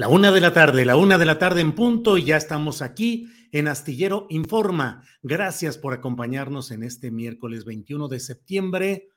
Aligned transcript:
La 0.00 0.08
una 0.08 0.32
de 0.32 0.40
la 0.40 0.54
tarde, 0.54 0.86
la 0.86 0.96
una 0.96 1.18
de 1.18 1.26
la 1.26 1.38
tarde 1.38 1.60
en 1.60 1.74
punto 1.74 2.16
y 2.16 2.24
ya 2.24 2.38
estamos 2.38 2.80
aquí 2.80 3.28
en 3.52 3.68
Astillero 3.68 4.26
Informa. 4.30 5.04
Gracias 5.22 5.76
por 5.76 5.92
acompañarnos 5.92 6.70
en 6.70 6.84
este 6.84 7.10
miércoles 7.10 7.66
21 7.66 8.08
de 8.08 8.18
septiembre 8.18 9.10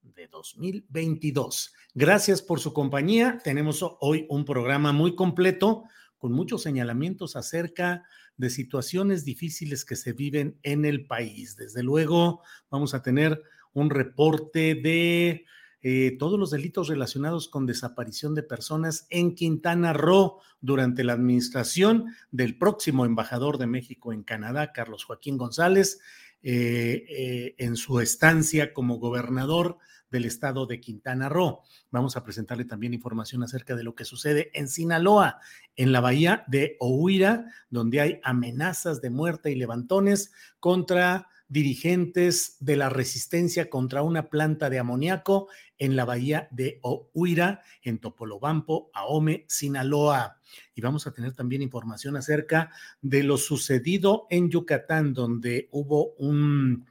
de 0.00 0.28
2022. 0.28 1.74
Gracias 1.92 2.40
por 2.40 2.58
su 2.58 2.72
compañía. 2.72 3.38
Tenemos 3.44 3.84
hoy 4.00 4.24
un 4.30 4.46
programa 4.46 4.92
muy 4.92 5.14
completo 5.14 5.84
con 6.16 6.32
muchos 6.32 6.62
señalamientos 6.62 7.36
acerca 7.36 8.04
de 8.38 8.48
situaciones 8.48 9.26
difíciles 9.26 9.84
que 9.84 9.94
se 9.94 10.14
viven 10.14 10.58
en 10.62 10.86
el 10.86 11.06
país. 11.06 11.54
Desde 11.54 11.82
luego, 11.82 12.40
vamos 12.70 12.94
a 12.94 13.02
tener 13.02 13.42
un 13.74 13.90
reporte 13.90 14.74
de 14.74 15.44
eh, 15.82 16.16
todos 16.18 16.38
los 16.38 16.50
delitos 16.50 16.88
relacionados 16.88 17.48
con 17.48 17.66
desaparición 17.66 18.34
de 18.34 18.42
personas 18.42 19.06
en 19.08 19.34
Quintana 19.34 19.92
Roo 19.92 20.40
durante 20.60 21.04
la 21.04 21.14
administración 21.14 22.14
del 22.30 22.58
próximo 22.58 23.06
embajador 23.06 23.56
de 23.58 23.66
México 23.66 24.12
en 24.12 24.22
Canadá, 24.22 24.72
Carlos 24.72 25.04
Joaquín 25.04 25.38
González, 25.38 26.00
eh, 26.42 27.04
eh, 27.08 27.54
en 27.58 27.76
su 27.76 28.00
estancia 28.00 28.72
como 28.72 28.98
gobernador 28.98 29.78
del 30.10 30.24
estado 30.24 30.66
de 30.66 30.80
Quintana 30.80 31.28
Roo. 31.28 31.60
Vamos 31.90 32.16
a 32.16 32.24
presentarle 32.24 32.64
también 32.64 32.94
información 32.94 33.42
acerca 33.42 33.76
de 33.76 33.84
lo 33.84 33.94
que 33.94 34.04
sucede 34.04 34.50
en 34.54 34.68
Sinaloa, 34.68 35.38
en 35.76 35.92
la 35.92 36.00
bahía 36.00 36.44
de 36.48 36.76
Ohuira, 36.80 37.46
donde 37.70 38.00
hay 38.00 38.20
amenazas 38.22 39.00
de 39.00 39.10
muerte 39.10 39.50
y 39.50 39.54
levantones 39.54 40.32
contra 40.58 41.28
dirigentes 41.50 42.56
de 42.60 42.76
la 42.76 42.88
resistencia 42.88 43.68
contra 43.68 44.02
una 44.02 44.30
planta 44.30 44.70
de 44.70 44.78
amoníaco 44.78 45.48
en 45.78 45.96
la 45.96 46.04
bahía 46.04 46.48
de 46.52 46.78
Ohuira, 46.82 47.62
en 47.82 47.98
Topolobampo, 47.98 48.90
Ahome, 48.94 49.46
Sinaloa. 49.48 50.38
Y 50.76 50.80
vamos 50.80 51.08
a 51.08 51.12
tener 51.12 51.34
también 51.34 51.60
información 51.60 52.16
acerca 52.16 52.70
de 53.02 53.24
lo 53.24 53.36
sucedido 53.36 54.28
en 54.30 54.48
Yucatán, 54.48 55.12
donde 55.12 55.68
hubo 55.72 56.12
un, 56.18 56.86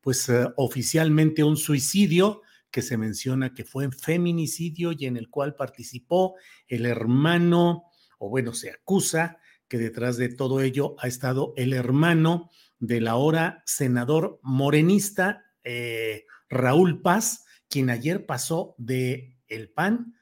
pues 0.00 0.28
uh, 0.28 0.52
oficialmente 0.56 1.44
un 1.44 1.56
suicidio 1.56 2.42
que 2.72 2.82
se 2.82 2.96
menciona 2.96 3.54
que 3.54 3.64
fue 3.64 3.90
feminicidio 3.92 4.90
y 4.90 5.06
en 5.06 5.16
el 5.16 5.30
cual 5.30 5.54
participó 5.54 6.34
el 6.66 6.84
hermano, 6.84 7.84
o 8.18 8.28
bueno, 8.28 8.54
se 8.54 8.70
acusa 8.70 9.38
que 9.68 9.78
detrás 9.78 10.16
de 10.16 10.30
todo 10.30 10.62
ello 10.62 10.96
ha 10.98 11.06
estado 11.06 11.54
el 11.56 11.72
hermano 11.72 12.50
del 12.80 13.06
ahora 13.06 13.62
senador 13.66 14.40
morenista 14.42 15.44
eh, 15.62 16.24
Raúl 16.48 17.00
Paz, 17.02 17.44
quien 17.68 17.90
ayer 17.90 18.26
pasó 18.26 18.74
de 18.78 19.38
el 19.46 19.70
PAN 19.70 20.14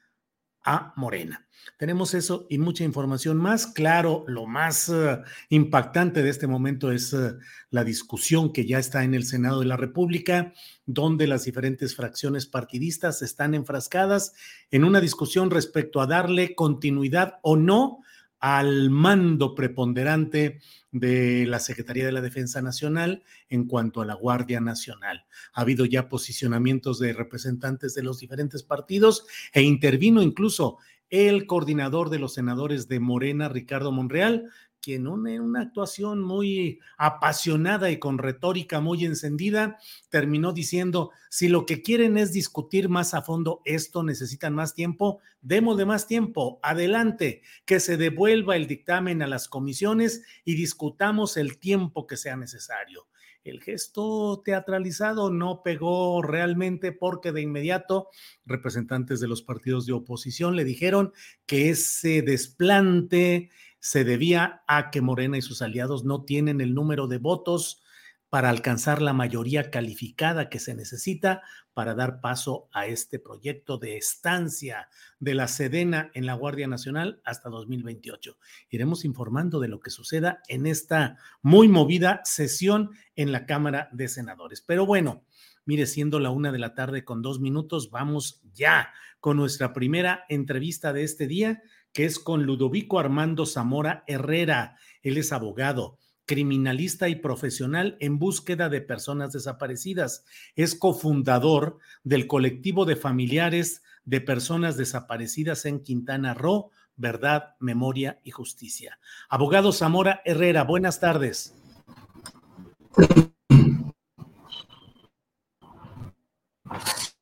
a 0.64 0.92
Morena. 0.96 1.46
Tenemos 1.78 2.14
eso 2.14 2.46
y 2.50 2.58
mucha 2.58 2.84
información 2.84 3.36
más. 3.38 3.66
Claro, 3.66 4.24
lo 4.26 4.46
más 4.46 4.88
uh, 4.88 5.22
impactante 5.48 6.22
de 6.22 6.30
este 6.30 6.46
momento 6.46 6.92
es 6.92 7.12
uh, 7.12 7.38
la 7.70 7.84
discusión 7.84 8.52
que 8.52 8.66
ya 8.66 8.78
está 8.78 9.04
en 9.04 9.14
el 9.14 9.24
Senado 9.24 9.60
de 9.60 9.66
la 9.66 9.76
República, 9.76 10.52
donde 10.86 11.26
las 11.26 11.44
diferentes 11.44 11.94
fracciones 11.94 12.46
partidistas 12.46 13.22
están 13.22 13.54
enfrascadas 13.54 14.34
en 14.70 14.84
una 14.84 15.00
discusión 15.00 15.50
respecto 15.50 16.00
a 16.00 16.06
darle 16.06 16.54
continuidad 16.54 17.38
o 17.42 17.56
no 17.56 18.00
al 18.40 18.90
mando 18.90 19.54
preponderante 19.54 20.60
de 20.90 21.46
la 21.46 21.58
Secretaría 21.58 22.06
de 22.06 22.12
la 22.12 22.20
Defensa 22.20 22.62
Nacional 22.62 23.22
en 23.48 23.66
cuanto 23.66 24.00
a 24.00 24.06
la 24.06 24.14
Guardia 24.14 24.60
Nacional. 24.60 25.26
Ha 25.52 25.60
habido 25.62 25.84
ya 25.84 26.08
posicionamientos 26.08 26.98
de 26.98 27.12
representantes 27.12 27.94
de 27.94 28.02
los 28.02 28.20
diferentes 28.20 28.62
partidos 28.62 29.26
e 29.52 29.62
intervino 29.62 30.22
incluso 30.22 30.78
el 31.10 31.46
coordinador 31.46 32.10
de 32.10 32.18
los 32.18 32.34
senadores 32.34 32.86
de 32.88 33.00
Morena, 33.00 33.48
Ricardo 33.48 33.92
Monreal, 33.92 34.50
quien 34.80 35.06
en 35.06 35.40
una 35.40 35.62
actuación 35.62 36.22
muy 36.22 36.80
apasionada 36.96 37.90
y 37.90 37.98
con 37.98 38.18
retórica 38.18 38.80
muy 38.80 39.04
encendida, 39.04 39.78
terminó 40.08 40.52
diciendo, 40.52 41.10
si 41.30 41.48
lo 41.48 41.66
que 41.66 41.82
quieren 41.82 42.16
es 42.16 42.32
discutir 42.32 42.88
más 42.88 43.14
a 43.14 43.22
fondo 43.22 43.60
esto, 43.64 44.02
necesitan 44.02 44.54
más 44.54 44.74
tiempo, 44.74 45.20
démosle 45.40 45.84
más 45.84 46.06
tiempo, 46.06 46.58
adelante, 46.62 47.42
que 47.64 47.80
se 47.80 47.96
devuelva 47.96 48.56
el 48.56 48.66
dictamen 48.66 49.22
a 49.22 49.26
las 49.26 49.48
comisiones 49.48 50.22
y 50.44 50.54
discutamos 50.54 51.36
el 51.36 51.58
tiempo 51.58 52.06
que 52.06 52.16
sea 52.16 52.36
necesario. 52.36 53.06
El 53.44 53.62
gesto 53.62 54.42
teatralizado 54.44 55.30
no 55.30 55.62
pegó 55.62 56.20
realmente 56.22 56.92
porque 56.92 57.32
de 57.32 57.40
inmediato 57.40 58.08
representantes 58.44 59.20
de 59.20 59.28
los 59.28 59.42
partidos 59.42 59.86
de 59.86 59.94
oposición 59.94 60.54
le 60.54 60.64
dijeron 60.64 61.12
que 61.46 61.70
ese 61.70 62.22
desplante, 62.22 63.50
se 63.80 64.04
debía 64.04 64.62
a 64.66 64.90
que 64.90 65.00
Morena 65.00 65.38
y 65.38 65.42
sus 65.42 65.62
aliados 65.62 66.04
no 66.04 66.24
tienen 66.24 66.60
el 66.60 66.74
número 66.74 67.06
de 67.06 67.18
votos 67.18 67.82
para 68.30 68.50
alcanzar 68.50 69.00
la 69.00 69.12
mayoría 69.12 69.70
calificada 69.70 70.50
que 70.50 70.58
se 70.58 70.74
necesita 70.74 71.42
para 71.72 71.94
dar 71.94 72.20
paso 72.20 72.68
a 72.72 72.86
este 72.86 73.18
proyecto 73.18 73.78
de 73.78 73.96
estancia 73.96 74.88
de 75.18 75.34
la 75.34 75.48
Sedena 75.48 76.10
en 76.12 76.26
la 76.26 76.34
Guardia 76.34 76.66
Nacional 76.66 77.22
hasta 77.24 77.48
2028. 77.48 78.36
Iremos 78.68 79.04
informando 79.04 79.60
de 79.60 79.68
lo 79.68 79.80
que 79.80 79.90
suceda 79.90 80.42
en 80.48 80.66
esta 80.66 81.16
muy 81.40 81.68
movida 81.68 82.20
sesión 82.24 82.90
en 83.16 83.32
la 83.32 83.46
Cámara 83.46 83.88
de 83.92 84.08
Senadores. 84.08 84.60
Pero 84.60 84.84
bueno, 84.84 85.24
mire, 85.64 85.86
siendo 85.86 86.20
la 86.20 86.30
una 86.30 86.52
de 86.52 86.58
la 86.58 86.74
tarde 86.74 87.04
con 87.04 87.22
dos 87.22 87.40
minutos, 87.40 87.90
vamos 87.90 88.42
ya 88.52 88.92
con 89.20 89.36
nuestra 89.36 89.72
primera 89.72 90.24
entrevista 90.28 90.92
de 90.92 91.02
este 91.02 91.26
día 91.26 91.62
que 91.92 92.04
es 92.04 92.18
con 92.18 92.44
Ludovico 92.44 92.98
Armando 92.98 93.46
Zamora 93.46 94.04
Herrera. 94.06 94.76
Él 95.02 95.16
es 95.18 95.32
abogado, 95.32 95.98
criminalista 96.26 97.08
y 97.08 97.16
profesional 97.16 97.96
en 98.00 98.18
búsqueda 98.18 98.68
de 98.68 98.82
personas 98.82 99.32
desaparecidas. 99.32 100.24
Es 100.56 100.74
cofundador 100.74 101.78
del 102.04 102.26
colectivo 102.26 102.84
de 102.84 102.96
familiares 102.96 103.82
de 104.04 104.20
personas 104.20 104.76
desaparecidas 104.76 105.64
en 105.64 105.82
Quintana 105.82 106.34
Roo, 106.34 106.70
verdad, 106.96 107.54
memoria 107.60 108.20
y 108.24 108.30
justicia. 108.30 108.98
Abogado 109.28 109.72
Zamora 109.72 110.20
Herrera, 110.24 110.64
buenas 110.64 111.00
tardes. 111.00 111.54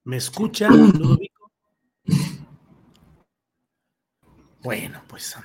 ¿Me 0.05 0.17
escucha, 0.17 0.69
Ludovico? 0.69 1.26
Bueno, 4.67 5.01
pues 5.07 5.37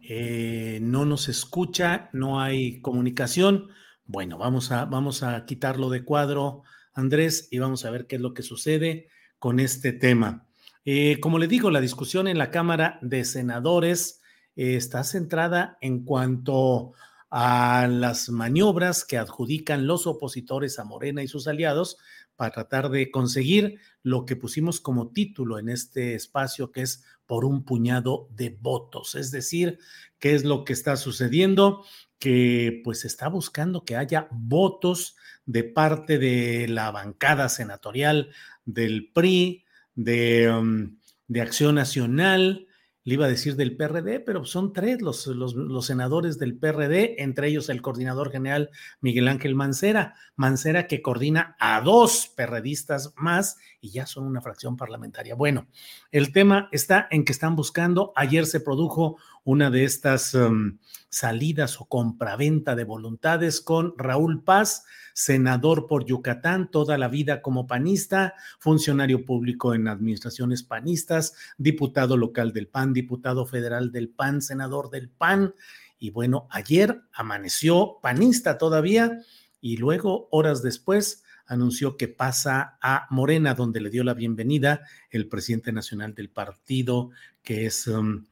eh, 0.00 0.78
no 0.80 1.04
nos 1.04 1.28
escucha, 1.28 2.08
no 2.14 2.40
hay 2.40 2.80
comunicación. 2.80 3.68
Bueno, 4.06 4.38
vamos 4.38 4.72
a, 4.72 4.86
vamos 4.86 5.22
a 5.22 5.44
quitarlo 5.44 5.90
de 5.90 6.02
cuadro, 6.02 6.62
Andrés, 6.94 7.46
y 7.50 7.58
vamos 7.58 7.84
a 7.84 7.90
ver 7.90 8.06
qué 8.06 8.16
es 8.16 8.22
lo 8.22 8.32
que 8.32 8.42
sucede 8.42 9.10
con 9.38 9.60
este 9.60 9.92
tema. 9.92 10.46
Eh, 10.86 11.20
como 11.20 11.38
le 11.38 11.46
digo, 11.46 11.70
la 11.70 11.82
discusión 11.82 12.26
en 12.26 12.38
la 12.38 12.50
Cámara 12.50 12.98
de 13.02 13.22
Senadores 13.26 14.22
eh, 14.56 14.76
está 14.76 15.04
centrada 15.04 15.76
en 15.82 16.02
cuanto 16.02 16.94
a 17.28 17.86
las 17.86 18.30
maniobras 18.30 19.04
que 19.04 19.18
adjudican 19.18 19.86
los 19.86 20.06
opositores 20.06 20.78
a 20.78 20.84
Morena 20.84 21.22
y 21.22 21.28
sus 21.28 21.48
aliados 21.48 21.98
para 22.36 22.52
tratar 22.52 22.90
de 22.90 23.10
conseguir 23.10 23.80
lo 24.02 24.26
que 24.26 24.36
pusimos 24.36 24.80
como 24.80 25.10
título 25.10 25.58
en 25.58 25.68
este 25.68 26.14
espacio, 26.14 26.70
que 26.70 26.82
es 26.82 27.04
por 27.26 27.44
un 27.44 27.64
puñado 27.64 28.28
de 28.30 28.56
votos. 28.60 29.14
Es 29.14 29.30
decir, 29.30 29.78
¿qué 30.18 30.34
es 30.34 30.44
lo 30.44 30.64
que 30.64 30.72
está 30.72 30.96
sucediendo? 30.96 31.84
Que 32.18 32.80
pues 32.84 33.04
está 33.04 33.28
buscando 33.28 33.84
que 33.84 33.96
haya 33.96 34.28
votos 34.30 35.16
de 35.44 35.64
parte 35.64 36.18
de 36.18 36.68
la 36.68 36.90
bancada 36.90 37.48
senatorial 37.48 38.30
del 38.64 39.10
PRI, 39.12 39.64
de, 39.94 40.50
um, 40.50 40.98
de 41.26 41.40
Acción 41.40 41.74
Nacional, 41.74 42.65
le 43.06 43.14
iba 43.14 43.26
a 43.26 43.28
decir 43.28 43.54
del 43.54 43.76
PRD, 43.76 44.18
pero 44.18 44.44
son 44.44 44.72
tres 44.72 45.00
los, 45.00 45.28
los, 45.28 45.86
senadores 45.86 46.40
del 46.40 46.58
PRD, 46.58 47.22
entre 47.22 47.46
ellos 47.46 47.68
el 47.68 47.80
coordinador 47.80 48.32
general 48.32 48.70
Miguel 49.00 49.28
Ángel 49.28 49.54
Mancera, 49.54 50.16
Mancera 50.34 50.88
que 50.88 51.02
coordina 51.02 51.56
a 51.60 51.80
dos 51.82 52.32
perredistas 52.36 53.14
más 53.16 53.58
y 53.80 53.90
ya 53.90 54.06
son 54.06 54.26
una 54.26 54.40
fracción 54.40 54.76
parlamentaria. 54.76 55.36
Bueno, 55.36 55.68
el 56.10 56.32
tema 56.32 56.68
está 56.72 57.06
en 57.12 57.24
que 57.24 57.30
están 57.30 57.54
buscando, 57.54 58.12
ayer 58.16 58.44
se 58.44 58.58
produjo 58.58 59.18
una 59.46 59.70
de 59.70 59.84
estas 59.84 60.34
um, 60.34 60.76
salidas 61.08 61.80
o 61.80 61.84
compraventa 61.84 62.74
de 62.74 62.82
voluntades 62.82 63.60
con 63.60 63.94
Raúl 63.96 64.42
Paz, 64.42 64.84
senador 65.14 65.86
por 65.86 66.04
Yucatán, 66.04 66.68
toda 66.68 66.98
la 66.98 67.06
vida 67.06 67.42
como 67.42 67.68
panista, 67.68 68.34
funcionario 68.58 69.24
público 69.24 69.72
en 69.72 69.86
administraciones 69.86 70.64
panistas, 70.64 71.34
diputado 71.58 72.16
local 72.16 72.52
del 72.52 72.66
PAN, 72.66 72.92
diputado 72.92 73.46
federal 73.46 73.92
del 73.92 74.08
PAN, 74.08 74.42
senador 74.42 74.90
del 74.90 75.08
PAN. 75.08 75.54
Y 75.96 76.10
bueno, 76.10 76.48
ayer 76.50 77.02
amaneció 77.12 78.00
panista 78.02 78.58
todavía 78.58 79.20
y 79.60 79.76
luego, 79.76 80.26
horas 80.32 80.60
después, 80.60 81.22
anunció 81.46 81.96
que 81.96 82.08
pasa 82.08 82.78
a 82.82 83.06
Morena, 83.10 83.54
donde 83.54 83.80
le 83.80 83.90
dio 83.90 84.02
la 84.02 84.14
bienvenida 84.14 84.82
el 85.08 85.28
presidente 85.28 85.70
nacional 85.70 86.16
del 86.16 86.30
partido, 86.30 87.10
que 87.44 87.66
es 87.66 87.86
um, 87.86 88.24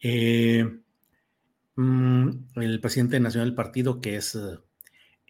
eh, 0.00 0.80
mm, 1.76 2.28
el 2.56 2.80
presidente 2.80 3.20
nacional 3.20 3.48
del 3.48 3.54
partido, 3.54 4.00
que 4.00 4.16
es 4.16 4.36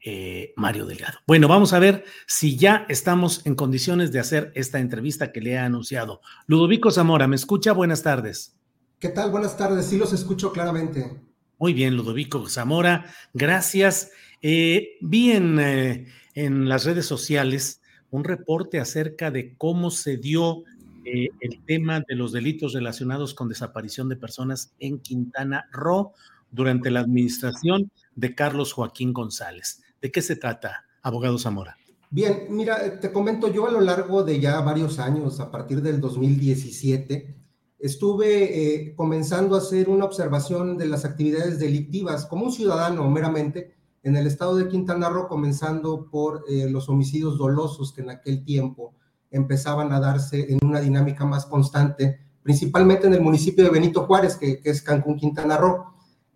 eh, 0.02 0.54
Mario 0.56 0.86
Delgado. 0.86 1.18
Bueno, 1.26 1.46
vamos 1.46 1.74
a 1.74 1.78
ver 1.78 2.04
si 2.26 2.56
ya 2.56 2.86
estamos 2.88 3.44
en 3.44 3.54
condiciones 3.54 4.12
de 4.12 4.18
hacer 4.18 4.50
esta 4.54 4.78
entrevista 4.78 5.30
que 5.30 5.42
le 5.42 5.52
he 5.52 5.58
anunciado. 5.58 6.22
Ludovico 6.46 6.90
Zamora, 6.90 7.28
¿me 7.28 7.36
escucha? 7.36 7.72
Buenas 7.72 8.02
tardes. 8.02 8.56
¿Qué 8.98 9.10
tal? 9.10 9.30
Buenas 9.30 9.58
tardes. 9.58 9.84
Sí, 9.84 9.98
los 9.98 10.14
escucho 10.14 10.52
claramente. 10.52 11.20
Muy 11.58 11.74
bien, 11.74 11.96
Ludovico 11.96 12.48
Zamora, 12.48 13.12
gracias. 13.34 14.10
Eh, 14.40 14.96
vi 15.02 15.32
en, 15.32 15.60
eh, 15.60 16.06
en, 16.34 16.66
las 16.66 16.86
redes 16.86 17.04
sociales 17.04 17.82
un 18.08 18.24
reporte 18.24 18.80
acerca 18.80 19.30
de 19.30 19.54
cómo 19.58 19.90
se 19.90 20.16
dio 20.16 20.64
el 21.04 21.64
tema 21.66 22.02
de 22.06 22.14
los 22.14 22.32
delitos 22.32 22.72
relacionados 22.72 23.34
con 23.34 23.48
desaparición 23.48 24.08
de 24.08 24.16
personas 24.16 24.74
en 24.78 24.98
Quintana 24.98 25.68
Roo 25.72 26.12
durante 26.50 26.90
la 26.90 27.00
administración 27.00 27.90
de 28.14 28.34
Carlos 28.34 28.72
Joaquín 28.72 29.12
González. 29.12 29.82
¿De 30.00 30.10
qué 30.10 30.22
se 30.22 30.36
trata, 30.36 30.84
abogado 31.02 31.38
Zamora? 31.38 31.76
Bien, 32.10 32.46
mira, 32.50 32.98
te 32.98 33.12
comento 33.12 33.52
yo 33.52 33.68
a 33.68 33.70
lo 33.70 33.80
largo 33.80 34.24
de 34.24 34.40
ya 34.40 34.60
varios 34.60 34.98
años, 34.98 35.38
a 35.38 35.50
partir 35.50 35.80
del 35.80 36.00
2017, 36.00 37.36
estuve 37.78 38.88
eh, 38.88 38.94
comenzando 38.96 39.54
a 39.54 39.58
hacer 39.58 39.88
una 39.88 40.06
observación 40.06 40.76
de 40.76 40.86
las 40.86 41.04
actividades 41.04 41.60
delictivas 41.60 42.26
como 42.26 42.46
un 42.46 42.52
ciudadano 42.52 43.08
meramente 43.10 43.74
en 44.02 44.16
el 44.16 44.26
estado 44.26 44.56
de 44.56 44.68
Quintana 44.68 45.08
Roo, 45.08 45.28
comenzando 45.28 46.08
por 46.10 46.44
eh, 46.48 46.68
los 46.68 46.88
homicidios 46.88 47.38
dolosos 47.38 47.92
que 47.92 48.00
en 48.00 48.10
aquel 48.10 48.44
tiempo 48.44 48.94
empezaban 49.30 49.92
a 49.92 50.00
darse 50.00 50.52
en 50.52 50.58
una 50.62 50.80
dinámica 50.80 51.24
más 51.24 51.46
constante, 51.46 52.18
principalmente 52.42 53.06
en 53.06 53.14
el 53.14 53.20
municipio 53.20 53.64
de 53.64 53.70
Benito 53.70 54.04
Juárez, 54.04 54.36
que, 54.36 54.60
que 54.60 54.70
es 54.70 54.82
Cancún, 54.82 55.16
Quintana 55.16 55.56
Roo. 55.56 55.90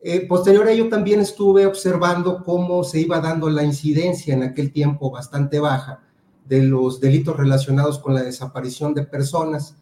Eh, 0.06 0.26
posterior 0.26 0.67
a 0.67 0.70
ello 0.70 0.91
también 0.91 1.20
estuve 1.20 1.64
observando 1.64 2.44
cómo 2.44 2.85
se 2.85 3.00
iba 3.00 3.20
dando 3.20 3.49
la 3.49 3.64
incidencia 3.64 4.35
en 4.35 4.43
aquel 4.43 4.70
tiempo 4.70 5.11
bastante 5.11 5.58
baja 5.58 6.02
de 6.46 6.62
los 6.62 7.00
delitos 7.00 7.35
relacionados 7.35 7.99
con 7.99 8.14
la 8.14 8.23
desaparición 8.23 8.93
de 8.93 9.05
personas. 9.05 9.76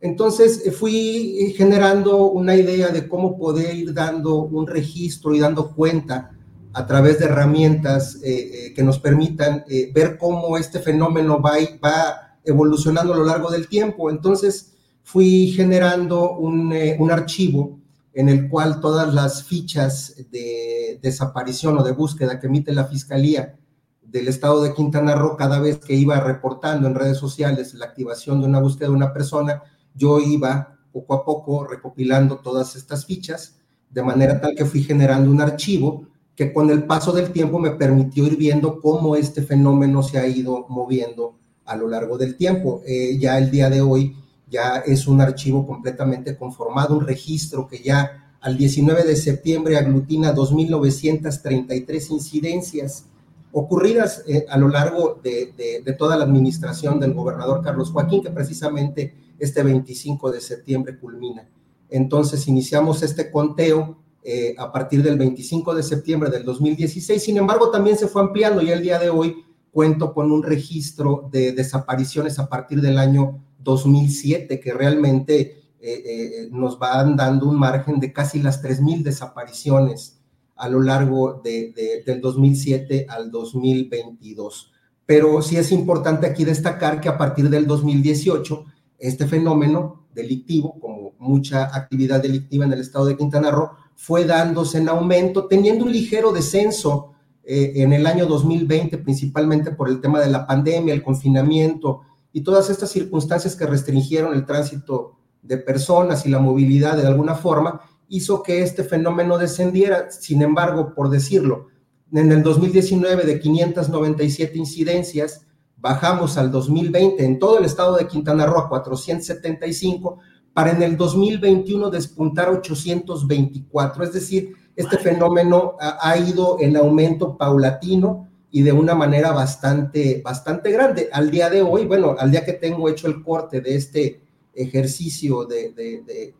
Entonces 0.00 0.62
eh, 0.64 0.70
fui 0.70 1.36
eh, 1.38 1.50
generando 1.50 2.24
una 2.24 2.56
idea 2.56 2.88
de 2.88 3.06
cómo 3.06 3.36
poder 3.36 3.74
ir 3.74 3.92
dando 3.92 4.44
un 4.44 4.66
registro 4.66 5.34
y 5.34 5.40
dando 5.40 5.74
cuenta 5.74 6.32
a 6.72 6.86
través 6.86 7.18
de 7.18 7.26
herramientas 7.26 8.18
que 8.20 8.82
nos 8.82 8.98
permitan 8.98 9.64
ver 9.94 10.18
cómo 10.18 10.58
este 10.58 10.78
fenómeno 10.78 11.40
va, 11.40 11.52
va, 11.82 12.25
evolucionando 12.46 13.12
a 13.12 13.16
lo 13.16 13.24
largo 13.24 13.50
del 13.50 13.68
tiempo. 13.68 14.10
Entonces 14.10 14.74
fui 15.02 15.48
generando 15.48 16.36
un, 16.38 16.72
un 16.98 17.10
archivo 17.10 17.78
en 18.14 18.30
el 18.30 18.48
cual 18.48 18.80
todas 18.80 19.12
las 19.12 19.44
fichas 19.44 20.14
de 20.30 20.98
desaparición 21.02 21.76
o 21.76 21.82
de 21.82 21.92
búsqueda 21.92 22.40
que 22.40 22.46
emite 22.46 22.72
la 22.72 22.86
Fiscalía 22.86 23.58
del 24.00 24.28
Estado 24.28 24.62
de 24.62 24.72
Quintana 24.72 25.14
Roo, 25.14 25.36
cada 25.36 25.60
vez 25.60 25.78
que 25.78 25.94
iba 25.94 26.18
reportando 26.20 26.86
en 26.86 26.94
redes 26.94 27.18
sociales 27.18 27.74
la 27.74 27.86
activación 27.86 28.40
de 28.40 28.46
una 28.46 28.60
búsqueda 28.60 28.88
de 28.88 28.94
una 28.94 29.12
persona, 29.12 29.62
yo 29.94 30.18
iba 30.18 30.78
poco 30.92 31.14
a 31.14 31.24
poco 31.24 31.64
recopilando 31.64 32.38
todas 32.38 32.74
estas 32.76 33.04
fichas, 33.04 33.58
de 33.90 34.02
manera 34.02 34.40
tal 34.40 34.54
que 34.54 34.64
fui 34.64 34.82
generando 34.82 35.30
un 35.30 35.42
archivo 35.42 36.06
que 36.34 36.52
con 36.52 36.70
el 36.70 36.84
paso 36.84 37.12
del 37.12 37.32
tiempo 37.32 37.58
me 37.58 37.72
permitió 37.72 38.26
ir 38.26 38.36
viendo 38.36 38.80
cómo 38.80 39.16
este 39.16 39.42
fenómeno 39.42 40.02
se 40.02 40.18
ha 40.18 40.26
ido 40.26 40.66
moviendo 40.68 41.38
a 41.66 41.76
lo 41.76 41.88
largo 41.88 42.16
del 42.16 42.36
tiempo. 42.36 42.82
Eh, 42.86 43.18
ya 43.18 43.38
el 43.38 43.50
día 43.50 43.68
de 43.68 43.80
hoy 43.80 44.16
ya 44.48 44.76
es 44.86 45.06
un 45.06 45.20
archivo 45.20 45.66
completamente 45.66 46.36
conformado, 46.36 46.96
un 46.96 47.06
registro 47.06 47.66
que 47.66 47.82
ya 47.82 48.36
al 48.40 48.56
19 48.56 49.02
de 49.02 49.16
septiembre 49.16 49.76
aglutina 49.76 50.34
2.933 50.34 52.10
incidencias 52.10 53.06
ocurridas 53.52 54.22
eh, 54.28 54.44
a 54.48 54.58
lo 54.58 54.68
largo 54.68 55.18
de, 55.22 55.82
toda 55.98 56.16
la 56.16 56.24
administración 56.24 57.00
del 57.00 57.14
gobernador 57.14 57.62
Carlos 57.62 57.90
Joaquín, 57.90 58.22
que 58.22 58.30
precisamente 58.30 59.14
este 59.38 59.62
25 59.62 60.30
de 60.30 60.40
septiembre 60.40 60.98
culmina. 60.98 61.48
Entonces 61.88 62.46
iniciamos 62.48 63.02
este 63.02 63.30
conteo 63.30 63.98
eh, 64.22 64.54
a 64.58 64.70
partir 64.70 65.02
del 65.02 65.16
25 65.16 65.74
de 65.74 65.82
septiembre 65.82 66.30
del 66.30 66.44
2016, 66.44 67.22
sin 67.22 67.36
embargo 67.36 67.70
también 67.70 67.96
se 67.96 68.08
fue 68.08 68.22
ampliando 68.22 68.60
y 68.60 68.70
el 68.70 68.82
día 68.82 68.98
de 68.98 69.08
hoy 69.08 69.45
cuento 69.76 70.14
con 70.14 70.32
un 70.32 70.42
registro 70.42 71.28
de 71.30 71.52
desapariciones 71.52 72.38
a 72.38 72.48
partir 72.48 72.80
del 72.80 72.96
año 72.96 73.44
2007, 73.58 74.58
que 74.58 74.72
realmente 74.72 75.38
eh, 75.38 76.02
eh, 76.06 76.48
nos 76.50 76.78
van 76.78 77.14
dando 77.14 77.46
un 77.46 77.58
margen 77.58 78.00
de 78.00 78.10
casi 78.10 78.40
las 78.40 78.64
3.000 78.64 79.02
desapariciones 79.02 80.18
a 80.54 80.70
lo 80.70 80.80
largo 80.80 81.42
de, 81.44 82.02
del 82.06 82.22
2007 82.22 83.04
al 83.06 83.30
2022. 83.30 84.72
Pero 85.04 85.42
sí 85.42 85.58
es 85.58 85.70
importante 85.72 86.26
aquí 86.26 86.46
destacar 86.46 86.98
que 86.98 87.10
a 87.10 87.18
partir 87.18 87.50
del 87.50 87.66
2018, 87.66 88.64
este 88.98 89.26
fenómeno 89.26 90.06
delictivo, 90.14 90.80
como 90.80 91.12
mucha 91.18 91.64
actividad 91.64 92.22
delictiva 92.22 92.64
en 92.64 92.72
el 92.72 92.80
estado 92.80 93.04
de 93.04 93.16
Quintana 93.18 93.50
Roo, 93.50 93.72
fue 93.94 94.24
dándose 94.24 94.78
en 94.78 94.88
aumento, 94.88 95.48
teniendo 95.48 95.84
un 95.84 95.92
ligero 95.92 96.32
descenso 96.32 97.12
eh, 97.48 97.74
en 97.76 97.92
el 97.92 98.06
año 98.06 98.26
2020, 98.26 98.98
principalmente 98.98 99.70
por 99.70 99.88
el 99.88 100.00
tema 100.00 100.20
de 100.20 100.30
la 100.30 100.46
pandemia, 100.46 100.92
el 100.92 101.02
confinamiento 101.02 102.00
y 102.32 102.40
todas 102.42 102.70
estas 102.70 102.90
circunstancias 102.90 103.54
que 103.54 103.66
restringieron 103.66 104.34
el 104.34 104.44
tránsito 104.44 105.16
de 105.42 105.56
personas 105.56 106.26
y 106.26 106.28
la 106.28 106.40
movilidad 106.40 106.96
de 106.96 107.06
alguna 107.06 107.36
forma, 107.36 107.80
hizo 108.08 108.42
que 108.42 108.62
este 108.62 108.82
fenómeno 108.82 109.38
descendiera. 109.38 110.10
Sin 110.10 110.42
embargo, 110.42 110.92
por 110.92 111.08
decirlo, 111.08 111.68
en 112.12 112.32
el 112.32 112.42
2019 112.42 113.24
de 113.24 113.38
597 113.38 114.58
incidencias, 114.58 115.46
bajamos 115.76 116.36
al 116.38 116.50
2020 116.50 117.24
en 117.24 117.38
todo 117.38 117.58
el 117.58 117.64
estado 117.64 117.96
de 117.96 118.08
Quintana 118.08 118.46
Roo 118.46 118.58
a 118.58 118.68
475, 118.68 120.18
para 120.52 120.72
en 120.72 120.82
el 120.82 120.96
2021 120.96 121.90
despuntar 121.90 122.48
824. 122.48 124.02
Es 124.02 124.12
decir, 124.12 124.54
este 124.76 124.98
fenómeno 124.98 125.74
ha, 125.80 126.16
ido 126.18 126.58
en 126.60 126.76
aumento 126.76 127.36
paulatino 127.36 128.28
y 128.50 128.62
de 128.62 128.72
una 128.72 128.94
manera 128.94 129.32
bastante, 129.32 130.20
bastante 130.22 130.70
grande. 130.70 131.08
Al 131.12 131.30
día 131.30 131.48
de 131.50 131.62
hoy, 131.62 131.86
bueno, 131.86 132.14
al 132.18 132.30
día 132.30 132.44
que 132.44 132.52
tengo 132.52 132.88
hecho 132.88 133.08
el 133.08 133.22
corte 133.22 133.60
de 133.60 133.74
este 133.74 134.20
ejercicio 134.54 135.46
de, 135.46 136.34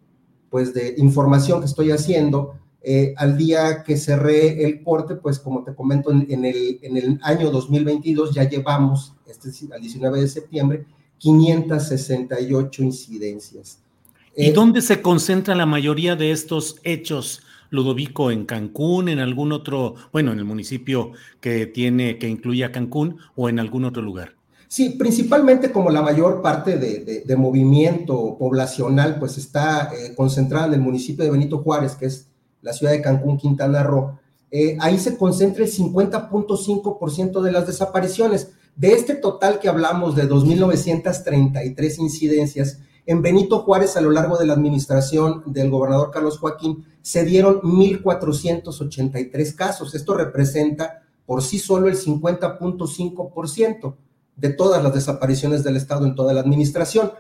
pues 0.50 0.74
de 0.74 0.94
información 0.98 1.60
que 1.60 1.66
estoy 1.66 1.90
haciendo, 1.90 2.54
eh, 2.82 3.14
al 3.16 3.36
día 3.36 3.82
que 3.82 3.96
cerré 3.96 4.64
el 4.64 4.82
corte, 4.84 5.16
pues 5.16 5.38
como 5.38 5.64
te 5.64 5.74
comento, 5.74 6.12
en, 6.12 6.44
el, 6.44 6.78
en 6.82 6.96
el 6.96 7.18
año 7.22 7.50
2022 7.50 8.34
ya 8.34 8.48
llevamos, 8.48 9.14
este, 9.26 9.50
al 9.74 9.80
19 9.80 10.20
de 10.20 10.28
septiembre, 10.28 10.86
568 11.18 12.82
incidencias. 12.82 13.80
¿Y 14.36 14.48
eh, 14.48 14.52
dónde 14.52 14.82
se 14.82 15.00
concentra 15.00 15.54
la 15.54 15.66
mayoría 15.66 16.14
de 16.14 16.30
estos 16.30 16.76
hechos, 16.84 17.42
Ludovico? 17.70 18.30
¿En 18.30 18.44
Cancún, 18.44 19.08
en 19.08 19.18
algún 19.18 19.52
otro, 19.52 19.94
bueno, 20.12 20.32
en 20.32 20.38
el 20.38 20.44
municipio 20.44 21.12
que 21.40 21.66
tiene, 21.66 22.18
que 22.18 22.28
incluye 22.28 22.64
a 22.64 22.72
Cancún 22.72 23.18
o 23.34 23.48
en 23.48 23.58
algún 23.58 23.84
otro 23.84 24.02
lugar? 24.02 24.34
Sí, 24.68 24.90
principalmente 24.90 25.70
como 25.70 25.90
la 25.90 26.02
mayor 26.02 26.42
parte 26.42 26.76
de, 26.76 27.36
movimiento 27.36 28.36
poblacional 28.38 29.18
pues 29.18 29.38
está 29.38 29.90
eh, 29.94 30.14
concentrada 30.16 30.66
en 30.66 30.74
el 30.74 30.80
municipio 30.80 31.24
de 31.24 31.30
Benito 31.30 31.58
Juárez, 31.58 31.94
que 31.94 32.06
es 32.06 32.28
la 32.62 32.72
ciudad 32.72 32.92
de 32.92 33.00
Cancún, 33.00 33.38
Quintana 33.38 33.84
Roo, 33.84 34.18
eh, 34.50 34.76
ahí 34.80 34.98
se 34.98 35.16
concentra 35.16 35.64
el 35.64 35.70
50.5% 35.70 37.42
de 37.42 37.52
las 37.52 37.66
desapariciones. 37.66 38.52
De 38.74 38.92
este 38.92 39.14
total 39.14 39.58
que 39.58 39.68
hablamos 39.68 40.14
de 40.16 40.28
2.933 40.28 41.98
incidencias, 41.98 42.80
en 43.06 43.22
Benito 43.22 43.60
Juárez, 43.60 43.96
a 43.96 44.00
lo 44.00 44.10
largo 44.10 44.36
de 44.36 44.46
la 44.46 44.52
administración 44.52 45.44
del 45.46 45.70
gobernador 45.70 46.10
Carlos 46.10 46.38
Joaquín, 46.38 46.84
se 47.00 47.24
dieron 47.24 47.60
1.483 47.62 49.54
casos. 49.54 49.94
Esto 49.94 50.14
representa 50.14 51.02
por 51.24 51.42
sí 51.42 51.60
solo 51.60 51.86
el 51.88 51.96
50.5% 51.96 53.94
de 54.34 54.50
todas 54.50 54.82
las 54.82 54.92
desapariciones 54.92 55.62
del 55.62 55.76
Estado 55.76 56.04
en 56.04 56.16
toda 56.16 56.34
la 56.34 56.40
administración. 56.40 57.12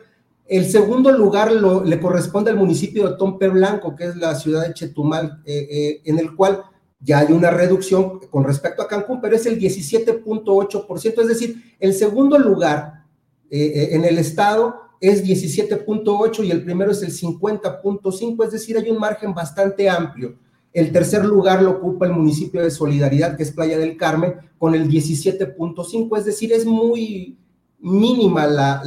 El 0.46 0.66
segundo 0.66 1.10
lugar 1.12 1.52
le 1.52 2.00
corresponde 2.00 2.50
al 2.50 2.56
municipio 2.56 3.08
de 3.08 3.16
Tompe 3.16 3.48
Blanco, 3.48 3.94
que 3.94 4.06
es 4.06 4.16
la 4.16 4.34
ciudad 4.34 4.66
de 4.66 4.74
Chetumal, 4.74 5.42
eh, 5.44 5.68
eh, 5.70 6.02
en 6.04 6.18
el 6.18 6.34
cual 6.34 6.62
ya 7.00 7.20
hay 7.20 7.32
una 7.32 7.50
reducción 7.50 8.20
con 8.30 8.44
respecto 8.44 8.82
a 8.82 8.88
Cancún, 8.88 9.20
pero 9.20 9.36
es 9.36 9.46
el 9.46 9.58
17.8%, 9.58 11.20
es 11.20 11.28
decir, 11.28 11.76
el 11.78 11.94
segundo 11.94 12.38
lugar 12.38 13.04
eh, 13.50 13.90
en 13.92 14.04
el 14.04 14.18
estado 14.18 14.85
es 15.00 15.24
17.8 15.24 16.44
y 16.44 16.50
el 16.50 16.64
primero 16.64 16.90
es 16.90 17.02
el 17.02 17.12
50.5, 17.12 18.44
es 18.44 18.52
decir, 18.52 18.76
hay 18.76 18.90
un 18.90 18.98
margen 18.98 19.34
bastante 19.34 19.88
amplio. 19.88 20.36
El 20.72 20.92
tercer 20.92 21.24
lugar 21.24 21.62
lo 21.62 21.72
ocupa 21.72 22.06
el 22.06 22.12
municipio 22.12 22.62
de 22.62 22.70
Solidaridad, 22.70 23.36
que 23.36 23.42
es 23.42 23.52
Playa 23.52 23.78
del 23.78 23.96
Carmen, 23.96 24.34
con 24.58 24.74
el 24.74 24.88
17.5, 24.88 26.18
es 26.18 26.24
decir, 26.24 26.52
es 26.52 26.66
muy 26.66 27.38
mínima 27.80 28.46
la, 28.46 28.82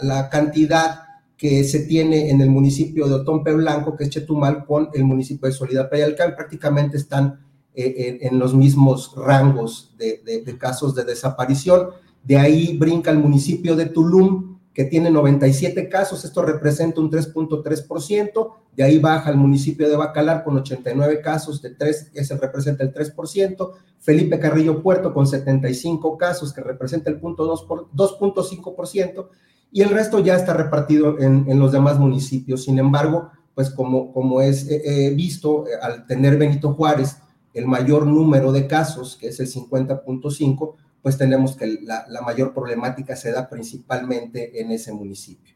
la, 0.00 0.28
cantidad 0.28 1.02
que 1.36 1.64
se 1.64 1.80
tiene 1.80 2.30
en 2.30 2.40
el 2.40 2.50
municipio 2.50 3.08
de 3.08 3.14
Otompe 3.14 3.52
Blanco, 3.52 3.96
que 3.96 4.04
es 4.04 4.10
Chetumal, 4.10 4.64
con 4.64 4.90
el 4.92 5.04
municipio 5.04 5.48
de 5.48 5.54
Solidaridad 5.54 5.90
Playa 5.90 6.06
del 6.06 6.16
Carmen, 6.16 6.36
prácticamente 6.36 6.96
están 6.96 7.40
eh, 7.74 8.18
en, 8.22 8.38
los 8.38 8.54
mismos 8.54 9.12
rangos 9.16 9.94
de, 9.98 10.22
de 10.24 10.58
casos 10.58 10.94
de 10.94 11.04
desaparición. 11.04 11.88
De 12.22 12.36
ahí 12.38 12.76
brinca 12.78 13.10
el 13.10 13.18
municipio 13.18 13.76
de 13.76 13.86
Tulum, 13.86 14.53
que 14.74 14.84
tiene 14.84 15.10
97 15.10 15.88
casos, 15.88 16.24
esto 16.24 16.42
representa 16.42 17.00
un 17.00 17.08
3.3%, 17.08 18.52
de 18.76 18.82
ahí 18.82 18.98
baja 18.98 19.30
el 19.30 19.36
municipio 19.36 19.88
de 19.88 19.96
Bacalar 19.96 20.42
con 20.42 20.56
89 20.56 21.20
casos, 21.20 21.62
de 21.62 21.70
3, 21.70 22.10
ese 22.12 22.36
representa 22.36 22.82
el 22.82 22.92
3%, 22.92 23.70
Felipe 24.00 24.40
Carrillo 24.40 24.82
Puerto 24.82 25.14
con 25.14 25.28
75 25.28 26.18
casos, 26.18 26.52
que 26.52 26.60
representa 26.60 27.08
el 27.08 27.20
2.5%, 27.20 29.28
y 29.70 29.82
el 29.82 29.90
resto 29.90 30.18
ya 30.18 30.34
está 30.34 30.54
repartido 30.54 31.20
en, 31.20 31.58
los 31.58 31.72
demás 31.72 31.98
municipios. 31.98 32.64
Sin 32.64 32.78
embargo, 32.78 33.30
pues 33.54 33.70
como, 33.70 34.12
como 34.12 34.40
es 34.40 34.68
visto, 35.14 35.66
eh, 35.66 35.70
al 35.80 36.06
tener 36.06 36.36
Benito 36.36 36.74
Juárez 36.74 37.16
el 37.54 37.66
mayor 37.66 38.06
número 38.06 38.52
de 38.52 38.66
casos, 38.66 39.16
que 39.16 39.28
es 39.28 39.40
el 39.40 39.48
50.5, 39.48 40.74
pues 41.04 41.18
tenemos 41.18 41.54
que 41.54 41.80
la, 41.82 42.06
mayor 42.22 42.54
problemática 42.54 43.14
se 43.14 43.30
da 43.30 43.50
principalmente 43.50 44.62
en 44.62 44.70
ese 44.70 44.90
municipio. 44.90 45.54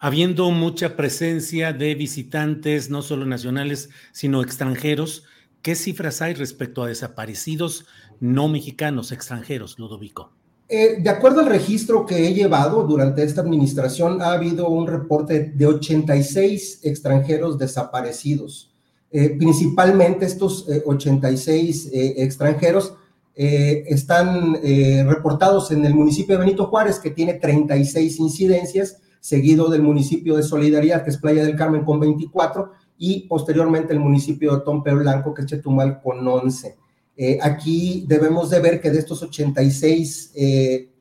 Habiendo 0.00 0.50
mucha 0.50 0.96
presencia 0.96 1.72
de 1.72 1.94
visitantes, 1.94 2.90
no 2.90 3.02
solo 3.02 3.24
nacionales, 3.24 3.90
sino 4.10 4.42
extranjeros, 4.42 5.22
¿qué 5.62 5.76
cifras 5.76 6.20
hay 6.20 6.34
respecto 6.34 6.82
a 6.82 6.88
desaparecidos 6.88 7.86
no 8.18 8.48
mexicanos, 8.48 9.12
extranjeros, 9.12 9.78
Ludovico? 9.78 10.32
Eh, 10.68 10.96
de 11.00 11.10
acuerdo 11.10 11.42
al 11.42 11.46
registro 11.46 12.04
que 12.04 12.26
he 12.26 12.34
llevado 12.34 12.82
durante 12.82 13.22
esta 13.22 13.42
administración, 13.42 14.20
ha 14.20 14.32
habido 14.32 14.68
un 14.68 14.88
reporte 14.88 15.52
de 15.54 15.64
86 15.64 16.80
extranjeros 16.82 17.56
desaparecidos. 17.56 18.74
Eh, 19.12 19.36
principalmente 19.38 20.24
estos 20.24 20.66
86 20.84 21.90
eh, 21.92 22.14
extranjeros 22.16 22.94
eh, 23.34 23.84
están 23.86 24.58
eh, 24.62 25.04
reportados 25.08 25.70
en 25.70 25.84
el 25.86 25.94
municipio 25.94 26.36
de 26.36 26.44
Benito 26.44 26.66
Juárez, 26.66 26.98
que 26.98 27.10
tiene 27.10 27.34
36 27.34 28.20
incidencias, 28.20 28.98
seguido 29.20 29.70
del 29.70 29.82
municipio 29.82 30.36
de 30.36 30.42
Solidaridad, 30.42 31.02
que 31.02 31.10
es 31.10 31.18
Playa 31.18 31.42
del 31.42 31.56
Carmen, 31.56 31.84
con 31.84 31.98
24, 31.98 32.72
y 32.98 33.26
posteriormente 33.28 33.92
el 33.92 34.00
municipio 34.00 34.56
de 34.56 34.64
Tompe 34.64 34.92
Blanco, 34.92 35.32
que 35.32 35.42
es 35.42 35.46
Chetumal, 35.46 36.00
con 36.02 36.26
11. 36.26 36.76
Eh, 37.16 37.38
aquí 37.40 38.04
debemos 38.06 38.50
de 38.50 38.60
ver 38.60 38.80
que 38.80 38.90
de 38.90 38.98
estos 38.98 39.22
86 39.22 40.32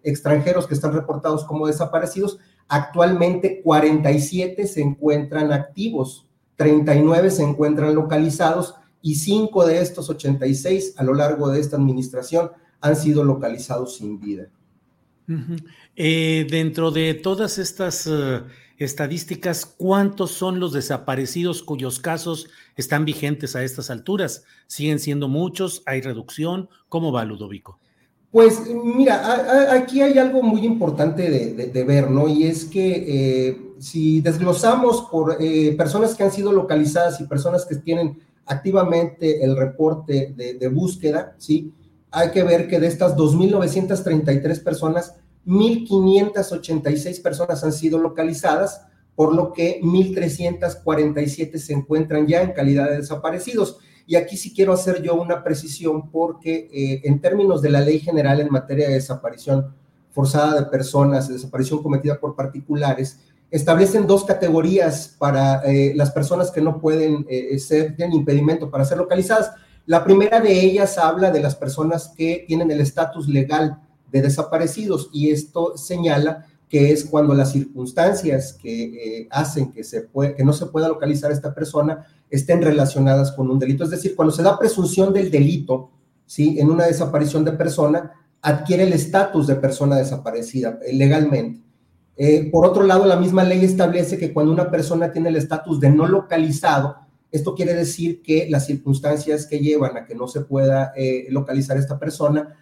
extranjeros 0.04 0.68
que 0.68 0.74
están 0.74 0.94
reportados 0.94 1.44
como 1.44 1.68
desaparecidos, 1.68 2.40
actualmente 2.68 3.62
47 3.62 4.68
se 4.68 4.82
encuentran 4.82 5.52
activos, 5.52 6.28
39 6.56 7.30
se 7.32 7.44
encuentran 7.44 7.94
localizados 7.94 8.76
y 9.02 9.16
cinco 9.16 9.66
de 9.66 9.82
estos 9.82 10.10
86 10.10 10.96
a 10.98 11.04
lo 11.04 11.14
largo 11.14 11.50
de 11.50 11.60
esta 11.60 11.78
administración 11.78 12.52
han 12.82 12.96
sido 12.96 13.24
localizados 13.24 13.98
sin 13.98 14.20
vida. 14.20 14.48
Eh, 15.96 16.46
dentro 16.50 16.92
de 16.92 17.14
todas 17.14 17.58
estas 17.58 18.08
eh, 18.08 18.42
estadísticas, 18.78 19.66
¿cuántos 19.66 20.32
son 20.32 20.60
los 20.60 20.74
desaparecidos 20.74 21.64
cuyos 21.64 22.00
casos 22.00 22.50
están 22.76 23.06
vigentes 23.06 23.56
a 23.56 23.64
estas 23.64 23.90
alturas? 23.90 24.44
¿Siguen 24.68 25.00
siendo 25.00 25.28
muchos? 25.30 25.84
¿Hay 25.86 26.02
reducción? 26.02 26.70
¿Cómo 26.90 27.12
va, 27.12 27.24
Ludovico? 27.24 27.80
Pues 28.32 28.62
mira, 28.84 29.74
aquí 29.74 30.02
hay 30.02 30.18
algo 30.18 30.42
muy 30.42 30.66
importante 30.66 31.30
de, 31.30 31.84
ver, 31.84 32.10
¿no? 32.10 32.30
Y 32.30 32.46
es 32.46 32.64
que 32.64 33.50
eh, 33.50 33.62
si 33.78 34.22
desglosamos 34.22 35.02
por 35.12 35.38
personas 35.76 36.16
que 36.16 36.24
han 36.24 36.32
sido 36.32 36.54
localizadas 36.54 37.20
y 37.20 37.26
personas 37.26 37.66
que 37.66 37.76
tienen 37.76 38.22
activamente 38.52 39.44
el 39.44 39.56
reporte 39.56 40.34
de, 40.36 40.68
búsqueda, 40.68 41.36
¿sí? 41.38 41.74
Hay 42.12 42.32
que 42.32 42.44
ver 42.44 42.68
que 42.68 42.80
de 42.82 42.88
estas 42.88 43.16
2.933 43.16 44.62
personas, 44.62 45.16
1.586 45.46 47.22
personas 47.22 47.64
han 47.64 47.72
sido 47.72 47.98
localizadas, 47.98 48.82
por 49.16 49.34
lo 49.34 49.54
que 49.54 49.80
1.347 49.82 51.58
se 51.58 51.74
encuentran 51.74 52.28
ya 52.28 52.42
en 52.42 52.52
calidad 52.52 52.90
de 52.90 52.98
desaparecidos. 52.98 53.78
Y 54.06 54.16
aquí 54.16 54.36
sí 54.36 54.54
quiero 54.54 54.74
hacer 54.74 55.02
yo 55.02 55.16
una 55.16 55.44
precisión 55.44 56.10
porque 56.10 56.70
eh, 56.74 57.02
en 57.06 57.22
términos 57.22 57.62
de 57.62 57.70
la 57.70 57.80
ley 57.80 58.00
general 58.00 58.42
en 58.42 58.50
materia 58.50 58.90
de 58.90 58.96
desaparición 58.96 59.74
forzada 60.12 60.60
de 60.60 60.66
personas, 60.66 61.30
desaparición 61.30 61.82
cometida 61.82 62.20
por 62.20 62.36
particulares, 62.36 63.20
establecen 63.52 64.08
dos 64.08 64.24
categorías 64.24 65.14
para 65.20 65.62
eh, 65.64 65.94
las 65.96 66.12
personas 66.12 66.50
que 66.52 66.62
no 66.62 66.80
pueden 66.80 67.26
eh, 67.30 67.60
ser, 67.60 67.96
tienen 67.96 68.16
impedimento 68.16 68.72
para 68.72 68.86
ser 68.86 68.98
localizadas. 68.98 69.52
La 69.86 70.04
primera 70.04 70.40
de 70.40 70.58
ellas 70.58 70.98
habla 70.98 71.32
de 71.32 71.42
las 71.42 71.56
personas 71.56 72.14
que 72.18 72.46
tienen 72.48 72.72
el 72.72 72.80
estatus 72.80 73.28
legal 73.28 73.78
de 74.10 74.22
desaparecidos 74.22 75.10
y 75.12 75.32
esto 75.32 75.78
señala 75.78 76.48
que 76.70 76.92
es 76.94 77.04
cuando 77.04 77.34
las 77.34 77.52
circunstancias 77.52 78.54
que 78.54 78.84
eh, 78.84 79.28
hacen 79.30 79.74
que, 79.74 79.84
se 79.84 80.04
puede, 80.04 80.34
que 80.36 80.46
no 80.46 80.54
se 80.54 80.68
pueda 80.68 80.88
localizar 80.88 81.30
esta 81.30 81.54
persona 81.54 82.06
estén 82.30 82.62
relacionadas 82.62 83.34
con 83.34 83.52
un 83.52 83.60
delito. 83.60 83.84
Es 83.84 83.90
decir, 83.90 84.16
cuando 84.16 84.34
se 84.34 84.44
da 84.44 84.58
presunción 84.58 85.12
del 85.12 85.30
delito, 85.30 85.92
¿sí? 86.26 86.58
En 86.58 86.70
una 86.70 86.86
desaparición 86.86 87.44
de 87.44 87.52
persona, 87.52 88.14
adquiere 88.42 88.84
el 88.84 88.94
estatus 88.94 89.48
de 89.48 89.56
persona 89.56 89.98
desaparecida 89.98 90.80
legalmente. 90.94 91.71
Eh, 92.18 92.50
por 92.52 92.66
otro 92.66 92.84
lado, 92.84 93.06
la 93.06 93.16
misma 93.16 93.44
ley 93.44 93.64
establece 93.64 94.18
que 94.18 94.34
cuando 94.34 94.52
una 94.52 94.70
persona 94.70 95.12
tiene 95.12 95.30
el 95.30 95.38
estatus 95.38 95.80
de 95.80 95.90
no 95.90 96.08
localizado, 96.08 96.98
esto 97.32 97.56
quiere 97.56 97.74
decir 97.74 98.22
que 98.22 98.48
las 98.50 98.66
circunstancias 98.66 99.48
que 99.48 99.60
llevan 99.60 99.96
a 99.98 100.06
que 100.06 100.16
no 100.16 100.28
se 100.28 100.42
pueda 100.42 100.92
eh, 100.96 101.28
localizar 101.30 101.78
esta 101.78 101.98
persona 101.98 102.58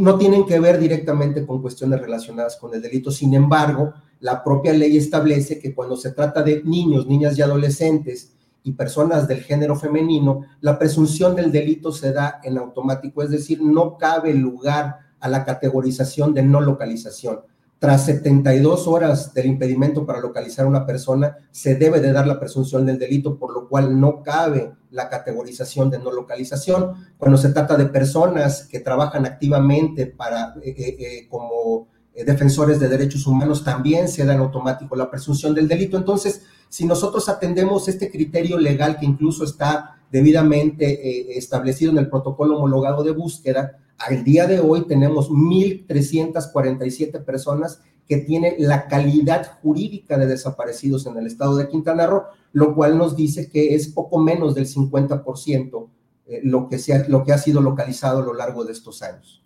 no 0.00 0.16
tienen 0.16 0.46
que 0.46 0.60
ver 0.60 0.78
directamente 0.78 1.44
con 1.44 1.60
cuestiones 1.60 2.00
relacionadas 2.00 2.56
con 2.56 2.72
el 2.72 2.80
delito. 2.80 3.10
Sin 3.10 3.34
embargo, 3.34 3.92
la 4.20 4.44
propia 4.44 4.72
ley 4.72 4.96
establece 4.96 5.58
que 5.58 5.74
cuando 5.74 5.96
se 5.96 6.12
trata 6.12 6.42
de 6.42 6.62
niños, 6.62 7.08
niñas 7.08 7.36
y 7.36 7.42
adolescentes 7.42 8.32
y 8.62 8.72
personas 8.72 9.26
del 9.26 9.42
género 9.42 9.74
femenino, 9.74 10.42
la 10.60 10.78
presunción 10.78 11.34
del 11.34 11.50
delito 11.50 11.90
se 11.90 12.12
da 12.12 12.40
en 12.44 12.58
automático, 12.58 13.24
es 13.24 13.30
decir, 13.30 13.60
no 13.60 13.98
cabe 13.98 14.32
lugar 14.34 14.98
a 15.18 15.28
la 15.28 15.44
categorización 15.44 16.32
de 16.32 16.44
no 16.44 16.60
localización. 16.60 17.40
Tras 17.82 18.06
72 18.06 18.86
horas 18.86 19.34
del 19.34 19.46
impedimento 19.46 20.06
para 20.06 20.20
localizar 20.20 20.64
a 20.66 20.68
una 20.68 20.86
persona, 20.86 21.38
se 21.50 21.74
debe 21.74 21.98
de 21.98 22.12
dar 22.12 22.28
la 22.28 22.38
presunción 22.38 22.86
del 22.86 22.96
delito, 22.96 23.36
por 23.36 23.52
lo 23.52 23.68
cual 23.68 23.98
no 23.98 24.22
cabe 24.22 24.70
la 24.92 25.08
categorización 25.08 25.90
de 25.90 25.98
no 25.98 26.12
localización. 26.12 26.94
Cuando 27.18 27.36
se 27.36 27.48
trata 27.48 27.76
de 27.76 27.86
personas 27.86 28.68
que 28.68 28.78
trabajan 28.78 29.26
activamente 29.26 30.06
para, 30.06 30.54
eh, 30.62 30.72
eh, 30.78 30.96
eh, 30.96 31.28
como 31.28 31.88
defensores 32.14 32.78
de 32.78 32.88
derechos 32.88 33.26
humanos, 33.26 33.64
también 33.64 34.06
se 34.06 34.24
da 34.24 34.34
en 34.34 34.38
automático 34.38 34.94
la 34.94 35.10
presunción 35.10 35.52
del 35.52 35.66
delito. 35.66 35.96
Entonces, 35.96 36.44
si 36.68 36.86
nosotros 36.86 37.28
atendemos 37.28 37.88
este 37.88 38.12
criterio 38.12 38.58
legal 38.58 38.96
que 38.96 39.06
incluso 39.06 39.42
está 39.42 39.98
debidamente 40.12 41.36
establecido 41.36 41.90
en 41.90 41.98
el 41.98 42.08
protocolo 42.08 42.58
homologado 42.58 43.02
de 43.02 43.10
búsqueda, 43.10 43.81
al 44.06 44.24
día 44.24 44.46
de 44.46 44.60
hoy 44.60 44.86
tenemos 44.86 45.30
1.347 45.30 47.24
personas 47.24 47.80
que 48.08 48.18
tienen 48.18 48.54
la 48.58 48.88
calidad 48.88 49.58
jurídica 49.62 50.18
de 50.18 50.26
desaparecidos 50.26 51.06
en 51.06 51.16
el 51.16 51.26
estado 51.26 51.56
de 51.56 51.68
Quintana 51.68 52.06
Roo, 52.06 52.24
lo 52.52 52.74
cual 52.74 52.98
nos 52.98 53.16
dice 53.16 53.48
que 53.48 53.74
es 53.74 53.88
poco 53.88 54.18
menos 54.18 54.54
del 54.54 54.66
50% 54.66 55.88
eh, 56.26 56.40
lo, 56.42 56.68
que 56.68 56.76
ha, 56.76 57.08
lo 57.08 57.24
que 57.24 57.32
ha 57.32 57.38
sido 57.38 57.60
localizado 57.60 58.20
a 58.20 58.24
lo 58.24 58.34
largo 58.34 58.64
de 58.64 58.72
estos 58.72 59.02
años. 59.02 59.42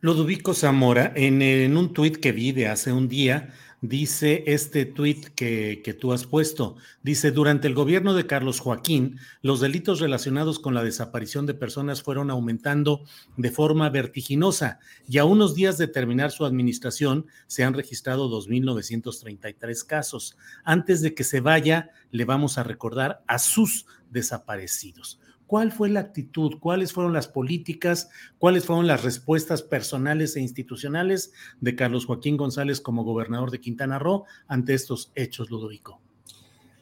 Ludovico 0.00 0.54
Zamora, 0.54 1.12
en, 1.14 1.42
en 1.42 1.76
un 1.76 1.92
tuit 1.92 2.16
que 2.16 2.32
vi 2.32 2.52
de 2.52 2.68
hace 2.68 2.92
un 2.92 3.08
día, 3.08 3.50
dice 3.82 4.44
este 4.46 4.84
tuit 4.84 5.28
que, 5.28 5.80
que, 5.84 5.94
tú 5.94 6.12
has 6.12 6.26
puesto. 6.26 6.76
Dice, 7.02 7.30
durante 7.30 7.68
el 7.68 7.74
gobierno 7.74 8.14
de 8.14 8.26
Carlos 8.26 8.60
Joaquín, 8.60 9.18
los 9.42 9.60
delitos 9.60 10.00
relacionados 10.00 10.58
con 10.58 10.74
la 10.74 10.84
desaparición 10.84 11.46
de 11.46 11.54
personas 11.54 12.02
fueron 12.02 12.30
aumentando 12.30 13.04
de 13.36 13.50
forma 13.50 13.88
vertiginosa 13.88 14.80
y 15.08 15.18
a 15.18 15.24
unos 15.24 15.54
días 15.54 15.78
de 15.78 15.88
terminar 15.88 16.30
su 16.30 16.44
administración 16.44 17.26
se 17.46 17.64
han 17.64 17.74
registrado 17.74 18.28
2.933 18.28 19.86
casos. 19.86 20.36
Antes 20.64 21.00
de 21.00 21.14
que 21.14 21.24
se 21.24 21.40
vaya, 21.40 21.90
le 22.10 22.24
vamos 22.24 22.58
a 22.58 22.64
recordar 22.64 23.22
a 23.26 23.38
sus 23.38 23.86
desaparecidos. 24.10 25.19
¿Cuál 25.50 25.72
fue 25.72 25.88
la 25.88 25.98
actitud? 25.98 26.60
¿Cuáles 26.60 26.92
fueron 26.92 27.12
las 27.12 27.26
políticas? 27.26 28.08
¿Cuáles 28.38 28.66
fueron 28.66 28.86
las 28.86 29.02
respuestas 29.02 29.62
personales 29.62 30.36
e 30.36 30.40
institucionales 30.40 31.32
de 31.60 31.74
Carlos 31.74 32.06
Joaquín 32.06 32.36
González 32.36 32.80
como 32.80 33.02
gobernador 33.02 33.50
de 33.50 33.60
Quintana 33.60 33.98
Roo 33.98 34.26
ante 34.46 34.74
estos 34.74 35.10
hechos, 35.16 35.50
Ludovico? 35.50 36.00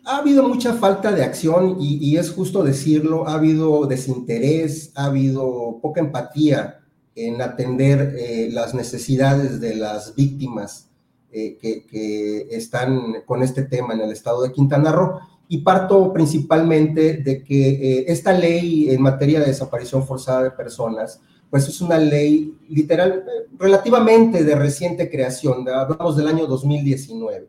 Ha 0.04 0.18
habido 0.18 0.46
mucha 0.46 0.74
falta 0.74 1.12
de 1.12 1.24
acción 1.24 1.78
y, 1.80 2.14
es 2.18 2.30
justo 2.30 2.62
decirlo, 2.62 3.26
ha 3.26 3.36
habido 3.36 3.86
desinterés, 3.86 4.92
ha 4.96 5.06
habido 5.06 5.78
poca 5.80 6.02
empatía 6.02 6.80
en 7.14 7.40
atender 7.40 8.16
eh, 8.18 8.50
las 8.52 8.74
necesidades 8.74 9.62
de 9.62 9.76
las 9.76 10.14
víctimas 10.14 10.90
eh, 11.32 11.56
que, 11.58 11.86
que 11.86 12.48
están 12.50 13.22
con 13.24 13.42
este 13.42 13.62
tema 13.62 13.94
en 13.94 14.02
el 14.02 14.12
estado 14.12 14.42
de 14.42 14.52
Quintana 14.52 14.92
Roo 14.92 15.20
y 15.48 15.58
parto 15.58 16.12
principalmente 16.12 17.14
de 17.14 17.42
que 17.42 17.68
eh, 17.70 18.04
esta 18.08 18.32
ley 18.32 18.90
en 18.90 19.00
materia 19.00 19.40
de 19.40 19.46
desaparición 19.46 20.06
forzada 20.06 20.44
de 20.44 20.50
personas, 20.50 21.20
pues 21.50 21.66
es 21.66 21.80
una 21.80 21.98
ley 21.98 22.54
literal, 22.68 23.24
relativamente 23.58 24.44
de 24.44 24.54
reciente 24.54 25.10
creación, 25.10 25.66
hablamos 25.68 26.16
del 26.16 26.28
año 26.28 26.46
2019. 26.46 27.48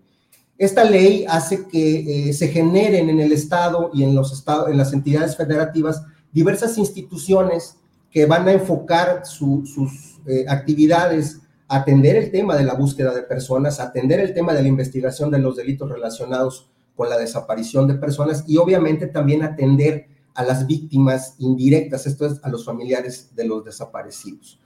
Esta 0.58 0.84
ley 0.84 1.26
hace 1.28 1.68
que 1.68 2.30
eh, 2.30 2.34
se 2.34 2.48
generen 2.48 3.10
en 3.10 3.20
el 3.20 3.32
Estado 3.32 3.92
y 3.94 4.04
en, 4.04 4.16
los 4.16 4.32
estados, 4.32 4.70
en 4.70 4.78
las 4.78 4.94
entidades 4.94 5.36
federativas 5.36 6.04
diversas 6.32 6.78
instituciones 6.78 7.76
que 8.12 8.26
van 8.26 8.48
a 8.48 8.54
enfocar 8.54 9.26
sus 9.26 10.20
eh, 10.26 10.46
actividades 10.48 11.40
atender 11.70 12.16
el 12.16 12.32
tema 12.32 12.58
de 12.58 12.64
la 12.64 12.74
búsqueda 12.74 13.14
de 13.14 13.22
personas, 13.22 13.80
atender 13.80 14.20
el 14.20 14.34
tema 14.34 14.54
de 14.54 14.64
la 14.64 14.68
investigación 14.68 15.30
de 15.30 15.38
los 15.38 15.56
delitos 15.56 15.90
relacionados 15.90 16.68
con 17.00 17.10
la 17.10 17.18
desaparición 17.18 17.88
de 17.88 17.94
personas 17.94 18.44
y 18.46 18.58
obviamente 18.58 19.08
también 19.08 19.42
atender 19.42 20.10
a 20.34 20.44
las 20.44 20.68
víctimas 20.68 21.36
indirectas, 21.38 22.06
esto 22.06 22.26
es, 22.26 22.44
a 22.44 22.50
los 22.50 22.66
familiares 22.66 23.34
de 23.38 23.46
los 23.46 23.64
desaparecidos. 23.64 24.60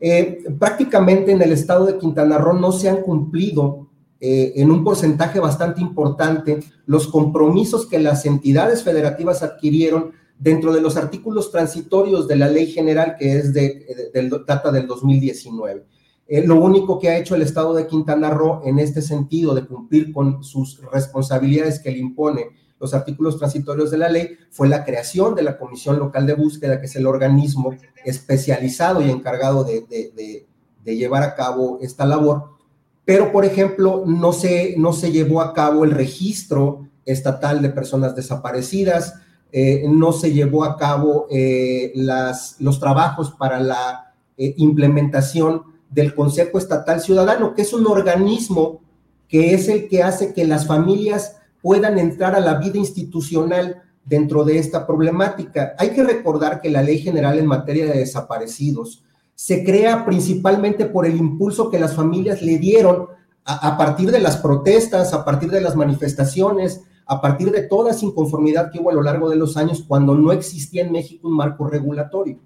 Eh, 0.00 0.44
prácticamente 0.58 1.32
en 1.32 1.42
el 1.42 1.52
estado 1.52 1.84
de 1.84 1.98
Quintana 1.98 2.38
Roo 2.38 2.54
no 2.54 2.72
se 2.72 2.88
han 2.88 3.02
cumplido 3.02 3.90
eh, 4.18 4.54
en 4.56 4.70
un 4.70 4.82
porcentaje 4.82 5.38
bastante 5.40 5.82
importante 5.82 6.60
los 6.86 7.06
compromisos 7.06 7.84
que 7.84 7.98
las 7.98 8.24
entidades 8.24 8.82
federativas 8.82 9.42
adquirieron 9.42 10.12
dentro 10.38 10.72
de 10.72 10.80
los 10.80 10.96
artículos 10.96 11.50
transitorios 11.52 12.26
de 12.26 12.36
la 12.36 12.48
ley 12.48 12.68
general 12.68 13.16
que 13.18 13.36
es 13.36 13.52
de, 13.52 14.10
de, 14.14 14.22
de 14.22 14.40
data 14.46 14.72
del 14.72 14.86
2019. 14.86 15.84
Eh, 16.26 16.46
lo 16.46 16.56
único 16.56 16.98
que 16.98 17.10
ha 17.10 17.18
hecho 17.18 17.34
el 17.34 17.42
Estado 17.42 17.74
de 17.74 17.86
Quintana 17.86 18.30
Roo 18.30 18.62
en 18.64 18.78
este 18.78 19.02
sentido 19.02 19.54
de 19.54 19.66
cumplir 19.66 20.12
con 20.12 20.42
sus 20.42 20.80
responsabilidades 20.90 21.80
que 21.80 21.90
le 21.90 21.98
impone 21.98 22.50
los 22.80 22.92
artículos 22.92 23.38
transitorios 23.38 23.90
de 23.90 23.98
la 23.98 24.08
ley 24.08 24.36
fue 24.50 24.68
la 24.68 24.84
creación 24.84 25.34
de 25.34 25.42
la 25.42 25.58
Comisión 25.58 25.98
Local 25.98 26.26
de 26.26 26.34
Búsqueda, 26.34 26.80
que 26.80 26.86
es 26.86 26.96
el 26.96 27.06
organismo 27.06 27.74
especializado 28.04 29.00
y 29.00 29.10
encargado 29.10 29.64
de, 29.64 29.86
de, 29.88 30.96
llevar 30.96 31.22
a 31.22 31.34
cabo 31.34 31.78
esta 31.80 32.04
labor. 32.04 32.50
Pero, 33.06 33.32
por 33.32 33.46
ejemplo, 33.46 34.04
no 34.06 34.32
se, 34.32 34.74
no 34.76 34.92
se 34.92 35.12
llevó 35.12 35.40
a 35.40 35.54
cabo 35.54 35.84
el 35.84 35.92
registro 35.92 36.88
estatal 37.06 37.62
de 37.62 37.70
personas 37.70 38.14
desaparecidas, 38.14 39.14
eh, 39.50 39.84
no 39.88 40.12
se 40.12 40.32
llevó 40.32 40.64
a 40.64 40.76
cabo 40.76 41.26
eh, 41.30 41.90
las, 41.94 42.56
los 42.60 42.80
trabajos 42.80 43.30
para 43.30 43.60
la 43.60 44.14
implementación 44.36 45.73
del 45.94 46.14
Consejo 46.14 46.58
Estatal 46.58 47.00
Ciudadano, 47.00 47.54
que 47.54 47.62
es 47.62 47.72
un 47.72 47.86
organismo 47.86 48.80
que 49.28 49.54
es 49.54 49.68
el 49.68 49.88
que 49.88 50.02
hace 50.02 50.34
que 50.34 50.44
las 50.44 50.66
familias 50.66 51.36
puedan 51.62 51.98
entrar 51.98 52.34
a 52.34 52.40
la 52.40 52.54
vida 52.54 52.78
institucional 52.78 53.82
dentro 54.04 54.44
de 54.44 54.58
esta 54.58 54.86
problemática. 54.86 55.74
Hay 55.78 55.90
que 55.90 56.02
recordar 56.02 56.60
que 56.60 56.68
la 56.68 56.82
Ley 56.82 56.98
General 56.98 57.38
en 57.38 57.46
materia 57.46 57.86
de 57.86 57.98
desaparecidos 57.98 59.04
se 59.34 59.64
crea 59.64 60.04
principalmente 60.04 60.86
por 60.86 61.06
el 61.06 61.16
impulso 61.16 61.70
que 61.70 61.80
las 61.80 61.94
familias 61.94 62.42
le 62.42 62.58
dieron 62.58 63.06
a, 63.44 63.76
partir 63.76 64.10
de 64.10 64.20
las 64.20 64.36
protestas, 64.38 65.12
a 65.12 65.24
partir 65.24 65.50
de 65.50 65.60
las 65.60 65.76
manifestaciones, 65.76 66.82
a 67.06 67.20
partir 67.20 67.50
de 67.50 67.62
toda 67.62 67.90
esa 67.90 68.06
inconformidad 68.06 68.70
que 68.70 68.80
hubo 68.80 68.90
a 68.90 68.94
lo 68.94 69.02
largo 69.02 69.28
de 69.28 69.36
los 69.36 69.56
años 69.56 69.84
cuando 69.86 70.14
no 70.14 70.32
existía 70.32 70.82
en 70.82 70.92
México 70.92 71.28
un 71.28 71.36
marco 71.36 71.66
regulatorio. 71.66 72.38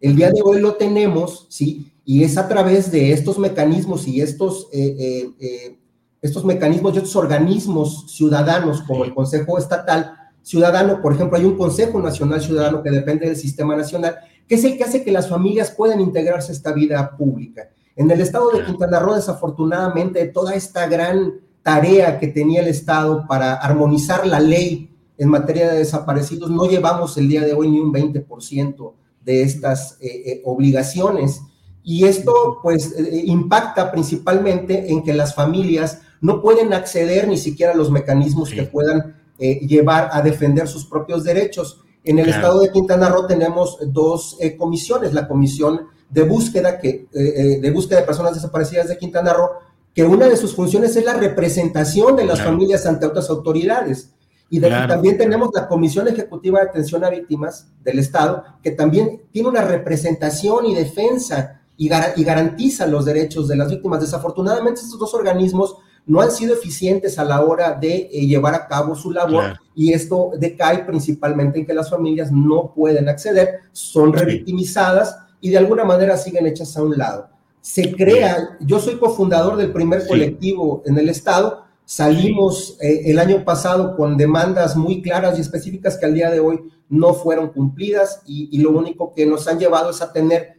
El 0.00 0.14
día 0.14 0.30
de 0.30 0.42
hoy 0.44 0.60
lo 0.60 0.74
tenemos, 0.74 1.46
¿sí? 1.50 1.92
Y 2.08 2.22
es 2.22 2.38
a 2.38 2.46
través 2.46 2.92
de 2.92 3.12
estos 3.12 3.36
mecanismos 3.36 4.06
y 4.06 4.20
estos, 4.20 4.68
eh, 4.72 4.96
eh, 4.96 5.30
eh, 5.40 5.78
estos 6.22 6.44
mecanismos 6.44 6.94
y 6.94 6.98
estos 6.98 7.16
organismos 7.16 8.14
ciudadanos 8.14 8.80
como 8.82 9.04
el 9.04 9.12
Consejo 9.12 9.58
Estatal 9.58 10.14
Ciudadano, 10.40 11.02
por 11.02 11.14
ejemplo, 11.14 11.36
hay 11.36 11.44
un 11.44 11.58
Consejo 11.58 12.00
Nacional 12.00 12.40
Ciudadano 12.40 12.80
que 12.80 12.92
depende 12.92 13.26
del 13.26 13.34
Sistema 13.34 13.74
Nacional, 13.74 14.18
que 14.46 14.54
es 14.54 14.62
el 14.62 14.78
que 14.78 14.84
hace 14.84 15.02
que 15.02 15.10
las 15.10 15.28
familias 15.28 15.72
puedan 15.72 16.00
integrarse 16.00 16.52
a 16.52 16.54
esta 16.54 16.72
vida 16.72 17.16
pública. 17.16 17.70
En 17.96 18.08
el 18.08 18.20
estado 18.20 18.52
de 18.52 18.64
Quintana 18.64 19.00
Roo, 19.00 19.16
desafortunadamente, 19.16 20.28
toda 20.28 20.54
esta 20.54 20.86
gran 20.86 21.40
tarea 21.64 22.20
que 22.20 22.28
tenía 22.28 22.60
el 22.60 22.68
Estado 22.68 23.26
para 23.26 23.54
armonizar 23.54 24.24
la 24.24 24.38
ley 24.38 24.94
en 25.18 25.28
materia 25.28 25.72
de 25.72 25.78
desaparecidos, 25.78 26.52
no 26.52 26.66
llevamos 26.66 27.18
el 27.18 27.28
día 27.28 27.42
de 27.42 27.52
hoy 27.52 27.68
ni 27.68 27.80
un 27.80 27.92
20% 27.92 28.92
de 29.24 29.42
estas 29.42 29.98
obligaciones. 30.44 31.40
Y 31.88 32.04
esto 32.04 32.58
pues 32.64 32.98
eh, 32.98 33.22
impacta 33.26 33.92
principalmente 33.92 34.90
en 34.90 35.04
que 35.04 35.14
las 35.14 35.36
familias 35.36 36.00
no 36.20 36.42
pueden 36.42 36.72
acceder 36.72 37.28
ni 37.28 37.36
siquiera 37.36 37.72
a 37.72 37.76
los 37.76 37.92
mecanismos 37.92 38.50
que 38.50 38.64
puedan 38.64 39.14
eh, 39.38 39.60
llevar 39.60 40.08
a 40.10 40.20
defender 40.20 40.66
sus 40.66 40.84
propios 40.84 41.22
derechos. 41.22 41.80
En 42.02 42.18
el 42.18 42.28
estado 42.28 42.58
de 42.60 42.72
Quintana 42.72 43.08
Roo 43.08 43.28
tenemos 43.28 43.78
dos 43.86 44.36
eh, 44.40 44.56
comisiones, 44.56 45.12
la 45.12 45.28
comisión 45.28 45.82
de 46.10 46.24
búsqueda, 46.24 46.80
que, 46.80 47.06
de 47.12 47.70
búsqueda 47.70 48.00
de 48.00 48.06
personas 48.06 48.34
desaparecidas 48.34 48.88
de 48.88 48.98
Quintana 48.98 49.32
Roo, 49.32 49.50
que 49.94 50.02
una 50.02 50.26
de 50.26 50.36
sus 50.36 50.56
funciones 50.56 50.96
es 50.96 51.04
la 51.04 51.14
representación 51.14 52.16
de 52.16 52.24
las 52.24 52.42
familias 52.42 52.84
ante 52.86 53.06
otras 53.06 53.30
autoridades. 53.30 54.10
Y 54.50 54.60
también 54.60 55.18
tenemos 55.18 55.50
la 55.54 55.68
Comisión 55.68 56.08
Ejecutiva 56.08 56.60
de 56.60 56.68
Atención 56.68 57.04
a 57.04 57.10
Víctimas 57.10 57.68
del 57.84 58.00
Estado, 58.00 58.44
que 58.62 58.72
también 58.72 59.22
tiene 59.30 59.48
una 59.48 59.62
representación 59.62 60.66
y 60.66 60.74
defensa 60.74 61.55
y, 61.76 61.88
garantiza 61.88 62.86
los 62.86 63.04
derechos 63.04 63.48
de 63.48 63.56
las 63.56 63.70
víctimas. 63.70 64.00
Desafortunadamente, 64.00 64.80
estos 64.80 64.98
dos 64.98 65.14
organismos 65.14 65.76
no 66.06 66.20
han 66.20 66.30
sido 66.30 66.54
eficientes 66.54 67.18
a 67.18 67.24
la 67.24 67.44
hora 67.44 67.72
de 67.72 68.08
eh, 68.12 68.26
llevar 68.26 68.54
a 68.54 68.66
cabo 68.66 68.94
su 68.94 69.10
labor 69.10 69.58
y 69.74 69.92
esto 69.92 70.30
decae 70.38 70.84
principalmente 70.84 71.58
en 71.58 71.66
que 71.66 71.74
las 71.74 71.90
familias 71.90 72.30
no 72.30 72.72
pueden 72.74 73.08
acceder, 73.08 73.60
son 73.72 74.12
revictimizadas 74.12 75.16
y 75.40 75.50
de 75.50 75.58
alguna 75.58 75.84
manera 75.84 76.16
siguen 76.16 76.46
hechas 76.46 76.76
a 76.76 76.82
un 76.82 76.96
lado. 76.96 77.28
se 77.60 77.92
crea, 77.94 78.56
yo 78.60 78.78
soy 78.78 78.96
cofundador 78.96 79.56
del 79.56 79.72
primer 79.72 80.06
colectivo 80.06 80.82
en 80.86 80.96
el 80.98 81.08
estado, 81.08 81.64
salimos 81.84 82.76
eh, 82.80 83.02
el 83.06 83.18
año 83.18 83.44
pasado 83.44 83.96
con 83.96 84.16
demandas 84.16 84.76
muy 84.76 85.02
claras 85.02 85.36
y 85.36 85.40
específicas 85.40 85.96
que 85.96 86.06
al 86.06 86.14
día 86.14 86.30
de 86.30 86.40
hoy 86.40 86.60
no 86.88 87.14
fueron 87.14 87.48
cumplidas 87.48 88.22
y, 88.26 88.58
lo 88.58 88.70
único 88.70 89.12
que 89.14 89.26
nos 89.26 89.46
han 89.48 89.58
llevado 89.58 89.90
es 89.90 90.02
a 90.02 90.12
tener 90.12 90.55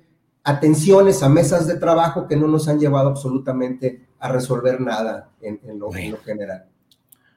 atenciones 0.47 1.23
a 1.23 1.29
mesas 1.29 1.67
de 1.67 1.75
trabajo 1.75 2.25
que 2.25 2.37
no 2.37 2.47
nos 2.47 2.69
han 2.69 2.79
llevado 2.79 3.09
absolutamente 3.09 4.07
a 4.17 4.31
resolver 4.31 4.79
nada 4.79 5.29
en, 5.41 5.59
lo, 5.77 5.91
general. 5.91 6.67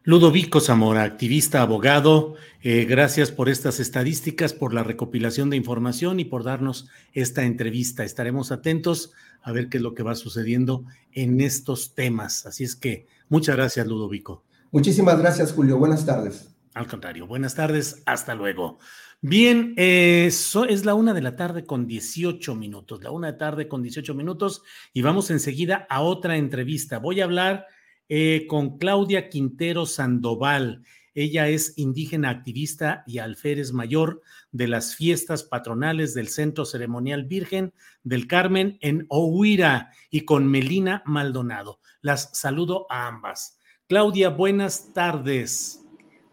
Ludovico 0.05 0.61
Zamora, 0.61 1.03
activista, 1.03 1.61
abogado, 1.61 2.37
eh, 2.62 2.85
gracias 2.85 3.33
por 3.33 3.49
estas 3.49 3.81
estadísticas, 3.81 4.53
por 4.53 4.73
la 4.73 4.85
recopilación 4.85 5.51
de 5.51 5.57
información 5.57 6.20
y 6.20 6.25
por 6.25 6.44
darnos 6.44 6.88
esta 7.12 7.42
entrevista. 7.42 8.05
Estaremos 8.05 8.53
atentos 8.53 9.12
a 9.42 9.51
ver 9.51 9.68
qué 9.68 9.79
es 9.79 9.83
lo 9.83 9.94
que 9.94 10.05
va 10.05 10.14
sucediendo 10.14 10.85
en 11.11 11.40
estos 11.40 11.96
temas. 11.96 12.46
Así 12.46 12.62
es 12.62 12.77
que 12.77 13.09
muchas 13.29 13.57
gracias, 13.57 13.88
Ludovico. 13.88 14.44
Muchísimas 14.70 15.18
gracias, 15.18 15.53
Julio. 15.53 15.79
Buenas 15.79 16.07
tardes. 16.07 16.55
Al 16.75 16.87
contrario, 16.87 17.27
buenas 17.27 17.57
tardes, 17.57 18.03
hasta 18.07 18.37
luego. 18.37 18.79
Bien, 19.23 19.75
eh, 19.77 20.29
es 20.29 20.85
la 20.87 20.95
una 20.95 21.13
de 21.13 21.21
la 21.21 21.37
tarde 21.37 21.67
con 21.67 21.87
18 21.87 22.55
minutos, 22.55 23.03
la 23.03 23.11
una 23.11 23.33
de 23.33 23.39
tarde 23.39 23.69
con 23.69 23.83
18 23.83 24.15
minutos 24.15 24.63
y 24.95 25.03
vamos 25.03 25.31
enseguida 25.31 25.87
a 25.91 26.01
otra 26.01 26.39
entrevista. 26.39 26.99
Voy 26.99 27.21
a 27.21 27.25
hablar 27.25 27.67
eh, 28.09 28.47
con 28.49 28.79
Claudia 28.79 29.29
Quintero 29.29 29.85
Sandoval. 29.85 30.85
Ella 31.13 31.49
es 31.49 31.75
indígena 31.77 32.31
activista 32.31 33.05
y 33.07 33.19
alférez 33.19 33.75
mayor 33.75 34.23
de 34.53 34.69
las 34.69 34.97
fiestas 34.97 35.43
patronales 35.43 36.15
del 36.15 36.29
Centro 36.29 36.65
Ceremonial 36.65 37.25
Virgen 37.25 37.75
del 38.03 38.27
Carmen 38.27 38.79
en 38.81 39.05
Ohuira 39.11 39.91
y 40.11 40.23
con 40.23 40.47
Melina 40.47 41.03
Maldonado. 41.05 41.81
Las 42.01 42.31
saludo 42.33 42.87
a 42.89 43.07
ambas. 43.07 43.59
Claudia, 43.87 44.31
buenas 44.31 44.95
tardes. 44.95 45.80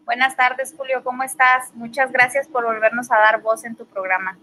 Buenas 0.07 0.37
tardes, 0.37 0.73
Julio, 0.77 1.03
¿cómo 1.03 1.21
estás? 1.23 1.75
Muchas 1.75 2.13
gracias 2.13 2.47
por 2.47 2.63
volvernos 2.63 3.11
a 3.11 3.17
dar 3.17 3.41
voz 3.41 3.65
en 3.65 3.75
tu 3.75 3.85
programa. 3.85 4.39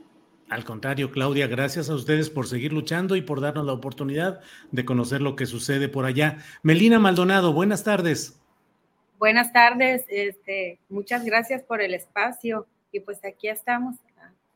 Al 0.51 0.63
contrario, 0.63 1.11
Claudia, 1.11 1.47
gracias 1.47 1.89
a 1.89 1.95
ustedes 1.95 2.29
por 2.29 2.47
seguir 2.47 2.75
luchando 2.75 3.17
y 3.17 3.23
por 3.23 3.41
darnos 3.41 3.65
la 3.65 3.73
oportunidad 3.73 4.41
de 4.73 4.85
conocer 4.85 5.23
lo 5.23 5.37
que 5.37 5.47
sucede 5.47 5.89
por 5.89 6.05
allá. 6.05 6.37
Melina 6.63 6.99
Maldonado, 6.99 7.55
buenas 7.55 7.83
tardes. 7.83 8.39
Buenas 9.19 9.55
tardes, 9.55 10.05
este, 10.11 10.81
muchas 10.91 11.25
gracias 11.25 11.63
por 11.63 11.81
el 11.81 11.95
espacio 11.95 12.67
y 12.93 13.01
pues 13.01 13.25
aquí 13.25 13.49
estamos. 13.49 13.97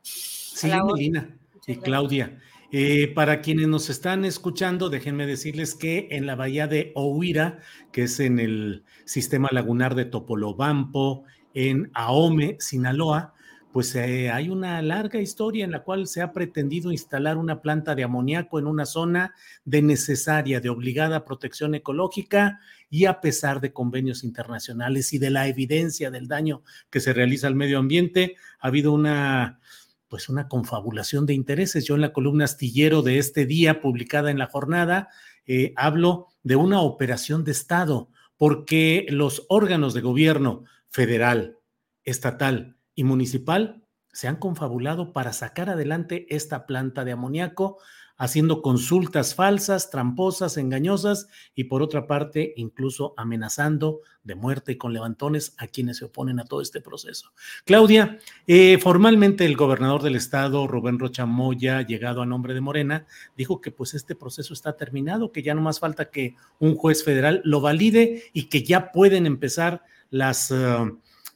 Sí, 0.03 0.69
Melina 0.93 1.27
y 1.65 1.77
Claudia. 1.77 2.39
Eh, 2.71 3.11
para 3.15 3.41
quienes 3.41 3.67
nos 3.67 3.89
están 3.89 4.25
escuchando, 4.25 4.89
déjenme 4.89 5.25
decirles 5.25 5.73
que 5.73 6.07
en 6.11 6.27
la 6.27 6.35
bahía 6.35 6.67
de 6.67 6.91
Ohuira, 6.93 7.59
que 7.91 8.03
es 8.03 8.19
en 8.19 8.39
el 8.39 8.83
sistema 9.05 9.49
lagunar 9.51 9.95
de 9.95 10.05
Topolobampo, 10.05 11.23
en 11.55 11.89
Ahome, 11.95 12.57
Sinaloa, 12.59 13.33
pues 13.71 13.95
eh, 13.95 14.29
hay 14.29 14.49
una 14.49 14.81
larga 14.83 15.19
historia 15.19 15.65
en 15.65 15.71
la 15.71 15.83
cual 15.83 16.07
se 16.07 16.21
ha 16.21 16.31
pretendido 16.31 16.91
instalar 16.91 17.37
una 17.37 17.61
planta 17.61 17.95
de 17.95 18.03
amoníaco 18.03 18.59
en 18.59 18.67
una 18.67 18.85
zona 18.85 19.33
de 19.65 19.81
necesaria, 19.81 20.59
de 20.59 20.69
obligada 20.69 21.25
protección 21.25 21.73
ecológica 21.73 22.59
y 22.89 23.05
a 23.05 23.21
pesar 23.21 23.61
de 23.61 23.73
convenios 23.73 24.23
internacionales 24.23 25.13
y 25.13 25.19
de 25.19 25.29
la 25.29 25.47
evidencia 25.47 26.09
del 26.09 26.27
daño 26.27 26.63
que 26.89 26.99
se 26.99 27.13
realiza 27.13 27.47
al 27.47 27.55
medio 27.55 27.79
ambiente, 27.79 28.35
ha 28.59 28.67
habido 28.67 28.91
una 28.91 29.59
pues 30.09 30.27
una 30.27 30.47
confabulación 30.47 31.25
de 31.25 31.33
intereses. 31.33 31.85
Yo 31.85 31.95
en 31.95 32.01
la 32.01 32.11
columna 32.11 32.45
astillero 32.45 33.01
de 33.01 33.19
este 33.19 33.45
día, 33.45 33.79
publicada 33.81 34.31
en 34.31 34.39
la 34.39 34.47
jornada, 34.47 35.09
eh, 35.45 35.73
hablo 35.77 36.27
de 36.43 36.57
una 36.57 36.81
operación 36.81 37.43
de 37.43 37.51
Estado, 37.51 38.09
porque 38.35 39.05
los 39.09 39.45
órganos 39.47 39.93
de 39.93 40.01
gobierno 40.01 40.65
federal, 40.89 41.57
estatal, 42.03 42.75
y 42.99 43.05
municipal 43.05 43.81
se 44.11 44.27
han 44.27 44.35
confabulado 44.35 45.13
para 45.13 45.31
sacar 45.31 45.69
adelante 45.69 46.25
esta 46.35 46.65
planta 46.65 47.05
de 47.05 47.13
amoníaco, 47.13 47.77
haciendo 48.19 48.61
consultas 48.61 49.33
falsas, 49.33 49.89
tramposas, 49.89 50.57
engañosas 50.57 51.29
y 51.55 51.63
por 51.63 51.81
otra 51.81 52.05
parte 52.05 52.53
incluso 52.57 53.13
amenazando 53.17 54.01
de 54.23 54.35
muerte 54.35 54.73
y 54.73 54.77
con 54.77 54.93
levantones 54.93 55.55
a 55.57 55.67
quienes 55.67 55.97
se 55.97 56.05
oponen 56.05 56.39
a 56.39 56.43
todo 56.43 56.61
este 56.61 56.81
proceso. 56.81 57.31
Claudia, 57.65 58.19
eh, 58.45 58.77
formalmente 58.77 59.45
el 59.45 59.55
gobernador 59.55 60.03
del 60.03 60.17
estado, 60.17 60.67
Rubén 60.67 60.99
Rocha 60.99 61.25
Moya, 61.25 61.81
llegado 61.81 62.21
a 62.21 62.25
nombre 62.25 62.53
de 62.53 62.61
Morena, 62.61 63.07
dijo 63.37 63.61
que 63.61 63.71
pues 63.71 63.93
este 63.93 64.15
proceso 64.15 64.53
está 64.53 64.75
terminado, 64.75 65.31
que 65.31 65.41
ya 65.41 65.55
no 65.55 65.61
más 65.61 65.79
falta 65.79 66.09
que 66.11 66.35
un 66.59 66.75
juez 66.75 67.05
federal 67.05 67.41
lo 67.45 67.61
valide 67.61 68.23
y 68.33 68.43
que 68.43 68.63
ya 68.63 68.91
pueden 68.91 69.25
empezar 69.25 69.81
las... 70.11 70.53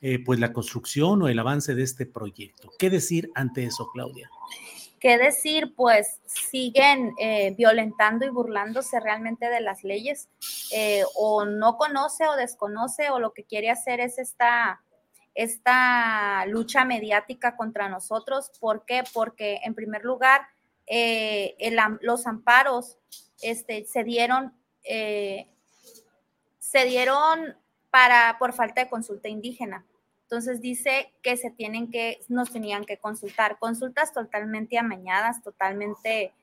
Eh, 0.05 0.21
pues 0.25 0.37
la 0.37 0.51
construcción 0.51 1.21
o 1.21 1.29
el 1.29 1.39
avance 1.39 1.75
de 1.75 1.83
este 1.83 2.05
proyecto. 2.05 2.69
¿Qué 2.77 2.89
decir 2.89 3.31
ante 3.35 3.63
eso, 3.63 3.87
Claudia? 3.93 4.29
¿Qué 5.03 5.17
decir? 5.17 5.75
Pues 5.75 6.21
siguen 6.27 7.13
eh, 7.19 7.53
violentando 7.57 8.25
y 8.25 8.29
burlándose 8.29 9.01
realmente 9.01 9.49
de 9.49 9.59
las 9.59 9.83
leyes, 9.83 10.29
eh, 10.71 11.03
o 11.17 11.43
no 11.43 11.75
conoce 11.75 12.25
o 12.25 12.37
desconoce, 12.37 13.09
o 13.09 13.19
lo 13.19 13.33
que 13.33 13.43
quiere 13.43 13.69
hacer 13.69 13.99
es 13.99 14.17
esta, 14.17 14.81
esta 15.35 16.45
lucha 16.45 16.85
mediática 16.85 17.57
contra 17.57 17.89
nosotros. 17.89 18.49
¿Por 18.61 18.85
qué? 18.85 19.03
Porque 19.13 19.59
en 19.65 19.75
primer 19.75 20.05
lugar, 20.05 20.47
los 21.99 22.25
amparos 22.25 22.97
este, 23.41 23.83
se 23.83 24.05
dieron, 24.05 24.53
se 24.83 25.45
dieron 26.85 27.57
para, 27.91 28.37
por 28.39 28.53
falta 28.53 28.85
de 28.85 28.89
consulta 28.89 29.27
indígena. 29.27 29.85
Entonces 30.33 30.61
dice 30.61 31.13
que 31.21 31.37
se 31.37 31.51
tienen 31.51 31.91
que, 31.91 32.19
nos 32.27 32.51
tenían 32.51 32.85
que 32.85 32.97
consultar, 32.97 33.59
consultas 33.59 34.13
totalmente 34.13 34.79
amañadas, 34.79 35.43
totalmente 35.43 36.33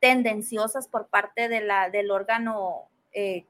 tendenciosas 0.00 0.86
por 0.86 1.06
parte 1.06 1.48
de 1.48 1.62
la, 1.62 1.88
del 1.88 2.10
órgano 2.10 2.90
eh, 3.10 3.46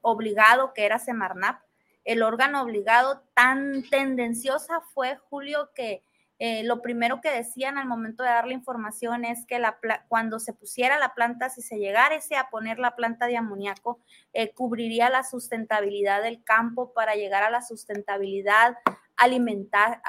obligado 0.00 0.72
que 0.72 0.86
era 0.86 0.98
Semarnap. 0.98 1.60
El 2.06 2.22
órgano 2.22 2.62
obligado 2.62 3.22
tan 3.34 3.82
tendenciosa 3.90 4.80
fue, 4.94 5.18
Julio, 5.28 5.68
que 5.74 6.02
eh, 6.42 6.64
lo 6.64 6.80
primero 6.80 7.20
que 7.20 7.30
decían 7.30 7.76
al 7.76 7.86
momento 7.86 8.22
de 8.22 8.30
dar 8.30 8.46
la 8.46 8.54
información 8.54 9.26
es 9.26 9.44
que 9.44 9.58
la, 9.58 9.78
cuando 10.08 10.40
se 10.40 10.54
pusiera 10.54 10.98
la 10.98 11.12
planta, 11.12 11.50
si 11.50 11.60
se 11.60 11.76
llegara 11.76 12.16
a 12.16 12.48
poner 12.48 12.78
la 12.78 12.96
planta 12.96 13.26
de 13.26 13.36
amoníaco, 13.36 14.00
eh, 14.32 14.50
cubriría 14.52 15.10
la 15.10 15.22
sustentabilidad 15.22 16.22
del 16.22 16.42
campo 16.42 16.94
para 16.94 17.14
llegar 17.14 17.42
a 17.42 17.50
la 17.50 17.60
sustentabilidad 17.60 18.78
alimentar, 19.20 20.02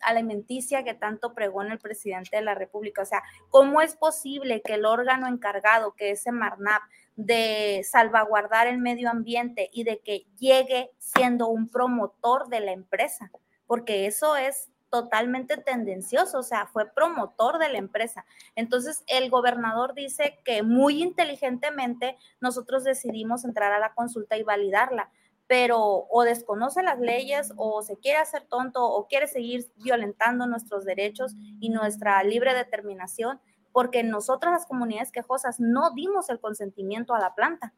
alimenticia 0.00 0.82
que 0.82 0.94
tanto 0.94 1.34
pregona 1.34 1.74
el 1.74 1.78
presidente 1.78 2.36
de 2.36 2.42
la 2.42 2.54
República. 2.54 3.02
O 3.02 3.06
sea, 3.06 3.22
¿cómo 3.50 3.82
es 3.82 3.94
posible 3.94 4.62
que 4.62 4.74
el 4.74 4.86
órgano 4.86 5.28
encargado, 5.28 5.92
que 5.94 6.10
es 6.10 6.24
Marnap, 6.32 6.82
de 7.16 7.82
salvaguardar 7.84 8.66
el 8.66 8.78
medio 8.78 9.10
ambiente 9.10 9.68
y 9.72 9.84
de 9.84 10.00
que 10.00 10.26
llegue 10.38 10.90
siendo 10.98 11.48
un 11.48 11.68
promotor 11.68 12.48
de 12.48 12.60
la 12.60 12.72
empresa? 12.72 13.30
Porque 13.66 14.06
eso 14.06 14.34
es 14.36 14.70
totalmente 14.88 15.56
tendencioso, 15.58 16.38
o 16.38 16.42
sea, 16.42 16.66
fue 16.66 16.90
promotor 16.92 17.58
de 17.58 17.68
la 17.68 17.78
empresa. 17.78 18.24
Entonces, 18.56 19.04
el 19.06 19.30
gobernador 19.30 19.94
dice 19.94 20.40
que 20.44 20.62
muy 20.62 21.02
inteligentemente 21.02 22.16
nosotros 22.40 22.82
decidimos 22.82 23.44
entrar 23.44 23.72
a 23.72 23.78
la 23.78 23.94
consulta 23.94 24.36
y 24.36 24.42
validarla 24.42 25.12
pero 25.50 26.06
o 26.08 26.22
desconoce 26.22 26.80
las 26.80 27.00
leyes 27.00 27.52
o 27.56 27.82
se 27.82 27.96
quiere 27.96 28.18
hacer 28.18 28.44
tonto 28.48 28.84
o 28.84 29.08
quiere 29.08 29.26
seguir 29.26 29.66
violentando 29.82 30.46
nuestros 30.46 30.84
derechos 30.84 31.34
y 31.58 31.70
nuestra 31.70 32.22
libre 32.22 32.54
determinación, 32.54 33.40
porque 33.72 34.04
nosotras 34.04 34.52
las 34.52 34.66
comunidades 34.66 35.10
quejosas 35.10 35.58
no 35.58 35.90
dimos 35.92 36.30
el 36.30 36.38
consentimiento 36.38 37.14
a 37.14 37.18
la 37.18 37.34
planta. 37.34 37.74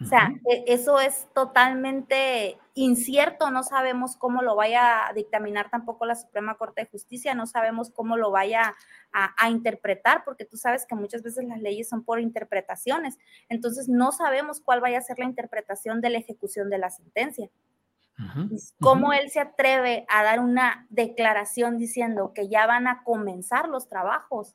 O 0.00 0.04
sea, 0.04 0.30
e, 0.50 0.64
eso 0.66 1.00
es 1.00 1.26
totalmente 1.34 2.58
incierto, 2.74 3.50
no 3.50 3.62
sabemos 3.62 4.16
cómo 4.16 4.42
lo 4.42 4.54
vaya 4.54 5.08
a 5.08 5.12
dictaminar 5.14 5.70
tampoco 5.70 6.04
la 6.04 6.14
Suprema 6.14 6.56
Corte 6.56 6.82
de 6.82 6.90
Justicia, 6.90 7.34
no 7.34 7.46
sabemos 7.46 7.90
cómo 7.90 8.18
lo 8.18 8.30
vaya 8.30 8.74
a, 9.12 9.48
interpretar, 9.48 10.24
porque 10.24 10.44
tú 10.44 10.58
sabes 10.58 10.84
que 10.86 10.94
muchas 10.94 11.22
veces 11.22 11.46
las 11.46 11.60
leyes 11.62 11.88
son 11.88 12.04
por 12.04 12.20
interpretaciones, 12.20 13.16
entonces 13.48 13.88
no 13.88 14.12
sabemos 14.12 14.60
cuál 14.60 14.82
vaya 14.82 14.98
a 14.98 15.02
ser 15.02 15.18
la 15.18 15.24
interpretación 15.24 16.02
de 16.02 16.10
la 16.10 16.18
ejecución 16.18 16.68
de 16.68 16.78
la 16.78 16.90
sentencia. 16.90 17.48
¿Cómo 18.80 19.12
él 19.12 19.30
se 19.30 19.40
atreve 19.40 20.06
a 20.08 20.22
dar 20.22 20.40
una 20.40 20.86
declaración 20.90 21.78
diciendo 21.78 22.32
que 22.34 22.48
ya 22.48 22.66
van 22.66 22.88
a 22.88 23.02
comenzar 23.04 23.68
los 23.68 23.88
trabajos? 23.88 24.54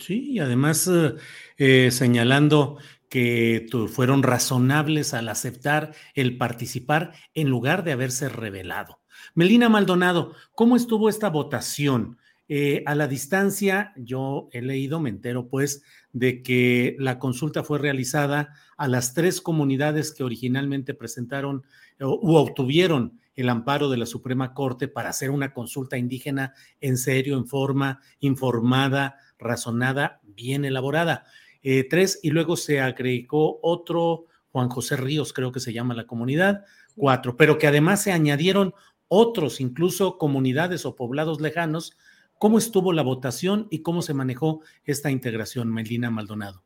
Sí, 0.00 0.32
y 0.32 0.38
además 0.40 0.88
eh, 0.88 1.14
eh, 1.58 1.90
señalando 1.90 2.78
que 3.14 3.68
fueron 3.92 4.24
razonables 4.24 5.14
al 5.14 5.28
aceptar 5.28 5.94
el 6.14 6.36
participar 6.36 7.12
en 7.32 7.48
lugar 7.48 7.84
de 7.84 7.92
haberse 7.92 8.28
revelado. 8.28 9.02
Melina 9.36 9.68
Maldonado, 9.68 10.32
¿cómo 10.56 10.74
estuvo 10.74 11.08
esta 11.08 11.30
votación? 11.30 12.18
Eh, 12.48 12.82
a 12.86 12.96
la 12.96 13.06
distancia, 13.06 13.92
yo 13.94 14.48
he 14.50 14.62
leído, 14.62 14.98
me 14.98 15.10
entero 15.10 15.46
pues, 15.46 15.84
de 16.12 16.42
que 16.42 16.96
la 16.98 17.20
consulta 17.20 17.62
fue 17.62 17.78
realizada 17.78 18.52
a 18.76 18.88
las 18.88 19.14
tres 19.14 19.40
comunidades 19.40 20.12
que 20.12 20.24
originalmente 20.24 20.92
presentaron 20.92 21.62
u 22.00 22.34
obtuvieron 22.34 23.20
el 23.36 23.48
amparo 23.48 23.90
de 23.90 23.96
la 23.96 24.06
Suprema 24.06 24.54
Corte 24.54 24.88
para 24.88 25.10
hacer 25.10 25.30
una 25.30 25.54
consulta 25.54 25.96
indígena 25.98 26.52
en 26.80 26.98
serio, 26.98 27.36
en 27.36 27.46
forma 27.46 28.00
informada, 28.18 29.18
razonada, 29.38 30.20
bien 30.24 30.64
elaborada. 30.64 31.26
Eh, 31.64 31.88
tres, 31.88 32.20
y 32.22 32.30
luego 32.30 32.56
se 32.56 32.80
agregó 32.80 33.58
otro, 33.62 34.26
Juan 34.52 34.68
José 34.68 34.96
Ríos, 34.96 35.32
creo 35.32 35.50
que 35.50 35.58
se 35.58 35.72
llama 35.72 35.94
la 35.94 36.06
comunidad, 36.06 36.64
cuatro, 36.94 37.36
pero 37.36 37.58
que 37.58 37.66
además 37.66 38.02
se 38.02 38.12
añadieron 38.12 38.74
otros, 39.08 39.60
incluso 39.60 40.16
comunidades 40.18 40.86
o 40.86 40.94
poblados 40.94 41.40
lejanos. 41.40 41.96
¿Cómo 42.38 42.58
estuvo 42.58 42.92
la 42.92 43.02
votación 43.02 43.66
y 43.70 43.80
cómo 43.80 44.02
se 44.02 44.14
manejó 44.14 44.60
esta 44.84 45.10
integración, 45.10 45.72
Melina 45.72 46.10
Maldonado? 46.10 46.62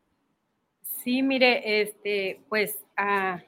Sí, 0.82 1.22
mire, 1.22 1.80
este, 1.80 2.42
pues 2.48 2.78
ah, 2.96 3.42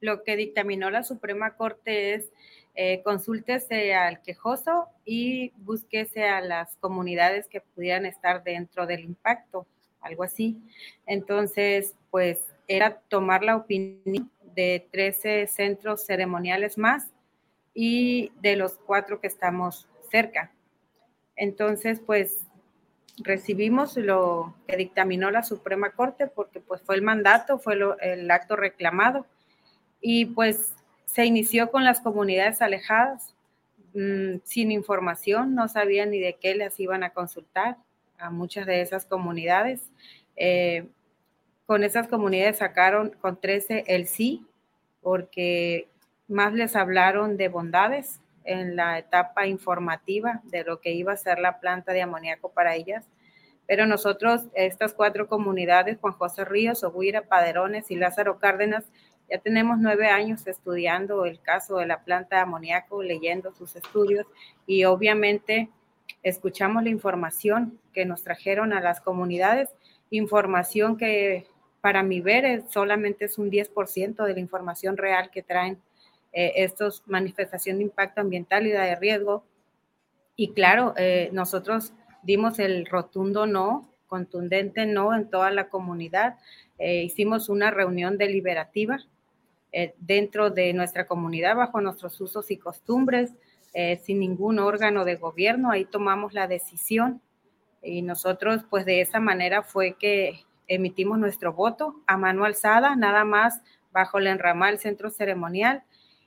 lo 0.00 0.22
que 0.22 0.36
dictaminó 0.36 0.90
la 0.90 1.02
Suprema 1.02 1.56
Corte 1.56 2.14
es 2.14 2.30
eh, 2.74 3.02
consúltese 3.04 3.94
al 3.94 4.22
quejoso 4.22 4.86
y 5.04 5.52
búsquese 5.56 6.24
a 6.24 6.40
las 6.40 6.76
comunidades 6.76 7.46
que 7.46 7.60
pudieran 7.60 8.06
estar 8.06 8.42
dentro 8.44 8.86
del 8.86 9.00
impacto, 9.00 9.66
algo 10.02 10.22
así. 10.22 10.58
Entonces, 11.06 11.94
pues 12.10 12.40
era 12.68 13.00
tomar 13.08 13.42
la 13.42 13.56
opinión 13.56 14.30
de 14.54 14.86
13 14.90 15.46
centros 15.46 16.04
ceremoniales 16.04 16.78
más 16.78 17.10
y 17.74 18.32
de 18.40 18.56
los 18.56 18.74
cuatro 18.74 19.20
que 19.20 19.26
estamos 19.26 19.88
cerca. 20.10 20.52
Entonces, 21.36 22.00
pues 22.04 22.46
recibimos 23.18 23.96
lo 23.96 24.54
que 24.66 24.76
dictaminó 24.76 25.30
la 25.30 25.42
Suprema 25.42 25.90
Corte 25.90 26.26
porque 26.26 26.60
pues 26.60 26.82
fue 26.82 26.94
el 26.94 27.02
mandato, 27.02 27.58
fue 27.58 27.78
el 28.00 28.30
acto 28.30 28.56
reclamado 28.56 29.26
y 30.00 30.26
pues 30.26 30.74
se 31.06 31.24
inició 31.26 31.70
con 31.70 31.84
las 31.84 32.00
comunidades 32.00 32.62
alejadas, 32.62 33.34
mm, 33.94 34.38
sin 34.44 34.72
información, 34.72 35.54
no 35.54 35.68
sabían 35.68 36.10
ni 36.10 36.20
de 36.20 36.34
qué 36.34 36.54
les 36.54 36.78
iban 36.80 37.04
a 37.04 37.10
consultar 37.10 37.76
a 38.22 38.30
muchas 38.30 38.66
de 38.66 38.80
esas 38.80 39.04
comunidades. 39.04 39.90
Eh, 40.36 40.88
con 41.66 41.84
esas 41.84 42.08
comunidades 42.08 42.58
sacaron 42.58 43.10
con 43.20 43.40
13 43.40 43.84
el 43.88 44.06
sí, 44.06 44.46
porque 45.02 45.88
más 46.28 46.52
les 46.52 46.76
hablaron 46.76 47.36
de 47.36 47.48
bondades 47.48 48.20
en 48.44 48.76
la 48.76 48.98
etapa 48.98 49.46
informativa 49.46 50.40
de 50.44 50.64
lo 50.64 50.80
que 50.80 50.92
iba 50.92 51.12
a 51.12 51.16
ser 51.16 51.38
la 51.38 51.60
planta 51.60 51.92
de 51.92 52.02
amoníaco 52.02 52.50
para 52.50 52.74
ellas. 52.74 53.04
Pero 53.66 53.86
nosotros, 53.86 54.42
estas 54.54 54.92
cuatro 54.92 55.28
comunidades, 55.28 55.98
Juan 56.00 56.14
José 56.14 56.44
Ríos, 56.44 56.84
Oguira, 56.84 57.22
Paderones 57.22 57.90
y 57.90 57.96
Lázaro 57.96 58.38
Cárdenas, 58.38 58.84
ya 59.30 59.38
tenemos 59.38 59.78
nueve 59.78 60.08
años 60.08 60.46
estudiando 60.46 61.24
el 61.24 61.40
caso 61.40 61.78
de 61.78 61.86
la 61.86 62.04
planta 62.04 62.36
de 62.36 62.42
amoníaco, 62.42 63.02
leyendo 63.02 63.52
sus 63.54 63.76
estudios 63.76 64.26
y 64.66 64.84
obviamente 64.84 65.70
escuchamos 66.22 66.82
la 66.82 66.90
información 66.90 67.78
que 67.92 68.04
nos 68.04 68.22
trajeron 68.22 68.72
a 68.72 68.80
las 68.80 69.00
comunidades, 69.00 69.70
información 70.10 70.96
que 70.96 71.46
para 71.82 72.02
mi 72.02 72.20
ver 72.20 72.62
solamente 72.70 73.26
es 73.26 73.38
un 73.38 73.50
10% 73.50 74.24
de 74.24 74.34
la 74.34 74.40
información 74.40 74.96
real 74.96 75.30
que 75.30 75.42
traen 75.42 75.78
eh, 76.32 76.52
estos 76.56 77.02
manifestaciones 77.06 77.78
de 77.78 77.84
impacto 77.84 78.20
ambiental 78.20 78.66
y 78.66 78.70
de 78.70 78.96
riesgo. 78.96 79.44
Y 80.36 80.52
claro, 80.52 80.94
eh, 80.96 81.28
nosotros 81.32 81.92
dimos 82.22 82.60
el 82.60 82.86
rotundo 82.86 83.46
no, 83.46 83.90
contundente 84.06 84.86
no 84.86 85.14
en 85.14 85.28
toda 85.28 85.50
la 85.50 85.68
comunidad. 85.68 86.38
Eh, 86.78 87.02
hicimos 87.02 87.48
una 87.48 87.70
reunión 87.70 88.16
deliberativa 88.16 88.98
dentro 89.96 90.50
de 90.50 90.74
nuestra 90.74 91.06
comunidad 91.06 91.56
bajo 91.56 91.80
nuestros 91.80 92.20
usos 92.20 92.50
y 92.50 92.58
costumbres, 92.58 93.32
eh, 93.74 94.00
sin 94.02 94.20
ningún 94.20 94.58
órgano 94.58 95.04
de 95.04 95.16
gobierno. 95.16 95.70
Ahí 95.70 95.84
tomamos 95.84 96.34
la 96.34 96.46
decisión 96.46 97.20
y 97.82 98.02
nosotros 98.02 98.64
pues 98.68 98.84
de 98.84 99.00
esa 99.00 99.20
manera 99.20 99.62
fue 99.62 99.96
que 99.98 100.40
emitimos 100.68 101.18
nuestro 101.18 101.52
voto 101.52 101.96
a 102.06 102.16
mano 102.16 102.44
alzada, 102.44 102.96
nada 102.96 103.24
más 103.24 103.62
bajo 103.92 104.18
el 104.18 104.26
enramal 104.26 104.78
centro 104.78 105.10
ceremonial 105.10 105.82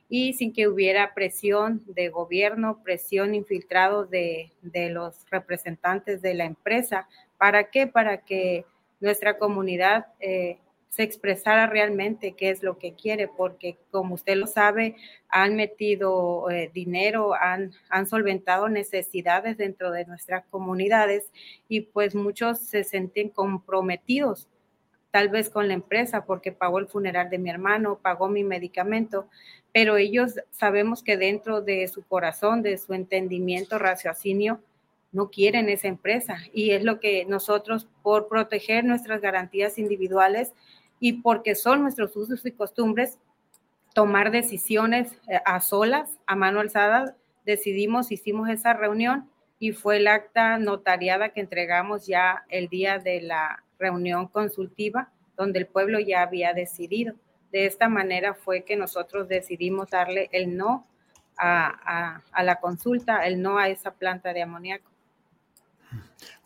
y 0.08 0.34
sin 0.34 0.52
que 0.52 0.68
hubiera 0.68 1.14
presión 1.14 1.82
de 1.86 2.08
gobierno, 2.10 2.82
presión 2.84 3.34
infiltrado 3.34 4.06
de, 4.06 4.52
de 4.62 4.90
los 4.90 5.28
representantes 5.30 6.22
de 6.22 6.34
la 6.34 6.44
empresa. 6.44 7.08
¿Para 7.38 7.70
qué? 7.70 7.86
Para 7.86 8.18
que 8.18 8.64
nuestra 9.00 9.38
comunidad 9.38 10.06
eh, 10.20 10.58
se 10.88 11.02
expresara 11.02 11.66
realmente 11.66 12.32
qué 12.32 12.50
es 12.50 12.62
lo 12.62 12.78
que 12.78 12.94
quiere, 12.94 13.28
porque 13.28 13.76
como 13.90 14.14
usted 14.14 14.36
lo 14.36 14.46
sabe, 14.46 14.96
han 15.28 15.56
metido 15.56 16.48
eh, 16.50 16.70
dinero, 16.72 17.34
han, 17.34 17.72
han 17.90 18.06
solventado 18.06 18.68
necesidades 18.68 19.58
dentro 19.58 19.90
de 19.90 20.06
nuestras 20.06 20.44
comunidades 20.46 21.30
y 21.68 21.82
pues 21.82 22.14
muchos 22.14 22.60
se 22.60 22.84
sienten 22.84 23.28
comprometidos 23.28 24.48
tal 25.16 25.30
vez 25.30 25.48
con 25.48 25.66
la 25.66 25.72
empresa 25.72 26.26
porque 26.26 26.52
pagó 26.52 26.78
el 26.78 26.88
funeral 26.88 27.30
de 27.30 27.38
mi 27.38 27.48
hermano, 27.48 27.98
pagó 28.02 28.28
mi 28.28 28.44
medicamento, 28.44 29.30
pero 29.72 29.96
ellos 29.96 30.34
sabemos 30.50 31.02
que 31.02 31.16
dentro 31.16 31.62
de 31.62 31.88
su 31.88 32.02
corazón, 32.02 32.60
de 32.60 32.76
su 32.76 32.92
entendimiento, 32.92 33.78
raciocinio, 33.78 34.60
no 35.12 35.30
quieren 35.30 35.70
esa 35.70 35.88
empresa. 35.88 36.36
Y 36.52 36.72
es 36.72 36.84
lo 36.84 37.00
que 37.00 37.24
nosotros, 37.24 37.88
por 38.02 38.28
proteger 38.28 38.84
nuestras 38.84 39.22
garantías 39.22 39.78
individuales, 39.78 40.52
y 41.00 41.14
porque 41.14 41.54
son 41.54 41.82
nuestros 41.82 42.16
usos 42.16 42.44
y 42.46 42.52
costumbres 42.52 43.18
tomar 43.94 44.30
decisiones 44.30 45.12
eh, 45.28 45.40
a 45.44 45.60
solas, 45.60 46.18
a 46.26 46.36
mano 46.36 46.60
alzada, 46.60 47.16
decidimos, 47.46 48.12
hicimos 48.12 48.48
esa 48.50 48.74
reunión 48.74 49.30
y 49.58 49.72
fue 49.72 49.96
el 49.96 50.06
acta 50.06 50.58
notariada 50.58 51.30
que 51.30 51.40
entregamos 51.40 52.06
ya 52.06 52.44
el 52.50 52.68
día 52.68 52.98
de 52.98 53.22
la 53.22 53.64
reunión 53.78 54.28
consultiva, 54.28 55.10
donde 55.36 55.60
el 55.60 55.66
pueblo 55.66 55.98
ya 55.98 56.22
había 56.22 56.52
decidido. 56.52 57.14
De 57.52 57.64
esta 57.64 57.88
manera 57.88 58.34
fue 58.34 58.64
que 58.64 58.76
nosotros 58.76 59.28
decidimos 59.28 59.88
darle 59.88 60.28
el 60.32 60.56
no 60.56 60.86
a, 61.38 62.20
a 62.32 62.42
la 62.42 62.60
consulta, 62.60 63.26
el 63.26 63.40
no 63.40 63.58
a 63.58 63.68
esa 63.68 63.92
planta 63.92 64.32
de 64.34 64.42
amoníaco. 64.42 64.90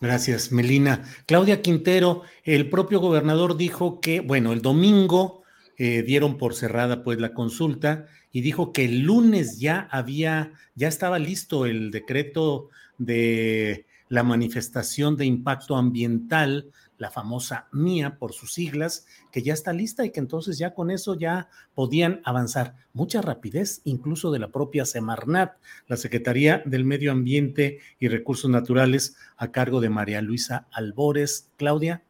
Gracias, 0.00 0.50
Melina. 0.52 1.04
Claudia 1.26 1.62
Quintero, 1.62 2.22
el 2.44 2.70
propio 2.70 3.00
gobernador 3.00 3.56
dijo 3.56 4.00
que, 4.00 4.20
bueno, 4.20 4.52
el 4.52 4.62
domingo 4.62 5.42
eh, 5.76 6.02
dieron 6.02 6.38
por 6.38 6.54
cerrada 6.54 7.02
pues 7.02 7.18
la 7.18 7.34
consulta 7.34 8.06
y 8.32 8.40
dijo 8.40 8.72
que 8.72 8.84
el 8.84 9.00
lunes 9.00 9.58
ya 9.58 9.88
había, 9.90 10.52
ya 10.74 10.88
estaba 10.88 11.18
listo 11.18 11.66
el 11.66 11.90
decreto 11.90 12.68
de 12.98 13.86
la 14.08 14.22
manifestación 14.22 15.16
de 15.16 15.26
impacto 15.26 15.76
ambiental 15.76 16.70
la 17.00 17.10
famosa 17.10 17.66
MIA 17.72 18.16
por 18.18 18.34
sus 18.34 18.52
siglas, 18.52 19.06
que 19.32 19.42
ya 19.42 19.54
está 19.54 19.72
lista 19.72 20.04
y 20.04 20.10
que 20.10 20.20
entonces 20.20 20.58
ya 20.58 20.74
con 20.74 20.90
eso 20.90 21.14
ya 21.14 21.48
podían 21.74 22.20
avanzar. 22.24 22.74
Mucha 22.92 23.22
rapidez, 23.22 23.80
incluso 23.84 24.30
de 24.30 24.38
la 24.38 24.48
propia 24.48 24.84
Semarnat, 24.84 25.56
la 25.86 25.96
Secretaría 25.96 26.62
del 26.66 26.84
Medio 26.84 27.10
Ambiente 27.10 27.78
y 27.98 28.08
Recursos 28.08 28.50
Naturales, 28.50 29.16
a 29.38 29.50
cargo 29.50 29.80
de 29.80 29.88
María 29.88 30.20
Luisa 30.20 30.68
Albores. 30.70 31.48
Claudia. 31.56 32.02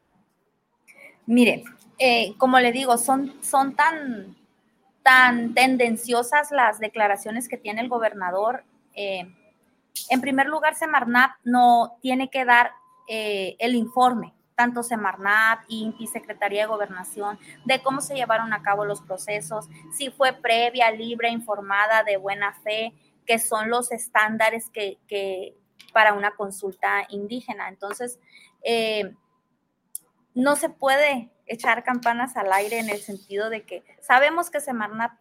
Mire, 1.25 1.63
eh, 1.97 2.33
como 2.37 2.59
le 2.59 2.73
digo, 2.73 2.97
son, 2.97 3.33
son 3.41 3.75
tan, 3.77 4.35
tan 5.03 5.53
tendenciosas 5.53 6.51
las 6.51 6.79
declaraciones 6.79 7.47
que 7.47 7.55
tiene 7.55 7.79
el 7.79 7.87
gobernador. 7.87 8.65
Eh, 8.93 9.25
en 10.09 10.19
primer 10.19 10.47
lugar, 10.47 10.75
Semarnat 10.75 11.31
no 11.45 11.97
tiene 12.01 12.29
que 12.29 12.43
dar 12.43 12.71
eh, 13.07 13.55
el 13.59 13.75
informe 13.75 14.33
tanto 14.55 14.83
Semarnat, 14.83 15.63
INPI, 15.67 16.07
Secretaría 16.07 16.61
de 16.61 16.67
Gobernación, 16.67 17.39
de 17.65 17.81
cómo 17.81 18.01
se 18.01 18.15
llevaron 18.15 18.53
a 18.53 18.61
cabo 18.61 18.85
los 18.85 19.01
procesos, 19.01 19.67
si 19.93 20.09
fue 20.09 20.33
previa, 20.33 20.91
libre, 20.91 21.29
informada, 21.29 22.03
de 22.03 22.17
buena 22.17 22.53
fe, 22.63 22.93
que 23.25 23.39
son 23.39 23.69
los 23.69 23.91
estándares 23.91 24.69
que, 24.69 25.57
para 25.93 26.13
una 26.13 26.35
consulta 26.35 27.05
indígena. 27.09 27.69
Entonces, 27.69 28.19
eh, 28.63 29.15
no 30.33 30.55
se 30.55 30.69
puede 30.69 31.31
echar 31.45 31.83
campanas 31.83 32.37
al 32.37 32.51
aire 32.53 32.79
en 32.79 32.89
el 32.89 32.99
sentido 32.99 33.49
de 33.49 33.65
que 33.65 33.83
sabemos 33.99 34.49
que 34.49 34.61
Semarnat 34.61 35.11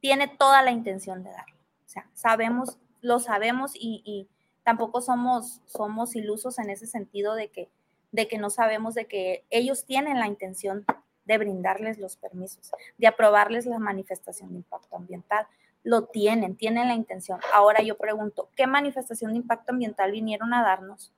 tiene 0.00 0.28
toda 0.28 0.62
la 0.62 0.70
intención 0.70 1.22
de 1.22 1.30
darlo. 1.30 1.56
O 1.84 1.88
sea, 1.88 2.08
sabemos, 2.14 2.78
lo 3.00 3.18
sabemos 3.18 3.72
y, 3.74 4.02
y 4.04 4.28
tampoco 4.62 5.00
somos, 5.00 5.60
somos 5.66 6.16
ilusos 6.16 6.58
en 6.58 6.70
ese 6.70 6.86
sentido 6.86 7.34
de 7.34 7.50
que 7.50 7.70
de 8.12 8.28
que 8.28 8.38
no 8.38 8.50
sabemos 8.50 8.94
de 8.94 9.06
que 9.06 9.44
ellos 9.50 9.84
tienen 9.84 10.18
la 10.18 10.26
intención 10.26 10.84
de 11.24 11.38
brindarles 11.38 11.98
los 11.98 12.16
permisos, 12.16 12.70
de 12.98 13.06
aprobarles 13.06 13.66
la 13.66 13.78
manifestación 13.78 14.50
de 14.50 14.56
impacto 14.56 14.96
ambiental. 14.96 15.46
lo 15.82 16.06
tienen, 16.06 16.56
tienen 16.56 16.88
la 16.88 16.94
intención. 16.94 17.38
Ahora 17.54 17.80
yo 17.80 17.96
pregunto, 17.96 18.48
¿qué 18.56 18.66
manifestación 18.66 19.32
de 19.32 19.38
impacto 19.38 19.72
ambiental 19.72 20.10
vinieron 20.10 20.52
a 20.52 20.62
darnos? 20.62 21.12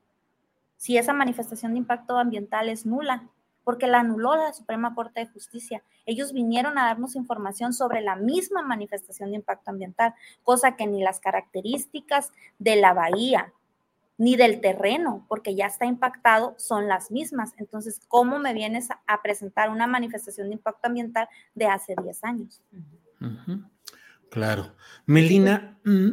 Si 0.77 0.95
esa 0.95 1.11
manifestación 1.11 1.73
de 1.73 1.79
impacto 1.79 2.19
ambiental 2.19 2.69
es 2.69 2.85
nula, 2.85 3.27
porque 3.63 3.87
la 3.87 3.99
anuló 3.99 4.35
la 4.35 4.51
Suprema 4.53 4.95
Corte 4.95 5.19
de 5.19 5.27
Justicia. 5.27 5.83
Ellos 6.07 6.33
vinieron 6.33 6.77
a 6.77 6.85
darnos 6.85 7.15
información 7.15 7.71
sobre 7.71 8.01
la 8.01 8.15
misma 8.15 8.63
manifestación 8.63 9.29
de 9.29 9.35
impacto 9.35 9.69
ambiental, 9.69 10.15
cosa 10.43 10.75
que 10.75 10.87
ni 10.87 11.03
las 11.03 11.19
características 11.19 12.31
de 12.57 12.77
la 12.77 12.93
bahía 12.93 13.53
ni 14.19 14.35
del 14.35 14.59
terreno, 14.59 15.25
porque 15.29 15.55
ya 15.55 15.65
está 15.65 15.85
impactado, 15.85 16.53
son 16.57 16.89
las 16.89 17.09
mismas. 17.09 17.53
Entonces, 17.57 18.01
¿cómo 18.09 18.37
me 18.37 18.53
vienes 18.53 18.89
a, 19.07 19.21
presentar 19.23 19.69
una 19.69 19.87
manifestación 19.87 20.49
de 20.49 20.55
impacto 20.55 20.89
ambiental 20.89 21.29
de 21.55 21.65
hace 21.67 21.95
10 22.03 22.23
años? 22.25 22.61
Claro. 24.29 24.75
Melina, 25.05 25.79
mm, 25.85 26.09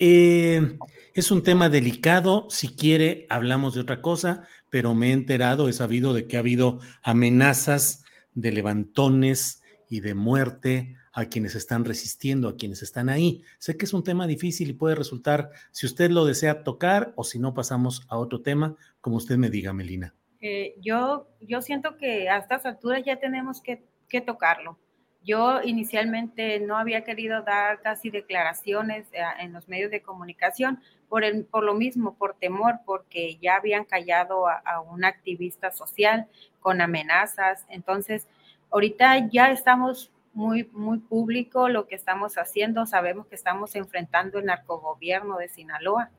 eh, 0.00 0.76
es 1.14 1.30
un 1.30 1.44
tema 1.44 1.68
delicado. 1.68 2.48
Si 2.50 2.74
quiere, 2.74 3.28
hablamos 3.30 3.74
de 3.74 3.80
otra 3.80 4.02
cosa, 4.02 4.42
pero 4.68 4.96
me 4.96 5.10
he 5.10 5.12
enterado, 5.12 5.68
he 5.68 5.72
sabido 5.72 6.14
de 6.14 6.26
que 6.26 6.36
ha 6.36 6.40
habido 6.40 6.80
amenazas 7.04 8.04
de 8.34 8.50
levantones 8.50 9.62
y 9.88 10.00
de 10.00 10.14
muerte 10.14 10.96
a 11.16 11.24
quienes 11.24 11.54
están 11.54 11.84
resistiendo, 11.84 12.48
a 12.48 12.56
quienes 12.56 12.82
están 12.82 13.08
ahí. 13.08 13.42
Sé 13.58 13.76
que 13.76 13.86
es 13.86 13.94
un 13.94 14.04
tema 14.04 14.26
difícil 14.26 14.70
y 14.70 14.74
puede 14.74 14.94
resultar, 14.94 15.50
si 15.72 15.86
usted 15.86 16.10
lo 16.10 16.24
desea 16.24 16.62
tocar 16.62 17.12
o 17.16 17.24
si 17.24 17.38
no 17.38 17.54
pasamos 17.54 18.06
a 18.08 18.18
otro 18.18 18.42
tema, 18.42 18.76
como 19.00 19.16
usted 19.16 19.36
me 19.36 19.50
diga, 19.50 19.72
Melina. 19.72 20.14
Eh, 20.40 20.76
yo, 20.80 21.26
yo 21.40 21.62
siento 21.62 21.96
que 21.96 22.28
a 22.28 22.36
estas 22.36 22.66
alturas 22.66 23.02
ya 23.04 23.18
tenemos 23.18 23.62
que, 23.62 23.82
que 24.08 24.20
tocarlo 24.20 24.78
yo 25.26 25.60
inicialmente 25.60 26.60
no 26.60 26.78
había 26.78 27.02
querido 27.02 27.42
dar 27.42 27.82
casi 27.82 28.10
declaraciones 28.10 29.08
eh, 29.12 29.22
en 29.40 29.52
los 29.52 29.66
medios 29.66 29.90
de 29.90 30.00
comunicación 30.00 30.80
por, 31.08 31.24
el, 31.24 31.44
por 31.44 31.64
lo 31.64 31.74
mismo, 31.74 32.14
por 32.14 32.36
temor, 32.36 32.76
porque 32.84 33.36
ya 33.42 33.56
habían 33.56 33.84
callado 33.84 34.46
a, 34.46 34.62
a 34.64 34.80
un 34.80 35.04
activista 35.04 35.72
social 35.72 36.28
con 36.60 36.80
amenazas. 36.80 37.66
Entonces, 37.68 38.28
ahorita 38.70 39.28
ya 39.28 39.50
estamos 39.50 40.12
muy, 40.36 40.70
muy 40.72 40.98
público 40.98 41.68
lo 41.68 41.88
que 41.88 41.96
estamos 41.96 42.38
haciendo. 42.38 42.86
Sabemos 42.86 43.26
que 43.26 43.34
estamos 43.34 43.74
enfrentando 43.74 44.38
el 44.38 44.46
narcogobierno 44.46 45.38
de 45.38 45.48
Sinaloa. 45.48 46.10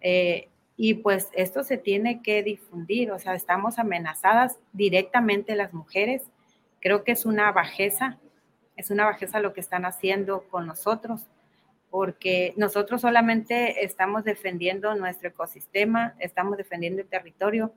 Eh, 0.00 0.48
y 0.76 0.94
pues 0.94 1.28
esto 1.34 1.62
se 1.62 1.76
tiene 1.76 2.22
que 2.22 2.42
difundir, 2.42 3.12
o 3.12 3.18
sea, 3.18 3.34
estamos 3.34 3.78
amenazadas 3.78 4.58
directamente 4.72 5.54
las 5.54 5.74
mujeres. 5.74 6.24
Creo 6.80 7.04
que 7.04 7.12
es 7.12 7.26
una 7.26 7.52
bajeza 7.52 8.18
es 8.80 8.90
una 8.90 9.04
bajeza 9.04 9.40
lo 9.40 9.52
que 9.52 9.60
están 9.60 9.84
haciendo 9.84 10.44
con 10.48 10.66
nosotros, 10.66 11.26
porque 11.90 12.54
nosotros 12.56 13.02
solamente 13.02 13.84
estamos 13.84 14.24
defendiendo 14.24 14.94
nuestro 14.94 15.28
ecosistema, 15.28 16.14
estamos 16.18 16.56
defendiendo 16.56 17.02
el 17.02 17.08
territorio, 17.08 17.74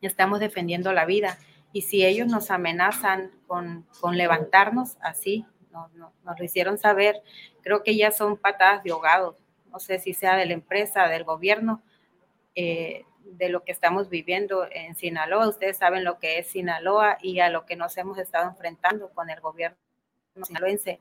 estamos 0.00 0.38
defendiendo 0.38 0.92
la 0.92 1.04
vida. 1.04 1.36
Y 1.76 1.82
si 1.82 2.06
ellos 2.06 2.26
nos 2.28 2.50
amenazan 2.50 3.30
con, 3.46 3.84
levantarnos 4.12 4.96
así, 5.02 5.44
nos 5.70 6.38
lo 6.38 6.42
hicieron 6.42 6.78
saber, 6.78 7.22
creo 7.60 7.82
que 7.82 7.94
ya 7.94 8.12
son 8.12 8.38
patadas 8.38 8.82
de 8.82 8.92
ahogado. 8.92 9.36
No 9.70 9.78
sé 9.78 9.98
si 9.98 10.14
sea 10.14 10.36
de 10.36 10.46
la 10.46 10.54
empresa, 10.54 11.06
del 11.06 11.24
gobierno, 11.24 11.82
eh, 12.54 13.04
de 13.24 13.50
lo 13.50 13.62
que 13.62 13.72
estamos 13.72 14.08
viviendo 14.08 14.66
en 14.70 14.96
Sinaloa. 14.96 15.50
Ustedes 15.50 15.76
saben 15.76 16.02
lo 16.02 16.18
que 16.18 16.38
es 16.38 16.46
Sinaloa 16.46 17.18
y 17.20 17.40
a 17.40 17.50
lo 17.50 17.66
que 17.66 17.76
nos 17.76 17.94
hemos 17.98 18.16
estado 18.16 18.48
enfrentando 18.48 19.10
con 19.10 19.28
el 19.28 19.42
gobierno 19.42 19.76
sinaloense, 20.44 21.00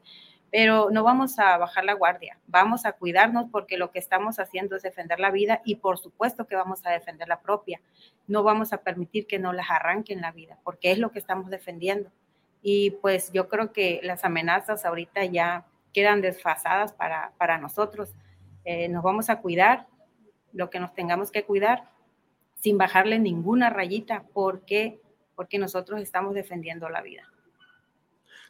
pero 0.56 0.90
no 0.90 1.04
vamos 1.04 1.38
a 1.38 1.58
bajar 1.58 1.84
la 1.84 1.96
guardia, 1.96 2.40
vamos 2.48 2.86
a 2.86 2.94
cuidarnos 2.94 3.48
porque 3.52 3.78
lo 3.78 3.92
que 3.92 4.00
estamos 4.00 4.40
haciendo 4.40 4.78
es 4.78 4.84
defender 4.84 5.20
la 5.20 5.30
vida 5.30 5.62
y 5.66 5.76
por 5.76 5.98
supuesto 5.98 6.48
que 6.48 6.56
vamos 6.56 6.80
a 6.86 6.92
defender 6.92 7.28
la 7.28 7.42
propia. 7.42 7.82
No 8.26 8.42
vamos 8.42 8.72
a 8.72 8.78
permitir 8.78 9.28
que 9.28 9.38
no 9.38 9.52
las 9.52 9.70
arranquen 9.70 10.22
la 10.22 10.32
vida, 10.32 10.58
porque 10.64 10.94
es 10.94 10.98
lo 10.98 11.12
que 11.12 11.20
estamos 11.20 11.50
defendiendo. 11.50 12.10
Y 12.62 12.92
pues 13.02 13.34
yo 13.34 13.50
creo 13.50 13.74
que 13.74 14.00
las 14.02 14.24
amenazas 14.24 14.86
ahorita 14.86 15.26
ya 15.26 15.66
quedan 15.94 16.22
desfasadas 16.22 16.94
para, 16.94 17.34
para 17.38 17.58
nosotros. 17.58 18.14
Eh, 18.64 18.88
nos 18.88 19.04
vamos 19.04 19.30
a 19.30 19.42
cuidar 19.42 19.88
lo 20.54 20.70
que 20.70 20.80
nos 20.80 20.94
tengamos 20.94 21.32
que 21.32 21.44
cuidar 21.44 21.90
sin 22.62 22.78
bajarle 22.78 23.20
ninguna 23.20 23.70
rayita, 23.72 24.24
porque 24.34 25.02
porque 25.36 25.60
nosotros 25.60 26.00
estamos 26.00 26.34
defendiendo 26.34 26.88
la 26.88 27.02
vida. 27.02 27.24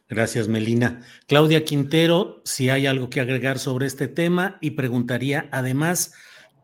Gracias, 0.08 0.46
Melina. 0.46 1.02
Claudia 1.26 1.64
Quintero, 1.64 2.40
si 2.44 2.70
hay 2.70 2.86
algo 2.86 3.10
que 3.10 3.20
agregar 3.20 3.58
sobre 3.58 3.86
este 3.86 4.06
tema 4.06 4.56
y 4.60 4.72
preguntaría 4.72 5.48
además, 5.50 6.14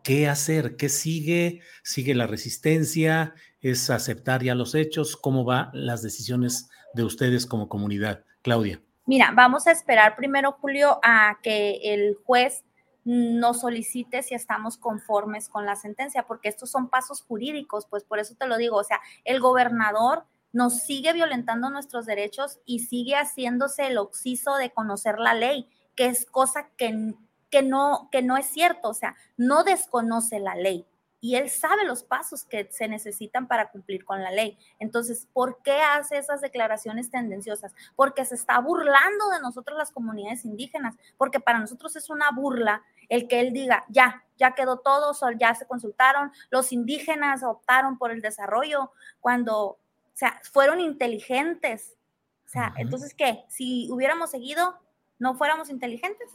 ¿qué 0.05 0.29
hacer? 0.29 0.77
¿Qué 0.77 0.89
sigue? 0.89 1.61
¿Sigue 1.83 2.15
la 2.15 2.29
resistencia? 2.29 3.35
¿Es 3.61 3.91
aceptar 3.91 4.45
ya 4.45 4.55
los 4.55 4.77
hechos? 4.77 5.17
¿Cómo 5.17 5.45
van 5.45 5.71
las 5.73 6.03
decisiones 6.03 6.71
de 6.95 7.03
ustedes 7.03 7.47
como 7.47 7.69
comunidad? 7.69 8.25
Claudia. 8.43 8.81
Mira, 9.07 9.33
vamos 9.35 9.67
a 9.67 9.73
esperar 9.73 10.15
primero, 10.15 10.53
Julio, 10.53 11.01
a 11.03 11.39
que 11.43 11.81
el 11.83 12.17
juez 12.25 12.65
nos 13.05 13.63
solicite 13.63 14.23
si 14.23 14.35
estamos 14.35 14.79
conformes 14.79 15.49
con 15.49 15.67
la 15.67 15.75
sentencia, 15.75 16.25
porque 16.29 16.49
estos 16.49 16.71
son 16.71 16.89
pasos 16.89 17.23
jurídicos, 17.23 17.87
pues 17.87 18.05
por 18.05 18.21
eso 18.21 18.37
te 18.39 18.47
lo 18.47 18.57
digo, 18.57 18.77
o 18.77 18.85
sea, 18.85 19.01
el 19.25 19.41
gobernador 19.41 20.25
nos 20.53 20.83
sigue 20.83 21.13
violentando 21.13 21.71
nuestros 21.71 22.07
derechos 22.07 22.61
y 22.65 22.81
sigue 22.81 23.15
haciéndose 23.15 23.87
el 23.87 23.99
oxiso 23.99 24.57
de 24.57 24.71
conocer 24.71 25.19
la 25.19 25.35
ley, 25.35 25.69
que 25.97 26.07
es 26.07 26.27
cosa 26.27 26.69
que, 26.77 27.15
que, 27.51 27.63
no, 27.63 28.09
que 28.13 28.23
no 28.23 28.37
es 28.37 28.47
cierto, 28.47 28.91
o 28.91 28.95
sea, 28.95 29.17
no 29.37 29.65
desconoce 29.65 30.41
la 30.41 30.55
ley 30.55 30.87
y 31.25 31.37
él 31.37 31.49
sabe 31.51 31.85
los 31.85 32.03
pasos 32.03 32.45
que 32.45 32.69
se 32.73 32.89
necesitan 32.89 33.47
para 33.47 33.71
cumplir 33.71 34.05
con 34.05 34.21
la 34.25 34.33
ley. 34.33 34.59
Entonces, 34.81 35.29
¿por 35.33 35.63
qué 35.63 35.81
hace 35.81 36.19
esas 36.19 36.41
declaraciones 36.41 37.11
tendenciosas? 37.11 37.73
Porque 37.95 38.25
se 38.25 38.35
está 38.35 38.59
burlando 38.59 39.29
de 39.31 39.41
nosotros 39.41 39.79
las 39.79 39.93
comunidades 39.93 40.45
indígenas, 40.45 40.97
porque 41.17 41.39
para 41.39 41.61
nosotros 41.61 41.95
es 41.95 42.11
una 42.11 42.33
burla 42.33 42.83
el 43.09 43.29
que 43.29 43.39
él 43.39 43.53
diga, 43.53 43.85
ya, 43.89 44.25
ya 44.37 44.57
quedó 44.57 44.81
todo, 44.81 45.15
ya 45.39 45.55
se 45.55 45.65
consultaron, 45.65 46.33
los 46.51 46.73
indígenas 46.73 47.45
optaron 47.45 47.99
por 47.99 48.11
el 48.11 48.21
desarrollo, 48.21 48.91
cuando 49.21 49.79
o 50.15 50.17
sea, 50.17 50.41
fueron 50.51 50.81
inteligentes. 50.81 51.97
O 52.45 52.49
sea, 52.49 52.75
entonces, 52.77 53.15
¿qué? 53.15 53.45
Si 53.49 53.89
hubiéramos 53.91 54.31
seguido, 54.31 54.79
¿no 55.19 55.35
fuéramos 55.37 55.71
inteligentes? 55.71 56.29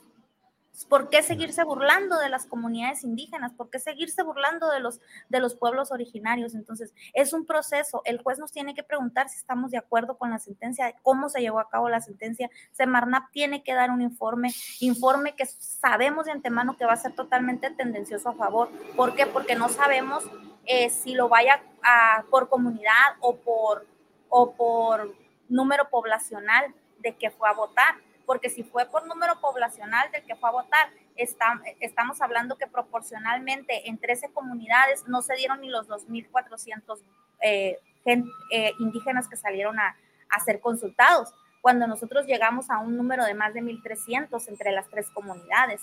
¿Por 0.86 1.10
qué 1.10 1.24
seguirse 1.24 1.64
burlando 1.64 2.20
de 2.20 2.30
las 2.30 2.46
comunidades 2.46 3.04
indígenas? 3.04 3.52
¿Por 3.54 3.70
qué 3.70 3.80
seguirse 3.80 4.22
burlando 4.22 4.70
de 4.70 4.80
los, 4.80 5.00
de 5.28 5.40
los 5.40 5.56
pueblos 5.56 5.92
originarios? 5.92 6.54
Entonces, 6.54 6.94
es 7.14 7.34
un 7.34 7.46
proceso. 7.46 8.02
El 8.06 8.22
juez 8.22 8.38
nos 8.38 8.52
tiene 8.52 8.76
que 8.76 8.84
preguntar 8.84 9.28
si 9.30 9.38
estamos 9.38 9.72
de 9.72 9.78
acuerdo 9.78 10.18
con 10.18 10.30
la 10.30 10.38
sentencia, 10.38 10.94
cómo 11.02 11.30
se 11.30 11.42
llevó 11.42 11.60
a 11.60 11.70
cabo 11.70 11.90
la 11.90 12.02
sentencia. 12.02 12.52
Semarnap 12.74 13.32
tiene 13.32 13.64
que 13.64 13.74
dar 13.74 13.90
un 13.90 14.02
informe, 14.02 14.54
informe 14.80 15.36
que 15.36 15.48
sabemos 15.48 16.26
de 16.26 16.32
antemano 16.32 16.78
que 16.78 16.86
va 16.86 16.94
a 16.94 16.98
ser 16.98 17.14
totalmente 17.14 17.72
tendencioso 17.72 18.30
a 18.30 18.34
favor. 18.34 18.70
¿Por 18.96 19.16
qué? 19.16 19.26
Porque 19.26 19.56
no 19.56 19.70
sabemos 19.70 20.26
eh, 20.68 20.90
si 20.90 21.14
lo 21.14 21.30
vaya 21.30 21.64
a, 21.84 22.24
por 22.30 22.50
comunidad 22.50 23.16
o 23.22 23.38
por, 23.38 23.86
o 24.30 24.54
por 24.54 25.16
número 25.50 25.90
poblacional 25.90 26.74
de 27.00 27.16
que 27.16 27.32
fue 27.32 27.50
a 27.50 27.54
votar, 27.54 27.96
porque 28.26 28.50
si 28.50 28.64
fue 28.64 28.86
por 28.86 29.08
número 29.08 29.40
poblacional 29.40 30.12
del 30.12 30.24
que 30.24 30.36
fue 30.36 30.50
a 30.50 30.54
votar, 30.54 30.90
estamos 31.16 32.22
hablando 32.22 32.58
que 32.58 32.68
proporcionalmente 32.68 33.90
en 33.90 33.98
13 33.98 34.30
comunidades 34.34 35.08
no 35.08 35.22
se 35.22 35.36
dieron 35.36 35.62
ni 35.62 35.70
los 35.70 35.88
2.400 35.88 37.00
eh, 37.42 37.80
eh, 38.06 38.74
indígenas 38.80 39.28
que 39.28 39.38
salieron 39.38 39.80
a, 39.80 39.96
a 40.30 40.40
ser 40.42 40.60
consultados, 40.60 41.34
cuando 41.62 41.88
nosotros 41.88 42.26
llegamos 42.26 42.70
a 42.70 42.80
un 42.80 42.96
número 42.96 43.26
de 43.26 43.34
más 43.34 43.54
de 43.54 43.62
1.300 43.62 44.48
entre 44.48 44.72
las 44.72 44.88
tres 44.90 45.10
comunidades. 45.10 45.82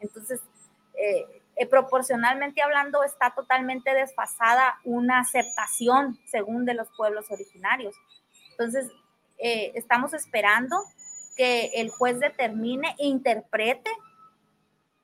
Entonces, 0.00 0.40
eh, 0.94 1.42
eh, 1.58 1.66
proporcionalmente 1.66 2.62
hablando, 2.62 3.02
está 3.02 3.34
totalmente 3.34 3.92
desfasada 3.92 4.78
una 4.84 5.18
aceptación 5.20 6.18
según 6.24 6.64
de 6.64 6.74
los 6.74 6.88
pueblos 6.96 7.30
originarios. 7.30 7.96
Entonces, 8.52 8.90
eh, 9.38 9.72
estamos 9.74 10.14
esperando 10.14 10.76
que 11.36 11.72
el 11.74 11.90
juez 11.90 12.20
determine 12.20 12.94
e 12.98 13.06
interprete 13.06 13.90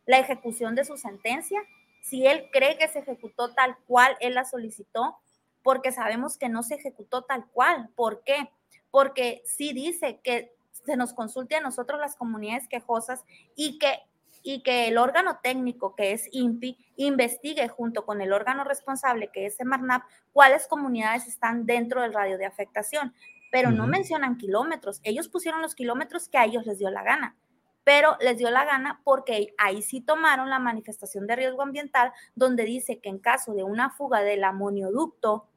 la 0.07 0.19
ejecución 0.19 0.77
de 0.77 0.85
su 0.85 0.97
sentencia, 0.97 1.61
si 2.03 2.27
él 2.27 2.49
cree 2.53 2.79
que 2.79 2.87
se 2.89 3.01
ejecutó 3.01 3.53
tal 3.55 3.77
cual 3.87 4.17
él 4.21 4.35
la 4.35 4.45
solicitó, 4.45 5.19
porque 5.65 5.91
sabemos 5.91 6.37
que 6.37 6.49
no 6.49 6.63
se 6.63 6.75
ejecutó 6.77 7.23
tal 7.23 7.47
cual. 7.47 7.89
¿Por 7.97 8.23
qué? 8.23 8.51
Porque 8.93 9.43
sí 9.45 9.73
dice 9.73 10.21
que 10.23 10.55
se 10.85 10.97
nos 10.97 11.15
consulte 11.15 11.57
a 11.57 11.61
nosotros 11.61 11.99
las 11.99 12.15
comunidades 12.15 12.69
quejosas 12.69 13.25
y 13.57 13.79
que 13.79 13.99
y 14.45 14.63
que 14.63 14.87
el 14.87 14.99
órgano 14.99 15.41
técnico, 15.43 15.97
que 15.97 16.13
es 16.13 16.29
INPI, 16.31 16.79
investigue 16.97 17.67
junto 17.67 18.05
con 18.05 18.21
el 18.21 18.33
órgano 18.33 18.63
responsable, 18.63 19.31
que 19.33 19.47
es 19.47 19.57
Semarnap, 19.57 20.03
cuáles 20.33 20.69
comunidades 20.69 21.27
están 21.27 21.65
dentro 21.65 22.03
del 22.03 22.13
radio 22.13 22.37
de 22.37 22.45
afectación. 22.45 23.15
Pero 23.51 23.71
no 23.71 23.87
mencionan 23.87 24.37
kilómetros. 24.37 25.01
Ellos 25.03 25.29
pusieron 25.29 25.63
los 25.63 25.75
kilómetros 25.75 26.29
que 26.29 26.39
a 26.39 26.45
ellos 26.45 26.67
les 26.67 26.79
dio 26.79 26.91
la 26.91 27.03
gana. 27.03 27.37
pero 27.85 28.17
les 28.21 28.39
dio 28.39 28.51
la 28.51 28.65
gana 28.65 29.01
porque 29.05 29.55
ahí 29.59 29.83
sí 29.83 30.01
tomaron 30.01 30.49
la 30.49 30.59
manifestación 30.59 31.27
de 31.27 31.37
riesgo 31.37 31.63
ambiental, 31.63 32.13
donde 32.35 32.65
dice 32.65 32.99
que 32.99 33.11
en 33.11 33.19
caso 33.19 33.53
de 33.53 33.63
una 33.63 33.91
fuga 33.91 34.23
del 34.23 34.43
amonioducto, 34.45 35.49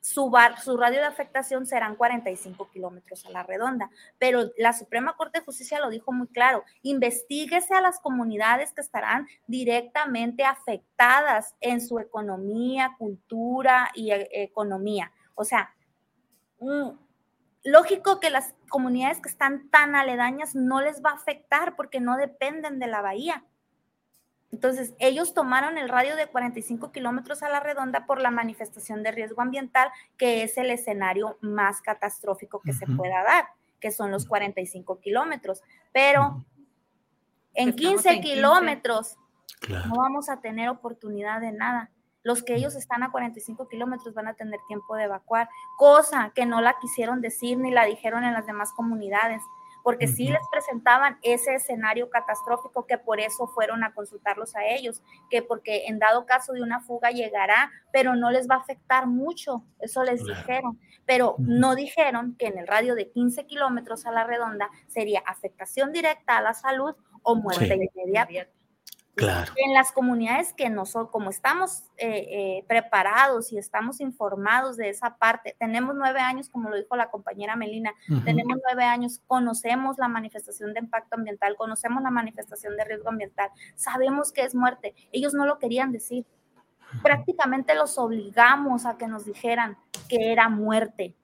su, 0.00 0.30
radio 0.30 1.00
de 1.00 1.06
afectación 1.06 1.66
serán 1.66 1.94
45 1.94 2.70
kilómetros 2.70 3.24
a 3.26 3.30
la 3.30 3.42
redonda. 3.42 3.90
Pero 4.18 4.50
la 4.56 4.72
Suprema 4.72 5.14
Corte 5.16 5.40
de 5.40 5.44
Justicia 5.44 5.78
lo 5.78 5.90
dijo 5.90 6.12
muy 6.12 6.26
claro, 6.28 6.64
investiguese 6.82 7.74
a 7.74 7.80
las 7.80 8.00
comunidades 8.00 8.72
que 8.72 8.80
estarán 8.80 9.28
directamente 9.46 10.44
afectadas 10.44 11.54
en 11.60 11.80
su 11.80 11.98
economía, 11.98 12.96
cultura 12.98 13.90
y 13.94 14.10
e, 14.10 14.28
economía. 14.32 15.12
O 15.34 15.44
sea, 15.44 15.74
mm, 16.60 16.90
lógico 17.64 18.20
que 18.20 18.30
las 18.30 18.54
comunidades 18.68 19.20
que 19.20 19.28
están 19.28 19.70
tan 19.70 19.94
aledañas 19.94 20.54
no 20.54 20.80
les 20.80 21.02
va 21.04 21.10
a 21.10 21.14
afectar 21.14 21.76
porque 21.76 22.00
no 22.00 22.16
dependen 22.16 22.78
de 22.78 22.86
la 22.86 23.02
bahía. 23.02 23.44
Entonces, 24.52 24.94
ellos 24.98 25.32
tomaron 25.32 25.78
el 25.78 25.88
radio 25.88 26.16
de 26.16 26.26
45 26.26 26.90
kilómetros 26.90 27.42
a 27.42 27.48
la 27.48 27.60
redonda 27.60 28.04
por 28.06 28.20
la 28.20 28.30
manifestación 28.30 29.02
de 29.02 29.12
riesgo 29.12 29.42
ambiental, 29.42 29.90
que 30.16 30.42
es 30.42 30.58
el 30.58 30.70
escenario 30.70 31.38
más 31.40 31.80
catastrófico 31.82 32.60
que 32.60 32.72
se 32.72 32.86
pueda 32.86 33.22
dar, 33.22 33.46
que 33.78 33.92
son 33.92 34.10
los 34.10 34.26
45 34.26 35.00
kilómetros. 35.00 35.62
Pero 35.92 36.44
en 37.54 37.74
15 37.74 38.20
kilómetros 38.20 39.16
no 39.68 39.96
vamos 39.96 40.28
a 40.28 40.40
tener 40.40 40.68
oportunidad 40.68 41.40
de 41.40 41.52
nada. 41.52 41.90
Los 42.22 42.42
que 42.42 42.54
ellos 42.54 42.74
están 42.74 43.02
a 43.02 43.12
45 43.12 43.68
kilómetros 43.68 44.14
van 44.14 44.26
a 44.26 44.34
tener 44.34 44.58
tiempo 44.68 44.96
de 44.96 45.04
evacuar, 45.04 45.48
cosa 45.78 46.32
que 46.34 46.44
no 46.44 46.60
la 46.60 46.76
quisieron 46.80 47.20
decir 47.20 47.56
ni 47.56 47.70
la 47.70 47.84
dijeron 47.84 48.24
en 48.24 48.34
las 48.34 48.46
demás 48.46 48.72
comunidades 48.72 49.42
porque 49.82 50.08
sí 50.08 50.28
les 50.28 50.42
presentaban 50.50 51.18
ese 51.22 51.54
escenario 51.54 52.10
catastrófico 52.10 52.86
que 52.86 52.98
por 52.98 53.20
eso 53.20 53.46
fueron 53.48 53.84
a 53.84 53.92
consultarlos 53.92 54.54
a 54.56 54.66
ellos, 54.66 55.02
que 55.30 55.42
porque 55.42 55.86
en 55.86 55.98
dado 55.98 56.26
caso 56.26 56.52
de 56.52 56.62
una 56.62 56.80
fuga 56.80 57.10
llegará, 57.10 57.70
pero 57.92 58.14
no 58.14 58.30
les 58.30 58.48
va 58.48 58.56
a 58.56 58.58
afectar 58.58 59.06
mucho, 59.06 59.64
eso 59.80 60.04
les 60.04 60.24
dijeron, 60.24 60.78
pero 61.06 61.34
no 61.38 61.74
dijeron 61.74 62.36
que 62.38 62.46
en 62.46 62.58
el 62.58 62.66
radio 62.66 62.94
de 62.94 63.10
15 63.10 63.46
kilómetros 63.46 64.06
a 64.06 64.12
la 64.12 64.24
redonda 64.24 64.70
sería 64.86 65.22
afectación 65.26 65.92
directa 65.92 66.38
a 66.38 66.42
la 66.42 66.54
salud 66.54 66.94
o 67.22 67.34
muerte 67.34 67.90
inmediata. 67.94 68.48
En 69.20 69.74
las 69.74 69.92
comunidades 69.92 70.52
que 70.52 70.70
no 70.70 70.86
son, 70.86 71.08
como 71.08 71.30
estamos 71.30 71.84
eh, 71.96 72.26
eh, 72.30 72.64
preparados 72.66 73.52
y 73.52 73.58
estamos 73.58 74.00
informados 74.00 74.76
de 74.76 74.88
esa 74.88 75.16
parte, 75.16 75.56
tenemos 75.58 75.94
nueve 75.94 76.20
años, 76.20 76.48
como 76.48 76.70
lo 76.70 76.76
dijo 76.76 76.96
la 76.96 77.10
compañera 77.10 77.56
Melina, 77.56 77.92
tenemos 78.24 78.58
nueve 78.64 78.84
años, 78.84 79.20
conocemos 79.26 79.98
la 79.98 80.08
manifestación 80.08 80.72
de 80.72 80.80
impacto 80.80 81.16
ambiental, 81.16 81.56
conocemos 81.56 82.02
la 82.02 82.10
manifestación 82.10 82.76
de 82.76 82.84
riesgo 82.84 83.08
ambiental, 83.08 83.50
sabemos 83.74 84.32
que 84.32 84.42
es 84.42 84.54
muerte. 84.54 84.94
Ellos 85.12 85.34
no 85.34 85.46
lo 85.46 85.58
querían 85.58 85.92
decir. 85.92 86.24
Prácticamente 87.02 87.74
los 87.74 87.98
obligamos 87.98 88.84
a 88.84 88.96
que 88.98 89.06
nos 89.06 89.24
dijeran 89.24 89.78
que 90.08 90.32
era 90.32 90.48
muerte. 90.48 91.14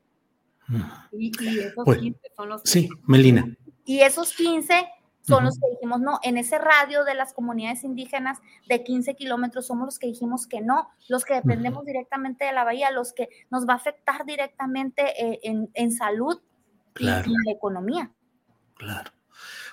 Y, 1.13 1.31
esos 1.59 1.85
15 1.85 2.19
pues, 2.21 2.33
son 2.37 2.49
los... 2.49 2.63
Sí, 2.65 2.89
Melina. 3.05 3.57
Y 3.85 4.01
esos 4.01 4.35
15 4.35 4.87
son 5.27 5.45
los 5.45 5.59
que 5.59 5.71
dijimos 5.71 6.01
no. 6.01 6.19
En 6.23 6.39
ese 6.39 6.59
radio 6.59 7.05
de 7.05 7.15
las 7.15 7.33
comunidades 7.33 7.85
indígenas 7.85 8.39
de 8.69 8.83
15 8.83 9.15
kilómetros 9.15 9.67
somos 9.67 9.87
los 9.87 9.99
que 9.99 10.07
dijimos 10.07 10.47
que 10.47 10.61
no, 10.61 10.89
los 11.09 11.25
que 11.25 11.35
dependemos 11.35 11.85
directamente 11.85 12.45
de 12.45 12.53
la 12.53 12.65
bahía, 12.65 12.91
los 12.91 13.13
que 13.13 13.29
nos 13.51 13.67
va 13.69 13.75
a 13.75 13.77
afectar 13.77 14.25
directamente 14.25 15.03
eh, 15.23 15.41
en, 15.75 15.93
salud 15.93 16.41
y 16.99 17.09
en 17.09 17.33
la 17.45 17.53
economía. 17.53 18.11
Claro. 18.75 19.11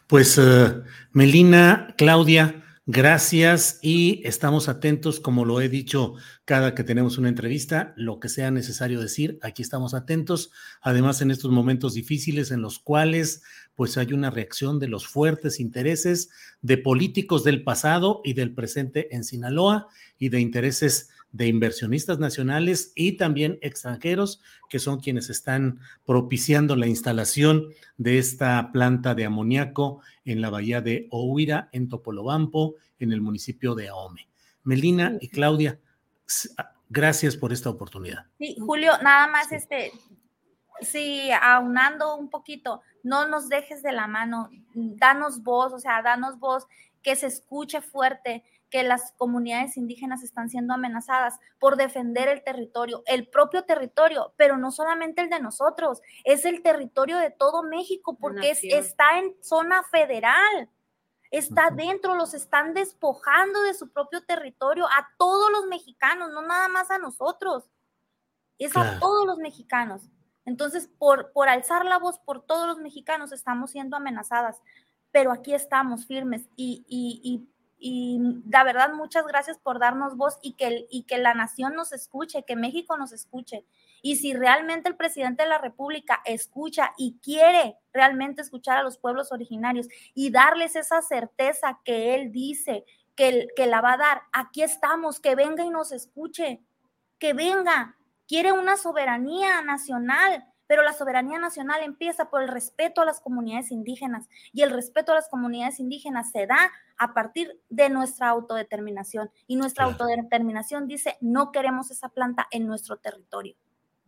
Pues 0.08 0.38
eh, 0.38 0.82
Melina, 1.12 1.94
Claudia, 1.98 2.64
Gracias 2.86 3.80
y 3.82 4.22
estamos 4.28 4.68
atentos, 4.68 5.22
como 5.22 5.46
lo 5.46 5.62
he 5.62 5.70
dicho 5.70 6.16
cada 6.44 6.76
que 6.76 6.84
tenemos 6.84 7.18
una 7.18 7.30
entrevista, 7.30 7.94
lo 7.96 8.20
que 8.20 8.28
sea 8.28 8.52
necesario 8.52 9.00
decir, 9.00 9.40
aquí 9.42 9.62
estamos 9.62 9.94
atentos. 9.94 10.52
Además, 10.82 11.22
en 11.22 11.32
estos 11.32 11.50
momentos 11.50 11.94
difíciles 11.94 12.52
en 12.52 12.62
los 12.62 12.80
cuales 12.80 13.42
pues 13.76 13.98
hay 13.98 14.14
una 14.14 14.30
reacción 14.30 14.80
de 14.80 14.88
los 14.88 15.08
fuertes 15.08 15.60
intereses 15.60 16.30
de 16.62 16.78
políticos 16.78 17.44
del 17.44 17.64
pasado 17.64 18.22
y 18.24 18.34
del 18.34 18.54
presente 18.54 19.16
en 19.16 19.24
Sinaloa 19.24 19.88
y 20.18 20.30
de 20.30 20.40
intereses 20.40 21.10
de 21.34 21.48
inversionistas 21.48 22.20
nacionales 22.20 22.94
y 22.96 23.14
también 23.14 23.58
extranjeros, 23.62 24.42
que 24.70 24.78
son 24.78 25.00
quienes 25.00 25.30
están 25.30 25.80
propiciando 26.06 26.76
la 26.76 26.88
instalación 26.88 27.70
de 27.98 28.20
esta 28.20 28.72
planta 28.72 29.16
de 29.16 29.26
amoníaco 29.26 30.02
en 30.26 30.42
la 30.42 30.52
bahía 30.52 30.82
de 30.82 31.08
Ohuira, 31.10 31.70
en 31.72 31.90
Topolobampo, 31.90 32.76
en 33.00 33.12
el 33.12 33.22
municipio 33.22 33.74
de 33.74 33.90
Ahome. 33.90 34.28
Melina 34.64 35.18
y 35.20 35.30
Claudia, 35.30 35.80
ah, 36.58 36.72
gracias 36.88 37.36
por 37.36 37.52
esta 37.52 37.72
oportunidad. 37.72 38.28
Sí, 38.38 38.56
Julio, 38.60 38.92
nada 39.04 39.28
más 39.28 39.52
este, 39.52 39.92
sí, 40.82 41.30
aunando 41.42 42.16
un 42.16 42.30
poquito, 42.30 42.82
no 43.04 43.28
nos 43.28 43.50
dejes 43.50 43.84
de 43.84 43.92
la 43.92 44.08
mano, 44.08 44.50
danos 44.74 45.44
voz, 45.44 45.74
o 45.74 45.80
sea, 45.80 46.02
danos 46.02 46.40
voz, 46.40 46.68
que 47.02 47.16
se 47.16 47.28
escuche 47.28 47.82
fuerte, 47.82 48.44
que 48.74 48.82
las 48.82 49.12
comunidades 49.18 49.78
indígenas 49.78 50.24
están 50.24 50.50
siendo 50.50 50.74
amenazadas 50.74 51.40
por 51.60 51.78
defender 51.78 52.28
el 52.28 52.44
territorio, 52.44 53.04
el 53.06 53.28
propio 53.28 53.66
territorio, 53.66 54.34
pero 54.36 54.58
no 54.58 54.72
solamente 54.72 55.22
el 55.22 55.30
de 55.30 55.40
nosotros, 55.40 56.02
es 56.24 56.44
el 56.46 56.64
territorio 56.64 57.18
de 57.18 57.30
todo 57.30 57.62
México 57.62 58.18
porque 58.20 58.58
está 58.64 59.20
en 59.20 59.36
zona 59.44 59.84
federal. 59.84 60.70
Está 61.30 61.70
dentro, 61.72 62.16
los 62.16 62.34
están 62.34 62.74
despojando 62.74 63.62
de 63.62 63.74
su 63.74 63.92
propio 63.92 64.24
territorio 64.24 64.86
a 64.86 65.08
todos 65.18 65.52
los 65.52 65.66
mexicanos, 65.66 66.32
no 66.32 66.42
nada 66.42 66.68
más 66.68 66.90
a 66.90 66.98
nosotros, 66.98 67.70
es 68.58 68.76
a 68.76 69.00
todos 69.00 69.26
los 69.26 69.38
mexicanos. 69.38 70.10
Entonces, 70.46 70.90
por, 70.98 71.32
por 71.32 71.50
alzar 71.50 71.86
la 71.86 72.00
voz 72.00 72.20
por 72.20 72.42
todos 72.46 72.68
los 72.68 72.80
mexicanos 72.80 73.32
estamos 73.32 73.72
siendo 73.72 73.98
amenazadas, 73.98 74.62
pero 75.12 75.32
aquí 75.32 75.54
estamos 75.54 76.06
firmes 76.06 76.48
y, 76.56 76.84
y, 76.88 77.22
y 77.24 77.48
y 77.86 78.18
la 78.50 78.64
verdad, 78.64 78.94
muchas 78.94 79.28
gracias 79.28 79.58
por 79.58 79.78
darnos 79.78 80.16
voz 80.16 80.40
y 80.42 80.54
que, 80.54 80.88
y 80.90 81.04
que 81.04 81.18
la 81.18 81.34
nación 81.34 81.76
nos 81.76 81.92
escuche, 81.92 82.46
que 82.48 82.56
México 82.56 82.96
nos 82.96 83.12
escuche. 83.12 83.66
Y 84.02 84.16
si 84.16 84.34
realmente 84.34 84.88
el 84.88 84.96
presidente 84.96 85.44
de 85.44 85.50
la 85.50 85.58
República 85.58 86.22
escucha 86.24 86.94
y 86.98 87.20
quiere 87.22 87.76
realmente 87.92 88.42
escuchar 88.42 88.78
a 88.78 88.84
los 88.84 88.98
pueblos 88.98 89.34
originarios 89.34 89.90
y 90.14 90.32
darles 90.32 90.78
esa 90.78 91.02
certeza 91.02 91.82
que 91.84 92.16
él 92.16 92.32
dice 92.32 92.86
que, 93.16 93.48
que 93.54 93.68
la 93.68 93.82
va 93.82 93.94
a 93.94 93.98
dar, 93.98 94.22
aquí 94.32 94.64
estamos, 94.64 95.20
que 95.20 95.36
venga 95.36 95.66
y 95.66 95.70
nos 95.70 95.92
escuche, 95.92 96.62
que 97.20 97.34
venga. 97.34 97.98
Quiere 98.34 98.52
una 98.52 98.78
soberanía 98.78 99.62
nacional, 99.62 100.44
pero 100.66 100.82
la 100.82 100.94
soberanía 100.94 101.38
nacional 101.38 101.84
empieza 101.84 102.32
por 102.32 102.42
el 102.42 102.48
respeto 102.48 103.02
a 103.02 103.06
las 103.06 103.20
comunidades 103.20 103.70
indígenas 103.70 104.28
y 104.52 104.64
el 104.64 104.72
respeto 104.72 105.12
a 105.12 105.16
las 105.16 105.30
comunidades 105.30 105.80
indígenas 105.80 106.32
se 106.32 106.48
da 106.48 106.72
a 106.98 107.14
partir 107.14 107.62
de 107.70 107.92
nuestra 107.92 108.30
autodeterminación 108.30 109.30
y 109.46 109.56
nuestra 109.56 109.86
autodeterminación 109.86 110.88
dice 110.88 111.16
no 111.22 111.52
queremos 111.52 111.92
esa 111.92 112.10
planta 112.10 112.48
en 112.50 112.66
nuestro 112.66 112.98
territorio. 112.98 113.56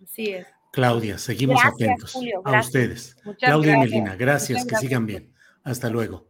Así 0.04 0.32
es. 0.32 0.48
Claudia, 0.72 1.20
seguimos 1.20 1.64
atentos 1.64 2.18
a 2.46 2.60
ustedes. 2.62 3.16
Claudia 3.38 3.76
y 3.76 3.78
Melina, 3.78 4.16
gracias, 4.16 4.66
que 4.66 4.76
sigan 4.78 5.06
bien. 5.06 5.36
Hasta 5.64 5.88
luego. 5.88 6.30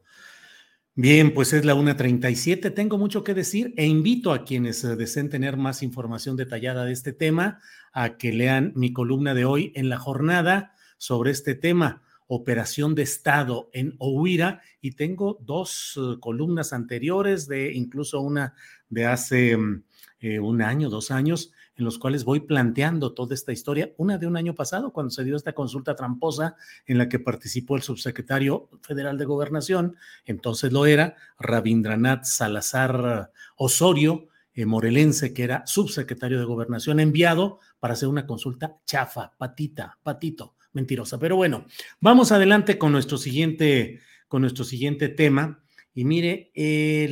Bien, 0.98 1.34
pues 1.34 1.52
es 1.52 1.66
la 1.66 1.76
1.37. 1.76 2.74
Tengo 2.74 2.98
mucho 2.98 3.26
que 3.26 3.34
decir 3.34 3.74
e 3.76 3.86
invito 3.86 4.32
a 4.32 4.46
quienes 4.46 4.82
eh, 4.86 4.96
deseen 4.96 5.30
tener 5.30 5.58
más 5.58 5.84
información 5.84 6.38
detallada 6.38 6.86
de 6.86 6.94
este 6.94 7.12
tema 7.12 7.60
a 7.92 8.16
que 8.16 8.32
lean 8.32 8.72
mi 8.78 8.94
columna 8.94 9.34
de 9.34 9.44
hoy 9.44 9.74
en 9.76 9.90
la 9.90 9.98
jornada 9.98 10.74
sobre 10.98 11.32
este 11.32 11.54
tema, 11.54 12.02
operación 12.28 12.96
de 12.96 13.04
Estado 13.04 13.70
en 13.74 13.96
Ohuira. 14.00 14.62
Y 14.80 14.92
tengo 14.92 15.38
dos 15.42 16.00
eh, 16.00 16.18
columnas 16.22 16.72
anteriores, 16.72 17.50
de 17.50 17.74
incluso 17.74 18.22
una 18.22 18.54
de 18.88 19.06
hace 19.06 19.58
mm, 19.58 19.84
eh, 20.22 20.40
un 20.40 20.62
año, 20.62 20.90
dos 20.90 21.12
años, 21.12 21.52
en 21.78 21.86
los 21.86 22.00
cuales 22.00 22.24
voy 22.24 22.42
planteando 22.42 23.14
toda 23.14 23.36
esta 23.36 23.52
historia. 23.52 23.92
Una 23.98 24.18
de 24.18 24.28
un 24.28 24.38
año 24.38 24.56
pasado, 24.56 24.92
cuando 24.92 25.12
se 25.12 25.24
dio 25.24 25.36
esta 25.36 25.54
consulta 25.54 25.96
tramposa 25.96 26.56
en 26.86 26.98
la 26.98 27.10
que 27.10 27.20
participó 27.20 27.76
el 27.76 27.82
subsecretario 27.82 28.70
federal 28.82 29.18
de 29.18 29.26
Gobernación, 29.26 29.96
entonces 30.26 30.72
lo 30.72 30.86
era, 30.86 31.16
Rabindranath 31.40 32.24
Salazar 32.24 33.32
Osorio, 33.58 34.28
eh, 34.54 34.66
morelense, 34.66 35.34
que 35.34 35.44
era 35.44 35.68
subsecretario 35.68 36.40
de 36.40 36.46
Gobernación, 36.46 37.00
enviado 37.00 37.60
para 37.80 37.94
hacer 37.94 38.08
una 38.08 38.26
consulta 38.26 38.78
chafa, 38.86 39.34
patita, 39.38 39.98
patito, 40.02 40.56
mentirosa. 40.72 41.20
Pero 41.20 41.36
bueno, 41.36 41.66
vamos 42.00 42.32
adelante 42.32 42.78
con 42.78 42.94
nuestro 42.94 43.18
siguiente, 43.18 44.00
con 44.30 44.42
nuestro 44.42 44.64
siguiente 44.64 45.10
tema 45.10 45.62
y 45.98 46.04
mire, 46.04 46.52
eh, 46.54 47.10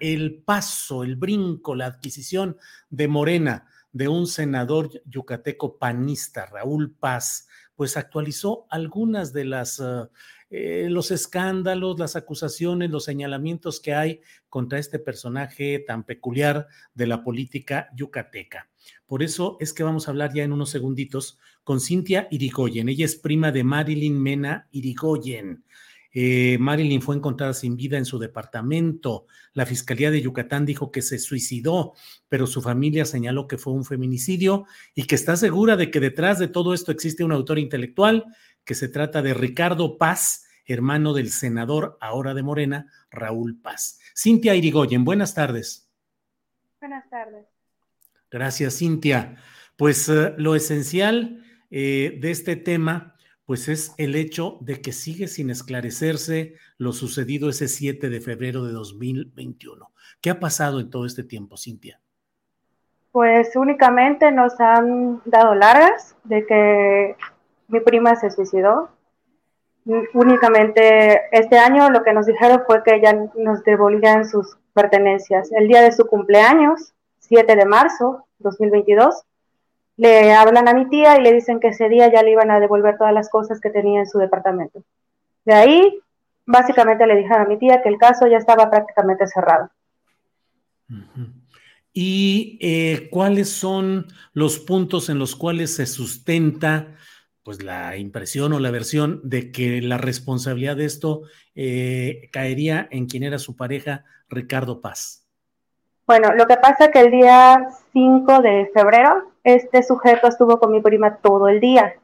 el 0.00 0.42
paso, 0.44 1.02
el 1.02 1.16
brinco, 1.16 1.74
la 1.74 1.86
adquisición 1.86 2.56
de 2.88 3.08
Morena 3.08 3.66
de 3.94 4.08
un 4.08 4.26
senador 4.26 4.90
yucateco 5.06 5.78
panista, 5.78 6.46
Raúl 6.46 6.94
Paz, 6.94 7.46
pues 7.74 7.96
actualizó 7.96 8.66
algunas 8.68 9.32
de 9.32 9.44
las... 9.46 9.80
Eh, 9.80 10.08
eh, 10.50 10.88
los 10.88 11.10
escándalos, 11.10 11.98
las 11.98 12.14
acusaciones, 12.14 12.90
los 12.90 13.04
señalamientos 13.04 13.80
que 13.80 13.92
hay 13.92 14.20
contra 14.48 14.78
este 14.78 15.00
personaje 15.00 15.82
tan 15.84 16.04
peculiar 16.04 16.68
de 16.94 17.08
la 17.08 17.24
política 17.24 17.88
yucateca. 17.96 18.68
Por 19.06 19.24
eso 19.24 19.56
es 19.58 19.72
que 19.72 19.82
vamos 19.82 20.06
a 20.06 20.12
hablar 20.12 20.32
ya 20.32 20.44
en 20.44 20.52
unos 20.52 20.70
segunditos 20.70 21.40
con 21.64 21.80
Cintia 21.80 22.28
Irigoyen. 22.30 22.88
Ella 22.88 23.04
es 23.04 23.16
prima 23.16 23.50
de 23.50 23.64
Marilyn 23.64 24.22
Mena 24.22 24.68
Irigoyen. 24.70 25.64
Eh, 26.16 26.56
Marilyn 26.60 27.02
fue 27.02 27.16
encontrada 27.16 27.52
sin 27.52 27.76
vida 27.76 27.98
en 27.98 28.04
su 28.04 28.20
departamento. 28.20 29.26
La 29.52 29.66
Fiscalía 29.66 30.12
de 30.12 30.22
Yucatán 30.22 30.64
dijo 30.64 30.92
que 30.92 31.02
se 31.02 31.18
suicidó, 31.18 31.92
pero 32.28 32.46
su 32.46 32.62
familia 32.62 33.04
señaló 33.04 33.48
que 33.48 33.58
fue 33.58 33.72
un 33.72 33.84
feminicidio 33.84 34.64
y 34.94 35.04
que 35.04 35.16
está 35.16 35.36
segura 35.36 35.76
de 35.76 35.90
que 35.90 35.98
detrás 35.98 36.38
de 36.38 36.46
todo 36.46 36.72
esto 36.72 36.92
existe 36.92 37.24
un 37.24 37.32
autor 37.32 37.58
intelectual, 37.58 38.24
que 38.64 38.76
se 38.76 38.88
trata 38.88 39.22
de 39.22 39.34
Ricardo 39.34 39.98
Paz, 39.98 40.46
hermano 40.66 41.12
del 41.12 41.30
senador 41.30 41.98
ahora 42.00 42.32
de 42.32 42.42
Morena, 42.42 42.86
Raúl 43.10 43.60
Paz. 43.60 43.98
Cintia 44.16 44.54
Irigoyen, 44.54 45.04
buenas 45.04 45.34
tardes. 45.34 45.90
Buenas 46.80 47.10
tardes. 47.10 47.46
Gracias, 48.30 48.78
Cintia. 48.78 49.36
Pues 49.76 50.08
eh, 50.08 50.32
lo 50.38 50.54
esencial 50.54 51.44
eh, 51.70 52.18
de 52.20 52.30
este 52.30 52.54
tema 52.56 53.13
pues 53.46 53.68
es 53.68 53.94
el 53.98 54.16
hecho 54.16 54.58
de 54.60 54.80
que 54.80 54.92
sigue 54.92 55.28
sin 55.28 55.50
esclarecerse 55.50 56.54
lo 56.78 56.92
sucedido 56.92 57.48
ese 57.48 57.68
7 57.68 58.08
de 58.08 58.20
febrero 58.20 58.64
de 58.64 58.72
2021. 58.72 59.90
¿Qué 60.20 60.30
ha 60.30 60.40
pasado 60.40 60.80
en 60.80 60.90
todo 60.90 61.04
este 61.04 61.24
tiempo, 61.24 61.56
Cintia? 61.56 62.00
Pues 63.12 63.54
únicamente 63.54 64.32
nos 64.32 64.58
han 64.58 65.20
dado 65.24 65.54
largas 65.54 66.16
de 66.24 66.46
que 66.46 67.16
mi 67.68 67.80
prima 67.80 68.16
se 68.16 68.30
suicidó. 68.30 68.88
Únicamente 70.14 71.20
este 71.30 71.58
año 71.58 71.90
lo 71.90 72.02
que 72.02 72.14
nos 72.14 72.26
dijeron 72.26 72.62
fue 72.66 72.82
que 72.82 73.00
ya 73.00 73.12
nos 73.36 73.62
devolvían 73.64 74.24
sus 74.24 74.56
pertenencias. 74.72 75.52
El 75.52 75.68
día 75.68 75.82
de 75.82 75.92
su 75.92 76.06
cumpleaños, 76.06 76.94
7 77.18 77.54
de 77.54 77.66
marzo 77.66 78.26
2022, 78.38 79.24
le 79.96 80.32
hablan 80.32 80.68
a 80.68 80.74
mi 80.74 80.88
tía 80.88 81.18
y 81.18 81.22
le 81.22 81.32
dicen 81.32 81.60
que 81.60 81.68
ese 81.68 81.88
día 81.88 82.12
ya 82.12 82.22
le 82.22 82.32
iban 82.32 82.50
a 82.50 82.60
devolver 82.60 82.98
todas 82.98 83.14
las 83.14 83.28
cosas 83.28 83.60
que 83.60 83.70
tenía 83.70 84.00
en 84.00 84.06
su 84.06 84.18
departamento. 84.18 84.82
De 85.44 85.54
ahí, 85.54 86.00
básicamente 86.46 87.06
le 87.06 87.16
dijeron 87.16 87.42
a 87.42 87.48
mi 87.48 87.58
tía 87.58 87.82
que 87.82 87.88
el 87.88 87.98
caso 87.98 88.26
ya 88.26 88.38
estaba 88.38 88.70
prácticamente 88.70 89.26
cerrado. 89.26 89.70
¿Y 91.92 92.58
eh, 92.60 93.08
cuáles 93.10 93.50
son 93.50 94.06
los 94.32 94.58
puntos 94.58 95.08
en 95.08 95.18
los 95.18 95.36
cuales 95.36 95.76
se 95.76 95.86
sustenta 95.86 96.96
pues 97.44 97.62
la 97.62 97.96
impresión 97.96 98.54
o 98.54 98.58
la 98.58 98.70
versión 98.70 99.20
de 99.22 99.52
que 99.52 99.82
la 99.82 99.98
responsabilidad 99.98 100.76
de 100.76 100.86
esto 100.86 101.22
eh, 101.54 102.30
caería 102.32 102.88
en 102.90 103.06
quien 103.06 103.22
era 103.22 103.38
su 103.38 103.54
pareja, 103.54 104.04
Ricardo 104.28 104.80
Paz? 104.80 105.23
Bueno, 106.06 106.34
lo 106.34 106.46
que 106.46 106.58
pasa 106.58 106.90
que 106.90 107.00
el 107.00 107.10
día 107.10 107.68
5 107.94 108.40
de 108.42 108.70
febrero 108.74 109.24
este 109.42 109.82
sujeto 109.82 110.28
estuvo 110.28 110.58
con 110.58 110.70
mi 110.70 110.82
prima 110.82 111.16
todo 111.16 111.48
el 111.48 111.60
día. 111.60 111.94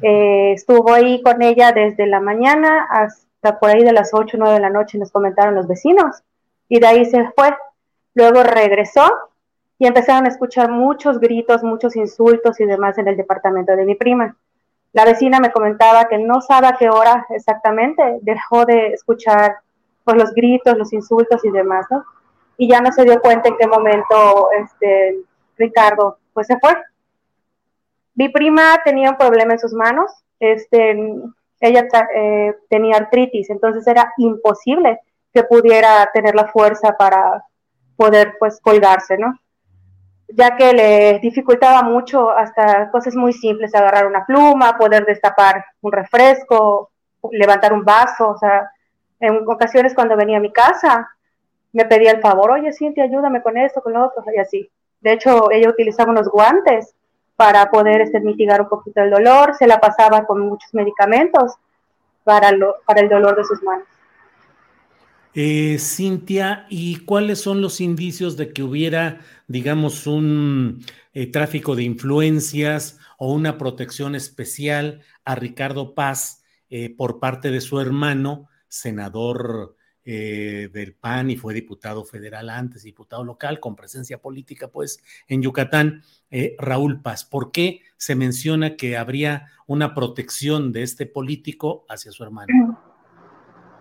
Eh, 0.00 0.52
estuvo 0.52 0.92
ahí 0.92 1.22
con 1.22 1.42
ella 1.42 1.72
desde 1.72 2.06
la 2.06 2.20
mañana 2.20 2.86
hasta 2.88 3.58
por 3.58 3.68
ahí 3.68 3.82
de 3.82 3.92
las 3.92 4.14
8 4.14 4.36
o 4.36 4.40
9 4.40 4.54
de 4.54 4.60
la 4.60 4.70
noche, 4.70 4.96
nos 4.96 5.10
comentaron 5.10 5.54
los 5.54 5.66
vecinos. 5.66 6.22
Y 6.70 6.80
de 6.80 6.86
ahí 6.86 7.04
se 7.04 7.30
fue. 7.32 7.54
Luego 8.14 8.42
regresó 8.42 9.06
y 9.78 9.86
empezaron 9.86 10.24
a 10.24 10.28
escuchar 10.28 10.70
muchos 10.70 11.20
gritos, 11.20 11.62
muchos 11.62 11.96
insultos 11.96 12.58
y 12.60 12.64
demás 12.64 12.96
en 12.96 13.08
el 13.08 13.16
departamento 13.16 13.76
de 13.76 13.84
mi 13.84 13.94
prima. 13.94 14.36
La 14.94 15.04
vecina 15.04 15.38
me 15.38 15.52
comentaba 15.52 16.06
que 16.08 16.16
no 16.16 16.40
sabe 16.40 16.68
a 16.68 16.76
qué 16.78 16.88
hora 16.88 17.26
exactamente 17.28 18.02
dejó 18.22 18.64
de 18.64 18.88
escuchar 18.88 19.58
pues, 20.04 20.16
los 20.16 20.32
gritos, 20.32 20.78
los 20.78 20.94
insultos 20.94 21.44
y 21.44 21.50
demás, 21.50 21.86
¿no? 21.90 22.04
Y 22.58 22.68
ya 22.68 22.80
no 22.80 22.92
se 22.92 23.04
dio 23.04 23.20
cuenta 23.20 23.48
en 23.48 23.56
qué 23.56 23.66
momento 23.66 24.50
este, 24.52 25.20
Ricardo 25.56 26.18
pues 26.34 26.46
se 26.46 26.58
fue. 26.58 26.76
Mi 28.14 28.28
prima 28.28 28.80
tenía 28.84 29.10
un 29.10 29.16
problema 29.16 29.54
en 29.54 29.58
sus 29.58 29.72
manos, 29.72 30.10
este, 30.40 30.96
ella 31.60 31.86
eh, 32.14 32.56
tenía 32.68 32.96
artritis, 32.96 33.50
entonces 33.50 33.86
era 33.86 34.12
imposible 34.18 35.00
que 35.32 35.44
pudiera 35.44 36.08
tener 36.12 36.34
la 36.34 36.48
fuerza 36.48 36.96
para 36.96 37.44
poder 37.96 38.34
pues 38.38 38.60
colgarse, 38.60 39.18
¿no? 39.18 39.38
Ya 40.28 40.56
que 40.56 40.72
le 40.72 41.18
dificultaba 41.20 41.82
mucho 41.82 42.30
hasta 42.30 42.90
cosas 42.90 43.14
muy 43.14 43.32
simples, 43.32 43.74
agarrar 43.74 44.06
una 44.06 44.26
pluma, 44.26 44.76
poder 44.76 45.04
destapar 45.04 45.64
un 45.80 45.92
refresco, 45.92 46.90
levantar 47.32 47.72
un 47.72 47.84
vaso, 47.84 48.30
o 48.30 48.38
sea, 48.38 48.70
en 49.20 49.48
ocasiones 49.48 49.94
cuando 49.94 50.16
venía 50.16 50.38
a 50.38 50.40
mi 50.40 50.52
casa 50.52 51.08
me 51.78 51.84
pedía 51.84 52.10
el 52.10 52.20
favor, 52.20 52.50
oye 52.50 52.72
Cintia, 52.72 53.04
ayúdame 53.04 53.40
con 53.40 53.56
esto, 53.56 53.80
con 53.80 53.92
lo 53.92 54.06
otro, 54.06 54.24
y 54.34 54.40
así. 54.40 54.68
De 55.00 55.12
hecho, 55.12 55.48
ella 55.52 55.68
utilizaba 55.68 56.10
unos 56.10 56.28
guantes 56.28 56.92
para 57.36 57.70
poder 57.70 58.00
este, 58.00 58.18
mitigar 58.18 58.60
un 58.62 58.68
poquito 58.68 59.00
el 59.00 59.10
dolor, 59.10 59.54
se 59.56 59.68
la 59.68 59.78
pasaba 59.78 60.26
con 60.26 60.40
muchos 60.40 60.74
medicamentos 60.74 61.52
para, 62.24 62.48
el 62.48 63.08
dolor 63.08 63.36
de 63.36 63.44
sus 63.44 63.62
manos. 63.62 63.86
Eh, 65.34 65.78
Cintia, 65.78 66.66
¿y 66.68 67.04
cuáles 67.04 67.40
son 67.40 67.62
los 67.62 67.80
indicios 67.80 68.36
de 68.36 68.52
que 68.52 68.64
hubiera, 68.64 69.20
digamos, 69.46 70.08
un 70.08 70.84
eh, 71.12 71.30
tráfico 71.30 71.76
de 71.76 71.84
influencias 71.84 72.98
o 73.18 73.32
una 73.32 73.56
protección 73.56 74.16
especial 74.16 75.02
a 75.24 75.36
Ricardo 75.36 75.94
Paz 75.94 76.42
eh, 76.70 76.92
por 76.92 77.20
parte 77.20 77.52
de 77.52 77.60
su 77.60 77.78
hermano, 77.78 78.48
senador 78.66 79.76
eh, 80.10 80.70
del 80.72 80.94
PAN 80.94 81.28
y 81.28 81.36
fue 81.36 81.52
diputado 81.52 82.02
federal 82.02 82.48
antes, 82.48 82.82
diputado 82.82 83.22
local, 83.24 83.60
con 83.60 83.76
presencia 83.76 84.16
política, 84.16 84.68
pues, 84.68 85.02
en 85.26 85.42
Yucatán, 85.42 86.02
eh, 86.30 86.56
Raúl 86.58 87.02
Paz. 87.02 87.26
¿Por 87.26 87.52
qué 87.52 87.82
se 87.98 88.14
menciona 88.14 88.74
que 88.74 88.96
habría 88.96 89.48
una 89.66 89.94
protección 89.94 90.72
de 90.72 90.82
este 90.82 91.04
político 91.04 91.84
hacia 91.90 92.10
su 92.10 92.22
hermano? 92.22 92.80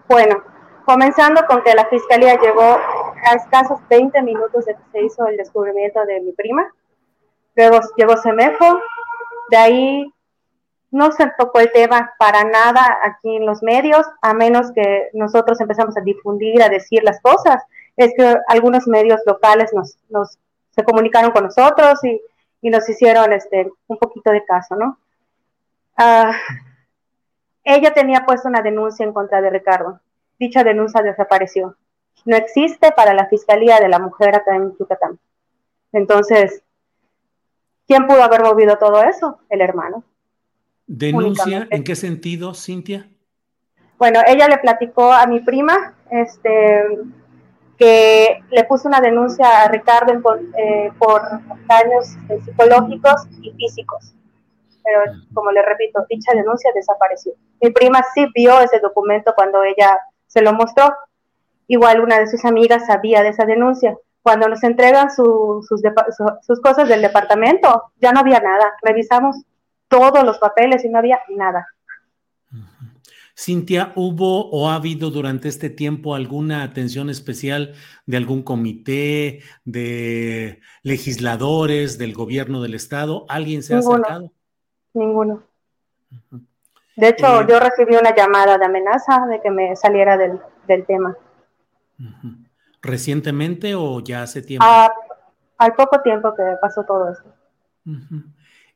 Bueno, 0.10 0.44
comenzando 0.86 1.46
con 1.48 1.64
que 1.64 1.74
la 1.74 1.86
fiscalía 1.86 2.38
llegó 2.42 2.78
a 3.24 3.34
escasos 3.34 3.80
20 3.90 4.22
minutos 4.24 4.66
de 4.66 4.74
que 4.74 4.82
se 4.92 5.06
hizo 5.06 5.26
el 5.28 5.38
descubrimiento 5.38 6.04
de 6.06 6.20
mi 6.20 6.34
prima, 6.34 6.68
luego 7.56 7.80
llegó 7.96 8.18
Semefo, 8.18 8.82
de 9.50 9.56
ahí 9.56 10.14
no 10.92 11.12
se 11.12 11.30
tocó 11.38 11.60
el 11.60 11.72
tema 11.72 12.14
para 12.18 12.44
nada 12.44 13.00
aquí 13.04 13.36
en 13.36 13.46
los 13.46 13.62
medios, 13.62 14.06
a 14.22 14.34
menos 14.34 14.72
que 14.72 15.10
nosotros 15.14 15.60
empezamos 15.60 15.98
a 15.98 16.02
difundir, 16.02 16.62
a 16.62 16.70
decir 16.70 17.04
las 17.04 17.20
cosas. 17.22 17.64
Es 17.96 18.14
que 18.16 18.38
algunos 18.48 18.88
medios 18.88 19.22
locales 19.26 19.72
nos, 19.74 20.38
se 20.72 20.84
comunicaron 20.84 21.32
con 21.32 21.44
nosotros 21.44 22.04
y, 22.04 22.22
nos 22.70 22.90
hicieron 22.90 23.32
este, 23.32 23.72
un 23.88 23.98
poquito 23.98 24.30
de 24.30 24.44
caso, 24.44 24.76
¿no? 24.76 24.98
Ah, 25.96 26.34
ella 27.64 27.94
tenía 27.94 28.26
puesto 28.26 28.50
una 28.50 28.62
denuncia 28.62 29.06
en 29.06 29.14
contra 29.14 29.42
de 29.42 29.50
Ricardo. 29.50 30.02
Dicha 30.38 30.66
denuncia 30.66 31.02
desapareció. 31.02 31.78
No 32.26 32.36
existe 32.36 32.92
para 32.92 33.14
la 33.14 33.28
Fiscalía 33.28 33.80
de 33.80 33.88
la 33.88 34.00
Mujer 34.00 34.36
acá 34.36 34.56
en 34.56 34.78
Yucatán. 34.78 35.18
Entonces, 35.94 36.62
¿quién 37.88 38.06
pudo 38.06 38.22
haber 38.22 38.44
movido 38.44 38.78
todo 38.78 39.02
eso? 39.04 39.40
El 39.50 39.62
hermano. 39.62 40.04
¿Denuncia 40.88 41.68
en 41.70 41.84
qué 41.84 41.96
sentido, 41.96 42.54
Cintia? 42.54 43.10
Bueno, 43.98 44.22
ella 44.26 44.48
le 44.48 44.58
platicó 44.58 45.12
a 45.12 45.28
mi 45.28 45.42
prima 45.42 45.96
este, 46.10 46.98
que 47.78 48.40
le 48.50 48.64
puso 48.64 48.88
una 48.88 49.02
denuncia 49.02 49.64
a 49.64 49.68
Ricardo 49.68 50.20
por, 50.22 50.40
eh, 50.58 50.92
por 50.98 51.22
daños 51.68 52.16
psicológicos 52.46 53.28
y 53.42 53.52
físicos. 53.52 54.14
Pero 54.84 55.02
como 55.34 55.52
le 55.52 55.62
repito, 55.62 56.06
dicha 56.10 56.32
denuncia 56.34 56.72
desapareció. 56.74 57.34
Mi 57.62 57.72
prima 57.72 58.02
sí 58.14 58.26
vio 58.34 58.62
ese 58.62 58.80
documento 58.80 59.34
cuando 59.36 59.64
ella 59.64 60.00
se 60.28 60.42
lo 60.42 60.54
mostró. 60.54 60.94
Igual 61.68 62.00
una 62.00 62.20
de 62.20 62.28
sus 62.28 62.46
amigas 62.46 62.86
sabía 62.86 63.24
de 63.24 63.30
esa 63.30 63.46
denuncia. 63.46 63.98
Cuando 64.22 64.48
nos 64.48 64.64
entregan 64.64 65.12
sus, 65.12 65.68
sus 65.68 66.62
cosas 66.62 66.88
del 66.88 67.02
departamento, 67.02 67.92
ya 68.00 68.14
no 68.14 68.22
había 68.22 68.40
nada. 68.40 68.74
Revisamos 68.82 69.36
todos 69.88 70.24
los 70.24 70.38
papeles 70.38 70.84
y 70.86 70.90
no 70.90 71.00
había 71.00 71.20
nada. 71.30 71.68
Cintia, 73.40 73.94
¿hubo 73.96 74.50
o 74.50 74.70
ha 74.70 74.76
habido 74.76 75.12
durante 75.12 75.48
este 75.48 75.70
tiempo 75.70 76.16
alguna 76.16 76.64
atención 76.64 77.12
especial 77.12 77.76
de 78.08 78.18
algún 78.18 78.42
comité, 78.42 79.42
de 79.64 80.60
legisladores, 80.82 82.00
del 82.00 82.16
gobierno 82.16 82.64
del 82.64 82.74
estado? 82.74 83.28
¿Alguien 83.30 83.62
se 83.62 83.76
ha 83.76 83.80
acercado? 83.80 84.32
Ninguno. 84.96 85.44
De 86.96 87.10
hecho, 87.10 87.42
eh, 87.42 87.46
yo 87.48 87.60
recibí 87.60 87.96
una 87.96 88.16
llamada 88.16 88.58
de 88.58 88.66
amenaza 88.66 89.28
de 89.28 89.40
que 89.40 89.52
me 89.52 89.76
saliera 89.76 90.18
del, 90.18 90.40
tema. 90.88 91.16
¿Recientemente 92.82 93.76
o 93.76 94.00
ya 94.00 94.24
hace 94.24 94.42
tiempo? 94.42 94.66
Ah, 94.68 94.92
al 95.60 95.76
poco 95.76 96.02
tiempo 96.02 96.34
que 96.36 96.44
pasó 96.60 96.84
todo 96.86 97.12
esto. 97.12 97.32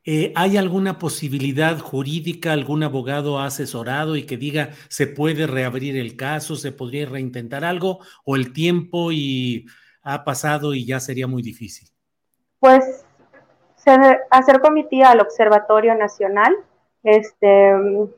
Eh, 0.04 0.34
¿Hay 0.36 0.58
alguna 0.58 0.98
posibilidad 0.98 1.78
jurídica, 1.78 2.54
algún 2.54 2.82
abogado 2.82 3.38
ha 3.38 3.46
asesorado 3.46 4.16
y 4.16 4.26
que 4.26 4.36
diga 4.36 4.70
se 4.90 5.06
puede 5.06 5.46
reabrir 5.46 5.96
el 5.96 6.16
caso, 6.16 6.56
se 6.56 6.72
podría 6.72 7.06
reintentar 7.06 7.64
algo 7.64 8.00
o 8.26 8.36
el 8.36 8.52
tiempo 8.52 9.12
y 9.12 9.68
ha 10.02 10.24
pasado 10.24 10.74
y 10.74 10.86
ya 10.86 11.00
sería 11.00 11.28
muy 11.28 11.44
difícil? 11.44 11.88
Pues 12.60 13.06
se 13.76 13.92
acercó 14.32 14.72
mi 14.72 14.88
tía 14.88 15.12
al 15.12 15.22
Observatorio 15.22 15.94
Nacional, 15.96 16.56
este, 17.04 17.48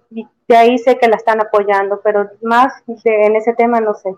de 0.10 0.58
ahí 0.58 0.78
sé 0.78 0.98
que 0.98 1.08
la 1.08 1.18
están 1.18 1.42
apoyando, 1.42 2.00
pero 2.02 2.30
más 2.42 2.74
en 2.88 3.36
ese 3.36 3.54
tema 3.54 3.82
no 3.82 3.94
sé. 3.94 4.10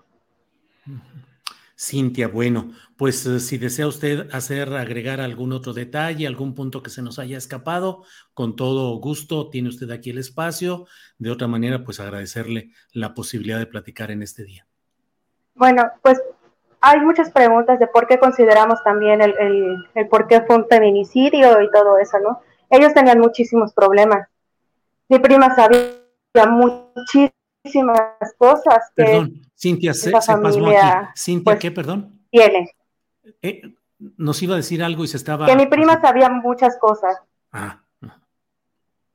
Cintia, 1.77 2.29
bueno, 2.29 2.71
pues 2.97 3.25
eh, 3.25 3.41
si 3.41 3.57
desea 3.57 3.87
usted 3.87 4.29
hacer, 4.31 4.73
agregar 4.73 5.19
algún 5.19 5.51
otro 5.51 5.73
detalle, 5.73 6.25
algún 6.25 6.55
punto 6.55 6.81
que 6.81 6.89
se 6.89 7.01
nos 7.01 7.19
haya 7.19 7.37
escapado, 7.37 8.03
con 8.33 8.55
todo 8.55 8.95
gusto 8.99 9.49
tiene 9.49 9.67
usted 9.67 9.91
aquí 9.91 10.11
el 10.11 10.17
espacio. 10.17 10.85
De 11.17 11.31
otra 11.31 11.47
manera, 11.47 11.83
pues 11.83 11.99
agradecerle 11.99 12.71
la 12.93 13.13
posibilidad 13.13 13.59
de 13.59 13.65
platicar 13.65 14.09
en 14.11 14.21
este 14.21 14.45
día. 14.45 14.65
Bueno, 15.53 15.83
pues 16.01 16.21
hay 16.79 17.01
muchas 17.01 17.29
preguntas 17.31 17.77
de 17.77 17.87
por 17.87 18.07
qué 18.07 18.19
consideramos 18.19 18.81
también 18.83 19.21
el, 19.21 19.35
el, 19.95 20.07
por 20.07 20.27
qué 20.27 20.41
fue 20.43 20.55
un 20.55 20.67
feminicidio 20.67 21.61
y 21.61 21.71
todo 21.71 21.97
eso, 21.97 22.19
¿no? 22.19 22.41
Ellos 22.69 22.93
tenían 22.93 23.19
muchísimos 23.19 23.73
problemas. 23.73 24.29
Mi 25.09 25.19
prima 25.19 25.53
sabía 25.55 26.45
muchísimas 26.47 27.33
cosas 28.37 28.91
que 28.95 29.03
Perdón, 29.03 29.41
Cintia, 29.65 29.93
se, 29.95 30.11
pasmó 30.11 30.47
aquí. 30.47 31.09
Cintia, 31.15 31.43
pues, 31.43 31.59
¿qué, 31.59 31.71
perdón? 31.71 32.19
Tiene. 32.29 32.75
Eh, 33.41 33.61
nos 34.15 34.41
iba 34.43 34.53
a 34.53 34.57
decir 34.57 34.83
algo 34.83 35.03
y 35.03 35.07
se 35.07 35.17
estaba... 35.17 35.47
Que 35.47 35.55
mi 35.55 35.65
prima 35.65 35.99
sabía 35.99 36.29
muchas 36.29 36.77
cosas. 36.77 37.17
Ah. 37.51 37.81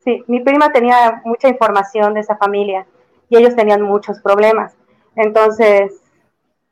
Sí, 0.05 0.25
mi 0.27 0.41
prima 0.41 0.73
tenía 0.73 1.23
mucha 1.25 1.49
información 1.49 2.15
de 2.15 2.21
esa 2.21 2.37
familia 2.37 2.85
y 3.29 3.37
ellos 3.37 3.55
tenían 3.55 3.83
muchos 3.83 4.21
problemas. 4.21 4.75
Entonces, 5.15 5.93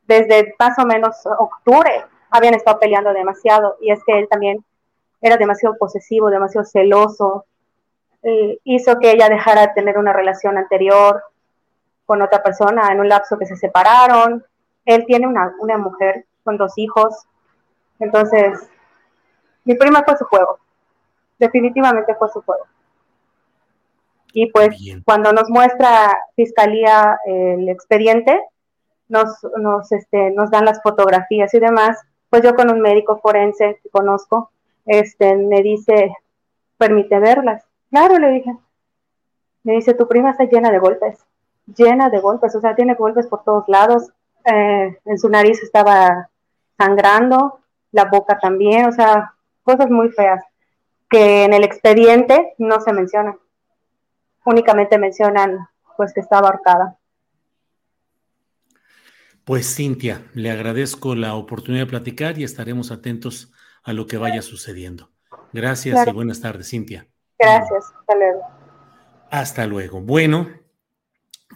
desde 0.08 0.54
más 0.58 0.76
o 0.78 0.86
menos 0.86 1.14
octubre 1.38 2.04
habían 2.30 2.54
estado 2.54 2.80
peleando 2.80 3.12
demasiado 3.12 3.76
y 3.80 3.92
es 3.92 4.00
que 4.04 4.18
él 4.18 4.26
también 4.28 4.64
era 5.20 5.36
demasiado 5.36 5.76
posesivo, 5.78 6.30
demasiado 6.30 6.66
celoso, 6.66 7.44
eh, 8.24 8.58
hizo 8.64 8.98
que 8.98 9.12
ella 9.12 9.28
dejara 9.28 9.68
de 9.68 9.72
tener 9.74 9.98
una 9.98 10.12
relación 10.12 10.58
anterior 10.58 11.22
con 12.08 12.22
otra 12.22 12.42
persona 12.42 12.90
en 12.90 13.00
un 13.00 13.08
lapso 13.10 13.36
que 13.36 13.44
se 13.44 13.54
separaron. 13.54 14.42
Él 14.86 15.04
tiene 15.06 15.26
una, 15.26 15.54
una 15.60 15.76
mujer 15.76 16.24
con 16.42 16.56
dos 16.56 16.72
hijos. 16.76 17.26
Entonces, 18.00 18.70
mi 19.66 19.74
prima 19.74 20.02
fue 20.02 20.16
su 20.16 20.24
juego. 20.24 20.58
Definitivamente 21.38 22.14
fue 22.14 22.30
su 22.30 22.40
juego. 22.40 22.64
Y 24.32 24.50
pues 24.50 24.74
cuando 25.04 25.34
nos 25.34 25.50
muestra 25.50 26.16
Fiscalía 26.34 27.18
el 27.26 27.68
expediente, 27.68 28.40
nos, 29.08 29.28
nos, 29.58 29.92
este, 29.92 30.30
nos 30.30 30.50
dan 30.50 30.64
las 30.64 30.80
fotografías 30.82 31.52
y 31.52 31.60
demás, 31.60 31.98
pues 32.30 32.42
yo 32.42 32.54
con 32.54 32.70
un 32.70 32.80
médico 32.80 33.20
forense 33.22 33.78
que 33.82 33.90
conozco, 33.90 34.50
este, 34.86 35.36
me 35.36 35.60
dice, 35.60 36.14
permite 36.78 37.18
verlas. 37.18 37.62
Claro, 37.90 38.18
le 38.18 38.30
dije. 38.30 38.56
Me 39.62 39.74
dice, 39.74 39.92
tu 39.92 40.08
prima 40.08 40.30
está 40.30 40.44
llena 40.44 40.70
de 40.70 40.78
golpes, 40.78 41.26
llena 41.76 42.10
de 42.10 42.20
golpes, 42.20 42.54
o 42.54 42.60
sea, 42.60 42.74
tiene 42.74 42.94
golpes 42.94 43.26
por 43.26 43.44
todos 43.44 43.64
lados. 43.68 44.10
Eh, 44.44 44.98
en 45.04 45.18
su 45.18 45.28
nariz 45.28 45.62
estaba 45.62 46.30
sangrando, 46.76 47.60
la 47.92 48.04
boca 48.04 48.38
también, 48.38 48.86
o 48.86 48.92
sea, 48.92 49.34
cosas 49.62 49.90
muy 49.90 50.10
feas 50.10 50.42
que 51.08 51.44
en 51.44 51.54
el 51.54 51.64
expediente 51.64 52.54
no 52.58 52.80
se 52.80 52.92
mencionan. 52.92 53.38
Únicamente 54.44 54.98
mencionan 54.98 55.68
pues 55.96 56.12
que 56.12 56.20
estaba 56.20 56.48
ahorcada. 56.48 56.98
Pues 59.44 59.74
Cintia, 59.74 60.22
le 60.34 60.50
agradezco 60.50 61.14
la 61.14 61.34
oportunidad 61.34 61.84
de 61.84 61.90
platicar 61.90 62.38
y 62.38 62.44
estaremos 62.44 62.92
atentos 62.92 63.52
a 63.82 63.94
lo 63.94 64.06
que 64.06 64.18
vaya 64.18 64.42
sucediendo. 64.42 65.10
Gracias 65.52 66.06
y 66.06 66.12
buenas 66.12 66.40
tardes, 66.42 66.68
Cintia. 66.68 67.08
Gracias, 67.38 67.86
hasta 67.98 68.14
luego. 68.14 68.42
Hasta 69.30 69.66
luego. 69.66 70.00
Bueno, 70.02 70.48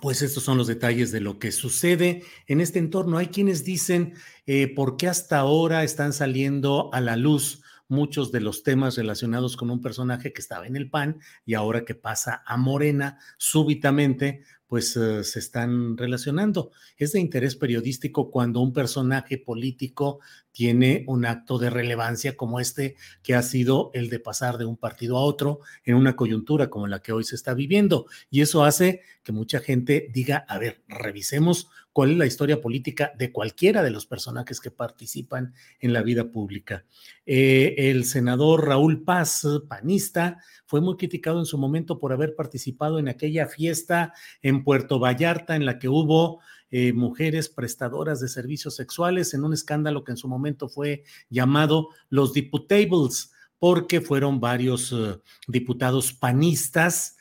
pues 0.02 0.20
estos 0.20 0.42
son 0.42 0.58
los 0.58 0.66
detalles 0.66 1.12
de 1.12 1.20
lo 1.20 1.38
que 1.38 1.52
sucede 1.52 2.24
en 2.48 2.60
este 2.60 2.80
entorno. 2.80 3.18
Hay 3.18 3.28
quienes 3.28 3.62
dicen 3.62 4.14
eh, 4.46 4.66
por 4.66 4.96
qué 4.96 5.06
hasta 5.06 5.38
ahora 5.38 5.84
están 5.84 6.12
saliendo 6.12 6.92
a 6.92 7.00
la 7.00 7.16
luz 7.16 7.62
muchos 7.86 8.32
de 8.32 8.40
los 8.40 8.64
temas 8.64 8.96
relacionados 8.96 9.56
con 9.56 9.70
un 9.70 9.80
personaje 9.80 10.32
que 10.32 10.40
estaba 10.40 10.66
en 10.66 10.74
el 10.74 10.90
PAN 10.90 11.20
y 11.46 11.54
ahora 11.54 11.84
que 11.84 11.94
pasa 11.94 12.42
a 12.44 12.56
Morena 12.56 13.20
súbitamente, 13.38 14.42
pues 14.72 14.96
eh, 14.96 15.22
se 15.22 15.38
están 15.38 15.98
relacionando. 15.98 16.70
Es 16.96 17.12
de 17.12 17.20
interés 17.20 17.56
periodístico 17.56 18.30
cuando 18.30 18.62
un 18.62 18.72
personaje 18.72 19.36
político 19.36 20.20
tiene 20.50 21.04
un 21.08 21.26
acto 21.26 21.58
de 21.58 21.68
relevancia 21.68 22.38
como 22.38 22.58
este 22.58 22.96
que 23.22 23.34
ha 23.34 23.42
sido 23.42 23.90
el 23.92 24.08
de 24.08 24.18
pasar 24.18 24.56
de 24.56 24.64
un 24.64 24.78
partido 24.78 25.18
a 25.18 25.24
otro 25.24 25.60
en 25.84 25.96
una 25.96 26.16
coyuntura 26.16 26.70
como 26.70 26.86
la 26.86 27.02
que 27.02 27.12
hoy 27.12 27.22
se 27.22 27.34
está 27.34 27.52
viviendo. 27.52 28.06
Y 28.30 28.40
eso 28.40 28.64
hace 28.64 29.02
que 29.22 29.32
mucha 29.32 29.60
gente 29.60 30.08
diga, 30.10 30.46
a 30.48 30.56
ver, 30.56 30.80
revisemos 30.88 31.68
cuál 31.92 32.12
es 32.12 32.16
la 32.16 32.26
historia 32.26 32.60
política 32.60 33.12
de 33.18 33.32
cualquiera 33.32 33.82
de 33.82 33.90
los 33.90 34.06
personajes 34.06 34.60
que 34.60 34.70
participan 34.70 35.54
en 35.80 35.92
la 35.92 36.02
vida 36.02 36.30
pública. 36.30 36.84
Eh, 37.26 37.74
el 37.76 38.04
senador 38.04 38.66
Raúl 38.66 39.04
Paz, 39.04 39.46
panista, 39.68 40.38
fue 40.66 40.80
muy 40.80 40.96
criticado 40.96 41.38
en 41.38 41.46
su 41.46 41.58
momento 41.58 41.98
por 41.98 42.12
haber 42.12 42.34
participado 42.34 42.98
en 42.98 43.08
aquella 43.08 43.46
fiesta 43.46 44.14
en 44.40 44.64
Puerto 44.64 44.98
Vallarta 44.98 45.54
en 45.54 45.66
la 45.66 45.78
que 45.78 45.88
hubo 45.88 46.40
eh, 46.70 46.94
mujeres 46.94 47.50
prestadoras 47.50 48.20
de 48.20 48.28
servicios 48.28 48.74
sexuales 48.76 49.34
en 49.34 49.44
un 49.44 49.52
escándalo 49.52 50.04
que 50.04 50.12
en 50.12 50.16
su 50.16 50.28
momento 50.28 50.68
fue 50.68 51.04
llamado 51.28 51.88
los 52.08 52.32
Diputables, 52.32 53.32
porque 53.58 54.00
fueron 54.00 54.40
varios 54.40 54.92
eh, 54.92 55.18
diputados 55.46 56.12
panistas, 56.12 57.16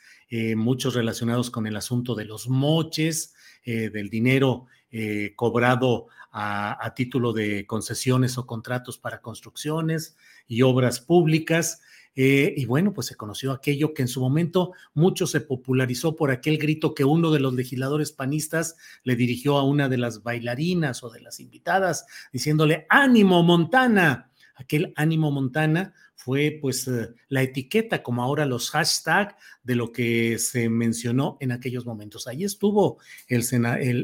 muchos 0.56 0.94
relacionados 0.94 1.50
con 1.50 1.66
el 1.66 1.76
asunto 1.76 2.14
de 2.14 2.24
los 2.24 2.48
moches, 2.48 3.34
eh, 3.64 3.90
del 3.90 4.10
dinero 4.10 4.66
eh, 4.90 5.32
cobrado 5.36 6.08
a, 6.32 6.92
título 6.96 7.32
de 7.32 7.66
concesiones 7.66 8.38
o 8.38 8.46
contratos 8.46 8.98
para 8.98 9.20
construcciones 9.20 10.16
y 10.46 10.62
obras 10.62 11.00
públicas. 11.00 11.80
Eh, 12.14 12.52
y 12.56 12.66
bueno, 12.66 12.92
pues 12.92 13.06
se 13.06 13.14
conoció 13.14 13.52
aquello 13.52 13.94
que 13.94 14.02
en 14.02 14.08
su 14.08 14.20
momento 14.20 14.72
mucho 14.94 15.26
se 15.26 15.40
popularizó 15.40 16.14
por 16.16 16.30
aquel 16.30 16.58
grito 16.58 16.94
que 16.94 17.04
uno 17.04 17.30
de 17.30 17.40
los 17.40 17.54
legisladores 17.54 18.12
panistas 18.12 18.76
le 19.02 19.16
dirigió 19.16 19.56
a 19.58 19.64
una 19.64 19.88
de 19.88 19.98
las 19.98 20.22
bailarinas 20.22 21.02
o 21.02 21.10
de 21.10 21.20
las 21.20 21.40
invitadas, 21.40 22.06
diciéndole, 22.32 22.86
ánimo, 22.88 23.42
Montana. 23.42 24.30
Aquel 24.54 24.92
ánimo, 24.96 25.30
Montana 25.30 25.94
fue 26.24 26.58
pues 26.60 26.86
eh, 26.86 27.08
la 27.28 27.42
etiqueta, 27.42 28.02
como 28.02 28.22
ahora 28.22 28.46
los 28.46 28.70
hashtags 28.70 29.34
de 29.62 29.74
lo 29.74 29.92
que 29.92 30.38
se 30.38 30.68
mencionó 30.68 31.36
en 31.40 31.50
aquellos 31.50 31.84
momentos. 31.84 32.26
Ahí 32.26 32.44
estuvo 32.44 32.98
el, 33.26 33.44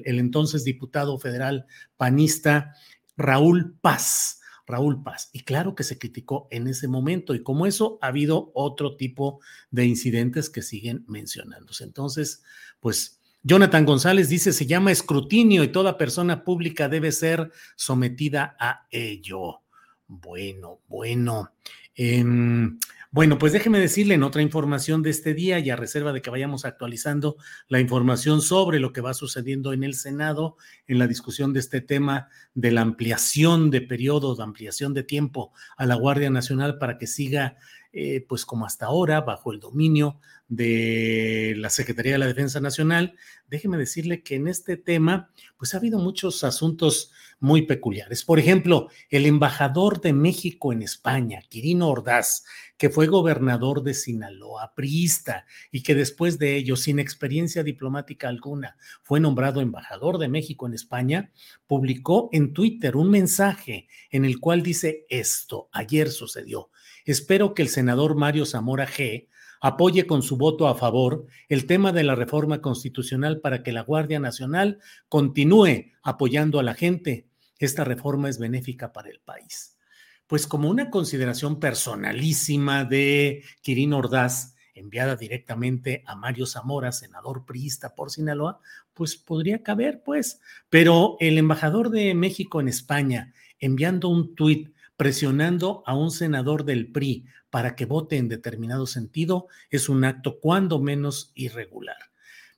el, 0.04 0.18
entonces 0.18 0.64
diputado 0.64 1.18
federal 1.18 1.66
panista 1.96 2.74
Raúl 3.16 3.76
Paz. 3.80 4.40
Raúl 4.66 5.02
Paz. 5.02 5.30
Y 5.32 5.40
claro 5.40 5.74
que 5.74 5.84
se 5.84 5.98
criticó 5.98 6.48
en 6.50 6.66
ese 6.66 6.88
momento 6.88 7.34
y 7.34 7.42
como 7.42 7.66
eso 7.66 7.98
ha 8.02 8.08
habido 8.08 8.50
otro 8.54 8.96
tipo 8.96 9.40
de 9.70 9.86
incidentes 9.86 10.50
que 10.50 10.62
siguen 10.62 11.04
mencionándose. 11.06 11.84
Entonces, 11.84 12.42
pues 12.80 13.20
Jonathan 13.42 13.86
González 13.86 14.28
dice, 14.28 14.52
se 14.52 14.66
llama 14.66 14.92
escrutinio 14.92 15.62
y 15.62 15.68
toda 15.68 15.96
persona 15.96 16.44
pública 16.44 16.88
debe 16.88 17.12
ser 17.12 17.52
sometida 17.76 18.56
a 18.58 18.86
ello. 18.90 19.62
Bueno, 20.08 20.80
bueno. 20.88 21.52
Em, 22.00 22.78
bueno, 23.10 23.38
pues 23.38 23.52
déjeme 23.52 23.80
decirle 23.80 24.14
en 24.14 24.22
otra 24.22 24.40
información 24.40 25.02
de 25.02 25.10
este 25.10 25.34
día 25.34 25.58
y 25.58 25.68
a 25.68 25.74
reserva 25.74 26.12
de 26.12 26.22
que 26.22 26.30
vayamos 26.30 26.64
actualizando 26.64 27.36
la 27.66 27.80
información 27.80 28.40
sobre 28.40 28.78
lo 28.78 28.92
que 28.92 29.00
va 29.00 29.14
sucediendo 29.14 29.72
en 29.72 29.82
el 29.82 29.94
Senado 29.94 30.56
en 30.86 31.00
la 31.00 31.08
discusión 31.08 31.52
de 31.52 31.58
este 31.58 31.80
tema 31.80 32.28
de 32.54 32.70
la 32.70 32.82
ampliación 32.82 33.70
de 33.70 33.80
periodo, 33.80 34.36
de 34.36 34.44
ampliación 34.44 34.94
de 34.94 35.02
tiempo 35.02 35.52
a 35.76 35.86
la 35.86 35.96
Guardia 35.96 36.30
Nacional 36.30 36.78
para 36.78 36.98
que 36.98 37.08
siga 37.08 37.56
eh, 37.92 38.24
pues 38.28 38.44
como 38.44 38.64
hasta 38.64 38.86
ahora, 38.86 39.22
bajo 39.22 39.52
el 39.52 39.58
dominio 39.58 40.20
de 40.46 41.54
la 41.56 41.70
Secretaría 41.70 42.12
de 42.12 42.18
la 42.18 42.26
Defensa 42.26 42.60
Nacional. 42.60 43.16
Déjeme 43.48 43.78
decirle 43.78 44.22
que 44.22 44.34
en 44.34 44.46
este 44.46 44.76
tema, 44.76 45.30
pues 45.56 45.72
ha 45.72 45.78
habido 45.78 45.98
muchos 45.98 46.44
asuntos 46.44 47.12
muy 47.40 47.62
peculiares. 47.62 48.24
Por 48.24 48.38
ejemplo, 48.38 48.88
el 49.08 49.24
embajador 49.24 50.00
de 50.00 50.12
México 50.12 50.72
en 50.72 50.82
España, 50.82 51.40
Quirino 51.48 51.88
Ordaz, 51.88 52.44
que 52.76 52.90
fue 52.90 53.06
gobernador 53.06 53.82
de 53.82 53.94
Sinaloa, 53.94 54.74
priista, 54.74 55.46
y 55.70 55.82
que 55.82 55.94
después 55.94 56.38
de 56.38 56.56
ello, 56.56 56.76
sin 56.76 56.98
experiencia 56.98 57.62
diplomática 57.62 58.28
alguna, 58.28 58.76
fue 59.02 59.18
nombrado 59.18 59.60
embajador 59.60 60.18
de 60.18 60.28
México 60.28 60.66
en 60.66 60.74
España, 60.74 61.32
publicó 61.66 62.28
en 62.32 62.52
Twitter 62.52 62.96
un 62.96 63.10
mensaje 63.10 63.88
en 64.10 64.24
el 64.24 64.40
cual 64.40 64.62
dice 64.62 65.06
esto, 65.08 65.68
ayer 65.72 66.10
sucedió. 66.10 66.70
Espero 67.04 67.54
que 67.54 67.62
el 67.62 67.68
senador 67.68 68.14
Mario 68.16 68.44
Zamora 68.44 68.86
G 68.86 69.28
apoye 69.60 70.06
con 70.06 70.22
su 70.22 70.36
voto 70.36 70.68
a 70.68 70.74
favor 70.74 71.26
el 71.48 71.66
tema 71.66 71.92
de 71.92 72.04
la 72.04 72.14
reforma 72.14 72.60
constitucional 72.60 73.40
para 73.40 73.62
que 73.62 73.72
la 73.72 73.82
Guardia 73.82 74.20
Nacional 74.20 74.78
continúe 75.08 75.92
apoyando 76.02 76.58
a 76.60 76.62
la 76.62 76.74
gente. 76.74 77.28
Esta 77.58 77.84
reforma 77.84 78.28
es 78.28 78.38
benéfica 78.38 78.92
para 78.92 79.10
el 79.10 79.20
país. 79.20 79.76
Pues 80.26 80.46
como 80.46 80.68
una 80.68 80.90
consideración 80.90 81.58
personalísima 81.58 82.84
de 82.84 83.42
Quirino 83.62 83.98
Ordaz, 83.98 84.54
enviada 84.74 85.16
directamente 85.16 86.02
a 86.06 86.14
Mario 86.14 86.46
Zamora, 86.46 86.92
senador 86.92 87.44
priista 87.44 87.94
por 87.94 88.10
Sinaloa, 88.10 88.60
pues 88.94 89.16
podría 89.16 89.62
caber, 89.62 90.02
pues. 90.04 90.40
Pero 90.70 91.16
el 91.20 91.38
embajador 91.38 91.90
de 91.90 92.14
México 92.14 92.60
en 92.60 92.68
España, 92.68 93.32
enviando 93.58 94.08
un 94.08 94.34
tuit 94.34 94.72
presionando 94.96 95.82
a 95.86 95.94
un 95.94 96.10
senador 96.10 96.64
del 96.64 96.90
PRI 96.90 97.24
para 97.50 97.76
que 97.76 97.86
vote 97.86 98.16
en 98.16 98.28
determinado 98.28 98.86
sentido, 98.86 99.46
es 99.70 99.88
un 99.88 100.04
acto 100.04 100.38
cuando 100.40 100.80
menos 100.80 101.32
irregular. 101.34 101.96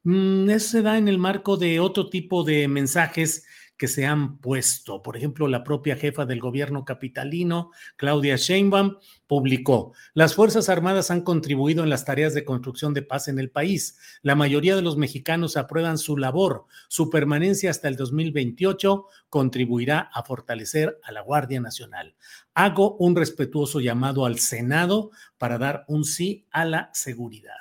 Mm, 0.03 0.49
eso 0.51 0.69
se 0.69 0.83
da 0.83 0.99
en 0.99 1.09
el 1.09 1.19
marco 1.19 1.57
de 1.57 1.81
otro 1.81 2.09
tipo 2.09 2.43
de 2.43 2.69
mensajes 2.69 3.45
que 3.81 3.89
se 3.89 4.05
han 4.05 4.37
puesto. 4.37 5.03
Por 5.03 5.17
ejemplo, 5.17 5.49
la 5.49 5.65
propia 5.65 5.97
jefa 5.97 6.27
del 6.27 6.39
gobierno 6.39 6.85
capitalino, 6.85 7.71
Claudia 7.97 8.37
Sheinbaum, 8.37 8.99
publicó, 9.27 9.95
las 10.13 10.35
Fuerzas 10.35 10.69
Armadas 10.69 11.11
han 11.11 11.23
contribuido 11.23 11.83
en 11.83 11.89
las 11.89 12.05
tareas 12.05 12.35
de 12.35 12.45
construcción 12.45 12.93
de 12.93 13.01
paz 13.01 13.29
en 13.29 13.39
el 13.39 13.51
país. 13.51 13.97
La 14.21 14.35
mayoría 14.35 14.77
de 14.77 14.83
los 14.83 14.99
mexicanos 14.99 15.57
aprueban 15.57 15.97
su 15.97 16.19
labor. 16.19 16.67
Su 16.89 17.09
permanencia 17.09 17.71
hasta 17.71 17.89
el 17.89 17.97
2028 17.97 19.07
contribuirá 19.31 20.11
a 20.13 20.25
fortalecer 20.25 20.99
a 21.03 21.11
la 21.11 21.23
Guardia 21.23 21.63
Nacional. 21.63 22.15
Hago 22.53 22.97
un 22.99 23.17
respetuoso 23.17 23.81
llamado 23.81 24.27
al 24.27 24.41
Senado 24.41 25.11
para 25.39 25.57
dar 25.57 25.87
un 25.89 26.05
sí 26.05 26.47
a 26.51 26.67
la 26.67 26.91
seguridad. 26.93 27.55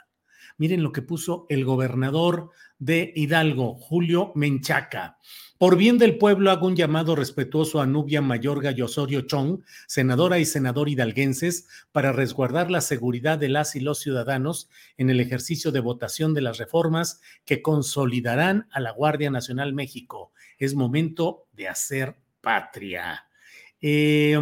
Miren 0.58 0.84
lo 0.84 0.92
que 0.92 1.02
puso 1.02 1.46
el 1.48 1.64
gobernador 1.64 2.50
de 2.78 3.14
Hidalgo, 3.16 3.76
Julio 3.76 4.34
Menchaca. 4.36 5.18
Por 5.60 5.76
bien 5.76 5.98
del 5.98 6.18
pueblo 6.18 6.52
hago 6.52 6.68
un 6.68 6.78
llamado 6.78 7.18
respetuoso 7.18 7.82
a 7.82 7.86
Nubia 7.86 8.22
Mayorga 8.22 8.72
y 8.72 8.82
Osorio 8.82 9.24
Chong, 9.24 9.60
senadora 9.88 10.40
y 10.40 10.46
senador 10.46 10.88
hidalguenses, 10.88 11.68
para 11.92 12.14
resguardar 12.14 12.72
la 12.72 12.80
seguridad 12.80 13.38
de 13.38 13.50
las 13.50 13.76
y 13.76 13.82
los 13.82 14.00
ciudadanos 14.00 14.70
en 14.96 15.10
el 15.10 15.20
ejercicio 15.20 15.74
de 15.74 15.82
votación 15.82 16.34
de 16.34 16.40
las 16.40 16.60
reformas 16.60 17.20
que 17.44 17.62
consolidarán 17.62 18.70
a 18.72 18.80
la 18.80 18.92
Guardia 18.92 19.32
Nacional 19.32 19.74
México. 19.74 20.32
Es 20.60 20.76
momento 20.76 21.48
de 21.52 21.68
hacer 21.68 22.16
patria. 22.40 23.26
Eh, 23.82 24.40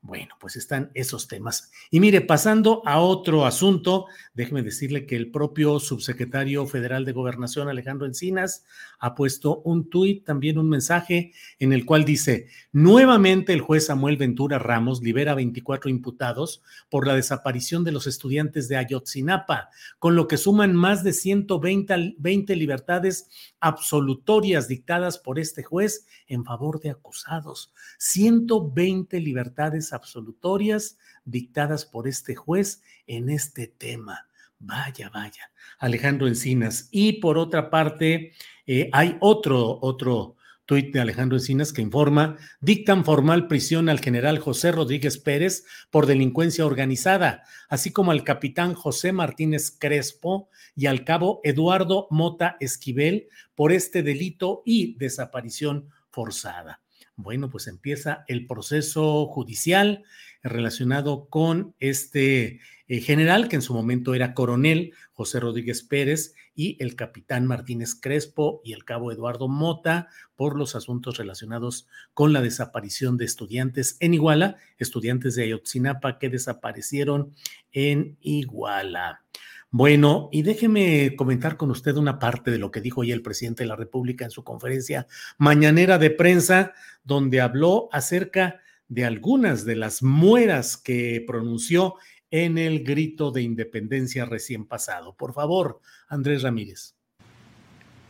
bueno, 0.00 0.34
pues 0.40 0.56
están 0.56 0.90
esos 0.94 1.28
temas. 1.28 1.70
Y 1.90 2.00
mire, 2.00 2.20
pasando 2.20 2.82
a 2.84 2.98
otro 2.98 3.46
asunto, 3.46 4.06
déjeme 4.38 4.62
decirle 4.62 5.04
que 5.04 5.16
el 5.16 5.32
propio 5.32 5.80
subsecretario 5.80 6.64
federal 6.64 7.04
de 7.04 7.10
Gobernación, 7.10 7.68
Alejandro 7.68 8.06
Encinas, 8.06 8.64
ha 9.00 9.16
puesto 9.16 9.62
un 9.62 9.90
tuit, 9.90 10.24
también 10.24 10.58
un 10.58 10.68
mensaje 10.68 11.32
en 11.58 11.72
el 11.72 11.84
cual 11.84 12.04
dice, 12.04 12.46
nuevamente 12.70 13.52
el 13.52 13.62
juez 13.62 13.86
Samuel 13.86 14.16
Ventura 14.16 14.60
Ramos 14.60 15.02
libera 15.02 15.34
24 15.34 15.90
imputados 15.90 16.62
por 16.88 17.04
la 17.04 17.16
desaparición 17.16 17.82
de 17.82 17.90
los 17.90 18.06
estudiantes 18.06 18.68
de 18.68 18.76
Ayotzinapa, 18.76 19.70
con 19.98 20.14
lo 20.14 20.28
que 20.28 20.36
suman 20.36 20.72
más 20.72 21.02
de 21.02 21.14
120 21.14 22.14
20 22.16 22.54
libertades 22.54 23.28
absolutorias 23.58 24.68
dictadas 24.68 25.18
por 25.18 25.40
este 25.40 25.64
juez 25.64 26.06
en 26.28 26.44
favor 26.44 26.78
de 26.78 26.90
acusados. 26.90 27.74
120 27.98 29.18
libertades 29.18 29.92
absolutorias 29.92 30.96
dictadas 31.24 31.84
por 31.84 32.06
este 32.06 32.36
juez 32.36 32.82
en 33.08 33.30
este 33.30 33.66
tema. 33.66 34.27
Vaya, 34.60 35.08
vaya. 35.10 35.50
Alejandro 35.78 36.26
Encinas. 36.26 36.88
Y 36.90 37.14
por 37.14 37.38
otra 37.38 37.70
parte, 37.70 38.32
eh, 38.66 38.90
hay 38.92 39.16
otro, 39.20 39.78
otro 39.80 40.36
tuit 40.68 40.92
de 40.92 41.00
Alejandro 41.00 41.38
Encinas 41.38 41.72
que 41.72 41.80
informa, 41.80 42.36
dictan 42.60 43.02
formal 43.02 43.48
prisión 43.48 43.88
al 43.88 44.00
general 44.00 44.38
José 44.38 44.70
Rodríguez 44.70 45.16
Pérez 45.16 45.64
por 45.90 46.04
delincuencia 46.04 46.66
organizada, 46.66 47.42
así 47.70 47.90
como 47.90 48.10
al 48.10 48.22
capitán 48.22 48.74
José 48.74 49.12
Martínez 49.12 49.74
Crespo 49.78 50.50
y 50.76 50.84
al 50.84 51.04
cabo 51.04 51.40
Eduardo 51.42 52.06
Mota 52.10 52.58
Esquivel 52.60 53.28
por 53.54 53.72
este 53.72 54.02
delito 54.02 54.62
y 54.66 54.98
desaparición 54.98 55.88
forzada. 56.10 56.82
Bueno, 57.16 57.48
pues 57.48 57.66
empieza 57.66 58.24
el 58.28 58.46
proceso 58.46 59.26
judicial 59.26 60.04
relacionado 60.42 61.28
con 61.30 61.74
este 61.80 62.60
eh, 62.88 63.00
general, 63.00 63.48
que 63.48 63.56
en 63.56 63.62
su 63.62 63.74
momento 63.74 64.14
era 64.14 64.34
coronel 64.34 64.92
José 65.12 65.40
Rodríguez 65.40 65.82
Pérez, 65.82 66.34
y 66.58 66.76
el 66.80 66.96
capitán 66.96 67.46
Martínez 67.46 67.94
Crespo 67.94 68.60
y 68.64 68.72
el 68.72 68.84
cabo 68.84 69.12
Eduardo 69.12 69.46
Mota 69.46 70.08
por 70.34 70.58
los 70.58 70.74
asuntos 70.74 71.16
relacionados 71.16 71.86
con 72.14 72.32
la 72.32 72.42
desaparición 72.42 73.16
de 73.16 73.26
estudiantes 73.26 73.96
en 74.00 74.14
Iguala, 74.14 74.56
estudiantes 74.76 75.36
de 75.36 75.44
Ayotzinapa 75.44 76.18
que 76.18 76.28
desaparecieron 76.28 77.32
en 77.70 78.18
Iguala. 78.22 79.22
Bueno, 79.70 80.30
y 80.32 80.42
déjeme 80.42 81.14
comentar 81.14 81.56
con 81.56 81.70
usted 81.70 81.94
una 81.96 82.18
parte 82.18 82.50
de 82.50 82.58
lo 82.58 82.72
que 82.72 82.80
dijo 82.80 83.02
hoy 83.02 83.12
el 83.12 83.22
presidente 83.22 83.62
de 83.62 83.68
la 83.68 83.76
República 83.76 84.24
en 84.24 84.32
su 84.32 84.42
conferencia 84.42 85.06
mañanera 85.36 85.98
de 85.98 86.10
prensa, 86.10 86.72
donde 87.04 87.40
habló 87.40 87.88
acerca 87.92 88.60
de 88.88 89.04
algunas 89.04 89.64
de 89.64 89.76
las 89.76 90.02
mueras 90.02 90.76
que 90.76 91.22
pronunció 91.24 91.94
en 92.30 92.58
el 92.58 92.84
grito 92.84 93.30
de 93.30 93.42
independencia 93.42 94.24
recién 94.24 94.66
pasado. 94.66 95.14
Por 95.14 95.32
favor, 95.32 95.80
Andrés 96.08 96.42
Ramírez. 96.42 96.94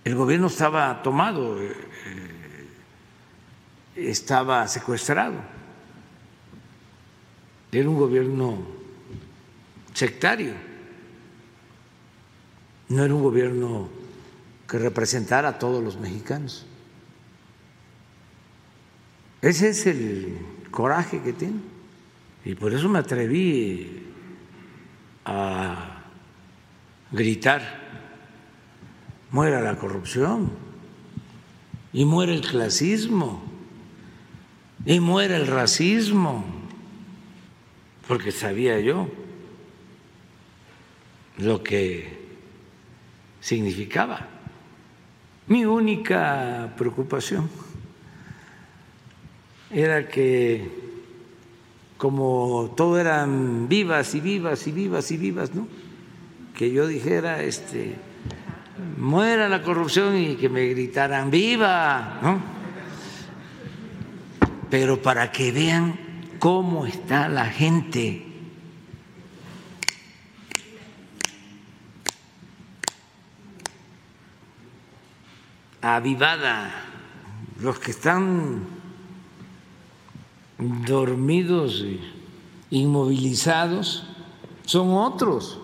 El 0.04 0.14
gobierno 0.14 0.46
estaba 0.46 1.02
tomado, 1.02 1.62
eh, 1.62 1.72
estaba 3.94 4.66
secuestrado. 4.66 5.36
Era 7.70 7.88
un 7.88 7.98
gobierno 7.98 8.66
sectario 9.92 10.68
no 12.88 13.04
era 13.04 13.14
un 13.14 13.22
gobierno 13.22 13.88
que 14.66 14.78
representara 14.78 15.48
a 15.48 15.58
todos 15.58 15.82
los 15.84 15.98
mexicanos. 16.00 16.66
Ese 19.42 19.68
es 19.68 19.86
el 19.86 20.38
coraje 20.70 21.20
que 21.22 21.32
tiene. 21.32 21.60
Y 22.44 22.54
por 22.54 22.72
eso 22.72 22.88
me 22.88 22.98
atreví 22.98 24.07
a 25.30 25.74
gritar, 27.12 27.60
muera 29.30 29.60
la 29.60 29.76
corrupción, 29.76 30.50
y 31.92 32.06
muera 32.06 32.32
el 32.32 32.40
clasismo, 32.40 33.42
y 34.86 35.00
muera 35.00 35.36
el 35.36 35.46
racismo, 35.46 36.46
porque 38.06 38.32
sabía 38.32 38.80
yo 38.80 39.06
lo 41.36 41.62
que 41.62 42.18
significaba. 43.40 44.28
Mi 45.46 45.66
única 45.66 46.72
preocupación 46.78 47.50
era 49.70 50.08
que 50.08 50.87
como 51.98 52.72
todo 52.76 52.98
eran 52.98 53.68
vivas 53.68 54.14
y 54.14 54.20
vivas 54.20 54.66
y 54.68 54.72
vivas 54.72 55.10
y 55.10 55.16
vivas, 55.16 55.54
¿no? 55.54 55.66
Que 56.54 56.70
yo 56.70 56.86
dijera, 56.86 57.42
este, 57.42 57.96
muera 58.96 59.48
la 59.48 59.62
corrupción 59.62 60.16
y 60.16 60.36
que 60.36 60.48
me 60.48 60.64
gritaran 60.66 61.30
viva, 61.30 62.20
¿no? 62.22 62.40
Pero 64.70 65.02
para 65.02 65.32
que 65.32 65.50
vean 65.50 65.98
cómo 66.38 66.86
está 66.86 67.28
la 67.28 67.46
gente 67.46 68.24
avivada, 75.80 76.70
los 77.60 77.80
que 77.80 77.90
están 77.90 78.77
dormidos, 80.58 81.84
inmovilizados, 82.70 84.06
son 84.64 84.90
otros. 84.90 85.60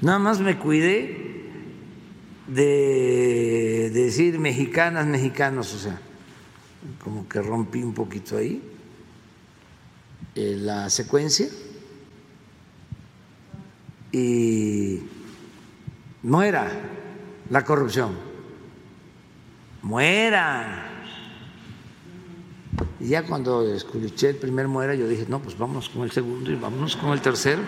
Nada 0.00 0.18
más 0.18 0.40
me 0.40 0.58
cuidé 0.58 1.50
de 2.46 3.90
decir 3.92 4.38
mexicanas, 4.38 5.06
mexicanos, 5.06 5.74
o 5.74 5.78
sea, 5.78 6.00
como 7.02 7.28
que 7.28 7.42
rompí 7.42 7.82
un 7.82 7.94
poquito 7.94 8.36
ahí 8.36 8.62
eh, 10.34 10.56
la 10.58 10.88
secuencia 10.88 11.48
y 14.12 15.00
no 16.22 16.42
era 16.42 16.70
la 17.50 17.64
corrupción. 17.64 18.16
Muera. 19.82 20.87
Y 23.00 23.08
ya 23.08 23.24
cuando 23.24 23.72
escuché 23.72 24.30
el 24.30 24.36
primer 24.36 24.66
muera, 24.66 24.94
yo 24.94 25.06
dije, 25.06 25.24
no, 25.28 25.40
pues 25.40 25.56
vamos 25.56 25.88
con 25.88 26.02
el 26.02 26.10
segundo 26.10 26.50
y 26.50 26.56
vámonos 26.56 26.96
con 26.96 27.12
el 27.12 27.20
tercero. 27.20 27.62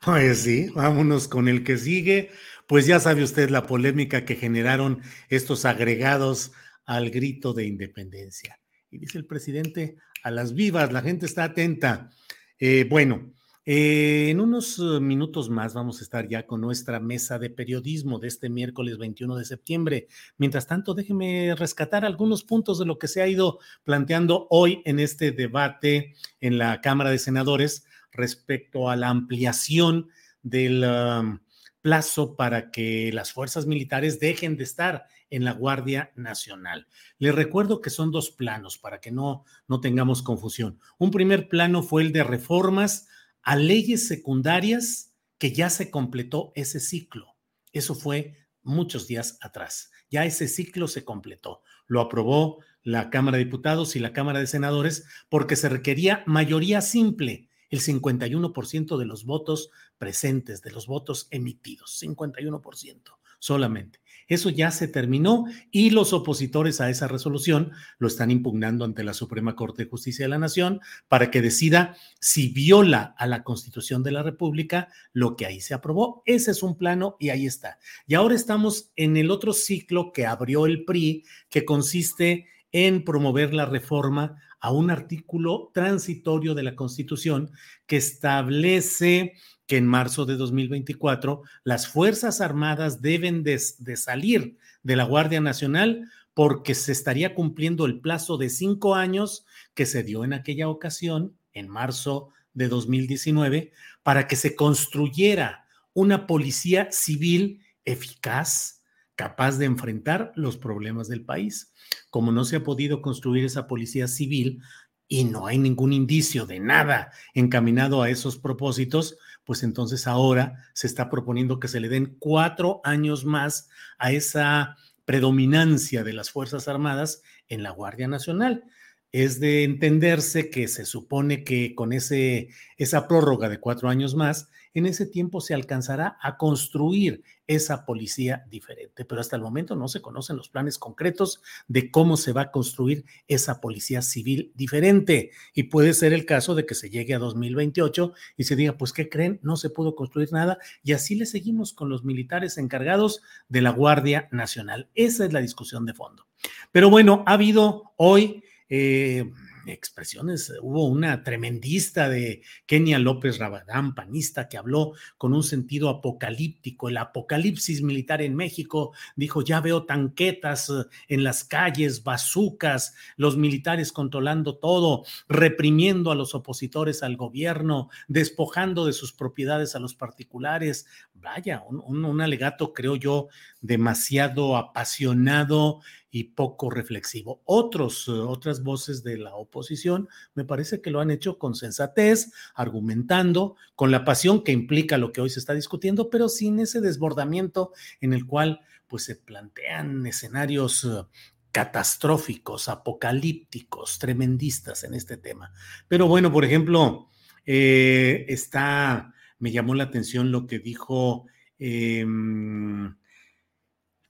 Pues 0.00 0.40
sí, 0.40 0.68
vámonos 0.74 1.28
con 1.28 1.48
el 1.48 1.64
que 1.64 1.78
sigue. 1.78 2.30
Pues 2.66 2.86
ya 2.86 3.00
sabe 3.00 3.22
usted 3.22 3.50
la 3.50 3.66
polémica 3.66 4.24
que 4.24 4.34
generaron 4.34 5.00
estos 5.28 5.64
agregados 5.64 6.52
al 6.84 7.10
grito 7.10 7.54
de 7.54 7.64
independencia. 7.64 8.60
Y 8.90 8.98
dice 8.98 9.18
el 9.18 9.26
presidente, 9.26 9.96
a 10.22 10.30
las 10.30 10.54
vivas, 10.54 10.92
la 10.92 11.02
gente 11.02 11.24
está 11.24 11.44
atenta. 11.44 12.10
Eh, 12.58 12.86
bueno, 12.88 13.32
eh, 13.64 14.28
en 14.30 14.40
unos 14.40 14.78
eh, 14.78 14.98
minutos 15.00 15.48
más 15.48 15.74
vamos 15.74 16.00
a 16.00 16.04
estar 16.04 16.28
ya 16.28 16.46
con 16.46 16.60
nuestra 16.60 16.98
mesa 16.98 17.38
de 17.38 17.50
periodismo 17.50 18.18
de 18.18 18.28
este 18.28 18.48
miércoles 18.48 18.98
21 18.98 19.36
de 19.36 19.44
septiembre. 19.44 20.08
Mientras 20.36 20.66
tanto, 20.66 20.94
déjeme 20.94 21.54
rescatar 21.54 22.04
algunos 22.04 22.42
puntos 22.42 22.78
de 22.78 22.86
lo 22.86 22.98
que 22.98 23.08
se 23.08 23.22
ha 23.22 23.28
ido 23.28 23.60
planteando 23.84 24.46
hoy 24.50 24.82
en 24.84 24.98
este 24.98 25.30
debate 25.30 26.14
en 26.40 26.58
la 26.58 26.80
Cámara 26.80 27.10
de 27.10 27.18
Senadores 27.18 27.84
respecto 28.10 28.90
a 28.90 28.96
la 28.96 29.08
ampliación 29.08 30.08
del 30.42 30.84
um, 30.84 31.38
plazo 31.82 32.36
para 32.36 32.70
que 32.70 33.10
las 33.12 33.32
fuerzas 33.32 33.66
militares 33.66 34.20
dejen 34.20 34.56
de 34.56 34.64
estar 34.64 35.06
en 35.30 35.44
la 35.44 35.52
Guardia 35.52 36.12
Nacional. 36.14 36.86
Les 37.18 37.34
recuerdo 37.34 37.80
que 37.80 37.90
son 37.90 38.10
dos 38.10 38.30
planos 38.30 38.78
para 38.78 39.00
que 39.00 39.10
no, 39.10 39.44
no 39.66 39.80
tengamos 39.80 40.22
confusión. 40.22 40.78
Un 40.98 41.10
primer 41.10 41.48
plano 41.48 41.82
fue 41.82 42.02
el 42.02 42.12
de 42.12 42.22
reformas 42.22 43.08
a 43.42 43.56
leyes 43.56 44.08
secundarias 44.08 45.12
que 45.38 45.52
ya 45.52 45.70
se 45.70 45.90
completó 45.90 46.52
ese 46.54 46.80
ciclo. 46.80 47.36
Eso 47.72 47.94
fue 47.94 48.36
muchos 48.62 49.08
días 49.08 49.38
atrás. 49.40 49.90
Ya 50.10 50.24
ese 50.24 50.48
ciclo 50.48 50.88
se 50.88 51.04
completó. 51.04 51.62
Lo 51.86 52.00
aprobó 52.00 52.62
la 52.82 53.10
Cámara 53.10 53.38
de 53.38 53.44
Diputados 53.44 53.96
y 53.96 53.98
la 53.98 54.12
Cámara 54.12 54.38
de 54.38 54.46
Senadores 54.46 55.06
porque 55.28 55.56
se 55.56 55.68
requería 55.68 56.22
mayoría 56.26 56.80
simple, 56.80 57.48
el 57.70 57.80
51% 57.80 58.98
de 58.98 59.06
los 59.06 59.24
votos 59.24 59.70
presentes, 59.98 60.62
de 60.62 60.72
los 60.72 60.86
votos 60.86 61.28
emitidos, 61.30 62.02
51% 62.02 63.18
solamente. 63.38 64.01
Eso 64.32 64.48
ya 64.48 64.70
se 64.70 64.88
terminó 64.88 65.44
y 65.70 65.90
los 65.90 66.14
opositores 66.14 66.80
a 66.80 66.88
esa 66.88 67.06
resolución 67.06 67.72
lo 67.98 68.08
están 68.08 68.30
impugnando 68.30 68.86
ante 68.86 69.04
la 69.04 69.12
Suprema 69.12 69.54
Corte 69.54 69.84
de 69.84 69.90
Justicia 69.90 70.24
de 70.24 70.30
la 70.30 70.38
Nación 70.38 70.80
para 71.06 71.30
que 71.30 71.42
decida 71.42 71.96
si 72.18 72.48
viola 72.48 73.14
a 73.18 73.26
la 73.26 73.42
Constitución 73.44 74.02
de 74.02 74.12
la 74.12 74.22
República 74.22 74.88
lo 75.12 75.36
que 75.36 75.44
ahí 75.44 75.60
se 75.60 75.74
aprobó. 75.74 76.22
Ese 76.24 76.52
es 76.52 76.62
un 76.62 76.78
plano 76.78 77.18
y 77.20 77.28
ahí 77.28 77.44
está. 77.44 77.78
Y 78.06 78.14
ahora 78.14 78.34
estamos 78.34 78.90
en 78.96 79.18
el 79.18 79.30
otro 79.30 79.52
ciclo 79.52 80.12
que 80.12 80.24
abrió 80.24 80.64
el 80.64 80.86
PRI, 80.86 81.26
que 81.50 81.66
consiste 81.66 82.46
en 82.72 83.04
promover 83.04 83.52
la 83.52 83.66
reforma 83.66 84.40
a 84.62 84.70
un 84.70 84.90
artículo 84.90 85.70
transitorio 85.74 86.54
de 86.54 86.62
la 86.62 86.76
Constitución 86.76 87.50
que 87.86 87.96
establece 87.96 89.34
que 89.66 89.76
en 89.76 89.88
marzo 89.88 90.24
de 90.24 90.36
2024 90.36 91.42
las 91.64 91.88
Fuerzas 91.88 92.40
Armadas 92.40 93.02
deben 93.02 93.42
de, 93.42 93.58
salir 93.58 94.56
de 94.84 94.96
la 94.96 95.02
Guardia 95.02 95.40
Nacional 95.40 96.08
porque 96.32 96.76
se 96.76 96.92
estaría 96.92 97.34
cumpliendo 97.34 97.86
el 97.86 98.00
plazo 98.00 98.38
de 98.38 98.50
cinco 98.50 98.94
años 98.94 99.44
que 99.74 99.84
se 99.84 100.04
dio 100.04 100.24
en 100.24 100.32
aquella 100.32 100.68
ocasión, 100.68 101.36
en 101.52 101.68
marzo 101.68 102.28
de 102.54 102.68
2019, 102.68 103.72
para 104.04 104.28
que 104.28 104.36
se 104.36 104.54
construyera 104.54 105.66
una 105.92 106.28
policía 106.28 106.88
civil 106.92 107.62
eficaz, 107.84 108.80
capaz 109.22 109.56
de 109.56 109.66
enfrentar 109.66 110.32
los 110.34 110.56
problemas 110.56 111.06
del 111.06 111.24
país. 111.24 111.72
Como 112.10 112.32
no 112.32 112.44
se 112.44 112.56
ha 112.56 112.64
podido 112.64 113.02
construir 113.02 113.44
esa 113.44 113.68
policía 113.68 114.08
civil 114.08 114.60
y 115.06 115.22
no 115.22 115.46
hay 115.46 115.58
ningún 115.58 115.92
indicio 115.92 116.44
de 116.44 116.58
nada 116.58 117.12
encaminado 117.32 118.02
a 118.02 118.10
esos 118.10 118.36
propósitos, 118.36 119.16
pues 119.44 119.62
entonces 119.62 120.08
ahora 120.08 120.64
se 120.74 120.88
está 120.88 121.08
proponiendo 121.08 121.60
que 121.60 121.68
se 121.68 121.78
le 121.78 121.88
den 121.88 122.16
cuatro 122.18 122.80
años 122.82 123.24
más 123.24 123.68
a 123.96 124.10
esa 124.10 124.76
predominancia 125.04 126.02
de 126.02 126.14
las 126.14 126.32
Fuerzas 126.32 126.66
Armadas 126.66 127.22
en 127.46 127.62
la 127.62 127.70
Guardia 127.70 128.08
Nacional. 128.08 128.64
Es 129.12 129.38
de 129.38 129.62
entenderse 129.62 130.50
que 130.50 130.66
se 130.66 130.84
supone 130.84 131.44
que 131.44 131.76
con 131.76 131.92
ese, 131.92 132.48
esa 132.76 133.06
prórroga 133.06 133.48
de 133.48 133.60
cuatro 133.60 133.88
años 133.88 134.16
más, 134.16 134.48
en 134.74 134.86
ese 134.86 135.06
tiempo 135.06 135.40
se 135.40 135.54
alcanzará 135.54 136.16
a 136.20 136.36
construir 136.36 137.22
esa 137.46 137.84
policía 137.84 138.44
diferente. 138.48 139.04
Pero 139.04 139.20
hasta 139.20 139.36
el 139.36 139.42
momento 139.42 139.76
no 139.76 139.88
se 139.88 140.00
conocen 140.00 140.36
los 140.36 140.48
planes 140.48 140.78
concretos 140.78 141.42
de 141.68 141.90
cómo 141.90 142.16
se 142.16 142.32
va 142.32 142.42
a 142.42 142.50
construir 142.50 143.04
esa 143.28 143.60
policía 143.60 144.02
civil 144.02 144.52
diferente. 144.54 145.30
Y 145.54 145.64
puede 145.64 145.94
ser 145.94 146.12
el 146.12 146.24
caso 146.24 146.54
de 146.54 146.66
que 146.66 146.74
se 146.74 146.90
llegue 146.90 147.14
a 147.14 147.18
2028 147.18 148.12
y 148.36 148.44
se 148.44 148.56
diga, 148.56 148.76
pues, 148.78 148.92
¿qué 148.92 149.08
creen? 149.08 149.40
No 149.42 149.56
se 149.56 149.70
pudo 149.70 149.94
construir 149.94 150.32
nada. 150.32 150.58
Y 150.82 150.92
así 150.92 151.14
le 151.14 151.26
seguimos 151.26 151.72
con 151.72 151.88
los 151.88 152.04
militares 152.04 152.58
encargados 152.58 153.22
de 153.48 153.62
la 153.62 153.70
Guardia 153.70 154.28
Nacional. 154.32 154.88
Esa 154.94 155.24
es 155.24 155.32
la 155.32 155.40
discusión 155.40 155.84
de 155.84 155.94
fondo. 155.94 156.26
Pero 156.70 156.90
bueno, 156.90 157.22
ha 157.26 157.34
habido 157.34 157.92
hoy... 157.96 158.42
Eh, 158.68 159.30
expresiones. 159.66 160.52
Hubo 160.60 160.86
una 160.86 161.22
tremendista 161.22 162.08
de 162.08 162.42
Kenia 162.66 162.98
López 162.98 163.38
Rabadán, 163.38 163.94
panista, 163.94 164.48
que 164.48 164.56
habló 164.56 164.92
con 165.18 165.34
un 165.34 165.42
sentido 165.42 165.88
apocalíptico, 165.88 166.88
el 166.88 166.96
apocalipsis 166.96 167.82
militar 167.82 168.22
en 168.22 168.34
México. 168.34 168.92
Dijo, 169.16 169.42
ya 169.42 169.60
veo 169.60 169.84
tanquetas 169.84 170.70
eh, 170.70 170.84
en 171.08 171.24
las 171.24 171.44
calles, 171.44 172.02
bazucas, 172.02 172.94
los 173.16 173.36
militares 173.36 173.92
controlando 173.92 174.58
todo, 174.58 175.04
reprimiendo 175.28 176.10
a 176.10 176.14
los 176.14 176.34
opositores 176.34 177.02
al 177.02 177.16
gobierno, 177.16 177.88
despojando 178.08 178.86
de 178.86 178.92
sus 178.92 179.12
propiedades 179.12 179.74
a 179.76 179.78
los 179.78 179.94
particulares. 179.94 180.86
Vaya, 181.14 181.62
un, 181.68 182.04
un 182.04 182.20
alegato, 182.20 182.72
creo 182.72 182.96
yo, 182.96 183.28
demasiado 183.60 184.56
apasionado 184.56 185.80
y 186.14 186.24
poco 186.24 186.68
reflexivo. 186.68 187.40
Otros, 187.46 188.06
eh, 188.06 188.12
otras 188.12 188.62
voces 188.62 189.02
de 189.02 189.16
la 189.16 189.34
oposición 189.34 190.08
me 190.34 190.44
parece 190.44 190.82
que 190.82 190.90
lo 190.90 191.00
han 191.00 191.10
hecho 191.10 191.38
con 191.38 191.54
sensatez, 191.54 192.30
argumentando, 192.54 193.56
con 193.74 193.90
la 193.90 194.04
pasión 194.04 194.44
que 194.44 194.52
implica 194.52 194.98
lo 194.98 195.10
que 195.10 195.22
hoy 195.22 195.30
se 195.30 195.40
está 195.40 195.54
discutiendo, 195.54 196.10
pero 196.10 196.28
sin 196.28 196.60
ese 196.60 196.82
desbordamiento 196.82 197.72
en 198.02 198.12
el 198.12 198.26
cual 198.26 198.60
pues 198.86 199.04
se 199.04 199.16
plantean 199.16 200.06
escenarios 200.06 200.84
eh, 200.84 201.02
catastróficos, 201.50 202.68
apocalípticos, 202.68 203.98
tremendistas 203.98 204.84
en 204.84 204.92
este 204.92 205.16
tema. 205.16 205.54
Pero 205.88 206.08
bueno, 206.08 206.30
por 206.30 206.44
ejemplo, 206.44 207.08
eh, 207.46 208.26
está, 208.28 209.14
me 209.38 209.50
llamó 209.50 209.74
la 209.74 209.84
atención 209.84 210.30
lo 210.30 210.46
que 210.46 210.58
dijo 210.58 211.26
em, 211.58 212.96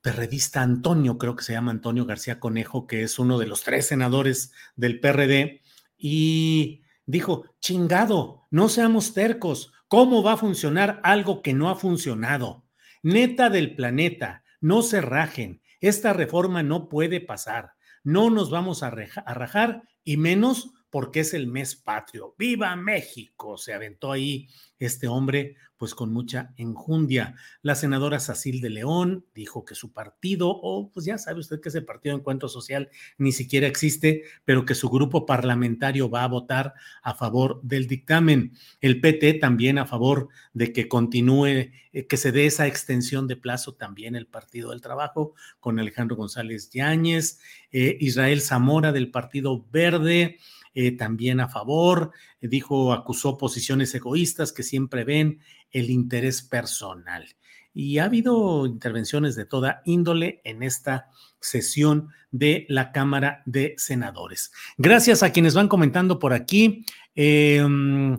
perredista 0.02 0.62
Antonio, 0.62 1.16
creo 1.16 1.36
que 1.36 1.44
se 1.44 1.52
llama 1.52 1.70
Antonio 1.70 2.04
García 2.04 2.40
Conejo, 2.40 2.86
que 2.86 3.02
es 3.02 3.18
uno 3.18 3.38
de 3.38 3.46
los 3.46 3.62
tres 3.62 3.86
senadores 3.86 4.52
del 4.76 5.00
PRD, 5.00 5.62
y 5.96 6.82
dijo, 7.06 7.44
chingado, 7.60 8.42
no 8.50 8.68
seamos 8.68 9.14
tercos, 9.14 9.72
¿cómo 9.88 10.22
va 10.22 10.32
a 10.32 10.36
funcionar 10.36 11.00
algo 11.04 11.40
que 11.40 11.54
no 11.54 11.70
ha 11.70 11.76
funcionado? 11.76 12.64
Neta 13.02 13.48
del 13.48 13.76
planeta, 13.76 14.42
no 14.60 14.82
se 14.82 15.00
rajen, 15.00 15.62
esta 15.80 16.12
reforma 16.12 16.62
no 16.62 16.88
puede 16.88 17.20
pasar, 17.20 17.72
no 18.04 18.30
nos 18.30 18.50
vamos 18.50 18.82
a, 18.82 18.90
rajar 18.90 19.82
y 20.04 20.16
menos 20.16 20.72
porque 20.92 21.20
es 21.20 21.32
el 21.32 21.46
mes 21.46 21.74
patrio. 21.74 22.34
¡Viva 22.38 22.76
México! 22.76 23.56
Se 23.56 23.72
aventó 23.72 24.12
ahí 24.12 24.50
este 24.78 25.08
hombre, 25.08 25.56
pues 25.78 25.94
con 25.94 26.12
mucha 26.12 26.52
enjundia. 26.58 27.34
La 27.62 27.74
senadora 27.74 28.20
Sacil 28.20 28.60
de 28.60 28.68
León 28.68 29.24
dijo 29.34 29.64
que 29.64 29.74
su 29.74 29.94
partido, 29.94 30.50
o 30.50 30.90
pues 30.92 31.06
ya 31.06 31.16
sabe 31.16 31.40
usted 31.40 31.62
que 31.62 31.70
ese 31.70 31.80
partido 31.80 32.14
de 32.14 32.20
encuentro 32.20 32.46
social 32.50 32.90
ni 33.16 33.32
siquiera 33.32 33.66
existe, 33.66 34.24
pero 34.44 34.66
que 34.66 34.74
su 34.74 34.90
grupo 34.90 35.24
parlamentario 35.24 36.10
va 36.10 36.24
a 36.24 36.28
votar 36.28 36.74
a 37.02 37.14
favor 37.14 37.62
del 37.62 37.86
dictamen. 37.86 38.52
El 38.82 39.00
PT 39.00 39.34
también 39.34 39.78
a 39.78 39.86
favor 39.86 40.28
de 40.52 40.74
que 40.74 40.88
continúe, 40.88 41.46
eh, 41.46 42.06
que 42.06 42.18
se 42.18 42.32
dé 42.32 42.44
esa 42.44 42.66
extensión 42.66 43.28
de 43.28 43.36
plazo 43.36 43.74
también 43.76 44.14
el 44.14 44.26
Partido 44.26 44.70
del 44.70 44.82
Trabajo 44.82 45.34
con 45.58 45.78
Alejandro 45.78 46.16
González 46.16 46.68
Yáñez, 46.68 47.40
eh, 47.70 47.96
Israel 47.98 48.42
Zamora 48.42 48.92
del 48.92 49.10
Partido 49.10 49.64
Verde. 49.72 50.38
Eh, 50.74 50.92
también 50.92 51.40
a 51.40 51.48
favor, 51.48 52.12
dijo, 52.40 52.92
acusó 52.92 53.36
posiciones 53.36 53.94
egoístas 53.94 54.52
que 54.52 54.62
siempre 54.62 55.04
ven 55.04 55.40
el 55.70 55.90
interés 55.90 56.42
personal. 56.42 57.26
Y 57.74 57.98
ha 57.98 58.04
habido 58.04 58.66
intervenciones 58.66 59.34
de 59.34 59.46
toda 59.46 59.82
índole 59.84 60.40
en 60.44 60.62
esta 60.62 61.08
sesión 61.40 62.08
de 62.30 62.66
la 62.68 62.92
Cámara 62.92 63.42
de 63.46 63.74
Senadores. 63.78 64.52
Gracias 64.76 65.22
a 65.22 65.30
quienes 65.30 65.54
van 65.54 65.68
comentando 65.68 66.18
por 66.18 66.32
aquí. 66.32 66.84
Em, 67.14 68.16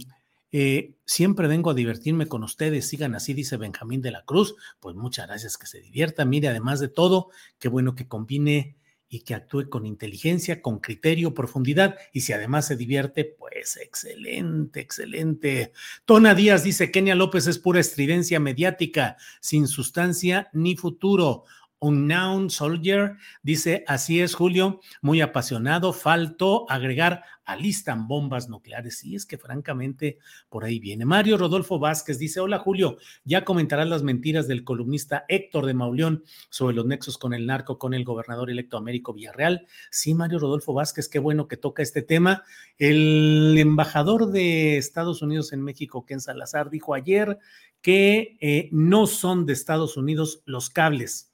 Eh, 0.55 0.93
siempre 1.03 1.47
vengo 1.47 1.71
a 1.71 1.73
divertirme 1.73 2.27
con 2.27 2.43
ustedes, 2.43 2.87
sigan 2.87 3.15
así, 3.15 3.33
dice 3.33 3.57
Benjamín 3.57 4.03
de 4.03 4.11
la 4.11 4.23
Cruz. 4.23 4.53
Pues 4.79 4.95
muchas 4.95 5.25
gracias, 5.25 5.57
que 5.57 5.65
se 5.65 5.81
divierta. 5.81 6.25
Mire, 6.25 6.47
además 6.47 6.79
de 6.79 6.89
todo, 6.89 7.31
qué 7.57 7.69
bueno 7.69 7.95
que 7.95 8.07
combine 8.07 8.77
y 9.14 9.20
que 9.20 9.36
actúe 9.36 9.70
con 9.70 9.86
inteligencia, 9.86 10.59
con 10.59 10.80
criterio, 10.80 11.36
profundidad. 11.36 11.97
Y 12.14 12.22
si 12.22 12.34
además 12.34 12.66
se 12.66 12.76
divierte, 12.76 13.24
pues 13.26 13.78
excelente, 13.78 14.80
excelente. 14.80 15.72
Tona 16.05 16.34
Díaz 16.34 16.64
dice, 16.64 16.89
Kenia 16.89 17.14
López 17.14 17.45
es 17.45 17.59
pura 17.59 17.80
estridencia 17.80 18.39
mediática, 18.39 19.18
sin 19.39 19.68
sustancia 19.68 20.49
ni 20.51 20.76
futuro. 20.76 21.43
Unknown 21.84 22.49
Soldier 22.49 23.17
dice, 23.41 23.84
así 23.88 24.21
es 24.21 24.36
Julio, 24.36 24.79
muy 25.01 25.19
apasionado, 25.19 25.91
faltó 25.91 26.65
agregar, 26.69 27.23
alistan 27.43 28.07
bombas 28.07 28.47
nucleares. 28.47 29.03
Y 29.03 29.15
es 29.15 29.25
que 29.25 29.38
francamente 29.38 30.17
por 30.47 30.63
ahí 30.63 30.79
viene. 30.79 31.03
Mario 31.03 31.38
Rodolfo 31.38 31.79
Vázquez 31.79 32.17
dice, 32.17 32.39
hola 32.39 32.57
Julio, 32.57 32.97
ya 33.25 33.43
comentarás 33.43 33.89
las 33.89 34.01
mentiras 34.01 34.47
del 34.47 34.63
columnista 34.63 35.25
Héctor 35.27 35.65
de 35.65 35.73
Mauleón 35.73 36.23
sobre 36.49 36.73
los 36.73 36.86
nexos 36.86 37.17
con 37.17 37.34
el 37.34 37.45
narco, 37.45 37.77
con 37.77 37.93
el 37.93 38.05
gobernador 38.05 38.49
electo 38.49 38.77
Américo 38.77 39.13
Villarreal. 39.13 39.67
Sí, 39.91 40.13
Mario 40.13 40.39
Rodolfo 40.39 40.73
Vázquez, 40.73 41.09
qué 41.09 41.19
bueno 41.19 41.49
que 41.49 41.57
toca 41.57 41.84
este 41.84 42.01
tema. 42.01 42.43
El 42.77 43.57
embajador 43.57 44.31
de 44.31 44.77
Estados 44.77 45.21
Unidos 45.21 45.51
en 45.51 45.61
México, 45.61 46.05
Ken 46.05 46.21
Salazar, 46.21 46.69
dijo 46.69 46.93
ayer 46.93 47.39
que 47.81 48.38
eh, 48.39 48.69
no 48.71 49.05
son 49.05 49.45
de 49.45 49.51
Estados 49.51 49.97
Unidos 49.97 50.43
los 50.45 50.69
cables 50.69 51.32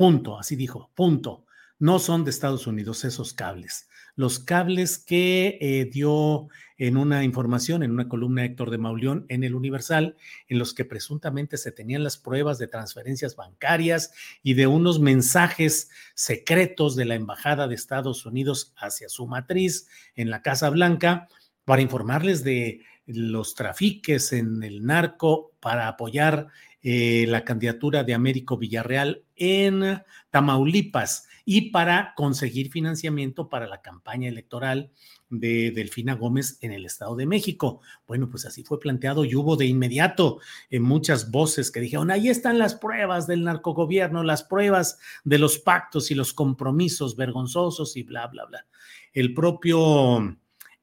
Punto, 0.00 0.38
así 0.38 0.56
dijo, 0.56 0.90
punto. 0.94 1.44
No 1.78 1.98
son 1.98 2.24
de 2.24 2.30
Estados 2.30 2.66
Unidos 2.66 3.04
esos 3.04 3.34
cables. 3.34 3.86
Los 4.16 4.38
cables 4.38 4.96
que 4.96 5.58
eh, 5.60 5.90
dio 5.92 6.48
en 6.78 6.96
una 6.96 7.22
información, 7.22 7.82
en 7.82 7.90
una 7.90 8.08
columna 8.08 8.46
Héctor 8.46 8.70
de 8.70 8.78
Mauleón 8.78 9.26
en 9.28 9.44
el 9.44 9.54
Universal, 9.54 10.16
en 10.48 10.58
los 10.58 10.72
que 10.72 10.86
presuntamente 10.86 11.58
se 11.58 11.70
tenían 11.70 12.02
las 12.02 12.16
pruebas 12.16 12.56
de 12.56 12.66
transferencias 12.66 13.36
bancarias 13.36 14.14
y 14.42 14.54
de 14.54 14.66
unos 14.66 15.00
mensajes 15.00 15.90
secretos 16.14 16.96
de 16.96 17.04
la 17.04 17.14
Embajada 17.16 17.68
de 17.68 17.74
Estados 17.74 18.24
Unidos 18.24 18.72
hacia 18.78 19.10
su 19.10 19.26
matriz 19.26 19.86
en 20.14 20.30
la 20.30 20.40
Casa 20.40 20.70
Blanca 20.70 21.28
para 21.66 21.82
informarles 21.82 22.42
de 22.42 22.86
los 23.14 23.54
trafiques 23.54 24.32
en 24.32 24.62
el 24.62 24.84
narco 24.84 25.52
para 25.60 25.88
apoyar 25.88 26.48
eh, 26.82 27.26
la 27.28 27.44
candidatura 27.44 28.04
de 28.04 28.14
Américo 28.14 28.56
Villarreal 28.56 29.22
en 29.36 30.02
Tamaulipas 30.30 31.28
y 31.44 31.70
para 31.72 32.14
conseguir 32.16 32.70
financiamiento 32.70 33.50
para 33.50 33.66
la 33.66 33.82
campaña 33.82 34.28
electoral 34.28 34.90
de 35.28 35.72
Delfina 35.72 36.14
Gómez 36.14 36.56
en 36.62 36.72
el 36.72 36.86
Estado 36.86 37.16
de 37.16 37.26
México. 37.26 37.82
Bueno, 38.06 38.30
pues 38.30 38.46
así 38.46 38.62
fue 38.62 38.80
planteado 38.80 39.26
y 39.26 39.34
hubo 39.34 39.56
de 39.56 39.66
inmediato 39.66 40.40
eh, 40.70 40.80
muchas 40.80 41.30
voces 41.30 41.70
que 41.70 41.80
dijeron, 41.80 42.10
ahí 42.10 42.30
están 42.30 42.58
las 42.58 42.76
pruebas 42.76 43.26
del 43.26 43.44
narcogobierno, 43.44 44.22
las 44.22 44.42
pruebas 44.44 44.98
de 45.24 45.38
los 45.38 45.58
pactos 45.58 46.10
y 46.10 46.14
los 46.14 46.32
compromisos 46.32 47.14
vergonzosos 47.14 47.96
y 47.96 48.04
bla, 48.04 48.26
bla, 48.28 48.46
bla. 48.46 48.66
El 49.12 49.34
propio 49.34 50.36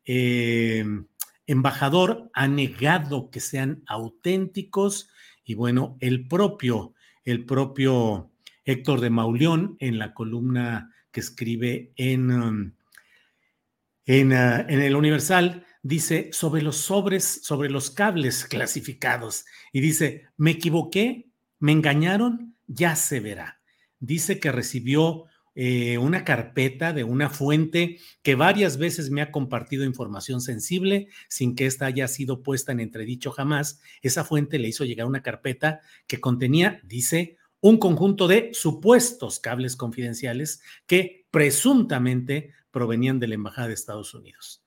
eh, 0.06 0.86
embajador 1.48 2.30
ha 2.34 2.48
negado 2.48 3.32
que 3.32 3.40
sean 3.40 3.84
auténticos 3.88 5.10
y 5.44 5.56
bueno, 5.56 5.98
el 6.02 6.28
propio, 6.28 6.94
el 7.24 7.46
propio 7.46 8.32
Héctor 8.66 9.00
de 9.00 9.10
Mauleón 9.10 9.78
en 9.80 9.98
la 9.98 10.14
columna 10.14 10.94
que 11.10 11.22
escribe 11.22 11.94
en, 11.96 12.32
um, 12.32 12.74
en, 14.06 14.32
uh, 14.34 14.66
en, 14.68 14.82
el 14.82 14.96
Universal, 14.96 15.66
dice 15.82 16.30
sobre 16.34 16.62
los 16.62 16.76
sobres, 16.76 17.42
sobre 17.44 17.70
los 17.70 17.92
cables 17.92 18.46
clasificados. 18.46 19.46
Y 19.72 19.80
dice, 19.80 20.28
me 20.36 20.52
equivoqué, 20.52 21.32
me 21.60 21.72
engañaron, 21.72 22.58
ya 22.68 22.98
se 22.98 23.22
verá. 23.22 23.62
Dice 24.00 24.42
que 24.42 24.52
recibió 24.52 25.26
eh, 25.60 25.98
una 25.98 26.24
carpeta 26.24 26.94
de 26.94 27.04
una 27.04 27.32
fuente 27.32 27.98
que 28.22 28.36
varias 28.36 28.78
veces 28.78 29.10
me 29.10 29.24
ha 29.24 29.32
compartido 29.32 29.86
información 29.86 30.40
sensible 30.40 31.08
sin 31.30 31.56
que 31.56 31.66
ésta 31.66 31.88
haya 31.88 32.08
sido 32.08 32.44
puesta 32.44 32.72
en 32.72 32.80
entredicho 32.80 33.32
jamás. 33.32 33.82
Esa 34.04 34.24
fuente 34.24 34.60
le 34.60 34.68
hizo 34.68 34.86
llegar 34.86 35.08
una 35.08 35.24
carpeta 35.24 35.82
que 36.06 36.22
contenía, 36.22 36.80
dice, 36.84 37.38
un 37.60 37.78
conjunto 37.78 38.28
de 38.28 38.52
supuestos 38.54 39.40
cables 39.40 39.76
confidenciales 39.76 40.62
que 40.86 41.26
presuntamente 41.32 42.54
provenían 42.70 43.20
de 43.20 43.28
la 43.28 43.34
Embajada 43.34 43.70
de 43.70 43.74
Estados 43.74 44.14
Unidos. 44.14 44.64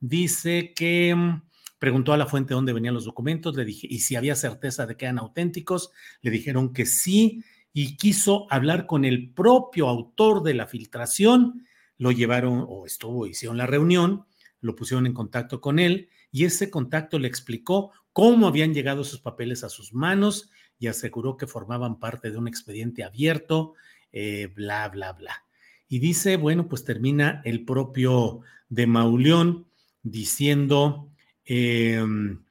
Dice 0.00 0.72
que 0.74 1.14
mm, 1.14 1.42
preguntó 1.78 2.12
a 2.14 2.16
la 2.16 2.26
fuente 2.26 2.54
dónde 2.54 2.72
venían 2.72 2.94
los 2.94 3.04
documentos, 3.04 3.54
le 3.54 3.64
dije, 3.64 3.86
y 3.88 4.00
si 4.00 4.16
había 4.16 4.34
certeza 4.34 4.86
de 4.86 4.96
que 4.96 5.04
eran 5.04 5.20
auténticos, 5.20 5.92
le 6.20 6.32
dijeron 6.32 6.72
que 6.72 6.84
sí, 6.84 7.44
y 7.72 7.96
quiso 7.96 8.46
hablar 8.50 8.86
con 8.86 9.04
el 9.04 9.30
propio 9.30 9.88
autor 9.88 10.42
de 10.42 10.54
la 10.54 10.66
filtración, 10.66 11.66
lo 11.98 12.12
llevaron 12.12 12.64
o 12.68 12.86
estuvo, 12.86 13.26
hicieron 13.26 13.56
la 13.56 13.66
reunión, 13.66 14.26
lo 14.60 14.76
pusieron 14.76 15.06
en 15.06 15.14
contacto 15.14 15.60
con 15.60 15.78
él 15.78 16.08
y 16.30 16.44
ese 16.44 16.70
contacto 16.70 17.18
le 17.18 17.28
explicó 17.28 17.92
cómo 18.12 18.46
habían 18.46 18.74
llegado 18.74 19.04
sus 19.04 19.20
papeles 19.20 19.64
a 19.64 19.68
sus 19.68 19.92
manos 19.94 20.50
y 20.78 20.88
aseguró 20.88 21.36
que 21.36 21.46
formaban 21.46 21.98
parte 21.98 22.30
de 22.30 22.38
un 22.38 22.48
expediente 22.48 23.04
abierto, 23.04 23.74
eh, 24.12 24.48
bla, 24.54 24.88
bla, 24.88 25.12
bla. 25.12 25.44
Y 25.88 25.98
dice, 25.98 26.36
bueno, 26.36 26.68
pues 26.68 26.84
termina 26.84 27.40
el 27.44 27.64
propio 27.64 28.40
de 28.68 28.86
Mauleón 28.86 29.66
diciendo, 30.02 31.10
em, 31.44 32.42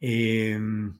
em, 0.00 0.98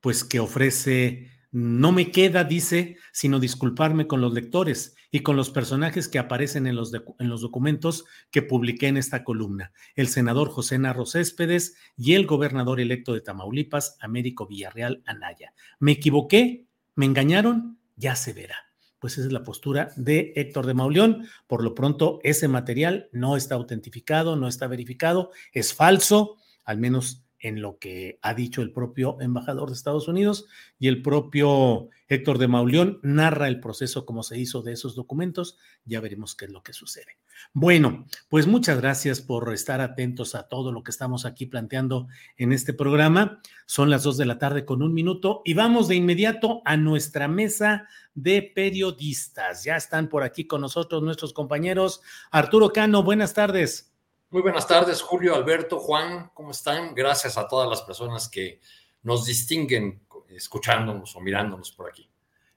pues 0.00 0.24
que 0.24 0.40
ofrece 0.40 1.30
no 1.54 1.92
me 1.92 2.10
queda, 2.10 2.42
dice, 2.42 2.96
sino 3.12 3.38
disculparme 3.38 4.08
con 4.08 4.20
los 4.20 4.34
lectores 4.34 4.96
y 5.12 5.20
con 5.20 5.36
los 5.36 5.50
personajes 5.50 6.08
que 6.08 6.18
aparecen 6.18 6.66
en 6.66 6.74
los, 6.74 6.92
en 6.92 7.28
los 7.28 7.42
documentos 7.42 8.06
que 8.32 8.42
publiqué 8.42 8.88
en 8.88 8.96
esta 8.96 9.22
columna. 9.22 9.72
El 9.94 10.08
senador 10.08 10.50
José 10.50 10.80
Narro 10.80 11.06
Céspedes 11.06 11.76
y 11.96 12.14
el 12.14 12.26
gobernador 12.26 12.80
electo 12.80 13.14
de 13.14 13.20
Tamaulipas, 13.20 13.96
Américo 14.00 14.48
Villarreal 14.48 15.04
Anaya. 15.06 15.54
¿Me 15.78 15.92
equivoqué? 15.92 16.66
¿Me 16.96 17.06
engañaron? 17.06 17.78
Ya 17.94 18.16
se 18.16 18.32
verá. 18.32 18.56
Pues 18.98 19.12
esa 19.12 19.28
es 19.28 19.32
la 19.32 19.44
postura 19.44 19.92
de 19.94 20.32
Héctor 20.34 20.66
de 20.66 20.74
Mauleón. 20.74 21.28
Por 21.46 21.62
lo 21.62 21.76
pronto, 21.76 22.18
ese 22.24 22.48
material 22.48 23.08
no 23.12 23.36
está 23.36 23.54
autentificado, 23.54 24.34
no 24.34 24.48
está 24.48 24.66
verificado, 24.66 25.30
es 25.52 25.72
falso, 25.72 26.36
al 26.64 26.78
menos 26.78 27.23
en 27.44 27.60
lo 27.60 27.78
que 27.78 28.18
ha 28.22 28.32
dicho 28.32 28.62
el 28.62 28.72
propio 28.72 29.20
embajador 29.20 29.68
de 29.68 29.74
Estados 29.74 30.08
Unidos 30.08 30.46
y 30.78 30.88
el 30.88 31.02
propio 31.02 31.90
Héctor 32.08 32.38
de 32.38 32.48
Mauleón 32.48 33.00
narra 33.02 33.48
el 33.48 33.60
proceso 33.60 34.06
como 34.06 34.22
se 34.22 34.38
hizo 34.38 34.62
de 34.62 34.72
esos 34.72 34.94
documentos. 34.94 35.58
Ya 35.84 36.00
veremos 36.00 36.34
qué 36.34 36.46
es 36.46 36.50
lo 36.50 36.62
que 36.62 36.72
sucede. 36.72 37.18
Bueno, 37.52 38.06
pues 38.30 38.46
muchas 38.46 38.80
gracias 38.80 39.20
por 39.20 39.52
estar 39.52 39.82
atentos 39.82 40.34
a 40.34 40.48
todo 40.48 40.72
lo 40.72 40.82
que 40.82 40.90
estamos 40.90 41.26
aquí 41.26 41.44
planteando 41.44 42.08
en 42.38 42.54
este 42.54 42.72
programa. 42.72 43.42
Son 43.66 43.90
las 43.90 44.04
dos 44.04 44.16
de 44.16 44.24
la 44.24 44.38
tarde 44.38 44.64
con 44.64 44.82
un 44.82 44.94
minuto 44.94 45.42
y 45.44 45.52
vamos 45.52 45.86
de 45.88 45.96
inmediato 45.96 46.62
a 46.64 46.78
nuestra 46.78 47.28
mesa 47.28 47.88
de 48.14 48.40
periodistas. 48.54 49.64
Ya 49.64 49.76
están 49.76 50.08
por 50.08 50.22
aquí 50.22 50.46
con 50.46 50.62
nosotros 50.62 51.02
nuestros 51.02 51.34
compañeros. 51.34 52.00
Arturo 52.30 52.70
Cano, 52.72 53.02
buenas 53.02 53.34
tardes. 53.34 53.93
Muy 54.30 54.42
buenas 54.42 54.66
tardes, 54.66 55.00
Julio, 55.00 55.34
Alberto, 55.34 55.78
Juan, 55.78 56.30
¿cómo 56.34 56.50
están? 56.50 56.94
Gracias 56.94 57.38
a 57.38 57.46
todas 57.46 57.68
las 57.68 57.82
personas 57.82 58.28
que 58.28 58.60
nos 59.02 59.26
distinguen 59.26 60.02
escuchándonos 60.28 61.14
o 61.14 61.20
mirándonos 61.20 61.70
por 61.72 61.88
aquí. 61.88 62.10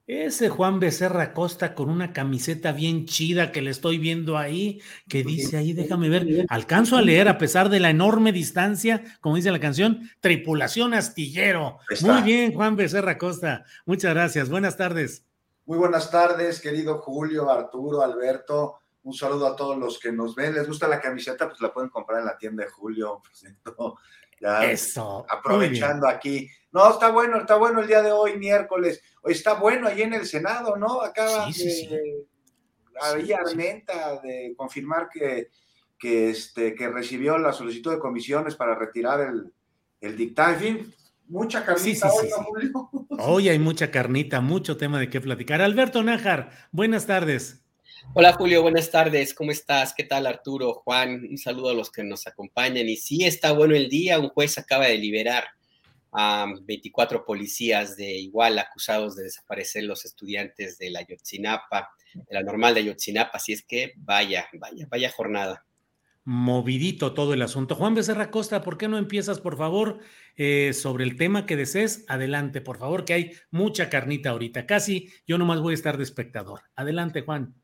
Ese 0.08 0.48
Juan 0.48 0.80
Becerra 0.80 1.34
Costa 1.34 1.76
con 1.76 1.90
una 1.90 2.14
camiseta 2.14 2.72
bien 2.72 3.06
chida 3.06 3.52
que 3.52 3.62
le 3.62 3.72
estoy 3.72 3.98
viendo 3.98 4.38
ahí, 4.38 4.82
que 5.10 5.22
dice 5.22 5.58
ahí, 5.58 5.74
déjame 5.74 6.08
ver, 6.08 6.46
alcanzo 6.48 6.96
a 6.96 7.02
leer 7.02 7.28
a 7.28 7.38
pesar 7.38 7.68
de 7.68 7.82
la 7.82 7.90
enorme 7.90 8.32
distancia, 8.32 9.04
como 9.20 9.36
dice 9.36 9.52
la 9.52 9.60
canción, 9.60 10.10
tripulación 10.22 10.94
astillero. 10.94 11.80
Muy 12.00 12.22
bien, 12.22 12.54
Juan 12.54 12.78
Becerra 12.78 13.18
Costa, 13.18 13.66
muchas 13.86 14.14
gracias, 14.14 14.50
buenas 14.50 14.78
tardes. 14.78 15.26
Muy 15.66 15.78
buenas 15.78 16.10
tardes, 16.10 16.62
querido 16.62 17.00
Julio, 17.00 17.50
Arturo, 17.52 18.02
Alberto. 18.02 18.77
Un 19.08 19.14
saludo 19.14 19.48
a 19.48 19.56
todos 19.56 19.78
los 19.78 20.00
que 20.00 20.12
nos 20.12 20.36
ven. 20.36 20.54
¿Les 20.54 20.68
gusta 20.68 20.86
la 20.86 21.00
camiseta? 21.00 21.48
Pues 21.48 21.62
la 21.62 21.74
pueden 21.74 21.90
comprar 21.90 22.20
en 22.20 22.26
la 22.26 22.38
tienda 22.38 22.66
de 22.66 22.70
Julio. 22.70 23.22
Ya 24.40 24.70
Eso. 24.70 25.26
Aprovechando 25.28 26.08
aquí. 26.08 26.48
No, 26.72 26.92
está 26.92 27.10
bueno, 27.10 27.40
está 27.40 27.56
bueno 27.56 27.80
el 27.80 27.88
día 27.88 28.04
de 28.04 28.12
hoy, 28.12 28.38
miércoles. 28.38 29.02
Hoy 29.24 29.34
está 29.34 29.56
bueno 29.56 29.88
ahí 29.88 30.04
en 30.04 30.14
el 30.14 30.28
Senado, 30.28 30.76
¿no? 30.76 31.02
Acaba 31.02 31.52
sí, 31.52 31.88
de, 31.88 32.28
sí, 33.26 33.34
Armenta 33.34 34.22
de 34.22 34.54
confirmar 34.56 35.10
que, 35.12 35.50
que, 35.98 36.30
este, 36.30 36.76
que 36.76 36.88
recibió 36.88 37.40
la 37.40 37.52
solicitud 37.52 37.94
de 37.94 37.98
comisiones 37.98 38.54
para 38.56 38.76
retirar 38.76 39.22
el, 39.22 39.52
el 40.02 40.16
dictamen. 40.16 40.54
En 40.54 40.60
fin, 40.60 40.96
mucha 41.30 41.66
carnita 41.66 42.12
hoy, 42.12 42.30
Julio? 42.30 42.90
Hoy 43.18 43.50
hay 43.50 43.58
mucha 43.58 43.90
carnita, 43.90 44.40
mucho 44.40 44.78
tema 44.78 45.00
de 45.00 45.10
qué 45.10 45.20
platicar. 45.20 45.64
Alberto 45.64 46.04
Nájar, 46.04 46.52
buenas 46.72 47.08
tardes. 47.08 47.67
Hola 48.14 48.34
Julio, 48.34 48.62
buenas 48.62 48.90
tardes. 48.90 49.34
¿Cómo 49.34 49.52
estás? 49.52 49.94
¿Qué 49.96 50.04
tal 50.04 50.28
Arturo, 50.28 50.74
Juan? 50.74 51.26
Un 51.30 51.38
saludo 51.38 51.70
a 51.70 51.74
los 51.74 51.92
que 51.92 52.04
nos 52.04 52.28
acompañan. 52.28 52.88
Y 52.88 52.98
sí, 52.98 53.26
está 53.26 53.52
bueno 53.52 53.76
el 53.76 53.90
día. 53.90 54.20
Un 54.20 54.30
juez 54.30 54.58
acaba 54.58 54.86
de 54.86 54.98
liberar 54.98 55.46
a 56.12 56.48
24 56.64 57.26
policías 57.26 57.96
de 57.98 58.18
igual 58.18 58.60
acusados 58.60 59.16
de 59.16 59.24
desaparecer 59.24 59.84
los 59.84 60.06
estudiantes 60.06 60.78
de 60.78 60.92
la 60.92 61.06
Yotzinapa, 61.06 61.90
de 62.14 62.34
la 62.34 62.44
normal 62.44 62.76
de 62.76 62.86
Yotzinapa. 62.86 63.32
Así 63.34 63.54
es 63.54 63.64
que 63.64 63.94
vaya, 63.98 64.48
vaya, 64.54 64.88
vaya 64.90 65.12
jornada 65.12 65.64
movidito 66.30 67.14
todo 67.14 67.34
el 67.34 67.42
asunto. 67.42 67.74
Juan 67.74 67.96
Becerra 67.96 68.32
Costa, 68.32 68.62
¿por 68.62 68.78
qué 68.78 68.90
no 68.90 68.98
empiezas, 68.98 69.40
por 69.40 69.56
favor, 69.56 70.00
eh, 70.36 70.74
sobre 70.74 71.06
el 71.06 71.16
tema 71.16 71.46
que 71.46 71.56
desees? 71.56 72.04
Adelante, 72.10 72.60
por 72.60 72.78
favor, 72.78 73.06
que 73.06 73.14
hay 73.14 73.32
mucha 73.50 73.90
carnita 73.90 74.32
ahorita. 74.32 74.66
Casi 74.66 75.10
yo 75.26 75.38
nomás 75.38 75.62
voy 75.62 75.72
a 75.72 75.76
estar 75.76 75.96
de 75.96 76.04
espectador. 76.04 76.64
Adelante, 76.76 77.22
Juan. 77.22 77.56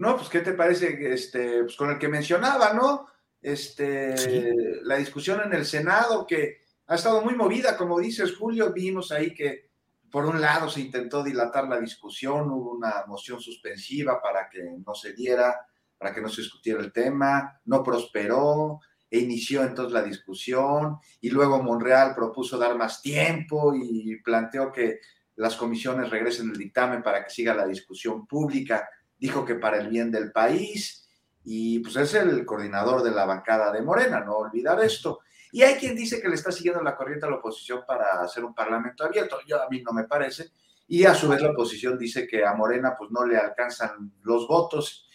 No, 0.00 0.16
pues, 0.16 0.30
¿qué 0.30 0.40
te 0.40 0.54
parece? 0.54 1.12
Este, 1.12 1.62
pues 1.62 1.76
con 1.76 1.90
el 1.90 1.98
que 1.98 2.08
mencionaba, 2.08 2.72
¿no? 2.72 3.06
Este, 3.38 4.80
la 4.82 4.96
discusión 4.96 5.42
en 5.44 5.52
el 5.52 5.66
Senado, 5.66 6.26
que 6.26 6.62
ha 6.86 6.94
estado 6.94 7.20
muy 7.20 7.34
movida, 7.34 7.76
como 7.76 8.00
dices, 8.00 8.34
Julio, 8.34 8.72
vimos 8.72 9.12
ahí 9.12 9.34
que 9.34 9.68
por 10.10 10.24
un 10.24 10.40
lado 10.40 10.70
se 10.70 10.80
intentó 10.80 11.22
dilatar 11.22 11.68
la 11.68 11.78
discusión, 11.78 12.50
hubo 12.50 12.72
una 12.72 13.04
moción 13.08 13.42
suspensiva 13.42 14.22
para 14.22 14.48
que 14.48 14.62
no 14.86 14.94
se 14.94 15.12
diera 15.12 15.66
para 15.98 16.14
que 16.14 16.22
no 16.22 16.30
se 16.30 16.40
discutiera 16.40 16.80
el 16.80 16.94
tema, 16.94 17.60
no 17.66 17.82
prosperó, 17.82 18.80
e 19.10 19.18
inició 19.18 19.62
entonces 19.64 19.92
la 19.92 20.02
discusión, 20.02 20.96
y 21.20 21.28
luego 21.28 21.62
Monreal 21.62 22.14
propuso 22.14 22.56
dar 22.56 22.74
más 22.74 23.02
tiempo 23.02 23.74
y 23.74 24.16
planteó 24.22 24.72
que 24.72 25.00
las 25.36 25.56
comisiones 25.56 26.08
regresen 26.08 26.48
el 26.48 26.56
dictamen 26.56 27.02
para 27.02 27.22
que 27.22 27.28
siga 27.28 27.54
la 27.54 27.66
discusión 27.66 28.26
pública, 28.26 28.88
dijo 29.20 29.44
que 29.44 29.54
para 29.54 29.78
el 29.78 29.88
bien 29.88 30.10
del 30.10 30.32
país, 30.32 31.08
y 31.44 31.78
pues 31.80 31.96
es 31.96 32.14
el 32.14 32.44
coordinador 32.44 33.02
de 33.02 33.12
la 33.12 33.26
bancada 33.26 33.70
de 33.70 33.82
Morena, 33.82 34.20
no 34.20 34.36
olvidar 34.36 34.82
esto. 34.82 35.20
Y 35.52 35.62
hay 35.62 35.74
quien 35.74 35.94
dice 35.94 36.20
que 36.20 36.28
le 36.28 36.34
está 36.34 36.50
siguiendo 36.50 36.82
la 36.82 36.96
corriente 36.96 37.26
a 37.26 37.30
la 37.30 37.36
oposición 37.36 37.82
para 37.86 38.22
hacer 38.22 38.44
un 38.44 38.54
parlamento 38.54 39.04
abierto, 39.04 39.38
yo 39.46 39.62
a 39.62 39.68
mí 39.68 39.82
no 39.82 39.92
me 39.92 40.04
parece, 40.04 40.50
y 40.88 41.04
a 41.04 41.14
su 41.14 41.28
vez 41.28 41.40
la 41.40 41.50
oposición 41.50 41.96
dice 41.96 42.26
que 42.26 42.44
a 42.44 42.54
Morena 42.54 42.94
pues 42.98 43.10
no 43.10 43.24
le 43.24 43.36
alcanzan 43.36 44.12
los 44.22 44.48
votos 44.48 45.06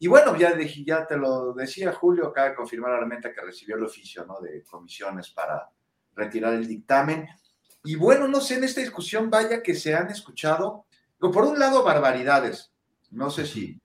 y 0.00 0.06
bueno, 0.06 0.36
ya, 0.36 0.56
ya 0.84 1.06
te 1.06 1.16
lo 1.16 1.52
decía 1.52 1.92
Julio, 1.92 2.28
acaba 2.28 2.50
de 2.50 2.54
confirmar 2.54 2.92
la 2.92 2.98
Armenta 2.98 3.32
que 3.32 3.40
recibió 3.40 3.76
el 3.76 3.84
oficio 3.84 4.24
¿no? 4.24 4.40
de 4.40 4.62
comisiones 4.62 5.30
para 5.30 5.70
retirar 6.14 6.54
el 6.54 6.68
dictamen. 6.68 7.28
Y 7.84 7.96
bueno, 7.96 8.28
no 8.28 8.40
sé, 8.40 8.56
en 8.56 8.64
esta 8.64 8.80
discusión 8.80 9.28
vaya 9.28 9.62
que 9.62 9.74
se 9.74 9.94
han 9.94 10.08
escuchado, 10.10 10.86
por 11.18 11.44
un 11.44 11.58
lado, 11.58 11.82
barbaridades. 11.82 12.72
No 13.10 13.30
sé 13.30 13.46
si, 13.46 13.80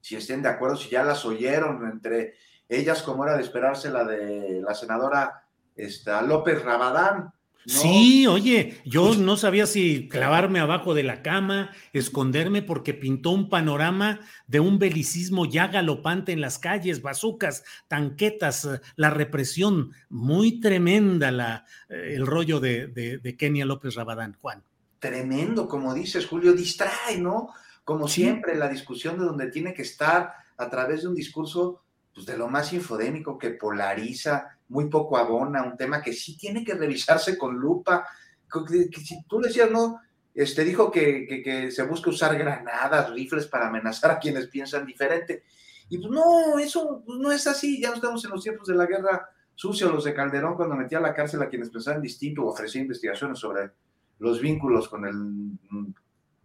si 0.00 0.16
estén 0.16 0.42
de 0.42 0.48
acuerdo, 0.48 0.76
si 0.76 0.90
ya 0.90 1.02
las 1.02 1.24
oyeron 1.24 1.88
entre 1.90 2.34
ellas, 2.68 3.02
como 3.02 3.24
era 3.24 3.36
de 3.36 3.42
esperarse 3.42 3.90
la 3.90 4.04
de 4.04 4.60
la 4.60 4.74
senadora 4.74 5.44
esta, 5.76 6.22
López 6.22 6.62
Rabadán, 6.62 7.32
Sí, 7.66 8.28
oye, 8.28 8.80
yo 8.84 9.16
no 9.16 9.36
sabía 9.36 9.66
si 9.66 10.08
clavarme 10.08 10.60
abajo 10.60 10.94
de 10.94 11.02
la 11.02 11.22
cama, 11.22 11.72
esconderme, 11.92 12.62
porque 12.62 12.94
pintó 12.94 13.30
un 13.32 13.48
panorama 13.48 14.20
de 14.46 14.60
un 14.60 14.78
belicismo 14.78 15.46
ya 15.46 15.66
galopante 15.66 16.30
en 16.30 16.40
las 16.40 16.60
calles, 16.60 17.02
bazucas, 17.02 17.64
tanquetas, 17.88 18.66
eh, 18.66 18.80
la 18.94 19.10
represión, 19.10 19.90
muy 20.08 20.60
tremenda 20.60 21.32
la, 21.32 21.64
eh, 21.88 22.12
el 22.14 22.24
rollo 22.24 22.60
de, 22.60 22.86
de, 22.86 23.36
Kenia 23.36 23.66
López 23.66 23.96
Rabadán, 23.96 24.36
Juan. 24.40 24.62
Tremendo, 25.00 25.66
como 25.66 25.92
dices, 25.92 26.24
Julio, 26.24 26.52
distrae, 26.52 27.18
¿no? 27.18 27.48
Como 27.86 28.08
siempre, 28.08 28.56
la 28.56 28.68
discusión 28.68 29.16
de 29.16 29.24
donde 29.24 29.48
tiene 29.48 29.72
que 29.72 29.82
estar 29.82 30.34
a 30.56 30.68
través 30.68 31.02
de 31.02 31.08
un 31.08 31.14
discurso 31.14 31.84
pues, 32.12 32.26
de 32.26 32.36
lo 32.36 32.48
más 32.48 32.72
infodémico 32.72 33.38
que 33.38 33.50
polariza, 33.50 34.58
muy 34.70 34.90
poco 34.90 35.16
abona, 35.16 35.62
un 35.62 35.76
tema 35.76 36.02
que 36.02 36.12
sí 36.12 36.36
tiene 36.36 36.64
que 36.64 36.74
revisarse 36.74 37.38
con 37.38 37.54
lupa. 37.54 38.04
Que, 38.52 38.88
si 39.00 39.22
tú 39.28 39.40
decías, 39.40 39.70
no, 39.70 40.00
este, 40.34 40.64
dijo 40.64 40.90
que, 40.90 41.28
que, 41.44 41.70
se 41.70 41.84
busca 41.84 42.10
usar 42.10 42.36
granadas, 42.36 43.12
rifles 43.12 43.46
para 43.46 43.68
amenazar 43.68 44.10
a 44.10 44.18
quienes 44.18 44.48
piensan 44.48 44.84
diferente. 44.84 45.44
Y 45.88 45.98
pues 45.98 46.10
no, 46.10 46.58
eso 46.58 47.04
pues, 47.06 47.20
no 47.20 47.30
es 47.30 47.46
así. 47.46 47.80
Ya 47.80 47.90
no 47.90 47.94
estamos 47.94 48.24
en 48.24 48.32
los 48.32 48.42
tiempos 48.42 48.66
de 48.66 48.74
la 48.74 48.86
guerra 48.86 49.30
sucia, 49.54 49.86
los 49.86 50.02
de 50.02 50.12
Calderón, 50.12 50.56
cuando 50.56 50.74
metía 50.74 50.98
a 50.98 51.02
la 51.02 51.14
cárcel 51.14 51.40
a 51.40 51.48
quienes 51.48 51.70
pensaban 51.70 52.02
distinto 52.02 52.42
o 52.42 52.50
ofrecía 52.50 52.82
investigaciones 52.82 53.38
sobre 53.38 53.70
los 54.18 54.40
vínculos 54.40 54.88
con 54.88 55.06
el 55.06 55.56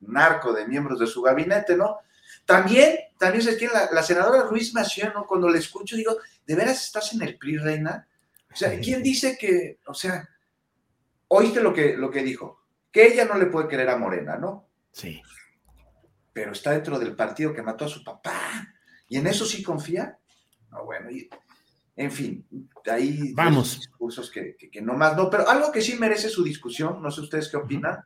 narco 0.01 0.53
de 0.53 0.67
miembros 0.67 0.99
de 0.99 1.07
su 1.07 1.21
gabinete, 1.21 1.75
¿no? 1.75 1.97
También, 2.45 2.97
también 3.17 3.43
se 3.43 3.55
tiene 3.55 3.73
la, 3.91 4.03
senadora 4.03 4.43
Ruiz 4.43 4.73
Massieu, 4.73 5.11
¿no? 5.13 5.25
Cuando 5.25 5.49
le 5.49 5.59
escucho, 5.59 5.95
digo, 5.95 6.17
¿de 6.45 6.55
veras 6.55 6.83
estás 6.85 7.13
en 7.13 7.21
el 7.21 7.37
PRI, 7.37 7.57
reina? 7.57 8.07
O 8.51 8.55
sea, 8.55 8.79
¿quién 8.79 9.01
dice 9.01 9.37
que, 9.37 9.79
o 9.85 9.93
sea, 9.93 10.27
oíste 11.27 11.61
lo 11.61 11.73
que, 11.73 11.95
lo 11.95 12.11
que 12.11 12.23
dijo? 12.23 12.63
Que 12.91 13.07
ella 13.07 13.25
no 13.25 13.37
le 13.37 13.45
puede 13.45 13.67
querer 13.67 13.89
a 13.89 13.97
Morena, 13.97 14.37
¿no? 14.37 14.67
Sí. 14.91 15.21
Pero 16.33 16.51
está 16.51 16.71
dentro 16.71 16.99
del 16.99 17.15
partido 17.15 17.53
que 17.53 17.61
mató 17.61 17.85
a 17.85 17.89
su 17.89 18.03
papá. 18.03 18.67
¿Y 19.07 19.17
en 19.17 19.27
eso 19.27 19.45
sí 19.45 19.63
confía? 19.63 20.17
No, 20.69 20.85
bueno, 20.85 21.09
en 21.95 22.11
fin, 22.11 22.47
ahí 22.89 23.33
vamos 23.33 23.77
discursos 23.77 24.31
que, 24.31 24.55
que, 24.55 24.81
no 24.81 24.93
más 24.93 25.15
no, 25.15 25.29
pero 25.29 25.47
algo 25.47 25.71
que 25.71 25.81
sí 25.81 25.95
merece 25.95 26.29
su 26.29 26.43
discusión, 26.43 27.01
no 27.01 27.11
sé 27.11 27.21
ustedes 27.21 27.49
qué 27.49 27.57
opinan, 27.57 27.97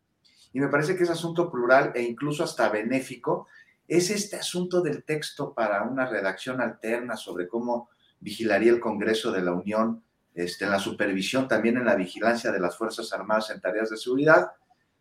y 0.56 0.62
me 0.62 0.70
parece 0.70 0.96
que 0.96 1.04
es 1.04 1.10
asunto 1.10 1.52
plural 1.52 1.92
e 1.96 2.02
incluso 2.02 2.42
hasta 2.42 2.70
benéfico, 2.70 3.48
es 3.90 4.10
este 4.10 4.38
asunto 4.38 4.80
del 4.80 5.04
texto 5.04 5.54
para 5.54 5.84
una 5.84 6.06
redacción 6.06 6.62
alterna 6.62 7.18
sobre 7.18 7.50
cómo 7.50 7.90
vigilaría 8.22 8.72
el 8.72 8.80
Congreso 8.80 9.34
de 9.34 9.42
la 9.42 9.52
Unión 9.52 10.02
este, 10.34 10.64
en 10.64 10.72
la 10.72 10.80
supervisión, 10.80 11.50
también 11.50 11.76
en 11.76 11.84
la 11.84 11.96
vigilancia 11.96 12.54
de 12.54 12.62
las 12.62 12.78
Fuerzas 12.78 13.12
Armadas 13.12 13.50
en 13.50 13.60
tareas 13.60 13.90
de 13.90 13.98
seguridad. 13.98 14.50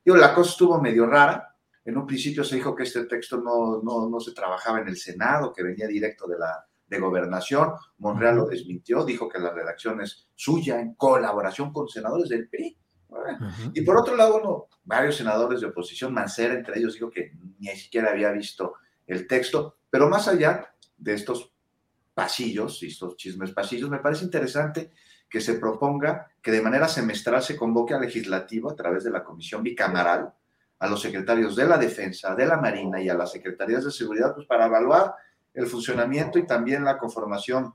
Digo, 0.05 0.17
la 0.17 0.35
cosa 0.35 0.51
estuvo 0.51 0.81
medio 0.81 1.07
rara. 1.07 1.55
En 1.85 1.99
un 1.99 2.05
principio 2.05 2.43
se 2.43 2.57
dijo 2.57 2.75
que 2.75 2.83
este 2.83 3.05
texto 3.05 3.37
no, 3.37 3.81
no, 3.81 4.09
no 4.09 4.19
se 4.19 4.33
trabajaba 4.33 4.81
en 4.81 4.89
el 4.89 4.97
Senado, 4.97 5.53
que 5.53 5.63
venía 5.63 5.87
directo 5.87 6.27
de 6.27 6.37
la 6.37 6.67
de 6.85 6.99
gobernación. 6.99 7.75
Monreal 7.99 8.39
lo 8.39 8.47
desmintió, 8.47 9.05
dijo 9.05 9.29
que 9.29 9.39
la 9.39 9.53
redacción 9.53 10.01
es 10.01 10.27
suya 10.35 10.81
en 10.81 10.95
colaboración 10.95 11.73
con 11.73 11.89
senadores 11.89 12.29
del 12.29 12.49
PRI. 12.49 12.77
Y 13.73 13.83
por 13.83 13.99
otro 13.99 14.17
lado, 14.17 14.69
varios 14.85 15.17
senadores 15.17 15.61
de 15.61 15.67
oposición, 15.67 16.13
Mancera 16.13 16.55
entre 16.55 16.79
ellos, 16.79 16.95
dijo 16.95 17.11
que 17.11 17.33
ni 17.59 17.69
siquiera 17.77 18.11
había 18.11 18.31
visto 18.33 18.75
el 19.07 19.27
texto, 19.27 19.77
pero 19.91 20.09
más 20.09 20.29
allá 20.29 20.75
de 20.97 21.15
estos 21.15 21.53
pasillos, 22.15 22.83
estos 22.83 23.17
chismes 23.17 23.53
pasillos, 23.53 23.91
me 23.91 23.99
parece 23.99 24.25
interesante 24.25 24.93
que 25.29 25.41
se 25.41 25.55
proponga 25.55 26.31
que 26.41 26.53
de 26.53 26.63
manera 26.63 26.87
semestral 26.87 27.43
se 27.43 27.57
convoque 27.57 27.95
al 27.95 28.03
legislativo 28.03 28.71
a 28.71 28.77
través 28.77 29.05
de 29.05 29.11
la 29.11 29.25
comisión 29.25 29.63
bicameral 29.63 30.33
a 30.79 30.87
los 30.87 31.01
secretarios 31.01 31.57
de 31.57 31.67
la 31.67 31.79
defensa, 31.79 32.35
de 32.35 32.47
la 32.47 32.59
marina 32.59 33.01
y 33.01 33.09
a 33.09 33.15
las 33.15 33.33
secretarías 33.33 33.85
de 33.85 33.91
seguridad 33.91 34.35
pues, 34.35 34.47
para 34.47 34.67
evaluar 34.67 35.15
el 35.53 35.67
funcionamiento 35.67 36.39
y 36.39 36.47
también 36.47 36.85
la 36.85 36.99
conformación 36.99 37.75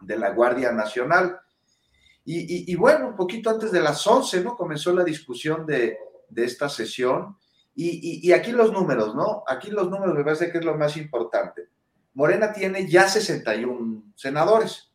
de 0.00 0.18
la 0.18 0.30
Guardia 0.30 0.72
Nacional. 0.72 1.40
Y, 2.24 2.74
bueno, 2.76 3.08
un 3.08 3.16
poquito 3.16 3.50
antes 3.50 3.72
de 3.72 3.80
las 3.80 4.06
11, 4.06 4.44
¿no? 4.44 4.56
Comenzó 4.56 4.94
la 4.94 5.02
discusión 5.02 5.66
de, 5.66 5.98
esta 6.36 6.68
sesión. 6.68 7.36
Y, 7.74 8.26
y, 8.26 8.32
aquí 8.32 8.52
los 8.52 8.72
números, 8.72 9.14
¿no? 9.14 9.42
Aquí 9.46 9.70
los 9.70 9.90
números 9.90 10.14
me 10.14 10.24
parece 10.24 10.50
que 10.50 10.58
es 10.58 10.64
lo 10.64 10.76
más 10.76 10.96
importante. 10.96 11.68
Morena 12.14 12.52
tiene 12.52 12.88
ya 12.88 13.08
61 13.08 14.12
senadores. 14.14 14.92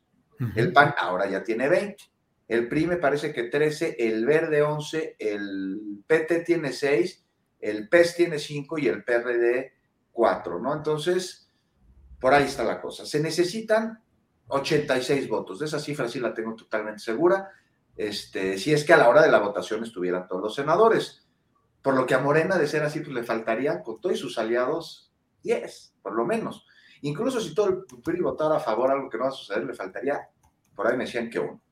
El 0.54 0.72
PAN 0.72 0.94
ahora 0.98 1.28
ya 1.28 1.42
tiene 1.42 1.68
20. 1.68 2.04
El 2.46 2.68
PRI 2.68 2.86
me 2.86 2.96
parece 2.96 3.32
que 3.32 3.44
13, 3.44 3.96
el 3.98 4.24
Verde 4.24 4.62
11, 4.62 5.16
el 5.18 6.02
PT 6.06 6.40
tiene 6.44 6.72
6, 6.72 7.26
el 7.60 7.88
PES 7.88 8.16
tiene 8.16 8.38
5 8.38 8.78
y 8.78 8.88
el 8.88 9.04
PRD 9.04 9.72
4, 10.12 10.58
¿no? 10.58 10.74
Entonces, 10.74 11.50
por 12.18 12.32
ahí 12.32 12.44
está 12.44 12.64
la 12.64 12.80
cosa. 12.80 13.04
Se 13.04 13.20
necesitan 13.20 14.02
86 14.48 15.28
votos. 15.28 15.58
De 15.58 15.66
esa 15.66 15.78
cifra 15.78 16.08
sí 16.08 16.20
la 16.20 16.34
tengo 16.34 16.54
totalmente 16.54 17.00
segura. 17.00 17.50
Este, 17.96 18.58
si 18.58 18.72
es 18.72 18.84
que 18.84 18.92
a 18.92 18.96
la 18.96 19.08
hora 19.08 19.22
de 19.22 19.30
la 19.30 19.40
votación 19.40 19.82
estuvieran 19.82 20.26
todos 20.26 20.42
los 20.42 20.54
senadores. 20.54 21.26
Por 21.82 21.94
lo 21.94 22.06
que 22.06 22.14
a 22.14 22.18
Morena, 22.18 22.58
de 22.58 22.66
ser 22.66 22.82
así, 22.82 23.00
pues 23.00 23.12
le 23.12 23.22
faltarían 23.22 23.82
con 23.82 24.00
todos 24.00 24.18
sus 24.18 24.38
aliados 24.38 25.12
10, 25.42 25.94
por 26.02 26.14
lo 26.14 26.24
menos. 26.24 26.66
Incluso 27.02 27.40
si 27.40 27.54
todo 27.54 27.68
el 27.68 28.02
PRI 28.02 28.20
votara 28.20 28.56
a 28.56 28.60
favor, 28.60 28.90
algo 28.90 29.08
que 29.08 29.18
no 29.18 29.24
va 29.24 29.30
a 29.30 29.32
suceder, 29.32 29.64
le 29.64 29.74
faltaría, 29.74 30.28
por 30.74 30.86
ahí 30.86 30.96
me 30.96 31.04
decían 31.04 31.30
que 31.30 31.38
uno. 31.38 31.62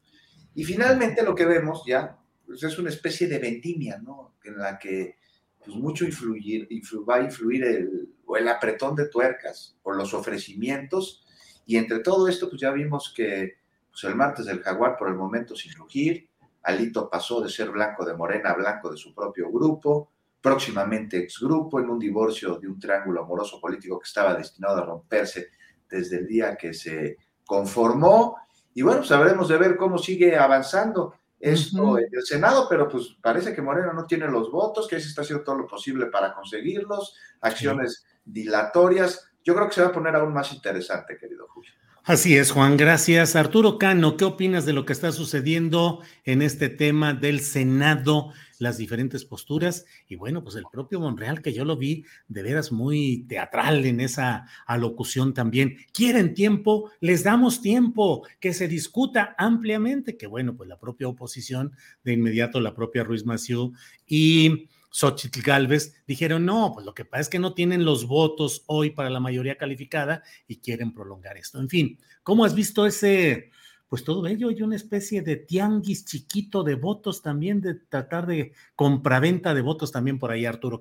Y 0.54 0.64
finalmente 0.64 1.22
lo 1.22 1.34
que 1.34 1.44
vemos 1.44 1.82
ya 1.86 2.16
pues 2.46 2.62
es 2.62 2.78
una 2.78 2.90
especie 2.90 3.26
de 3.26 3.38
vendimia, 3.38 3.98
¿no? 3.98 4.36
En 4.44 4.58
la 4.58 4.78
que 4.78 5.16
pues 5.64 5.76
mucho 5.76 6.04
influir, 6.04 6.68
va 7.08 7.16
a 7.16 7.22
influir 7.22 7.64
el, 7.64 8.14
o 8.24 8.36
el 8.36 8.46
apretón 8.46 8.94
de 8.94 9.08
tuercas 9.08 9.76
o 9.82 9.92
los 9.92 10.14
ofrecimientos 10.14 11.25
y 11.66 11.76
entre 11.76 11.98
todo 11.98 12.28
esto, 12.28 12.48
pues 12.48 12.60
ya 12.60 12.70
vimos 12.70 13.12
que 13.14 13.56
pues 13.90 14.04
el 14.04 14.14
martes 14.14 14.46
del 14.46 14.62
jaguar 14.62 14.96
por 14.96 15.08
el 15.08 15.14
momento 15.14 15.54
sin 15.54 15.74
rugir, 15.74 16.28
Alito 16.62 17.08
pasó 17.08 17.40
de 17.40 17.48
ser 17.48 17.70
blanco 17.70 18.04
de 18.04 18.14
Morena 18.14 18.50
a 18.50 18.54
blanco 18.54 18.90
de 18.90 18.96
su 18.96 19.14
propio 19.14 19.50
grupo, 19.50 20.10
próximamente 20.40 21.18
exgrupo, 21.18 21.80
en 21.80 21.90
un 21.90 21.98
divorcio 21.98 22.56
de 22.58 22.68
un 22.68 22.78
triángulo 22.78 23.22
amoroso 23.22 23.60
político 23.60 23.98
que 23.98 24.06
estaba 24.06 24.34
destinado 24.34 24.78
a 24.78 24.86
romperse 24.86 25.48
desde 25.88 26.18
el 26.18 26.26
día 26.26 26.56
que 26.56 26.74
se 26.74 27.16
conformó. 27.44 28.36
Y 28.74 28.82
bueno, 28.82 29.02
sabremos 29.02 29.48
de 29.48 29.56
ver 29.56 29.76
cómo 29.76 29.98
sigue 29.98 30.36
avanzando 30.36 31.14
esto 31.38 31.98
en 31.98 32.08
el 32.12 32.22
Senado, 32.22 32.66
pero 32.68 32.88
pues 32.88 33.16
parece 33.20 33.54
que 33.54 33.62
Morena 33.62 33.92
no 33.92 34.04
tiene 34.04 34.28
los 34.28 34.50
votos, 34.50 34.88
que 34.88 35.00
se 35.00 35.08
está 35.08 35.22
haciendo 35.22 35.44
todo 35.44 35.56
lo 35.58 35.66
posible 35.66 36.06
para 36.06 36.34
conseguirlos, 36.34 37.14
acciones 37.40 38.04
dilatorias. 38.24 39.25
Yo 39.46 39.54
creo 39.54 39.68
que 39.68 39.76
se 39.76 39.80
va 39.80 39.88
a 39.88 39.92
poner 39.92 40.16
aún 40.16 40.32
más 40.32 40.52
interesante, 40.52 41.16
querido 41.16 41.46
Julio. 41.46 41.70
Así 42.02 42.36
es, 42.36 42.50
Juan, 42.50 42.76
gracias. 42.76 43.36
Arturo 43.36 43.78
Cano, 43.78 44.16
¿qué 44.16 44.24
opinas 44.24 44.66
de 44.66 44.72
lo 44.72 44.84
que 44.84 44.92
está 44.92 45.12
sucediendo 45.12 46.02
en 46.24 46.42
este 46.42 46.68
tema 46.68 47.14
del 47.14 47.38
Senado, 47.38 48.32
las 48.58 48.76
diferentes 48.76 49.24
posturas? 49.24 49.84
Y 50.08 50.16
bueno, 50.16 50.42
pues 50.42 50.56
el 50.56 50.64
propio 50.72 50.98
Monreal, 50.98 51.42
que 51.42 51.52
yo 51.52 51.64
lo 51.64 51.76
vi 51.76 52.04
de 52.26 52.42
veras 52.42 52.72
muy 52.72 53.24
teatral 53.28 53.86
en 53.86 54.00
esa 54.00 54.46
alocución 54.66 55.32
también. 55.32 55.76
Quieren 55.92 56.34
tiempo, 56.34 56.90
les 56.98 57.22
damos 57.22 57.62
tiempo, 57.62 58.26
que 58.40 58.52
se 58.52 58.66
discuta 58.66 59.36
ampliamente, 59.38 60.16
que 60.16 60.26
bueno, 60.26 60.56
pues 60.56 60.68
la 60.68 60.80
propia 60.80 61.06
oposición, 61.06 61.72
de 62.02 62.14
inmediato 62.14 62.58
la 62.58 62.74
propia 62.74 63.04
Ruiz 63.04 63.24
Maciú 63.24 63.74
y 64.08 64.68
Xochitl 64.96 65.42
Galvez, 65.42 66.02
dijeron, 66.06 66.46
no, 66.46 66.72
pues 66.72 66.86
lo 66.86 66.94
que 66.94 67.04
pasa 67.04 67.20
es 67.20 67.28
que 67.28 67.38
no 67.38 67.52
tienen 67.52 67.84
los 67.84 68.06
votos 68.06 68.64
hoy 68.66 68.90
para 68.90 69.10
la 69.10 69.20
mayoría 69.20 69.58
calificada 69.58 70.22
y 70.48 70.56
quieren 70.56 70.94
prolongar 70.94 71.36
esto. 71.36 71.60
En 71.60 71.68
fin, 71.68 71.98
¿cómo 72.22 72.46
has 72.46 72.54
visto 72.54 72.86
ese, 72.86 73.50
pues 73.88 74.04
todo 74.04 74.26
ello 74.26 74.50
y 74.50 74.62
una 74.62 74.74
especie 74.74 75.20
de 75.20 75.36
tianguis 75.36 76.06
chiquito 76.06 76.64
de 76.64 76.76
votos 76.76 77.20
también, 77.20 77.60
de 77.60 77.74
tratar 77.74 78.26
de 78.26 78.52
compraventa 78.74 79.52
de 79.52 79.60
votos 79.60 79.92
también 79.92 80.18
por 80.18 80.30
ahí, 80.30 80.46
Arturo? 80.46 80.80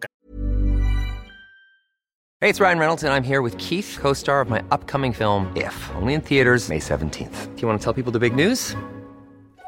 Hey, 2.40 2.50
it's 2.50 2.62
Ryan 2.62 2.80
Reynolds 2.80 3.04
and 3.04 3.14
I'm 3.14 3.24
here 3.24 3.42
with 3.42 3.58
Keith, 3.58 3.98
co-star 4.00 4.40
of 4.40 4.50
my 4.50 4.64
upcoming 4.72 5.12
film, 5.12 5.52
If, 5.58 5.76
only 5.96 6.14
in 6.14 6.22
theaters 6.22 6.70
May 6.70 6.80
17th. 6.80 7.54
Do 7.56 7.62
you 7.62 7.68
want 7.68 7.82
to 7.82 7.84
tell 7.84 7.94
people 7.94 8.14
the 8.14 8.20
big 8.20 8.34
news? 8.34 8.78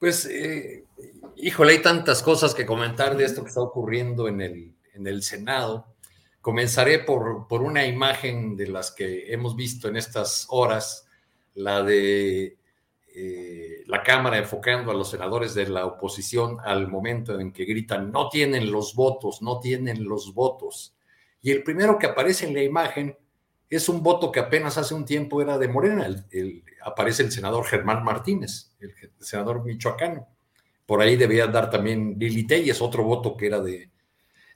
Pues, 0.00 0.24
eh, 0.24 0.86
híjole, 1.36 1.72
hay 1.74 1.82
tantas 1.82 2.22
cosas 2.22 2.54
que 2.54 2.64
comentar 2.64 3.18
de 3.18 3.24
esto 3.26 3.42
que 3.42 3.48
está 3.48 3.60
ocurriendo 3.60 4.28
en 4.28 4.40
el, 4.40 4.74
en 4.94 5.06
el 5.06 5.22
Senado. 5.22 5.94
Comenzaré 6.40 7.00
por, 7.00 7.46
por 7.46 7.60
una 7.60 7.86
imagen 7.86 8.56
de 8.56 8.68
las 8.68 8.92
que 8.92 9.30
hemos 9.30 9.54
visto 9.56 9.88
en 9.88 9.96
estas 9.96 10.46
horas, 10.48 11.06
la 11.54 11.82
de 11.82 12.56
eh, 13.14 13.84
la 13.88 14.02
Cámara 14.02 14.38
enfocando 14.38 14.90
a 14.90 14.94
los 14.94 15.10
senadores 15.10 15.52
de 15.52 15.68
la 15.68 15.84
oposición 15.84 16.56
al 16.64 16.88
momento 16.88 17.38
en 17.38 17.52
que 17.52 17.66
gritan, 17.66 18.10
no 18.10 18.30
tienen 18.30 18.72
los 18.72 18.94
votos, 18.94 19.42
no 19.42 19.60
tienen 19.60 20.04
los 20.04 20.32
votos. 20.32 20.94
Y 21.42 21.50
el 21.50 21.62
primero 21.62 21.98
que 21.98 22.06
aparece 22.06 22.46
en 22.46 22.54
la 22.54 22.62
imagen 22.62 23.18
es 23.68 23.90
un 23.90 24.02
voto 24.02 24.32
que 24.32 24.40
apenas 24.40 24.78
hace 24.78 24.94
un 24.94 25.04
tiempo 25.04 25.42
era 25.42 25.58
de 25.58 25.68
Morena. 25.68 26.06
El, 26.30 26.64
aparece 26.82 27.22
el 27.22 27.32
senador 27.32 27.66
Germán 27.66 28.02
Martínez, 28.02 28.69
el, 28.80 28.94
senador 29.18 29.64
michoacano. 29.64 30.28
Por 30.86 31.00
ahí 31.00 31.16
debía 31.16 31.46
dar 31.46 31.70
también 31.70 32.16
Lili 32.18 32.46
Telles, 32.46 32.82
otro 32.82 33.04
voto 33.04 33.36
que 33.36 33.46
era 33.46 33.60
de, 33.60 33.90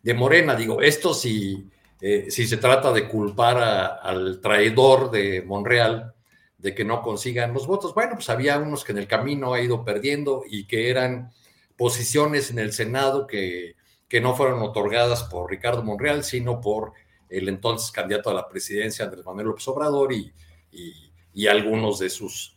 de 0.03 0.15
Morena. 0.15 0.57
Digo, 0.57 0.83
esto 0.83 1.15
si, 1.15 1.69
eh, 2.01 2.27
si 2.31 2.47
se 2.47 2.57
trata 2.57 2.93
de 2.93 3.09
culpar 3.09 3.59
al 4.03 4.41
traidor 4.41 5.11
de 5.11 5.43
Monreal 5.43 6.13
de 6.59 6.75
que 6.75 6.85
no 6.85 7.03
consigan 7.03 7.53
los 7.53 7.67
votos. 7.67 7.95
Bueno, 7.95 8.15
pues 8.15 8.31
había 8.31 8.59
unos 8.59 8.85
que 8.85 8.93
en 8.93 8.99
el 8.99 9.07
camino 9.07 9.53
ha 9.53 9.61
ido 9.61 9.85
perdiendo 9.85 10.45
y 10.49 10.67
que 10.67 10.91
eran 10.91 11.31
posiciones 11.77 12.51
en 12.51 12.59
el 12.59 12.73
Senado 12.73 13.27
que, 13.27 13.77
que 14.09 14.21
no 14.21 14.35
fueron 14.35 14.63
otorgadas 14.63 15.25
por 15.25 15.51
Ricardo 15.51 15.83
Monreal, 15.83 16.25
sino 16.25 16.61
por 16.61 16.93
el 17.29 17.49
entonces 17.49 17.91
candidato 17.91 18.31
a 18.31 18.35
la 18.35 18.49
presidencia, 18.49 19.05
Andrés 19.05 19.25
Manuel 19.25 19.49
López 19.49 19.69
Obrador, 19.69 20.13
y 20.13 21.47
algunos 21.47 21.99
de 21.99 22.11
sus, 22.11 22.57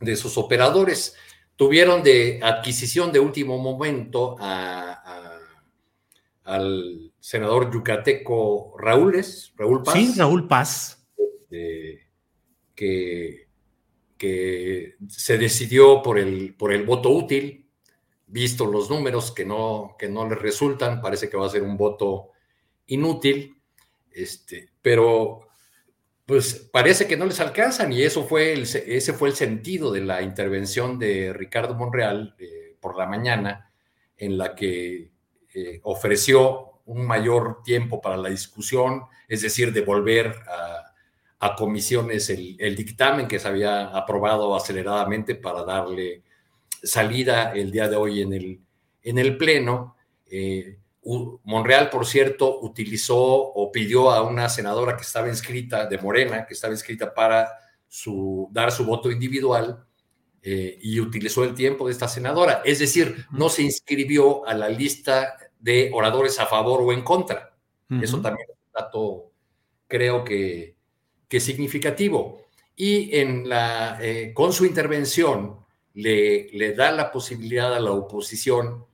de 0.00 0.16
sus 0.16 0.38
operadores. 0.38 1.16
Tuvieron 1.56 2.02
de 2.02 2.40
adquisición 2.42 3.12
de 3.12 3.20
último 3.20 3.58
momento 3.58 4.36
a, 4.38 4.92
a, 4.92 5.40
al 6.44 7.12
senador 7.18 7.72
yucateco 7.72 8.76
Raúles, 8.78 9.52
Raúl 9.56 9.82
Paz. 9.82 9.94
Sí, 9.94 10.14
Raúl 10.16 10.46
Paz. 10.46 11.08
Que, 11.48 13.48
que, 14.18 14.96
se 15.08 15.38
decidió 15.38 16.02
por 16.02 16.18
el, 16.18 16.54
por 16.54 16.72
el 16.72 16.84
voto 16.84 17.10
útil, 17.10 17.66
visto 18.26 18.66
los 18.66 18.90
números 18.90 19.32
que 19.32 19.44
no, 19.44 19.96
que 19.98 20.08
no 20.08 20.28
le 20.28 20.34
resultan, 20.34 21.00
parece 21.00 21.28
que 21.28 21.36
va 21.36 21.46
a 21.46 21.50
ser 21.50 21.62
un 21.62 21.76
voto 21.76 22.30
inútil, 22.86 23.56
este, 24.10 24.70
pero 24.82 25.45
pues 26.26 26.68
parece 26.72 27.06
que 27.06 27.16
no 27.16 27.24
les 27.24 27.40
alcanzan 27.40 27.92
y 27.92 28.02
eso 28.02 28.24
fue 28.24 28.52
el, 28.52 28.62
ese 28.62 29.12
fue 29.12 29.28
el 29.28 29.34
sentido 29.34 29.92
de 29.92 30.00
la 30.02 30.22
intervención 30.22 30.98
de 30.98 31.32
Ricardo 31.32 31.74
Monreal 31.74 32.34
eh, 32.38 32.76
por 32.80 32.98
la 32.98 33.06
mañana, 33.06 33.70
en 34.16 34.36
la 34.36 34.54
que 34.54 35.12
eh, 35.54 35.80
ofreció 35.84 36.80
un 36.86 37.06
mayor 37.06 37.62
tiempo 37.62 38.00
para 38.00 38.16
la 38.16 38.28
discusión, 38.28 39.04
es 39.28 39.42
decir, 39.42 39.72
de 39.72 39.80
volver 39.80 40.34
a 40.48 40.86
a 41.38 41.54
comisiones 41.54 42.30
el, 42.30 42.56
el, 42.58 42.74
dictamen 42.74 43.28
que 43.28 43.38
se 43.38 43.48
había 43.48 43.88
aprobado 43.88 44.54
aceleradamente 44.56 45.34
para 45.34 45.64
darle 45.64 46.22
salida 46.82 47.52
el 47.52 47.70
día 47.70 47.88
de 47.88 47.96
hoy 47.96 48.22
en 48.22 48.32
el, 48.32 48.60
en 49.02 49.18
el 49.18 49.36
Pleno. 49.36 49.96
Eh, 50.30 50.78
Monreal, 51.44 51.88
por 51.88 52.04
cierto, 52.04 52.60
utilizó 52.60 53.16
o 53.16 53.70
pidió 53.70 54.10
a 54.10 54.22
una 54.22 54.48
senadora 54.48 54.96
que 54.96 55.02
estaba 55.02 55.28
inscrita 55.28 55.86
de 55.86 55.98
Morena, 55.98 56.46
que 56.46 56.54
estaba 56.54 56.72
inscrita 56.74 57.14
para 57.14 57.48
su, 57.86 58.48
dar 58.50 58.72
su 58.72 58.84
voto 58.84 59.10
individual, 59.10 59.86
eh, 60.42 60.78
y 60.80 61.00
utilizó 61.00 61.44
el 61.44 61.54
tiempo 61.54 61.86
de 61.86 61.92
esta 61.92 62.08
senadora. 62.08 62.62
Es 62.64 62.78
decir, 62.78 63.26
no 63.32 63.48
se 63.48 63.62
inscribió 63.62 64.46
a 64.46 64.54
la 64.54 64.68
lista 64.68 65.36
de 65.58 65.90
oradores 65.92 66.38
a 66.38 66.46
favor 66.46 66.82
o 66.82 66.92
en 66.92 67.02
contra. 67.02 67.56
Uh 67.90 67.94
-huh. 67.94 68.04
Eso 68.04 68.20
también 68.20 68.48
es 68.50 68.56
un 68.56 68.72
dato, 68.72 69.32
creo 69.88 70.22
que, 70.22 70.76
que 71.28 71.40
significativo. 71.40 72.42
Y 72.76 73.16
en 73.16 73.48
la, 73.48 73.98
eh, 74.00 74.32
con 74.34 74.52
su 74.52 74.64
intervención 74.64 75.58
le, 75.94 76.48
le, 76.52 76.74
da 76.74 76.92
la 76.92 77.10
posibilidad 77.10 77.74
a 77.74 77.80
la 77.80 77.90
oposición 77.90 78.84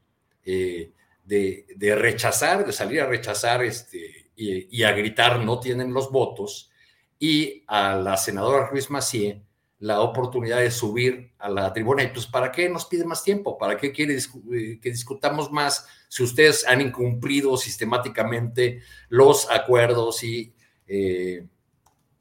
eh, 0.44 0.92
de, 1.24 1.66
rechazar, 1.96 2.66
de 2.66 2.72
salir 2.72 3.00
a 3.00 3.06
rechazar 3.06 3.62
este, 3.64 4.30
y, 4.36 4.78
y, 4.78 4.82
a 4.82 4.92
gritar 4.92 5.40
no 5.40 5.60
tienen 5.60 5.92
los 5.92 6.10
votos, 6.10 6.70
y 7.18 7.64
a 7.68 7.94
la 7.94 8.16
senadora 8.16 8.66
Ruiz 8.66 8.90
Macié 8.90 9.42
la 9.82 10.00
oportunidad 10.00 10.60
de 10.60 10.70
subir 10.70 11.32
a 11.38 11.48
la 11.48 11.72
tribuna. 11.72 12.04
Y 12.04 12.08
pues, 12.08 12.26
¿para 12.26 12.52
qué 12.52 12.68
nos 12.68 12.86
pide 12.86 13.04
más 13.04 13.24
tiempo? 13.24 13.58
¿Para 13.58 13.76
qué 13.76 13.90
quiere 13.90 14.16
eh, 14.16 14.78
que 14.80 14.90
discutamos 14.90 15.50
más 15.50 15.88
si 16.08 16.22
ustedes 16.22 16.64
han 16.68 16.80
incumplido 16.80 17.56
sistemáticamente 17.56 18.80
los 19.08 19.50
acuerdos 19.50 20.22
y 20.22 20.54
eh, 20.86 21.48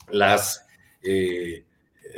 las, 0.09 0.65
eh, 1.03 1.65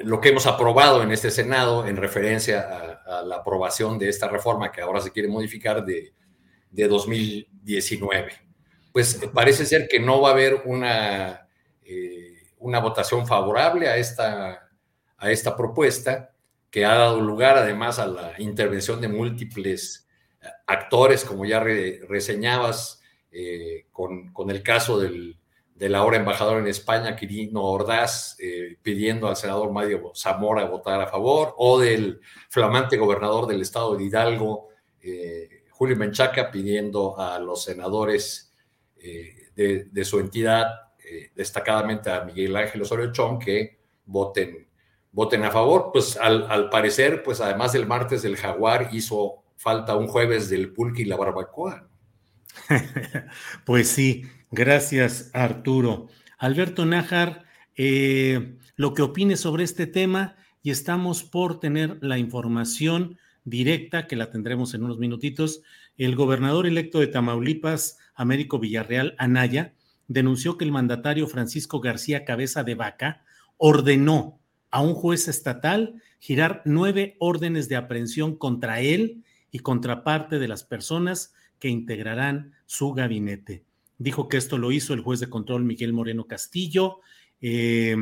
lo 0.03 0.22
que 0.22 0.30
hemos 0.30 0.47
aprobado 0.47 1.03
en 1.03 1.11
este 1.11 1.30
Senado 1.30 1.85
en 1.88 1.97
referencia 1.97 2.61
a, 3.05 3.19
a, 3.19 3.23
la 3.23 3.35
aprobación 3.38 3.99
de 3.99 4.07
esta 4.07 4.30
reforma 4.30 4.72
que 4.72 4.80
ahora 4.80 5.01
se 5.01 5.11
quiere 5.11 5.27
modificar 5.27 5.84
de, 5.84 6.14
de 6.73 6.87
2019. 6.87 8.33
Pues 8.91 9.21
parece 9.33 9.65
ser 9.65 9.87
que 9.87 9.99
no 9.99 10.21
va 10.21 10.29
a 10.29 10.33
haber 10.33 10.63
una 10.65 11.39
una 12.63 12.79
votación 12.79 13.27
favorable 13.27 13.89
a 13.89 13.97
esta, 13.97 14.69
a 15.17 15.31
esta 15.31 15.55
propuesta, 15.55 16.31
que 16.71 16.85
ha 16.85 16.95
dado 16.95 17.21
lugar 17.21 17.57
además 17.57 17.99
a 17.99 18.07
la 18.07 18.33
intervención 18.39 18.99
de 18.99 19.09
múltiples 19.09 20.07
actores, 20.65 21.23
como 21.23 21.45
ya 21.45 21.59
reseñabas, 21.59 23.01
con, 23.91 24.31
con, 24.31 24.49
el 24.49 24.63
caso 24.63 24.99
del, 24.99 25.37
del 25.75 25.95
ahora 25.95 26.17
embajador 26.17 26.59
en 26.59 26.67
España, 26.67 27.15
Quirino 27.15 27.63
Ordaz, 27.63 28.37
eh, 28.39 28.77
pidiendo 28.81 29.27
al 29.27 29.35
senador 29.35 29.71
Mario 29.71 30.13
Zamora 30.15 30.65
votar 30.65 31.01
a 31.01 31.07
favor, 31.07 31.53
o 31.57 31.79
del 31.79 32.21
flamante 32.49 32.97
gobernador 32.97 33.45
del 33.45 33.61
estado 33.61 33.95
de 33.95 34.03
Hidalgo, 34.05 34.69
eh, 35.01 35.52
Julio 35.73 35.95
Menchaca, 35.97 36.49
pidiendo 36.51 37.19
a 37.19 37.39
los 37.39 37.63
senadores 37.63 38.53
eh, 38.97 39.49
de, 39.55 40.05
su 40.05 40.19
entidad, 40.19 40.67
destacadamente 41.35 42.09
a 42.09 42.23
Miguel 42.23 42.55
Ángel 42.55 42.81
Osorio 42.81 43.11
Chong, 43.11 43.43
que 43.43 43.77
voten, 44.05 44.67
voten 45.11 45.43
a 45.43 45.51
favor. 45.51 45.91
Pues 45.91 46.17
al, 46.17 46.49
al, 46.49 46.69
parecer, 46.69 47.21
pues 47.21 47.41
además 47.41 47.73
del 47.73 47.85
martes 47.85 48.23
del 48.23 48.37
jaguar, 48.37 48.89
hizo 48.93 49.43
falta 49.57 49.95
un 49.95 50.07
jueves 50.07 50.49
del 50.49 50.73
pulque 50.73 51.03
y 51.03 51.05
la 51.05 51.17
barbacoa. 51.17 51.87
pues 53.65 53.89
sí, 53.89 54.23
Gracias, 54.55 55.31
Arturo. 55.33 56.09
Alberto 56.37 56.85
Nájar, 56.85 57.43
eh, 57.75 58.59
lo 58.75 58.93
que 58.93 59.01
opine 59.01 59.35
sobre 59.35 59.63
este 59.63 59.87
tema 59.87 60.35
y 60.61 60.69
estamos 60.69 61.23
por 61.23 61.59
tener 61.59 61.97
la 62.01 62.19
información 62.19 63.17
directa, 63.45 64.07
que 64.07 64.15
la 64.15 64.29
tendremos 64.29 64.73
en 64.73 64.83
unos 64.83 64.99
minutitos. 64.99 65.61
El 65.97 66.15
gobernador 66.15 66.65
electo 66.65 66.99
de 66.99 67.07
Tamaulipas, 67.07 67.97
Américo 68.15 68.59
Villarreal 68.59 69.15
Anaya, 69.17 69.73
denunció 70.07 70.57
que 70.57 70.65
el 70.65 70.71
mandatario 70.71 71.27
Francisco 71.27 71.79
García 71.79 72.25
Cabeza 72.25 72.63
de 72.63 72.75
Vaca 72.75 73.23
ordenó 73.57 74.39
a 74.71 74.81
un 74.81 74.93
juez 74.93 75.27
estatal 75.27 76.01
girar 76.19 76.61
nueve 76.65 77.15
órdenes 77.19 77.69
de 77.69 77.75
aprehensión 77.75 78.35
contra 78.35 78.81
él 78.81 79.23
y 79.51 79.59
contra 79.59 80.03
parte 80.03 80.39
de 80.39 80.47
las 80.47 80.63
personas 80.63 81.33
que 81.59 81.69
integrarán 81.69 82.53
su 82.65 82.91
gabinete. 82.93 83.65
Dijo 83.97 84.27
que 84.27 84.37
esto 84.37 84.57
lo 84.57 84.71
hizo 84.71 84.93
el 84.93 85.01
juez 85.01 85.19
de 85.19 85.29
control 85.29 85.63
Miguel 85.63 85.93
Moreno 85.93 86.25
Castillo 86.25 87.01
eh, 87.39 87.95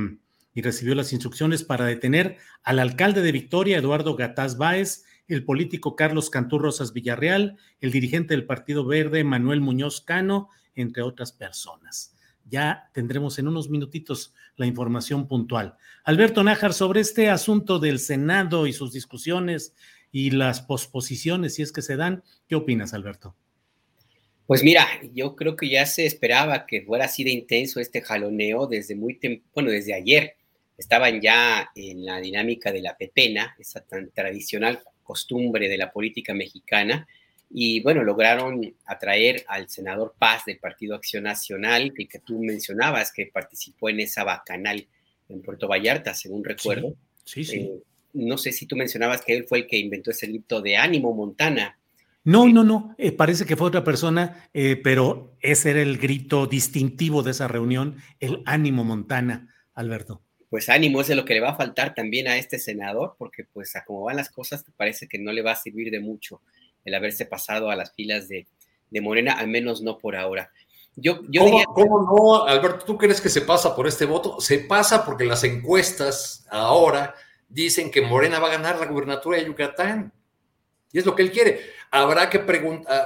y 0.54 0.62
recibió 0.62 0.96
las 0.96 1.12
instrucciones 1.12 1.64
para 1.64 1.86
detener 1.86 2.38
al 2.64 2.80
alcalde 2.80 3.22
de 3.22 3.32
Victoria, 3.32 3.78
Eduardo 3.78 4.16
Gataz 4.16 4.58
Báez, 4.58 5.04
el 5.28 5.46
político 5.46 5.96
Carlos 5.96 6.30
Cantú 6.30 6.60
Rosas 6.60 6.94
Villarreal, 6.94 7.58
el 7.80 7.92
dirigente 7.92 8.34
del 8.34 8.46
Partido 8.46 8.86
Verde, 8.86 9.24
Manuel 9.24 9.62
Muñoz 9.62 10.02
Cano, 10.02 10.50
entre 10.76 11.04
otras 11.04 11.32
personas. 11.32 12.16
Ya 12.50 12.90
tendremos 12.94 13.40
en 13.40 13.48
unos 13.48 13.70
minutitos 13.70 14.34
la 14.58 14.66
información 14.66 15.28
puntual. 15.28 15.78
Alberto 16.04 16.44
Nájar, 16.44 16.74
sobre 16.74 17.02
este 17.02 17.30
asunto 17.30 17.80
del 17.80 18.00
Senado 18.00 18.68
y 18.68 18.74
sus 18.74 18.92
discusiones 18.92 19.74
y 20.12 20.32
las 20.32 20.62
posposiciones, 20.62 21.56
si 21.56 21.62
es 21.62 21.72
que 21.72 21.82
se 21.82 21.96
dan, 21.96 22.24
¿qué 22.48 22.56
opinas, 22.56 22.94
Alberto? 22.94 23.36
Pues 24.48 24.64
mira, 24.64 24.86
yo 25.14 25.36
creo 25.38 25.56
que 25.56 25.70
ya 25.70 25.86
se 25.86 26.06
esperaba 26.06 26.66
que 26.66 26.82
fuera 26.82 27.06
así 27.06 27.24
de 27.24 27.32
intenso 27.32 27.80
este 27.80 28.02
jaloneo 28.02 28.68
desde 28.68 28.96
muy 28.96 29.18
bueno, 29.54 29.72
desde 29.72 29.94
ayer. 29.94 30.36
Estaban 30.78 31.22
ya 31.22 31.70
en 31.74 32.04
la 32.04 32.20
dinámica 32.20 32.72
de 32.74 32.82
la 32.82 32.98
pepena, 32.98 33.56
esa 33.60 33.80
tan 33.80 34.10
tradicional 34.12 34.82
costumbre 35.12 35.68
de 35.68 35.78
la 35.78 35.92
política 35.92 36.34
mexicana, 36.34 37.06
y 37.54 37.82
bueno, 37.82 38.02
lograron 38.02 38.62
atraer 38.86 39.44
al 39.48 39.68
senador 39.68 40.16
Paz 40.18 40.46
del 40.46 40.58
Partido 40.58 40.96
Acción 40.96 41.24
Nacional, 41.24 41.92
que, 41.94 42.08
que 42.08 42.20
tú 42.20 42.40
mencionabas, 42.40 43.12
que 43.12 43.26
participó 43.26 43.90
en 43.90 44.00
esa 44.00 44.24
bacanal 44.24 44.88
en 45.28 45.42
Puerto 45.42 45.68
Vallarta, 45.68 46.14
según 46.14 46.46
recuerdo. 46.46 46.96
Sí, 47.26 47.44
sí. 47.44 47.58
Eh, 47.58 47.72
no 48.14 48.38
sé 48.38 48.54
si 48.54 48.68
tú 48.68 48.78
mencionabas 48.78 49.22
que 49.22 49.36
él 49.36 49.46
fue 49.50 49.60
el 49.60 49.68
que 49.68 49.78
inventó 49.78 50.12
ese 50.12 50.28
grito 50.28 50.62
de 50.62 50.78
ánimo, 50.78 51.14
Montana. 51.14 51.78
No, 52.24 52.48
no, 52.48 52.64
no, 52.64 52.96
eh, 52.98 53.12
parece 53.12 53.46
que 53.46 53.58
fue 53.58 53.68
otra 53.68 53.84
persona, 53.84 54.50
eh, 54.54 54.78
pero 54.82 55.36
ese 55.42 55.72
era 55.72 55.82
el 55.82 55.98
grito 55.98 56.48
distintivo 56.48 57.22
de 57.22 57.32
esa 57.32 57.50
reunión, 57.50 57.98
el 58.22 58.44
ánimo 58.46 58.86
Montana, 58.86 59.54
Alberto. 59.74 60.22
Pues 60.52 60.68
ánimo, 60.68 61.00
es 61.00 61.08
lo 61.08 61.24
que 61.24 61.34
le 61.34 61.40
va 61.40 61.52
a 61.52 61.56
faltar 61.56 61.94
también 61.94 62.28
a 62.28 62.36
este 62.36 62.60
senador, 62.60 63.16
porque 63.18 63.46
pues 63.46 63.74
a 63.78 63.86
cómo 63.86 64.04
van 64.04 64.18
las 64.18 64.30
cosas, 64.30 64.66
parece 64.76 65.08
que 65.08 65.18
no 65.18 65.32
le 65.32 65.42
va 65.42 65.54
a 65.54 65.56
servir 65.56 65.90
de 65.92 66.02
mucho 66.02 66.42
el 66.84 66.94
haberse 66.94 67.26
pasado 67.26 67.70
a 67.70 67.76
las 67.78 67.94
filas 67.94 68.28
de, 68.28 68.46
Morena, 69.02 69.32
al 69.32 69.48
menos 69.48 69.82
no 69.82 69.98
por 69.98 70.18
ahora. 70.18 70.52
Yo, 70.98 71.22
yo 71.30 71.44
¿Cómo, 71.46 71.64
¿Cómo, 71.74 72.02
no, 72.02 72.44
Alberto? 72.44 72.84
¿Tú 72.84 72.98
crees 72.98 73.22
que 73.22 73.30
se 73.30 73.40
pasa 73.40 73.74
por 73.74 73.88
este 73.88 74.04
voto? 74.04 74.42
Se 74.42 74.60
pasa 74.60 75.06
porque 75.06 75.24
las 75.24 75.46
encuestas 75.46 76.46
ahora 76.50 77.16
dicen 77.48 77.90
que 77.90 78.02
Morena 78.02 78.40
va 78.40 78.50
a 78.50 78.58
ganar 78.58 78.78
la 78.78 78.88
gubernatura 78.88 79.38
de 79.38 79.46
Yucatán. 79.46 80.12
Y 80.92 81.00
es 81.00 81.06
lo 81.06 81.16
que 81.16 81.24
él 81.24 81.32
quiere. 81.32 81.62
Habrá 81.92 82.30
que, 82.30 82.40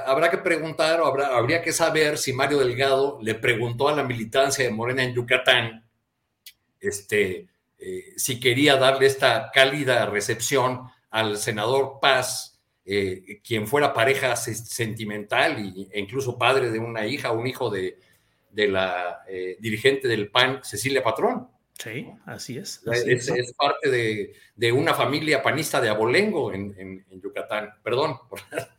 habrá 0.04 0.30
que 0.32 0.38
preguntar 0.38 1.00
o 1.00 1.06
habrá, 1.06 1.28
habría 1.28 1.62
que 1.62 1.70
saber 1.70 2.18
si 2.18 2.32
Mario 2.32 2.58
Delgado 2.58 3.20
le 3.22 3.36
preguntó 3.36 3.88
a 3.88 3.94
la 3.94 4.02
militancia 4.02 4.64
de 4.64 4.72
Morena 4.72 5.04
en 5.04 5.14
Yucatán 5.14 5.85
este, 6.88 7.46
eh, 7.78 8.12
si 8.16 8.40
quería 8.40 8.76
darle 8.76 9.06
esta 9.06 9.50
cálida 9.52 10.06
recepción 10.06 10.82
al 11.10 11.36
senador 11.36 11.98
Paz, 12.00 12.60
eh, 12.84 13.40
quien 13.42 13.66
fuera 13.66 13.92
pareja 13.92 14.36
sentimental 14.36 15.58
e 15.90 15.98
incluso 15.98 16.38
padre 16.38 16.70
de 16.70 16.78
una 16.78 17.06
hija, 17.06 17.32
un 17.32 17.46
hijo 17.46 17.68
de, 17.68 17.98
de 18.56 18.68
la 18.68 19.22
eh, 19.28 19.56
dirigente 19.60 20.08
del 20.08 20.30
PAN, 20.30 20.60
Cecilia 20.62 21.02
Patrón. 21.02 21.48
Sí, 21.78 22.08
así 22.24 22.56
es. 22.56 22.80
es, 22.86 23.52
parte 23.52 23.90
de, 23.90 24.72
una 24.72 24.94
familia 24.94 25.42
panista 25.42 25.78
de 25.78 25.90
abolengo 25.90 26.50
en, 26.52 27.04
Yucatán. 27.22 27.70
Perdón. 27.82 28.16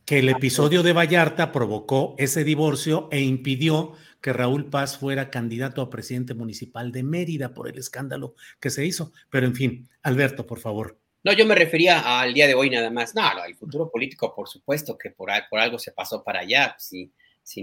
Que 0.03 0.19
el 0.19 0.29
episodio 0.29 0.81
de 0.81 0.93
Vallarta 0.93 1.51
provocó 1.51 2.15
ese 2.17 2.43
divorcio 2.43 3.07
e 3.11 3.19
impidió 3.19 3.93
que 4.22 4.34
Raúl 4.34 4.69
Paz 4.69 4.98
fuera 4.98 5.30
candidato 5.30 5.81
a 5.81 5.89
presidente 5.89 6.34
municipal 6.34 6.91
de 6.91 7.03
Mérida 7.03 7.53
por 7.53 7.69
el 7.69 7.77
escándalo 7.77 8.35
que 8.60 8.69
se 8.69 8.85
hizo. 8.85 9.11
Pero 9.30 9.45
en 9.45 9.56
fin, 9.56 9.89
Alberto, 10.02 10.45
por 10.45 10.60
favor. 10.60 10.98
No, 11.23 11.34
yo 11.34 11.45
me 11.45 11.56
refería 11.56 12.22
al 12.22 12.34
día 12.34 12.48
de 12.48 12.56
hoy 12.56 12.69
nada 12.69 12.89
más. 12.89 13.14
No, 13.14 13.23
el 13.45 13.56
futuro 13.56 13.89
político, 13.89 14.34
por 14.35 14.48
supuesto, 14.48 14.98
que 14.98 15.11
por, 15.11 15.30
algo 15.31 15.77
se 15.77 15.91
pasó 15.91 16.23
para 16.23 16.39
allá. 16.39 16.76
Si, 16.80 17.11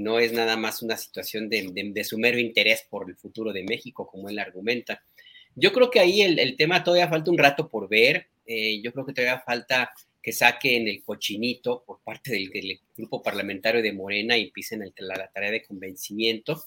no 0.01 0.19
es 0.19 0.33
nada 0.33 0.57
más 0.57 0.83
una 0.83 0.97
situación 0.97 1.49
de, 1.49 1.71
de, 1.73 2.05
su 2.05 2.19
mero 2.19 2.39
interés 2.39 2.87
por 2.89 3.09
el 3.09 3.17
futuro 3.17 3.53
de 3.53 3.65
México, 3.65 4.07
como 4.07 4.29
él 4.29 4.39
argumenta. 4.39 5.03
Yo 5.55 5.73
creo 5.73 5.91
que 5.91 6.01
ahí 6.01 6.23
el, 6.23 6.57
tema 6.57 6.83
todavía 6.83 7.09
falta 7.09 7.31
un 7.31 7.39
rato 7.39 7.69
por 7.69 7.89
ver. 7.89 8.29
Eh, 8.47 8.81
yo 8.83 8.93
creo 8.93 9.07
que 9.07 9.13
todavía 9.13 9.41
falta 9.41 9.93
que 10.25 10.33
saquen 10.33 10.89
el 10.89 11.03
cochinito 11.03 11.85
por 11.87 12.01
parte 12.03 12.33
del, 12.33 12.51
grupo 12.97 13.23
parlamentario 13.23 13.83
de 13.83 13.93
Morena 13.93 14.39
y 14.39 14.45
empiecen 14.45 14.83
la, 14.97 15.29
tarea 15.29 15.51
de 15.51 15.63
convencimiento. 15.63 16.65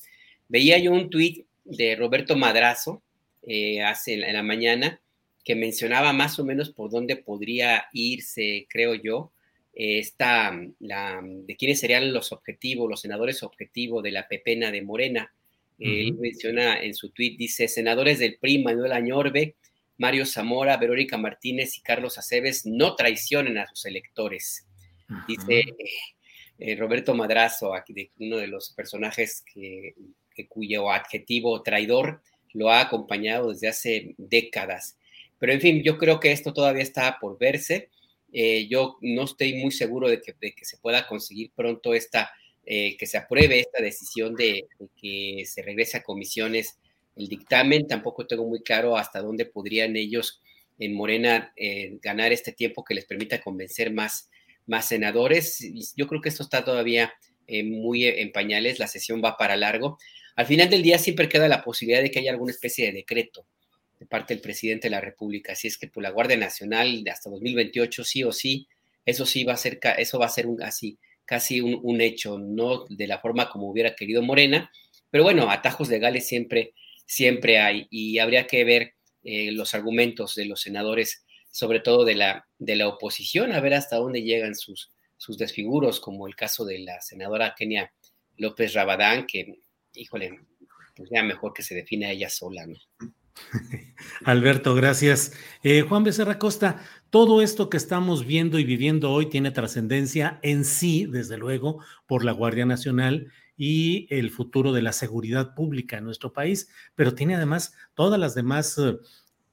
Veía 0.47 0.77
yo 0.77 0.93
un 0.93 1.09
tuit 1.09 1.47
de 1.65 1.95
Roberto 1.95 2.35
Madrazo 2.35 3.01
eh, 3.47 3.81
hace 3.81 4.13
en, 4.13 4.31
la 4.31 4.43
mañana 4.43 5.01
que 5.43 5.55
mencionaba 5.55 6.13
más 6.13 6.37
o 6.37 6.45
menos 6.45 6.69
por 6.69 6.91
dónde 6.91 7.15
podría 7.15 7.87
irse, 7.93 8.67
creo 8.69 8.93
yo, 8.93 9.31
esta, 9.73 10.55
la, 10.79 11.21
de 11.23 11.55
quiénes 11.55 11.79
serían 11.79 12.13
los 12.13 12.31
objetivos, 12.31 12.87
los 12.87 13.01
senadores 13.01 13.41
objetivos 13.41 14.03
de 14.03 14.11
la 14.11 14.27
pepena 14.27 14.69
de 14.69 14.83
Morena. 14.83 15.33
Él 15.79 16.13
menciona 16.15 16.79
en 16.81 16.93
su 16.95 17.09
tweet, 17.09 17.37
dice, 17.37 17.67
senadores 17.67 18.19
del 18.19 18.37
PRI, 18.37 18.63
Manuel 18.63 18.91
Añorbe, 18.91 19.55
Mario 19.97 20.25
Zamora, 20.25 20.77
Verónica 20.77 21.17
Martínez 21.17 21.77
y 21.77 21.81
Carlos 21.81 22.17
Aceves 22.17 22.65
no 22.65 22.95
traicionen 22.95 23.57
a 23.57 23.67
sus 23.67 23.85
electores. 23.85 24.67
Dice 25.27 25.63
eh, 26.59 26.75
Roberto 26.75 27.13
Madrazo, 27.15 27.73
aquí 27.73 28.11
uno 28.19 28.37
de 28.37 28.47
los 28.47 28.71
personajes 28.71 29.43
que, 29.53 29.95
cuyo 30.49 30.91
adjetivo 30.91 31.63
traidor 31.63 32.21
lo 32.53 32.69
ha 32.69 32.81
acompañado 32.81 33.51
desde 33.51 33.67
hace 33.67 34.15
décadas. 34.17 34.97
Pero 35.39 35.53
en 35.53 35.61
fin, 35.61 35.83
yo 35.83 35.97
creo 35.97 36.19
que 36.19 36.31
esto 36.31 36.53
todavía 36.53 36.83
está 36.83 37.17
por 37.19 37.39
verse. 37.39 37.89
Eh, 38.31 38.67
yo 38.67 38.97
no 39.01 39.23
estoy 39.23 39.55
muy 39.55 39.71
seguro 39.71 40.09
de 40.09 40.21
que, 40.21 40.35
de 40.39 40.53
que 40.53 40.65
se 40.65 40.77
pueda 40.77 41.07
conseguir 41.07 41.51
pronto 41.55 41.93
esta 41.93 42.31
eh, 42.69 42.97
que 42.97 43.05
se 43.05 43.17
apruebe 43.17 43.61
esta 43.61 43.81
decisión 43.81 44.35
de, 44.35 44.67
que 45.01 45.45
se 45.45 45.61
regrese 45.61 45.95
a 45.95 46.03
comisiones 46.03 46.77
el 47.17 47.27
dictamen. 47.27 47.87
Tampoco 47.87 48.27
tengo 48.27 48.47
muy 48.47 48.61
claro 48.61 48.97
hasta 48.97 49.21
dónde 49.21 49.45
podrían 49.45 49.95
ellos 49.95 50.41
en 50.79 50.93
Morena 50.93 51.53
eh, 51.55 51.97
ganar 52.01 52.31
este 52.31 52.51
tiempo 52.51 52.83
que 52.83 52.93
les 52.93 53.05
permita 53.05 53.41
convencer 53.41 53.91
más, 53.91 54.29
más 54.65 54.87
senadores. 54.87 55.59
Yo 55.95 56.07
creo 56.07 56.21
que 56.21 56.29
esto 56.29 56.43
está 56.43 56.63
todavía 56.63 57.13
eh, 57.47 57.63
muy 57.63 58.05
en 58.05 58.31
pañales, 58.31 58.79
la 58.79 58.87
sesión 58.87 59.21
va 59.23 59.37
para 59.37 59.55
largo. 59.55 59.97
Al 60.35 60.45
final 60.45 60.69
del 60.69 60.83
día 60.83 60.99
siempre 60.99 61.29
queda 61.29 61.47
la 61.47 61.63
posibilidad 61.63 62.01
de 62.01 62.11
que 62.11 62.19
haya 62.19 62.31
alguna 62.31 62.51
especie 62.51 62.85
de 62.85 62.93
decreto 62.93 63.47
de 63.99 64.05
parte 64.05 64.35
del 64.35 64.41
presidente 64.41 64.87
de 64.87 64.91
la 64.91 65.01
República. 65.01 65.53
Así 65.53 65.67
es 65.67 65.77
que 65.77 65.87
por 65.87 66.03
la 66.03 66.11
Guardia 66.11 66.37
Nacional 66.37 67.03
hasta 67.11 67.29
2028, 67.29 68.03
sí 68.03 68.23
o 68.23 68.31
sí, 68.31 68.67
eso 69.05 69.25
sí 69.25 69.43
va 69.43 69.53
a 69.53 69.57
ser, 69.57 69.79
eso 69.97 70.19
va 70.19 70.27
a 70.27 70.29
ser 70.29 70.45
un, 70.45 70.61
así 70.61 70.99
casi 71.27 71.59
un, 71.59 72.01
hecho, 72.01 72.39
no 72.39 72.85
de 72.89 73.05
la 73.05 73.19
forma 73.19 73.49
como 73.49 73.69
hubiera 73.69 73.95
querido 73.95 74.21
Morena, 74.21 74.71
pero 75.11 75.25
bueno, 75.25 75.51
atajos 75.51 75.89
legales 75.89 76.25
siempre, 76.25 76.73
siempre 77.07 77.57
hay 77.57 77.87
y 77.89 78.19
habría 78.19 78.45
que 78.45 78.63
ver 78.63 78.93
eh, 79.23 79.51
los 79.51 79.73
argumentos 79.73 80.35
de 80.35 80.45
los 80.45 80.61
senadores, 80.61 81.25
sobre 81.49 81.79
todo 81.79 82.05
de 82.05 82.15
la, 82.15 82.47
de 82.59 82.75
la 82.75 82.87
oposición, 82.87 83.51
a 83.51 83.59
ver 83.59 83.73
hasta 83.73 83.95
dónde 83.95 84.21
llegan 84.21 84.53
sus, 84.53 84.91
sus 85.17 85.37
desfiguros, 85.39 85.99
como 85.99 86.27
el 86.27 86.35
caso 86.35 86.65
de 86.65 86.79
la 86.79 87.01
senadora 87.01 87.55
Kenia 87.57 87.91
López 88.37 88.73
Rabadán, 88.73 89.25
que, 89.25 89.59
híjole, 89.95 90.39
pues 90.95 91.09
ya 91.11 91.23
mejor 91.23 91.53
que 91.53 91.63
se 91.63 91.73
define 91.73 92.11
ella 92.11 92.29
sola, 92.29 92.67
¿no? 92.67 92.77
Alberto, 94.25 94.75
gracias. 94.75 95.33
Eh, 95.63 95.81
Juan 95.81 96.03
Becerra 96.03 96.39
Costa, 96.39 96.83
todo 97.09 97.41
esto 97.41 97.69
que 97.69 97.77
estamos 97.77 98.25
viendo 98.25 98.59
y 98.59 98.63
viviendo 98.63 99.11
hoy 99.11 99.27
tiene 99.27 99.51
trascendencia 99.51 100.39
en 100.41 100.65
sí, 100.65 101.05
desde 101.05 101.37
luego, 101.37 101.83
por 102.07 102.25
la 102.25 102.31
Guardia 102.31 102.65
Nacional 102.65 103.31
y 103.57 104.07
el 104.09 104.29
futuro 104.29 104.71
de 104.71 104.83
la 104.83 104.93
seguridad 104.93 105.55
pública 105.55 105.97
en 105.97 106.05
nuestro 106.05 106.31
país, 106.31 106.69
pero 106.95 107.15
tiene 107.15 107.35
además 107.35 107.73
todas 107.95 108.19
las 108.19 108.35
demás 108.35 108.77
eh, 108.77 108.97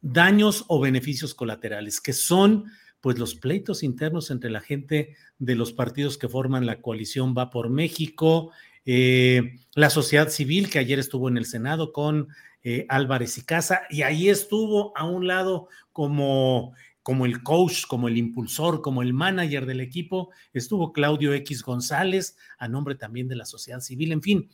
daños 0.03 0.65
o 0.69 0.79
beneficios 0.79 1.35
colaterales, 1.35 2.01
que 2.01 2.13
son 2.13 2.67
pues 3.01 3.19
los 3.19 3.35
pleitos 3.35 3.83
internos 3.83 4.31
entre 4.31 4.51
la 4.51 4.61
gente 4.61 5.17
de 5.39 5.55
los 5.55 5.73
partidos 5.73 6.17
que 6.17 6.29
forman 6.29 6.67
la 6.67 6.81
coalición 6.81 7.35
Va 7.37 7.51
por 7.51 7.71
México, 7.71 8.51
eh, 8.87 9.59
la 9.75 9.91
sociedad 9.91 10.29
civil 10.29 10.71
que 10.71 10.79
ayer 10.79 10.99
estuvo 10.99 11.29
en 11.29 11.39
el 11.39 11.47
Senado 11.47 11.93
con 11.93 12.29
eh, 12.63 12.87
Álvarez 12.89 13.37
y 13.39 13.43
Casa, 13.43 13.83
y 13.91 14.03
ahí 14.03 14.29
estuvo 14.29 14.97
a 14.97 15.05
un 15.05 15.27
lado 15.27 15.69
como, 15.93 16.75
como 17.05 17.27
el 17.27 17.45
coach, 17.45 17.87
como 17.87 18.09
el 18.09 18.17
impulsor, 18.17 18.81
como 18.81 19.03
el 19.03 19.13
manager 19.13 19.67
del 19.67 19.81
equipo, 19.81 20.31
estuvo 20.53 20.93
Claudio 20.93 21.33
X 21.35 21.63
González, 21.63 22.37
a 22.59 22.67
nombre 22.67 22.97
también 22.97 23.29
de 23.29 23.37
la 23.37 23.45
sociedad 23.45 23.79
civil, 23.79 24.11
en 24.11 24.23
fin, 24.23 24.51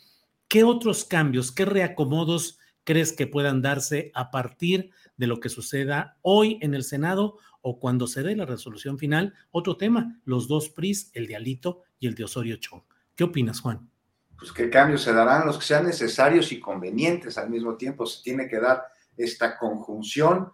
¿qué 0.49 0.65
otros 0.65 1.07
cambios, 1.07 1.53
qué 1.53 1.65
reacomodos 1.65 2.59
crees 2.85 3.15
que 3.15 3.27
puedan 3.27 3.63
darse 3.63 4.11
a 4.15 4.31
partir 4.31 4.91
de 5.17 5.27
lo 5.27 5.41
que 5.41 5.49
suceda 5.49 6.19
hoy 6.21 6.59
en 6.61 6.75
el 6.75 6.85
Senado 6.85 7.39
o 7.63 7.79
cuando 7.79 8.07
se 8.07 8.23
dé 8.23 8.37
la 8.37 8.45
resolución 8.45 8.99
final? 8.99 9.33
Otro 9.51 9.79
tema, 9.79 10.21
los 10.25 10.47
dos 10.47 10.69
PRIs, 10.69 11.11
el 11.15 11.27
de 11.27 11.37
Alito 11.37 11.83
y 11.99 12.09
el 12.09 12.15
de 12.15 12.25
Osorio 12.25 12.57
Chong. 12.57 12.83
¿Qué 13.15 13.25
opinas, 13.25 13.61
Juan? 13.61 13.89
pues 14.41 14.53
qué 14.53 14.71
cambios 14.71 15.03
se 15.03 15.13
darán, 15.13 15.47
los 15.47 15.59
que 15.59 15.67
sean 15.67 15.85
necesarios 15.85 16.51
y 16.51 16.59
convenientes 16.59 17.37
al 17.37 17.51
mismo 17.51 17.77
tiempo. 17.77 18.07
Se 18.07 18.23
tiene 18.23 18.49
que 18.49 18.59
dar 18.59 18.87
esta 19.15 19.59
conjunción 19.59 20.51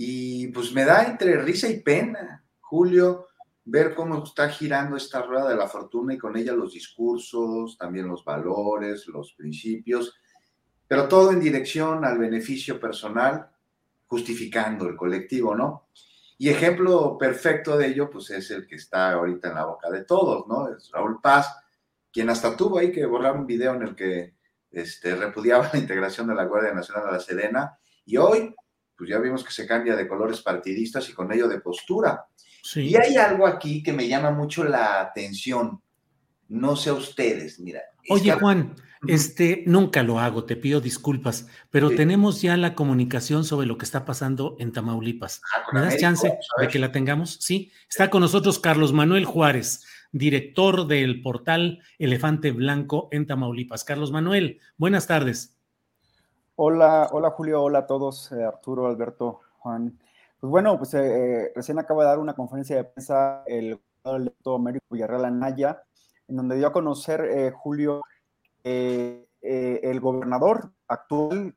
y 0.00 0.46
pues 0.52 0.72
me 0.72 0.84
da 0.84 1.08
entre 1.08 1.42
risa 1.42 1.68
y 1.68 1.80
pena, 1.80 2.44
Julio, 2.60 3.26
ver 3.64 3.96
cómo 3.96 4.22
está 4.22 4.48
girando 4.48 4.96
esta 4.96 5.22
rueda 5.22 5.48
de 5.48 5.56
la 5.56 5.66
fortuna 5.66 6.14
y 6.14 6.18
con 6.18 6.36
ella 6.36 6.52
los 6.52 6.72
discursos, 6.72 7.76
también 7.76 8.06
los 8.06 8.24
valores, 8.24 9.08
los 9.08 9.32
principios, 9.32 10.14
pero 10.86 11.08
todo 11.08 11.32
en 11.32 11.40
dirección 11.40 12.04
al 12.04 12.16
beneficio 12.16 12.78
personal, 12.78 13.50
justificando 14.06 14.86
el 14.86 14.94
colectivo, 14.94 15.56
¿no? 15.56 15.88
Y 16.38 16.48
ejemplo 16.48 17.18
perfecto 17.18 17.76
de 17.76 17.88
ello, 17.88 18.08
pues 18.08 18.30
es 18.30 18.52
el 18.52 18.68
que 18.68 18.76
está 18.76 19.10
ahorita 19.10 19.48
en 19.48 19.54
la 19.56 19.64
boca 19.64 19.90
de 19.90 20.04
todos, 20.04 20.46
¿no? 20.46 20.68
Es 20.68 20.92
Raúl 20.92 21.20
Paz, 21.20 21.52
quien 22.12 22.30
hasta 22.30 22.56
tuvo 22.56 22.78
ahí 22.78 22.92
que 22.92 23.04
borrar 23.04 23.34
un 23.34 23.48
video 23.48 23.74
en 23.74 23.82
el 23.82 23.96
que 23.96 24.36
este, 24.70 25.16
repudiaba 25.16 25.68
la 25.72 25.80
integración 25.80 26.28
de 26.28 26.36
la 26.36 26.44
Guardia 26.44 26.72
Nacional 26.72 27.08
a 27.08 27.12
la 27.14 27.20
Sedena, 27.20 27.76
y 28.06 28.16
hoy, 28.16 28.54
pues 28.98 29.08
ya 29.08 29.18
vimos 29.20 29.44
que 29.44 29.52
se 29.52 29.64
cambia 29.64 29.94
de 29.94 30.08
colores 30.08 30.42
partidistas 30.42 31.08
y 31.08 31.12
con 31.12 31.32
ello 31.32 31.46
de 31.46 31.60
postura. 31.60 32.26
Y 32.74 32.96
hay 32.96 33.16
algo 33.16 33.46
aquí 33.46 33.80
que 33.80 33.92
me 33.92 34.08
llama 34.08 34.32
mucho 34.32 34.64
la 34.64 35.00
atención. 35.00 35.80
No 36.48 36.74
sé 36.74 36.90
a 36.90 36.94
ustedes, 36.94 37.60
mira. 37.60 37.80
Oye, 38.10 38.32
Juan, 38.32 38.74
este, 39.06 39.62
nunca 39.66 40.02
lo 40.02 40.18
hago, 40.18 40.44
te 40.44 40.56
pido 40.56 40.80
disculpas, 40.80 41.46
pero 41.70 41.90
tenemos 41.90 42.42
ya 42.42 42.56
la 42.56 42.74
comunicación 42.74 43.44
sobre 43.44 43.66
lo 43.66 43.78
que 43.78 43.84
está 43.84 44.04
pasando 44.04 44.56
en 44.58 44.72
Tamaulipas. 44.72 45.40
Ah, 45.54 45.66
¿Me 45.72 45.80
das 45.80 45.98
chance 45.98 46.36
de 46.58 46.68
que 46.68 46.78
la 46.80 46.90
tengamos? 46.90 47.38
Sí, 47.40 47.70
está 47.88 48.10
con 48.10 48.22
nosotros 48.22 48.58
Carlos 48.58 48.92
Manuel 48.92 49.26
Juárez, 49.26 49.84
director 50.10 50.88
del 50.88 51.22
portal 51.22 51.82
Elefante 51.98 52.50
Blanco 52.50 53.08
en 53.12 53.26
Tamaulipas. 53.26 53.84
Carlos 53.84 54.10
Manuel, 54.10 54.58
buenas 54.76 55.06
tardes. 55.06 55.57
Hola, 56.60 57.08
hola 57.12 57.30
Julio, 57.30 57.62
hola 57.62 57.78
a 57.78 57.86
todos, 57.86 58.32
eh, 58.32 58.42
Arturo, 58.42 58.88
Alberto, 58.88 59.42
Juan. 59.60 59.96
Pues 60.40 60.50
bueno, 60.50 60.76
pues 60.76 60.92
eh, 60.94 61.44
eh, 61.44 61.52
recién 61.54 61.78
acaba 61.78 62.02
de 62.02 62.08
dar 62.08 62.18
una 62.18 62.34
conferencia 62.34 62.74
de 62.74 62.82
prensa 62.82 63.44
el 63.46 63.80
electo 64.02 64.56
Américo 64.56 64.84
Villarreal 64.90 65.26
Anaya, 65.26 65.84
en 66.26 66.34
donde 66.34 66.56
dio 66.56 66.66
a 66.66 66.72
conocer 66.72 67.52
Julio 67.52 68.02
el 68.64 70.00
gobernador 70.00 70.72
actual 70.88 71.54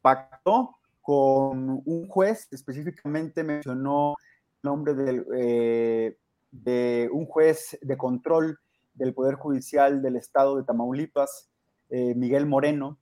pactó 0.00 0.78
con 1.00 1.82
un 1.84 2.08
juez, 2.08 2.48
específicamente 2.50 3.44
mencionó 3.44 4.16
el 4.56 4.60
nombre 4.64 4.94
del 4.94 6.16
de 6.50 7.08
un 7.12 7.26
juez 7.26 7.78
de 7.80 7.96
control 7.96 8.58
del 8.94 9.14
Poder 9.14 9.36
Judicial 9.36 10.02
del 10.02 10.16
Estado 10.16 10.56
de 10.56 10.64
Tamaulipas, 10.64 11.48
eh, 11.94 12.14
Miguel 12.14 12.46
Moreno, 12.46 12.96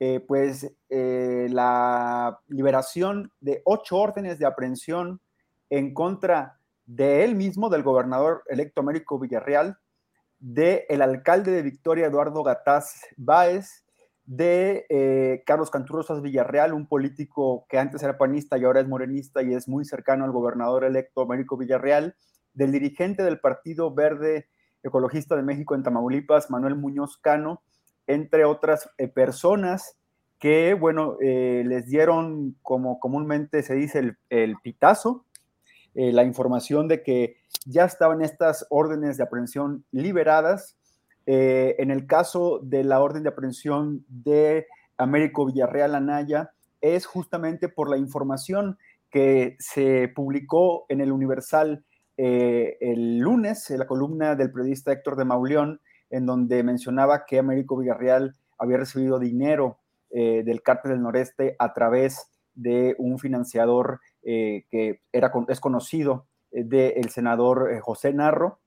eh, 0.00 0.20
pues 0.26 0.72
eh, 0.88 1.48
la 1.50 2.40
liberación 2.48 3.32
de 3.40 3.62
ocho 3.64 3.96
órdenes 3.96 4.38
de 4.38 4.46
aprehensión 4.46 5.20
en 5.70 5.92
contra 5.92 6.60
de 6.86 7.24
él 7.24 7.34
mismo, 7.34 7.68
del 7.68 7.82
gobernador 7.82 8.42
electo 8.48 8.80
Américo 8.80 9.18
Villarreal, 9.18 9.78
del 10.38 10.82
el 10.88 11.02
alcalde 11.02 11.50
de 11.50 11.62
Victoria, 11.62 12.06
Eduardo 12.06 12.42
Gataz 12.42 12.92
Báez, 13.16 13.84
de 14.24 15.42
Carlos 15.46 15.70
Canturrosas 15.70 16.20
Villarreal, 16.20 16.74
un 16.74 16.86
político 16.86 17.66
que 17.68 17.78
antes 17.78 18.02
era 18.02 18.18
panista 18.18 18.58
y 18.58 18.64
ahora 18.64 18.80
es 18.80 18.86
morenista 18.86 19.42
y 19.42 19.54
es 19.54 19.68
muy 19.68 19.86
cercano 19.86 20.26
al 20.26 20.32
gobernador 20.32 20.84
electo 20.84 21.22
Américo 21.22 21.56
Villarreal, 21.56 22.14
del 22.52 22.72
dirigente 22.72 23.22
del 23.22 23.40
Partido 23.40 23.94
Verde 23.94 24.48
Ecologista 24.82 25.34
de 25.34 25.42
México 25.42 25.74
en 25.74 25.82
Tamaulipas, 25.82 26.50
Manuel 26.50 26.76
Muñoz 26.76 27.18
Cano, 27.18 27.62
entre 28.08 28.44
otras 28.44 28.90
eh, 28.98 29.06
personas 29.06 29.96
que, 30.40 30.74
bueno, 30.74 31.16
eh, 31.20 31.62
les 31.64 31.86
dieron, 31.86 32.56
como 32.62 32.98
comúnmente 32.98 33.62
se 33.62 33.74
dice, 33.74 34.16
el, 34.30 34.56
pitazo, 34.62 35.24
eh, 35.94 36.12
la 36.12 36.24
información 36.24 36.88
de 36.88 37.02
que 37.02 37.36
ya 37.66 37.84
estaban 37.84 38.22
estas 38.22 38.66
órdenes 38.70 39.16
de 39.16 39.24
aprehensión 39.24 39.84
liberadas. 39.92 40.74
en 41.30 41.90
el 41.90 42.06
caso 42.06 42.58
de 42.62 42.84
la 42.84 43.00
orden 43.00 43.22
de 43.22 43.28
aprehensión 43.28 44.02
de 44.08 44.66
Américo 44.96 45.44
Villarreal 45.44 45.94
Anaya, 45.94 46.52
es 46.80 47.04
justamente 47.04 47.68
por 47.68 47.90
la 47.90 47.98
información 47.98 48.78
que 49.10 49.56
se 49.58 50.08
publicó 50.08 50.86
en 50.88 51.02
el 51.02 51.12
Universal 51.12 51.84
el 52.16 53.18
lunes 53.18 53.70
en 53.70 53.80
la 53.80 53.86
columna 53.86 54.36
del 54.36 54.50
periodista 54.50 54.90
Héctor 54.90 55.16
de 55.16 55.26
Mauleón, 55.26 55.82
en 56.10 56.26
donde 56.26 56.62
mencionaba 56.62 57.24
que 57.24 57.38
Américo 57.38 57.76
Villarreal 57.76 58.34
había 58.58 58.78
recibido 58.78 59.18
dinero 59.18 59.78
eh, 60.10 60.42
del 60.44 60.62
cártel 60.62 60.92
del 60.92 61.02
noreste 61.02 61.56
a 61.58 61.72
través 61.72 62.30
de 62.54 62.94
un 62.98 63.18
financiador 63.18 64.00
eh, 64.22 64.64
que 64.70 65.00
era, 65.12 65.30
es 65.48 65.60
conocido 65.60 66.26
del 66.50 67.10
senador 67.10 67.78
José 67.80 68.12
Narro. 68.12 68.58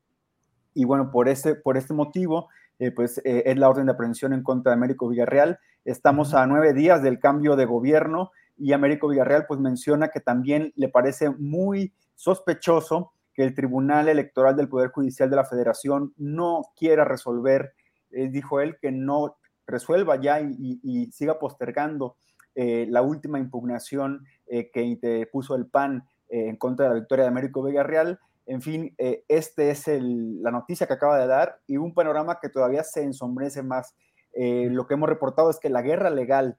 Y 0.74 0.86
bueno, 0.86 1.10
por 1.12 1.28
este, 1.28 1.56
por 1.56 1.78
este 1.78 1.94
motivo, 1.96 2.48
pues 2.96 3.20
es 3.24 3.58
la 3.58 3.70
orden 3.70 3.88
de 3.88 3.92
aprehensión 3.92 4.34
en 4.34 4.44
contra 4.44 4.72
de 4.72 4.76
Américo 4.76 5.08
Villarreal. 5.08 5.60
Estamos 5.84 6.36
a 6.36 6.46
nueve 6.46 6.74
días 6.74 7.02
del 7.02 7.20
cambio 7.20 7.56
de 7.56 7.66
gobierno 7.66 8.32
y 8.62 8.74
Américo 8.74 9.08
Villarreal 9.08 9.46
pues 9.48 9.60
menciona 9.60 10.10
que 10.10 10.20
también 10.20 10.72
le 10.76 10.90
parece 10.90 11.32
muy 11.32 11.94
sospechoso 12.16 13.14
que 13.34 13.44
el 13.44 13.56
Tribunal 13.56 14.10
Electoral 14.10 14.56
del 14.56 14.70
Poder 14.70 14.90
Judicial 14.92 15.30
de 15.30 15.36
la 15.36 15.46
Federación 15.46 16.14
no 16.18 16.64
quiera 16.76 17.06
resolver, 17.06 17.74
eh, 18.12 18.30
dijo 18.30 18.60
él, 18.60 18.78
que 18.82 18.92
no 18.92 19.38
resuelva 19.66 20.20
ya 20.20 20.42
y, 20.42 21.10
siga 21.12 21.40
postergando 21.40 22.18
eh, 22.56 22.86
la 22.90 23.02
última 23.02 23.40
impugnación 23.40 24.26
eh, 24.48 24.70
que 24.72 25.28
puso 25.32 25.56
el 25.56 25.68
PAN 25.68 26.04
en 26.28 26.56
contra 26.56 26.86
de 26.86 26.90
la 26.90 27.00
victoria 27.00 27.24
de 27.24 27.30
Américo 27.30 27.64
Villarreal. 27.64 28.20
En 28.46 28.62
fin, 28.62 28.96
esta 28.98 29.64
es 29.64 29.86
la 29.88 30.50
noticia 30.50 30.88
que 30.88 30.94
acaba 30.94 31.20
de 31.20 31.28
dar 31.28 31.60
y 31.68 31.76
un 31.76 31.94
panorama 31.94 32.40
que 32.42 32.48
todavía 32.48 32.84
se 32.84 33.04
ensombrece 33.04 33.64
más. 33.64 33.96
lo 34.34 34.88
que 34.88 34.94
hemos 34.94 35.10
reportado 35.10 35.50
es 35.50 35.60
que 35.60 35.70
la 35.70 35.82
guerra 35.82 36.10
legal 36.10 36.58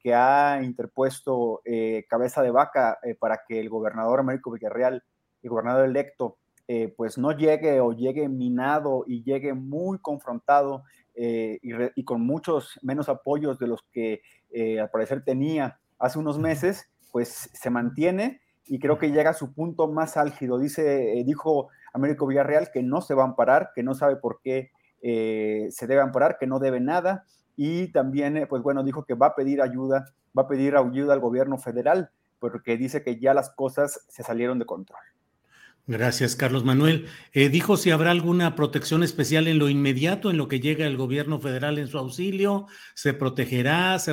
que 0.00 0.12
ha 0.12 0.60
interpuesto 0.62 1.62
Cabeza 2.08 2.42
de 2.42 2.50
Vaca 2.50 2.98
para 3.20 3.42
que 3.46 3.60
el 3.60 3.68
gobernador 3.68 4.18
Américo 4.18 4.50
Villarreal 4.50 5.04
el 5.46 5.50
gobernador 5.50 5.86
electo 5.86 6.38
eh, 6.68 6.92
pues 6.96 7.16
no 7.16 7.30
llegue 7.30 7.80
o 7.80 7.92
llegue 7.92 8.28
minado 8.28 9.04
y 9.06 9.22
llegue 9.22 9.54
muy 9.54 10.00
confrontado 10.00 10.82
eh, 11.14 11.60
y, 11.62 12.04
con 12.04 12.22
muchos 12.22 12.78
menos 12.82 13.08
apoyos 13.08 13.58
de 13.60 13.68
los 13.68 13.82
que 13.92 14.20
eh, 14.50 14.80
al 14.80 14.90
parecer 14.90 15.24
tenía 15.24 15.78
hace 15.98 16.18
unos 16.18 16.38
meses, 16.40 16.90
pues 17.12 17.50
se 17.52 17.70
mantiene 17.70 18.40
y 18.64 18.80
creo 18.80 18.98
que 18.98 19.12
llega 19.12 19.30
a 19.30 19.34
su 19.34 19.54
punto 19.54 19.86
más 19.86 20.16
álgido. 20.16 20.58
Dice, 20.58 21.22
dijo 21.24 21.68
Américo 21.94 22.26
Villarreal 22.26 22.72
que 22.72 22.82
no 22.82 23.00
se 23.00 23.14
va 23.14 23.22
a 23.22 23.26
amparar, 23.26 23.70
que 23.72 23.84
no 23.84 23.94
sabe 23.94 24.16
por 24.16 24.40
qué 24.42 24.72
se 25.00 25.86
debe 25.86 26.00
amparar, 26.00 26.36
que 26.36 26.48
no 26.48 26.58
debe 26.58 26.80
nada, 26.80 27.24
y 27.54 27.92
también, 27.92 28.44
pues 28.48 28.60
bueno, 28.62 28.82
dijo 28.82 29.04
que 29.04 29.14
va 29.14 29.28
a 29.28 29.34
pedir 29.36 29.62
ayuda, 29.62 30.04
va 30.36 30.42
a 30.42 30.48
pedir 30.48 30.76
ayuda 30.76 31.14
al 31.14 31.20
gobierno 31.20 31.58
federal, 31.58 32.10
porque 32.40 32.76
dice 32.76 33.04
que 33.04 33.20
ya 33.20 33.34
las 33.34 33.50
cosas 33.50 34.04
se 34.08 34.24
salieron 34.24 34.58
de 34.58 34.66
control. 34.66 34.98
Gracias, 35.88 36.34
Carlos 36.34 36.64
Manuel. 36.64 37.06
Eh, 37.32 37.48
dijo 37.48 37.76
si 37.76 37.92
habrá 37.92 38.10
alguna 38.10 38.56
protección 38.56 39.04
especial 39.04 39.46
en 39.46 39.60
lo 39.60 39.68
inmediato, 39.68 40.30
en 40.30 40.36
lo 40.36 40.48
que 40.48 40.58
llega 40.58 40.84
el 40.84 40.96
gobierno 40.96 41.38
federal 41.38 41.78
en 41.78 41.86
su 41.86 41.96
auxilio, 41.96 42.66
se 42.94 43.14
protegerá, 43.14 43.96
se 44.00 44.10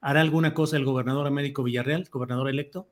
hará 0.00 0.20
alguna 0.22 0.54
cosa 0.54 0.78
el 0.78 0.86
gobernador 0.86 1.26
Américo 1.26 1.62
Villarreal, 1.62 2.08
gobernador 2.10 2.48
electo. 2.48 2.88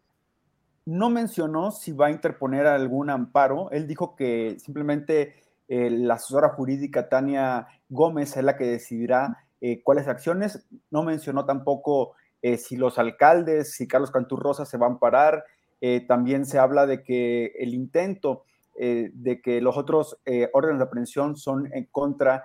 No 0.84 1.08
mencionó 1.08 1.70
si 1.70 1.92
va 1.92 2.08
a 2.08 2.10
interponer 2.10 2.66
algún 2.66 3.08
amparo. 3.08 3.70
Él 3.70 3.86
dijo 3.86 4.14
que 4.14 4.58
simplemente 4.58 5.36
eh, 5.68 5.88
la 5.88 6.14
asesora 6.14 6.50
jurídica 6.50 7.08
Tania 7.08 7.66
Gómez 7.88 8.36
es 8.36 8.44
la 8.44 8.58
que 8.58 8.66
decidirá 8.66 9.38
eh, 9.62 9.82
cuáles 9.82 10.06
acciones. 10.06 10.66
No 10.90 11.02
mencionó 11.02 11.46
tampoco 11.46 12.14
si 12.58 12.76
los 12.76 12.98
alcaldes, 12.98 13.72
si 13.72 13.86
Carlos 13.86 14.10
Canturrosa 14.10 14.66
se 14.66 14.76
van 14.76 14.90
a 14.90 14.92
amparar 14.94 15.44
eh, 15.84 16.00
también 16.06 16.46
se 16.46 16.60
habla 16.60 16.86
de 16.86 17.02
que 17.02 17.46
el 17.58 17.74
intento 17.74 18.44
eh, 18.76 19.10
de 19.14 19.42
que 19.42 19.60
los 19.60 19.76
otros 19.76 20.16
eh, 20.24 20.48
órdenes 20.52 20.78
de 20.78 20.84
aprehensión 20.84 21.36
son 21.36 21.68
en 21.74 21.86
contra 21.90 22.44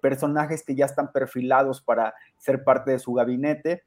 personajes 0.00 0.62
que 0.62 0.76
ya 0.76 0.84
están 0.84 1.10
perfilados 1.10 1.80
para 1.82 2.14
ser 2.38 2.62
parte 2.62 2.92
de 2.92 3.00
su 3.00 3.14
gabinete. 3.14 3.82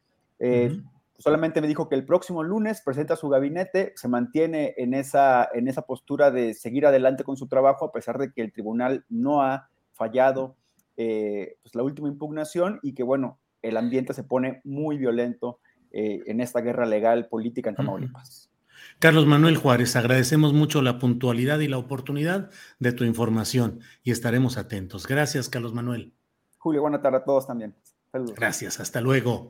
Solamente 1.17 1.61
me 1.61 1.69
dijo 1.69 1.87
que 1.87 1.95
el 1.95 2.05
próximo 2.05 2.43
lunes 2.43 2.81
presenta 2.83 3.15
su 3.15 3.29
gabinete, 3.29 3.93
se 3.95 4.09
mantiene 4.09 4.73
en 4.75 4.93
esa, 4.93 5.47
en 5.53 5.69
esa 5.69 5.83
postura 5.83 6.31
de 6.31 6.53
seguir 6.53 6.85
adelante 6.85 7.23
con 7.23 7.37
su 7.37 7.47
trabajo, 7.47 7.85
a 7.85 7.91
pesar 7.93 8.17
de 8.17 8.33
que 8.33 8.41
el 8.41 8.51
tribunal 8.51 9.05
no 9.07 9.41
ha 9.41 9.69
fallado 9.93 10.57
pues, 10.97 11.75
la 11.75 11.83
última 11.83 12.09
impugnación 12.09 12.81
y 12.83 12.93
que, 12.93 13.03
bueno, 13.03 13.39
el 13.61 13.77
ambiente 13.77 14.13
se 14.13 14.25
pone 14.25 14.59
muy 14.65 14.97
violento 14.97 15.59
en 15.91 16.41
esta 16.41 16.59
guerra 16.59 16.85
legal 16.85 17.29
política 17.29 17.69
en 17.69 17.77
Tamaulipas. 17.77 18.52
Carlos 18.99 19.25
Manuel 19.25 19.57
Juárez, 19.57 19.95
agradecemos 19.95 20.53
mucho 20.53 20.81
la 20.81 20.99
puntualidad 20.99 21.59
y 21.59 21.67
la 21.67 21.77
oportunidad 21.77 22.49
de 22.79 22.91
tu 22.93 23.03
información 23.03 23.81
y 24.03 24.11
estaremos 24.11 24.57
atentos. 24.57 25.07
Gracias, 25.07 25.49
Carlos 25.49 25.73
Manuel. 25.73 26.13
Julio, 26.57 26.81
buena 26.81 27.01
tarde 27.01 27.17
a 27.17 27.23
todos 27.23 27.47
también. 27.47 27.75
Saludos. 28.11 28.35
Gracias, 28.35 28.79
hasta 28.79 29.01
luego. 29.01 29.49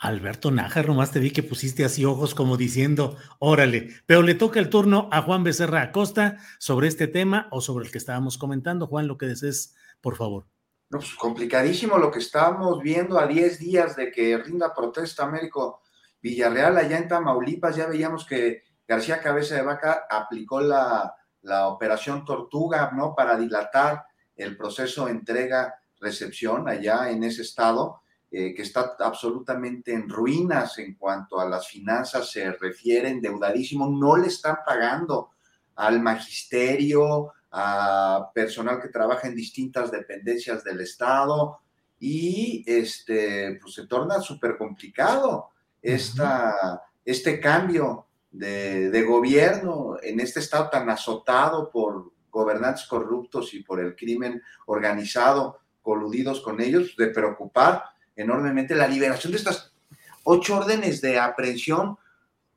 Alberto 0.00 0.50
Nájar, 0.50 0.88
nomás 0.88 1.12
te 1.12 1.20
vi 1.20 1.30
que 1.30 1.42
pusiste 1.42 1.84
así 1.84 2.06
ojos 2.06 2.34
como 2.34 2.56
diciendo, 2.56 3.16
órale, 3.38 3.90
pero 4.06 4.22
le 4.22 4.34
toca 4.34 4.58
el 4.58 4.70
turno 4.70 5.10
a 5.12 5.20
Juan 5.20 5.44
Becerra 5.44 5.82
Acosta 5.82 6.38
sobre 6.58 6.88
este 6.88 7.06
tema 7.06 7.48
o 7.50 7.60
sobre 7.60 7.84
el 7.84 7.92
que 7.92 7.98
estábamos 7.98 8.38
comentando. 8.38 8.86
Juan, 8.86 9.06
lo 9.06 9.18
que 9.18 9.26
desees, 9.26 9.76
por 10.00 10.16
favor. 10.16 10.46
No, 10.88 10.98
pues 10.98 11.14
complicadísimo 11.14 11.98
lo 11.98 12.10
que 12.10 12.18
estábamos 12.18 12.82
viendo 12.82 13.18
a 13.18 13.26
10 13.26 13.58
días 13.58 13.94
de 13.94 14.10
que 14.10 14.38
rinda 14.38 14.74
protesta 14.74 15.24
Américo 15.24 15.82
Villarreal, 16.22 16.76
allá 16.76 16.98
en 16.98 17.08
Tamaulipas, 17.08 17.76
ya 17.76 17.86
veíamos 17.86 18.26
que 18.26 18.62
García 18.86 19.20
Cabeza 19.20 19.54
de 19.54 19.62
Vaca 19.62 20.06
aplicó 20.10 20.60
la, 20.60 21.14
operación 21.68 22.24
Tortuga, 22.24 22.90
¿no? 22.94 23.14
Para 23.14 23.36
dilatar 23.36 24.04
el 24.36 24.56
proceso 24.56 25.08
entrega-recepción 25.08 26.68
allá 26.68 27.10
en 27.10 27.24
ese 27.24 27.42
estado, 27.42 28.02
eh, 28.30 28.54
que 28.54 28.62
está 28.62 28.96
absolutamente 28.98 29.92
en 29.92 30.08
ruinas 30.08 30.78
en 30.78 30.94
cuanto 30.94 31.40
a 31.40 31.48
las 31.48 31.66
finanzas 31.66 32.30
se 32.30 32.52
refiere, 32.52 33.08
endeudadísimo, 33.08 33.88
no 33.88 34.16
le 34.16 34.28
están 34.28 34.58
pagando 34.66 35.30
al 35.76 36.00
magisterio, 36.00 37.32
a 37.52 38.30
personal 38.34 38.80
que 38.80 38.88
trabaja 38.88 39.26
en 39.26 39.34
distintas 39.34 39.90
dependencias 39.90 40.62
del 40.62 40.80
Estado 40.80 41.60
y 41.98 42.64
este, 42.66 43.58
pues 43.60 43.74
se 43.74 43.86
torna 43.86 44.20
súper 44.20 44.56
complicado 44.56 45.50
esta, 45.82 46.82
este 47.04 47.40
cambio 47.40 48.06
de, 48.30 49.02
gobierno 49.02 49.96
en 50.02 50.20
este 50.20 50.40
estado 50.40 50.68
tan 50.70 50.88
azotado 50.90 51.70
por 51.70 52.12
gobernantes 52.30 52.86
corruptos 52.86 53.54
y 53.54 53.62
por 53.62 53.80
el 53.80 53.96
crimen 53.96 54.42
organizado, 54.66 55.58
coludidos 55.82 56.40
con 56.40 56.60
ellos, 56.60 56.94
de 56.96 57.08
preocupar 57.08 57.84
enormemente 58.14 58.74
la 58.74 58.86
liberación 58.86 59.32
de 59.32 59.38
estas 59.38 59.74
ocho 60.22 60.58
órdenes 60.58 61.00
de 61.00 61.18
aprehensión 61.18 61.96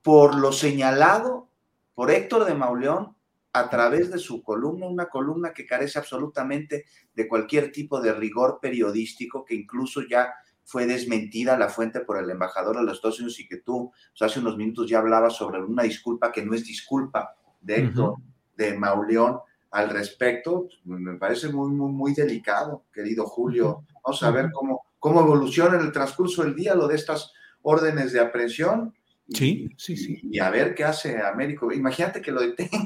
por 0.01 0.35
lo 0.35 0.51
señalado 0.51 1.49
por 1.95 2.11
Héctor 2.11 2.45
de 2.45 2.53
Mauleón 2.53 3.15
a 3.53 3.69
través 3.69 4.11
de 4.11 4.17
su 4.17 4.43
columna, 4.43 4.87
una 4.87 5.07
columna 5.07 5.53
que 5.53 5.65
carece 5.65 5.99
absolutamente 5.99 6.85
de 7.13 7.27
cualquier 7.27 7.71
tipo 7.71 8.01
de 8.01 8.13
rigor 8.13 8.59
periodístico, 8.61 9.45
que 9.45 9.55
incluso 9.55 10.01
ya 10.01 10.33
fue 10.65 10.85
desmentida 10.85 11.57
la 11.57 11.69
fuente 11.69 12.01
por 12.01 12.17
el 12.17 12.29
embajador 12.29 12.77
de 12.77 12.83
los 12.83 12.95
Estados 12.95 13.19
Unidos 13.19 13.39
y 13.39 13.47
que 13.47 13.57
tú 13.57 13.91
pues, 14.17 14.31
hace 14.31 14.39
unos 14.39 14.57
minutos 14.57 14.89
ya 14.89 14.99
hablabas 14.99 15.35
sobre 15.35 15.61
una 15.61 15.83
disculpa 15.83 16.31
que 16.31 16.45
no 16.45 16.53
es 16.53 16.63
disculpa 16.65 17.35
de 17.61 17.77
Héctor, 17.77 18.15
de 18.55 18.77
Mauleón 18.77 19.39
al 19.71 19.89
respecto, 19.89 20.67
pues, 20.85 20.99
me 20.99 21.15
parece 21.15 21.49
muy, 21.49 21.71
muy, 21.71 21.91
muy 21.91 22.13
delicado, 22.13 22.85
querido 22.93 23.25
Julio. 23.25 23.85
Vamos 24.03 24.21
a 24.21 24.31
ver 24.31 24.51
cómo, 24.51 24.85
cómo 24.99 25.21
evoluciona 25.21 25.75
en 25.79 25.85
el 25.85 25.91
transcurso 25.91 26.43
del 26.43 26.55
día 26.55 26.75
lo 26.75 26.87
de 26.87 26.95
estas 26.95 27.31
órdenes 27.63 28.13
de 28.13 28.19
aprehensión. 28.19 28.93
Sí, 29.29 29.69
sí, 29.77 29.97
sí. 29.97 30.19
Y 30.23 30.39
a 30.39 30.51
ver 30.51 30.75
qué 30.75 30.83
hace 30.83 31.19
Américo. 31.21 31.71
Imagínate 31.71 32.21
que 32.21 32.31
lo 32.31 32.41
detengan. 32.41 32.85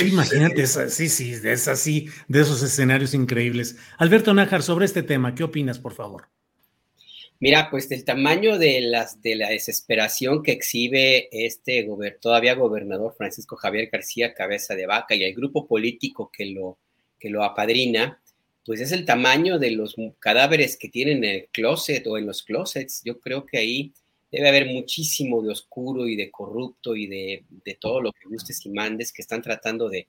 Imagínate, 0.00 0.66
sí, 0.66 1.08
sí, 1.08 1.32
es 1.32 1.68
así, 1.68 2.08
de 2.28 2.40
esos 2.40 2.62
escenarios 2.62 3.12
increíbles. 3.12 3.76
Alberto 3.98 4.32
Nájar, 4.32 4.62
sobre 4.62 4.86
este 4.86 5.02
tema, 5.02 5.34
¿qué 5.34 5.44
opinas, 5.44 5.78
por 5.78 5.92
favor? 5.92 6.28
Mira, 7.42 7.70
pues 7.72 7.88
del 7.88 8.04
tamaño 8.04 8.56
de, 8.56 8.80
las, 8.82 9.20
de 9.20 9.34
la 9.34 9.50
desesperación 9.50 10.44
que 10.44 10.52
exhibe 10.52 11.28
este 11.32 11.84
todavía 12.20 12.54
gobernador 12.54 13.16
Francisco 13.18 13.56
Javier 13.56 13.88
García 13.90 14.32
Cabeza 14.32 14.76
de 14.76 14.86
Vaca 14.86 15.16
y 15.16 15.24
el 15.24 15.34
grupo 15.34 15.66
político 15.66 16.30
que 16.32 16.46
lo, 16.46 16.78
que 17.18 17.30
lo 17.30 17.42
apadrina, 17.42 18.22
pues 18.64 18.80
es 18.80 18.92
el 18.92 19.04
tamaño 19.04 19.58
de 19.58 19.72
los 19.72 19.96
cadáveres 20.20 20.76
que 20.76 20.88
tienen 20.88 21.24
en 21.24 21.30
el 21.30 21.48
closet 21.48 22.06
o 22.06 22.16
en 22.16 22.26
los 22.26 22.44
closets. 22.44 23.02
Yo 23.04 23.18
creo 23.18 23.44
que 23.44 23.58
ahí 23.58 23.92
debe 24.30 24.48
haber 24.48 24.66
muchísimo 24.66 25.42
de 25.42 25.50
oscuro 25.50 26.06
y 26.06 26.14
de 26.14 26.30
corrupto 26.30 26.94
y 26.94 27.08
de, 27.08 27.44
todo 27.80 28.02
lo 28.02 28.12
que 28.12 28.28
gustes 28.28 28.64
y 28.66 28.68
mandes 28.68 29.12
que 29.12 29.22
están 29.22 29.42
tratando 29.42 29.88
de, 29.88 30.06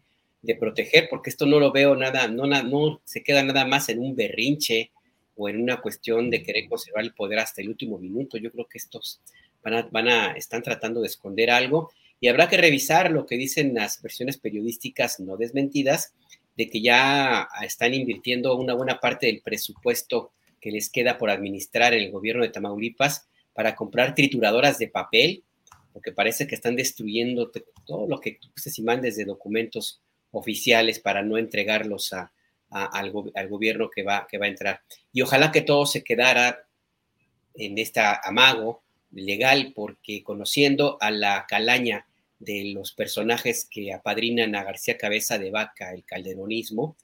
proteger, 0.60 1.08
porque 1.10 1.32
esto 1.32 1.48
no 1.48 1.60
lo 1.60 1.72
veo 1.72 1.96
nada, 1.96 2.28
no, 2.28 2.46
no 2.46 3.02
se 3.04 3.24
queda 3.24 3.42
nada 3.42 3.66
más 3.66 3.90
en 3.90 3.98
un 3.98 4.16
berrinche 4.16 4.92
o 5.36 5.50
en 5.50 5.62
una 5.62 5.82
cuestión 5.82 6.30
de 6.30 6.44
querer 6.44 6.68
conservar 6.68 7.04
el 7.04 7.14
poder 7.14 7.40
hasta 7.40 7.62
el 7.62 7.70
último 7.70 7.98
minuto. 7.98 8.38
Yo 8.38 8.52
creo 8.52 8.68
que 8.68 8.78
estos 8.78 9.22
van 9.64 9.74
a, 9.74 9.82
van 9.92 10.08
a, 10.08 10.32
están 10.34 10.62
tratando 10.62 11.02
de 11.02 11.08
esconder 11.08 11.50
algo 11.52 11.92
y 12.20 12.28
habrá 12.28 12.48
que 12.48 12.58
revisar 12.58 13.12
lo 13.12 13.26
que 13.26 13.38
dicen 13.38 13.74
las 13.74 14.02
versiones 14.02 14.38
periodísticas 14.38 15.20
no 15.20 15.38
desmentidas 15.38 16.14
de 16.56 16.70
que 16.70 16.82
ya 16.82 17.48
están 17.64 17.94
invirtiendo 17.94 18.56
una 18.56 18.74
buena 18.74 19.00
parte 19.00 19.26
del 19.26 19.42
presupuesto 19.42 20.32
que 20.62 20.72
les 20.72 20.90
queda 20.90 21.18
por 21.18 21.30
administrar 21.30 21.94
en 21.94 22.04
el 22.04 22.12
gobierno 22.12 22.44
de 22.44 22.50
Tamaulipas 22.50 23.28
para 23.54 23.76
comprar 23.76 24.16
trituradoras 24.16 24.78
de 24.78 24.88
papel, 24.88 25.44
porque 25.92 26.12
parece 26.12 26.48
que 26.48 26.56
están 26.56 26.76
destruyendo 26.76 27.52
todo 27.86 28.08
lo 28.08 28.20
que 28.20 28.40
se 28.56 28.72
y 28.76 28.84
mandes 28.84 29.18
de 29.18 29.26
documentos 29.26 30.02
oficiales 30.32 31.00
para 31.00 31.22
no 31.24 31.38
entregarlos 31.38 32.14
a, 32.14 32.32
al, 32.74 33.12
gobierno 33.12 33.90
que 33.90 34.04
va, 34.04 34.28
que 34.30 34.38
va 34.38 34.46
a 34.46 34.50
entrar. 34.50 34.82
Y 35.12 35.22
ojalá 35.22 35.52
que 35.52 35.62
todo 35.62 35.86
se 35.86 36.04
quedara 36.04 36.66
en 37.56 37.78
este 37.78 38.02
amago 38.24 38.84
legal, 39.12 39.74
porque 39.76 40.24
conociendo 40.24 40.98
a 41.00 41.12
la 41.12 41.46
calaña 41.48 42.08
de 42.40 42.74
los 42.74 42.94
personajes 42.94 43.68
que 43.70 43.94
apadrinan 43.94 44.56
a 44.56 44.64
García 44.64 44.98
Cabeza 44.98 45.38
de 45.38 45.52
Vaca, 45.52 45.94
el 45.94 46.04
calderonismo, 46.04 46.98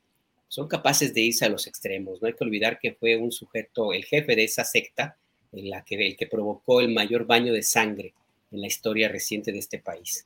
son 0.47 0.67
capaces 0.67 1.13
de 1.13 1.21
irse 1.21 1.45
a 1.45 1.49
los 1.49 1.67
extremos. 1.67 2.21
No 2.21 2.27
hay 2.27 2.33
que 2.33 2.43
olvidar 2.43 2.79
que 2.79 2.93
fue 2.93 3.15
un 3.15 3.31
sujeto, 3.31 3.93
el 3.93 4.03
jefe 4.03 4.35
de 4.35 4.43
esa 4.43 4.65
secta, 4.65 5.17
en 5.51 5.69
la 5.69 5.83
que, 5.83 5.95
el 5.95 6.17
que 6.17 6.27
provocó 6.27 6.81
el 6.81 6.89
mayor 6.89 7.25
baño 7.25 7.53
de 7.53 7.63
sangre 7.63 8.13
en 8.51 8.61
la 8.61 8.67
historia 8.67 9.09
reciente 9.09 9.51
de 9.51 9.59
este 9.59 9.79
país. 9.79 10.25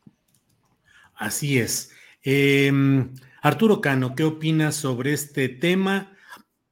Así 1.15 1.59
es. 1.59 1.91
Em, 2.23 3.13
Arturo 3.45 3.81
Cano, 3.81 4.15
¿qué 4.15 4.23
opinas 4.23 4.73
sobre 4.73 5.11
este 5.11 5.49
tema? 5.49 6.15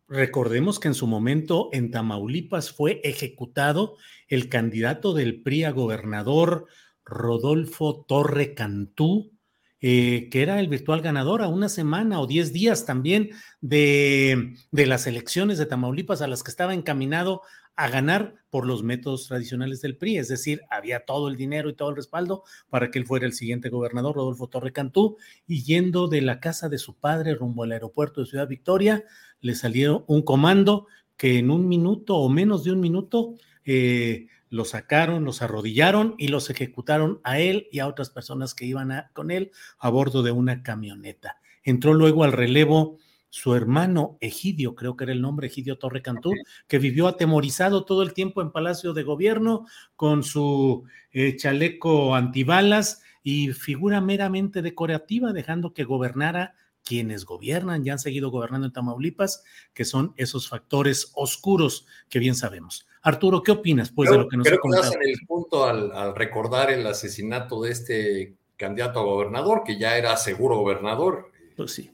Recordemos 0.08 0.80
que 0.80 0.88
en 0.88 0.94
su 0.94 1.06
momento 1.06 1.68
en 1.74 1.92
Tamaulipas 1.92 2.72
fue 2.72 3.02
ejecutado 3.04 3.98
el 4.30 4.48
candidato 4.48 5.14
del 5.14 5.42
PRI 5.44 5.66
a 5.66 5.72
gobernador 5.72 6.68
Rodolfo 7.04 8.06
Torre 8.08 8.54
Cantú, 8.54 9.34
eh, 9.82 10.30
que 10.32 10.44
era 10.44 10.62
el 10.62 10.70
virtual 10.70 11.02
ganador 11.02 11.42
a 11.42 11.50
una 11.50 11.68
semana 11.68 12.22
o 12.22 12.26
diez 12.26 12.54
días 12.54 12.86
también 12.86 13.32
de, 13.60 14.54
de, 14.72 14.86
las 14.86 15.08
elecciones 15.08 15.58
de 15.58 15.66
Tamaulipas 15.66 16.22
a 16.22 16.28
las 16.28 16.42
que 16.42 16.52
estaba 16.52 16.74
encaminado 16.74 17.42
a 17.76 17.90
ganar 17.90 18.36
por 18.50 18.68
los 18.68 18.84
métodos 18.84 19.28
tradicionales 19.28 19.82
del 19.82 19.98
PRI, 19.98 20.18
es 20.18 20.28
decir, 20.28 20.62
había 20.70 21.06
todo 21.06 21.30
el 21.30 21.38
dinero 21.38 21.70
y 21.70 21.74
todo 21.74 21.90
el 21.90 21.96
respaldo 21.96 22.44
para 22.70 22.92
que 22.92 23.00
él 23.00 23.06
fuera 23.06 23.26
el 23.26 23.34
siguiente 23.34 23.70
gobernador, 23.70 24.16
Rodolfo 24.16 24.48
Torre 24.48 24.74
Cantú, 24.74 25.18
y 25.48 25.64
yendo 25.64 26.08
de 26.08 26.22
la 26.22 26.40
casa 26.40 26.70
de 26.70 26.78
su 26.78 26.96
padre 26.96 27.36
rumbo 27.36 27.64
al 27.64 27.72
aeropuerto 27.72 28.22
de 28.22 28.28
Ciudad 28.28 28.48
Victoria, 28.48 29.06
le 29.40 29.56
salió 29.56 30.04
un 30.08 30.22
comando 30.22 30.88
que 31.18 31.38
en 31.38 31.50
un 31.50 31.68
minuto 31.68 32.18
o 32.18 32.30
menos 32.30 32.64
de 32.64 32.72
un 32.72 32.80
minuto 32.80 33.36
eh, 33.64 34.28
lo 34.50 34.66
sacaron, 34.66 35.24
los 35.24 35.42
arrodillaron 35.42 36.16
y 36.18 36.28
los 36.28 36.50
ejecutaron 36.50 37.22
a 37.24 37.40
él 37.40 37.68
y 37.72 37.80
a 37.80 37.88
otras 37.88 38.10
personas 38.10 38.54
que 38.54 38.66
iban 38.66 39.06
con 39.14 39.32
él 39.32 39.52
a 39.80 39.90
bordo 39.90 40.24
de 40.24 40.32
una 40.32 40.62
camioneta. 40.62 41.38
Entró 41.64 41.94
luego 41.94 42.24
al 42.24 42.34
relevo 42.34 42.98
su 43.32 43.56
hermano 43.56 44.18
Egidio, 44.20 44.76
creo 44.76 44.98
que 44.98 45.06
era 45.06 45.14
el 45.14 45.22
nombre, 45.22 45.48
Egidio 45.48 45.78
Torre 45.78 46.02
Cantú, 46.02 46.34
que 46.68 46.80
vivió 46.80 47.08
atemorizado 47.08 47.86
todo 47.86 48.04
el 48.04 48.14
tiempo 48.14 48.42
en 48.42 48.52
Palacio 48.52 48.94
de 48.94 49.04
Gobierno 49.04 49.66
con 49.96 50.24
su 50.24 50.84
eh, 51.14 51.38
chaleco 51.38 52.14
antibalas 52.14 53.02
y 53.24 53.54
figura 53.54 54.02
meramente 54.02 54.62
decorativa, 54.62 55.32
dejando 55.32 55.74
que 55.74 55.86
gobernara 55.86 56.56
quienes 56.84 57.24
gobiernan, 57.24 57.86
ya 57.86 57.94
han 57.94 58.00
seguido 58.00 58.32
gobernando 58.32 58.68
en 58.68 58.74
Tamaulipas, 58.74 59.46
que 59.74 59.86
son 59.86 60.14
esos 60.18 60.50
factores 60.50 61.12
oscuros 61.16 61.88
que 62.10 62.20
bien 62.20 62.36
sabemos. 62.36 62.86
Arturo, 63.02 63.42
¿qué 63.44 63.54
opinas 63.54 63.92
pues, 63.92 64.10
de 64.10 64.18
lo 64.18 64.28
que 64.28 64.36
nos 64.36 64.46
creo 64.46 64.58
ha 64.58 64.62
contado? 64.62 64.92
Que 64.92 64.98
en 64.98 65.10
el 65.10 65.26
punto 65.26 65.64
al, 65.64 65.92
al, 65.94 66.16
recordar 66.16 66.70
el 66.70 66.86
asesinato 66.86 67.62
de 67.62 67.72
este 67.72 68.36
candidato 68.58 69.00
a 69.00 69.04
gobernador, 69.04 69.64
que 69.66 69.80
ya 69.80 69.98
era 69.98 70.18
seguro 70.18 70.58
gobernador. 70.58 71.32
Pues 71.56 71.72
sí. 71.72 71.92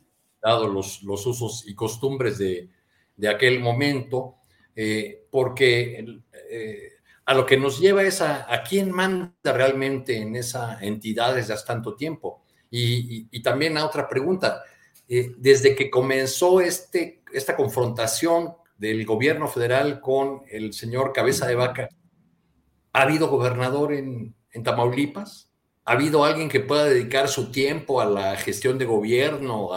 Dado 0.47 0.67
los, 0.67 1.03
los 1.03 1.25
usos 1.25 1.67
y 1.67 1.75
costumbres 1.75 2.37
de, 2.37 2.69
de 3.17 3.27
aquel 3.27 3.59
momento, 3.59 4.35
eh, 4.75 5.25
porque 5.29 6.05
eh, 6.49 6.91
a 7.25 7.33
lo 7.33 7.45
que 7.45 7.57
nos 7.57 7.79
lleva 7.79 8.03
es 8.03 8.21
a, 8.21 8.63
quién 8.67 8.91
manda 8.91 9.33
realmente 9.43 10.17
en 10.17 10.35
esa 10.35 10.77
entidad 10.81 11.35
desde 11.35 11.53
hace 11.53 11.65
tanto 11.65 11.95
tiempo. 11.95 12.43
Y, 12.69 13.27
y, 13.31 13.41
también 13.41 13.77
a 13.77 13.85
otra 13.85 14.07
pregunta, 14.07 14.63
eh, 15.09 15.33
desde 15.37 15.75
que 15.75 15.89
comenzó 15.89 16.61
este, 16.61 17.23
esta 17.33 17.55
confrontación 17.55 18.53
del 18.77 19.05
gobierno 19.05 19.47
federal 19.47 19.99
con 19.99 20.43
el 20.49 20.73
señor 20.73 21.11
Cabeza 21.11 21.47
de 21.47 21.55
Vaca, 21.55 21.89
¿ha 22.93 23.01
habido 23.01 23.27
gobernador 23.27 23.93
en, 23.93 24.35
en 24.51 24.63
Tamaulipas? 24.63 25.49
¿Ha 25.85 25.93
habido 25.93 26.23
alguien 26.23 26.49
que 26.49 26.59
pueda 26.59 26.85
dedicar 26.85 27.27
su 27.27 27.51
tiempo 27.51 27.99
a 27.99 28.05
la 28.05 28.35
gestión 28.35 28.77
de 28.77 28.85
gobierno, 28.85 29.69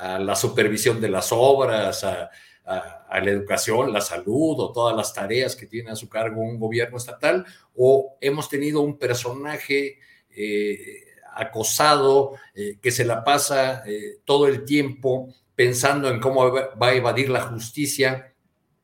a 0.00 0.18
la 0.18 0.34
supervisión 0.34 1.00
de 1.00 1.10
las 1.10 1.28
obras, 1.30 2.04
a, 2.04 2.30
la 2.64 3.30
educación, 3.30 3.92
la 3.92 4.00
salud 4.00 4.54
o 4.58 4.72
todas 4.72 4.96
las 4.96 5.12
tareas 5.12 5.56
que 5.56 5.66
tiene 5.66 5.90
a 5.90 5.96
su 5.96 6.08
cargo 6.08 6.40
un 6.40 6.58
gobierno 6.58 6.96
estatal? 6.96 7.44
¿O 7.74 8.16
hemos 8.20 8.48
tenido 8.48 8.80
un 8.80 8.98
personaje 8.98 9.98
eh, 10.30 11.04
acosado 11.34 12.36
eh, 12.54 12.78
que 12.80 12.90
se 12.90 13.04
la 13.04 13.24
pasa 13.24 13.82
eh, 13.86 14.18
todo 14.24 14.46
el 14.46 14.64
tiempo 14.64 15.34
pensando 15.54 16.08
en 16.08 16.20
cómo 16.20 16.50
va 16.52 16.86
a 16.86 16.94
evadir 16.94 17.28
la 17.28 17.42
justicia, 17.42 18.32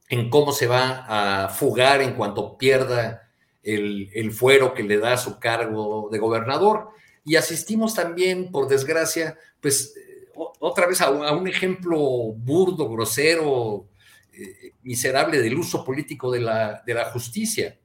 en 0.08 0.28
cómo 0.28 0.52
se 0.52 0.66
va 0.66 1.44
a 1.44 1.48
fugar 1.48 2.02
en 2.02 2.14
cuanto 2.14 2.58
pierda 2.58 3.30
el, 3.62 4.10
el 4.12 4.32
fuero 4.32 4.74
que 4.74 4.82
le 4.82 4.98
da 4.98 5.16
su 5.16 5.38
cargo 5.38 6.08
de 6.12 6.18
gobernador. 6.18 6.90
Y 7.24 7.36
asistimos 7.36 7.94
también, 7.94 8.50
por 8.50 8.68
desgracia, 8.68 9.38
pues 9.60 9.94
otra 10.60 10.86
vez 10.86 11.00
a, 11.00 11.10
un 11.10 11.48
ejemplo 11.48 11.98
burdo, 11.98 12.88
grosero, 12.88 13.88
eh, 14.32 14.72
miserable 14.82 15.40
del 15.40 15.56
uso 15.56 15.84
político 15.84 16.30
de 16.30 16.40
la, 16.40 16.82
de 16.84 16.94
la 16.94 17.06
justicia 17.06 17.78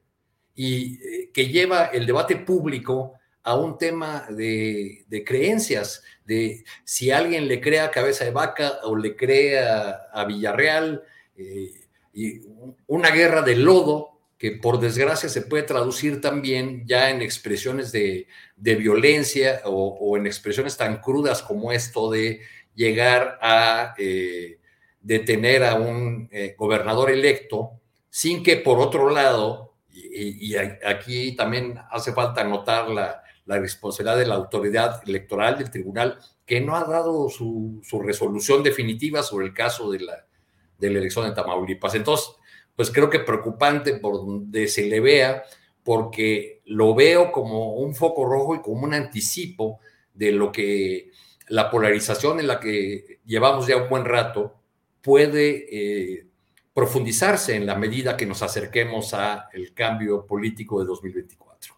y 0.54 0.96
eh, 0.96 1.32
que 1.34 1.48
lleva 1.48 1.86
el 1.86 2.06
debate 2.06 2.36
público 2.36 3.14
a 3.44 3.56
un 3.56 3.78
tema 3.78 4.28
de, 4.30 5.06
de, 5.08 5.24
creencias, 5.24 6.04
de 6.26 6.64
si 6.84 7.10
alguien 7.10 7.48
le 7.48 7.60
crea 7.60 7.90
Cabeza 7.90 8.26
de 8.26 8.32
Vaca 8.32 8.80
o 8.84 8.96
le 8.96 9.16
crea 9.16 10.08
a 10.14 10.26
Villarreal, 10.26 11.04
eh, 11.36 11.72
y 12.14 12.42
una 12.88 13.10
guerra 13.10 13.42
de 13.42 13.56
lodo 13.56 14.21
que 14.42 14.54
por 14.54 14.80
desgracia 14.80 15.30
se 15.30 15.44
puede 15.44 15.62
traducir 15.62 16.20
también 16.20 16.84
ya 16.88 17.12
en 17.12 17.22
expresiones 17.22 17.92
de, 17.92 18.26
de 18.56 18.74
violencia 18.74 19.62
o, 19.66 20.18
en 20.18 20.26
expresiones 20.26 20.76
tan 20.76 21.00
crudas 21.00 21.44
como 21.44 21.72
esto 21.72 22.10
de 22.10 22.42
llegar 22.74 23.38
a 23.40 23.94
eh, 24.00 24.58
detener 25.00 25.64
a 25.64 25.76
un 25.76 26.28
eh, 26.32 26.56
gobernador 26.58 27.12
electo 27.12 27.74
sin 28.10 28.42
que 28.42 28.56
por 28.58 28.80
otro 28.80 29.12
lado, 29.12 29.76
y, 29.92 30.54
y 30.54 30.56
aquí 30.56 31.36
también 31.36 31.78
hace 31.92 32.12
falta 32.12 32.44
notar 32.44 32.90
la, 32.90 33.22
la 33.46 33.60
responsabilidad 33.60 34.18
de 34.18 34.26
la 34.26 34.36
autoridad 34.36 35.08
electoral 35.08 35.60
del 35.60 35.70
tribunal, 35.70 36.18
que 36.48 36.62
no 36.62 36.76
ha 36.76 36.84
dado 36.86 37.30
su, 37.30 37.80
su 37.84 38.02
resolución 38.02 38.64
definitiva 38.64 39.22
sobre 39.22 39.46
el 39.46 39.54
caso 39.54 39.92
de 39.92 40.00
la, 40.00 40.26
de 40.80 40.90
la 40.90 40.98
elección 40.98 41.30
de 41.30 41.36
Tamaulipas. 41.36 41.94
Entonces, 41.94 42.41
pues 42.76 42.92
creo 42.92 43.10
que 43.10 43.20
preocupante 43.20 43.96
por 43.96 44.16
donde 44.16 44.68
se 44.68 44.86
le 44.86 45.00
vea, 45.00 45.44
porque 45.84 46.62
lo 46.66 46.94
veo 46.96 47.32
como 47.32 47.76
un 47.76 47.96
foco 47.96 48.26
rojo 48.26 48.56
y 48.56 48.62
como 48.62 48.84
un 48.84 48.94
anticipo 48.94 49.80
de 50.14 50.32
lo 50.32 50.52
que 50.52 51.12
la 51.48 51.70
polarización 51.70 52.40
en 52.40 52.48
la 52.48 52.60
que 52.60 53.20
llevamos 53.26 53.68
ya 53.68 53.78
un 53.78 53.90
buen 53.90 54.06
rato 54.06 54.56
puede 55.02 55.66
eh, 55.72 56.28
profundizarse 56.74 57.56
en 57.56 57.66
la 57.66 57.76
medida 57.76 58.16
que 58.16 58.26
nos 58.26 58.42
acerquemos 58.42 59.14
a 59.14 59.50
el 59.54 59.74
cambio 59.74 60.26
político 60.26 60.80
de 60.80 60.86
2024. 60.86 61.76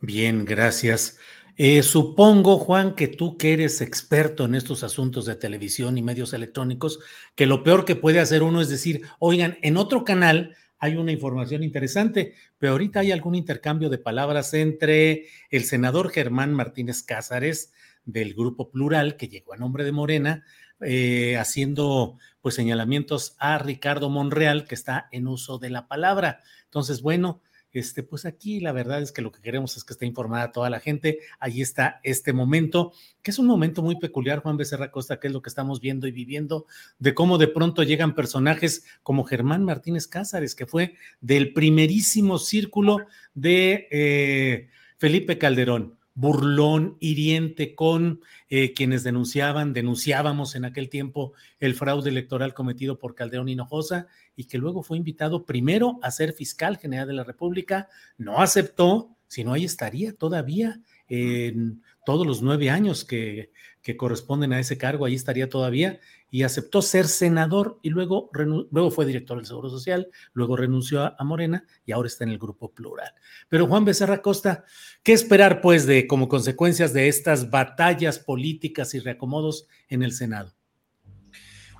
Bien, 0.00 0.44
gracias. 0.44 1.18
Eh, 1.62 1.82
supongo, 1.82 2.56
Juan, 2.56 2.94
que 2.94 3.06
tú 3.06 3.36
que 3.36 3.52
eres 3.52 3.82
experto 3.82 4.46
en 4.46 4.54
estos 4.54 4.82
asuntos 4.82 5.26
de 5.26 5.36
televisión 5.36 5.98
y 5.98 6.02
medios 6.02 6.32
electrónicos, 6.32 7.00
que 7.34 7.44
lo 7.44 7.62
peor 7.62 7.84
que 7.84 7.96
puede 7.96 8.18
hacer 8.18 8.42
uno 8.42 8.62
es 8.62 8.70
decir, 8.70 9.02
oigan, 9.18 9.58
en 9.60 9.76
otro 9.76 10.02
canal 10.02 10.56
hay 10.78 10.96
una 10.96 11.12
información 11.12 11.62
interesante, 11.62 12.34
pero 12.56 12.72
ahorita 12.72 13.00
hay 13.00 13.12
algún 13.12 13.34
intercambio 13.34 13.90
de 13.90 13.98
palabras 13.98 14.54
entre 14.54 15.26
el 15.50 15.64
senador 15.64 16.08
Germán 16.08 16.54
Martínez 16.54 17.02
Cázares 17.02 17.74
del 18.06 18.32
Grupo 18.32 18.70
Plural, 18.70 19.18
que 19.18 19.28
llegó 19.28 19.52
a 19.52 19.58
nombre 19.58 19.84
de 19.84 19.92
Morena, 19.92 20.44
eh, 20.80 21.36
haciendo 21.36 22.16
pues 22.40 22.54
señalamientos 22.54 23.36
a 23.38 23.58
Ricardo 23.58 24.08
Monreal, 24.08 24.64
que 24.64 24.74
está 24.74 25.08
en 25.12 25.28
uso 25.28 25.58
de 25.58 25.68
la 25.68 25.88
palabra. 25.88 26.40
Entonces, 26.64 27.02
bueno, 27.02 27.42
este, 27.72 28.02
pues 28.02 28.26
aquí 28.26 28.60
la 28.60 28.72
verdad 28.72 29.00
es 29.02 29.12
que 29.12 29.22
lo 29.22 29.30
que 29.30 29.40
queremos 29.40 29.76
es 29.76 29.84
que 29.84 29.92
esté 29.92 30.06
informada 30.06 30.52
toda 30.52 30.70
la 30.70 30.80
gente. 30.80 31.20
Ahí 31.38 31.60
está 31.60 32.00
este 32.02 32.32
momento, 32.32 32.92
que 33.22 33.30
es 33.30 33.38
un 33.38 33.46
momento 33.46 33.82
muy 33.82 33.96
peculiar, 33.96 34.40
Juan 34.40 34.56
Becerra 34.56 34.90
Costa, 34.90 35.20
que 35.20 35.28
es 35.28 35.32
lo 35.32 35.42
que 35.42 35.48
estamos 35.48 35.80
viendo 35.80 36.06
y 36.06 36.12
viviendo, 36.12 36.66
de 36.98 37.14
cómo 37.14 37.38
de 37.38 37.48
pronto 37.48 37.82
llegan 37.82 38.14
personajes 38.14 38.84
como 39.02 39.24
Germán 39.24 39.64
Martínez 39.64 40.08
Cázares, 40.08 40.54
que 40.54 40.66
fue 40.66 40.94
del 41.20 41.52
primerísimo 41.52 42.38
círculo 42.38 42.98
de 43.34 43.88
eh, 43.90 44.68
Felipe 44.98 45.38
Calderón 45.38 45.99
burlón, 46.14 46.96
hiriente 47.00 47.74
con 47.74 48.20
eh, 48.48 48.72
quienes 48.74 49.04
denunciaban, 49.04 49.72
denunciábamos 49.72 50.54
en 50.54 50.64
aquel 50.64 50.88
tiempo 50.88 51.32
el 51.60 51.74
fraude 51.74 52.10
electoral 52.10 52.54
cometido 52.54 52.98
por 52.98 53.14
Calderón 53.14 53.48
Hinojosa 53.48 54.06
y 54.36 54.44
que 54.44 54.58
luego 54.58 54.82
fue 54.82 54.96
invitado 54.96 55.44
primero 55.44 55.98
a 56.02 56.10
ser 56.10 56.32
fiscal 56.32 56.78
general 56.78 57.06
de 57.06 57.14
la 57.14 57.24
República, 57.24 57.88
no 58.18 58.38
aceptó, 58.38 59.16
sino 59.28 59.52
ahí 59.52 59.64
estaría 59.64 60.12
todavía 60.12 60.80
en 61.08 61.82
todos 62.04 62.26
los 62.26 62.42
nueve 62.42 62.70
años 62.70 63.04
que, 63.04 63.52
que 63.82 63.96
corresponden 63.96 64.52
a 64.52 64.60
ese 64.60 64.78
cargo, 64.78 65.04
ahí 65.04 65.14
estaría 65.14 65.48
todavía 65.48 66.00
y 66.30 66.44
aceptó 66.44 66.80
ser 66.80 67.08
senador 67.08 67.78
y 67.82 67.90
luego, 67.90 68.30
luego 68.32 68.90
fue 68.90 69.04
director 69.04 69.36
del 69.36 69.46
Seguro 69.46 69.68
Social, 69.68 70.08
luego 70.32 70.56
renunció 70.56 71.02
a, 71.02 71.16
a, 71.18 71.24
Morena 71.24 71.64
y 71.84 71.92
ahora 71.92 72.06
está 72.06 72.24
en 72.24 72.30
el 72.30 72.38
Grupo 72.38 72.72
Plural. 72.72 73.12
Pero 73.48 73.66
Juan 73.66 73.84
Becerra 73.84 74.22
Costa, 74.22 74.64
¿qué 75.02 75.12
esperar 75.12 75.60
pues 75.60 75.86
de 75.86 76.06
como 76.06 76.28
consecuencias 76.28 76.92
de 76.92 77.08
estas 77.08 77.50
batallas 77.50 78.18
políticas 78.18 78.94
y 78.94 79.00
reacomodos 79.00 79.66
en 79.88 80.02
el 80.02 80.12
Senado? 80.12 80.54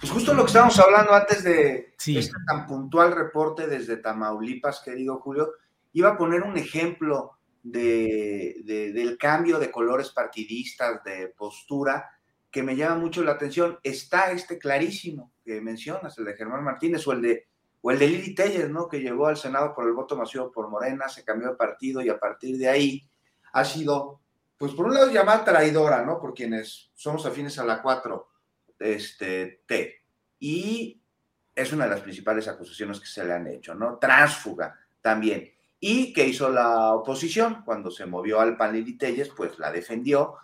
Pues 0.00 0.12
justo 0.12 0.32
lo 0.32 0.42
que 0.42 0.48
estábamos 0.48 0.78
hablando 0.78 1.12
antes 1.12 1.44
de 1.44 1.94
sí. 1.98 2.16
este 2.16 2.34
tan 2.46 2.66
puntual 2.66 3.12
reporte 3.12 3.66
desde 3.66 3.98
Tamaulipas, 3.98 4.80
querido 4.82 5.18
Julio, 5.20 5.52
iba 5.92 6.10
a 6.10 6.16
poner 6.16 6.42
un 6.42 6.56
ejemplo 6.56 7.32
de, 7.62 8.56
de, 8.64 8.92
del 8.92 9.18
cambio 9.18 9.58
de 9.58 9.70
colores 9.70 10.08
partidistas, 10.08 11.04
de 11.04 11.28
postura, 11.36 12.08
que 12.50 12.62
me 12.62 12.76
llama 12.76 12.96
mucho 12.96 13.22
la 13.22 13.32
atención. 13.32 13.78
Está 13.82 14.32
este 14.32 14.58
clarísimo 14.58 15.32
que 15.44 15.60
mencionas, 15.60 16.18
el 16.18 16.24
de 16.24 16.36
Germán 16.36 16.64
Martínez 16.64 17.06
o 17.06 17.12
el 17.12 17.22
de, 17.22 17.48
o 17.80 17.90
el 17.90 17.98
de 17.98 18.08
Lili 18.08 18.34
Telles, 18.34 18.68
¿no? 18.70 18.88
que 18.88 19.00
llegó 19.00 19.26
al 19.26 19.36
Senado 19.36 19.74
por 19.74 19.86
el 19.86 19.92
voto 19.92 20.16
masivo 20.16 20.50
por 20.50 20.68
Morena, 20.68 21.08
se 21.08 21.24
cambió 21.24 21.50
de 21.50 21.56
partido 21.56 22.00
y 22.02 22.08
a 22.08 22.18
partir 22.18 22.58
de 22.58 22.68
ahí 22.68 23.08
ha 23.52 23.64
sido, 23.64 24.20
pues 24.56 24.72
por 24.72 24.86
un 24.86 24.94
lado 24.94 25.10
llamada 25.10 25.44
traidora, 25.44 26.04
¿no? 26.04 26.20
Por 26.20 26.34
quienes 26.34 26.90
somos 26.94 27.26
afines 27.26 27.58
a 27.58 27.64
la 27.64 27.82
4 27.82 28.28
este, 28.78 29.62
T. 29.66 30.04
Y 30.38 31.00
es 31.54 31.72
una 31.72 31.84
de 31.84 31.90
las 31.90 32.00
principales 32.00 32.46
acusaciones 32.48 33.00
que 33.00 33.06
se 33.06 33.24
le 33.24 33.32
han 33.32 33.46
hecho, 33.46 33.74
¿no? 33.74 33.98
Transfuga 33.98 34.78
también. 35.00 35.52
Y 35.80 36.12
que 36.12 36.26
hizo 36.26 36.50
la 36.50 36.94
oposición 36.94 37.62
cuando 37.64 37.90
se 37.90 38.06
movió 38.06 38.40
al 38.40 38.56
PAN 38.56 38.74
Lili 38.74 38.98
Telles, 38.98 39.30
pues 39.30 39.58
la 39.58 39.72
defendió 39.72 40.36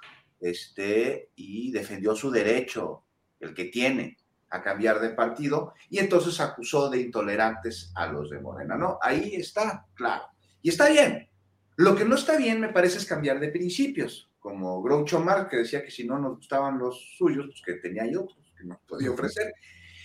este, 0.51 1.31
y 1.37 1.73
defendió 1.73 2.15
su 2.15 2.31
derecho, 2.31 3.05
el 3.41 3.55
que 3.55 3.67
tiene, 3.67 4.17
a 4.51 4.63
cambiar 4.63 5.01
de 5.01 5.11
partido 5.11 5.75
y 5.89 5.99
entonces 5.99 6.39
acusó 6.41 6.89
de 6.89 7.01
intolerantes 7.01 7.93
a 7.95 8.07
los 8.07 8.31
de 8.31 8.41
Morena, 8.41 8.77
¿no? 8.77 8.99
Ahí 9.03 9.35
está, 9.35 9.87
claro. 9.95 10.25
Y 10.63 10.71
está 10.71 10.89
bien. 10.89 11.29
Lo 11.77 11.95
que 11.95 12.05
no 12.05 12.15
está 12.15 12.37
bien, 12.37 12.61
me 12.61 12.71
parece, 12.71 12.99
es 12.99 13.07
cambiar 13.07 13.39
de 13.39 13.49
principios, 13.49 14.31
como 14.39 14.83
Groucho 14.83 15.21
Marx, 15.21 15.51
que 15.51 15.57
decía 15.59 15.85
que 15.85 15.91
si 15.91 16.07
no 16.07 16.19
nos 16.19 16.37
gustaban 16.37 16.79
los 16.79 17.17
suyos, 17.19 17.47
pues 17.47 17.63
que 17.65 17.75
tenía 17.75 18.05
hay 18.05 18.17
otros 18.17 18.39
que 18.57 18.65
nos 18.65 18.79
podía 18.81 19.11
ofrecer. 19.11 19.53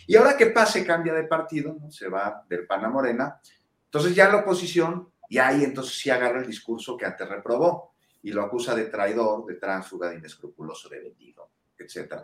Y 0.07 0.15
ahora 0.15 0.35
que 0.35 0.47
pase, 0.47 0.85
cambia 0.85 1.13
de 1.13 1.23
partido, 1.23 1.77
¿no? 1.79 1.89
se 1.91 2.09
va 2.09 2.43
del 2.49 2.65
PAN 2.67 2.85
a 2.85 2.89
Morena, 2.89 3.39
entonces 3.85 4.13
ya 4.13 4.27
la 4.27 4.37
oposición, 4.37 5.09
y 5.29 5.37
ahí 5.37 5.63
entonces 5.63 5.97
sí 5.97 6.09
agarra 6.09 6.41
el 6.41 6.47
discurso 6.47 6.97
que 6.97 7.05
antes 7.05 7.29
reprobó 7.29 7.90
y 8.23 8.31
lo 8.31 8.43
acusa 8.43 8.75
de 8.75 8.85
traidor, 8.85 9.45
de 9.45 9.55
tránsfuga, 9.55 10.09
de 10.09 10.17
inescrupuloso, 10.17 10.89
de 10.89 10.99
vendido, 10.99 11.49
etc. 11.77 12.15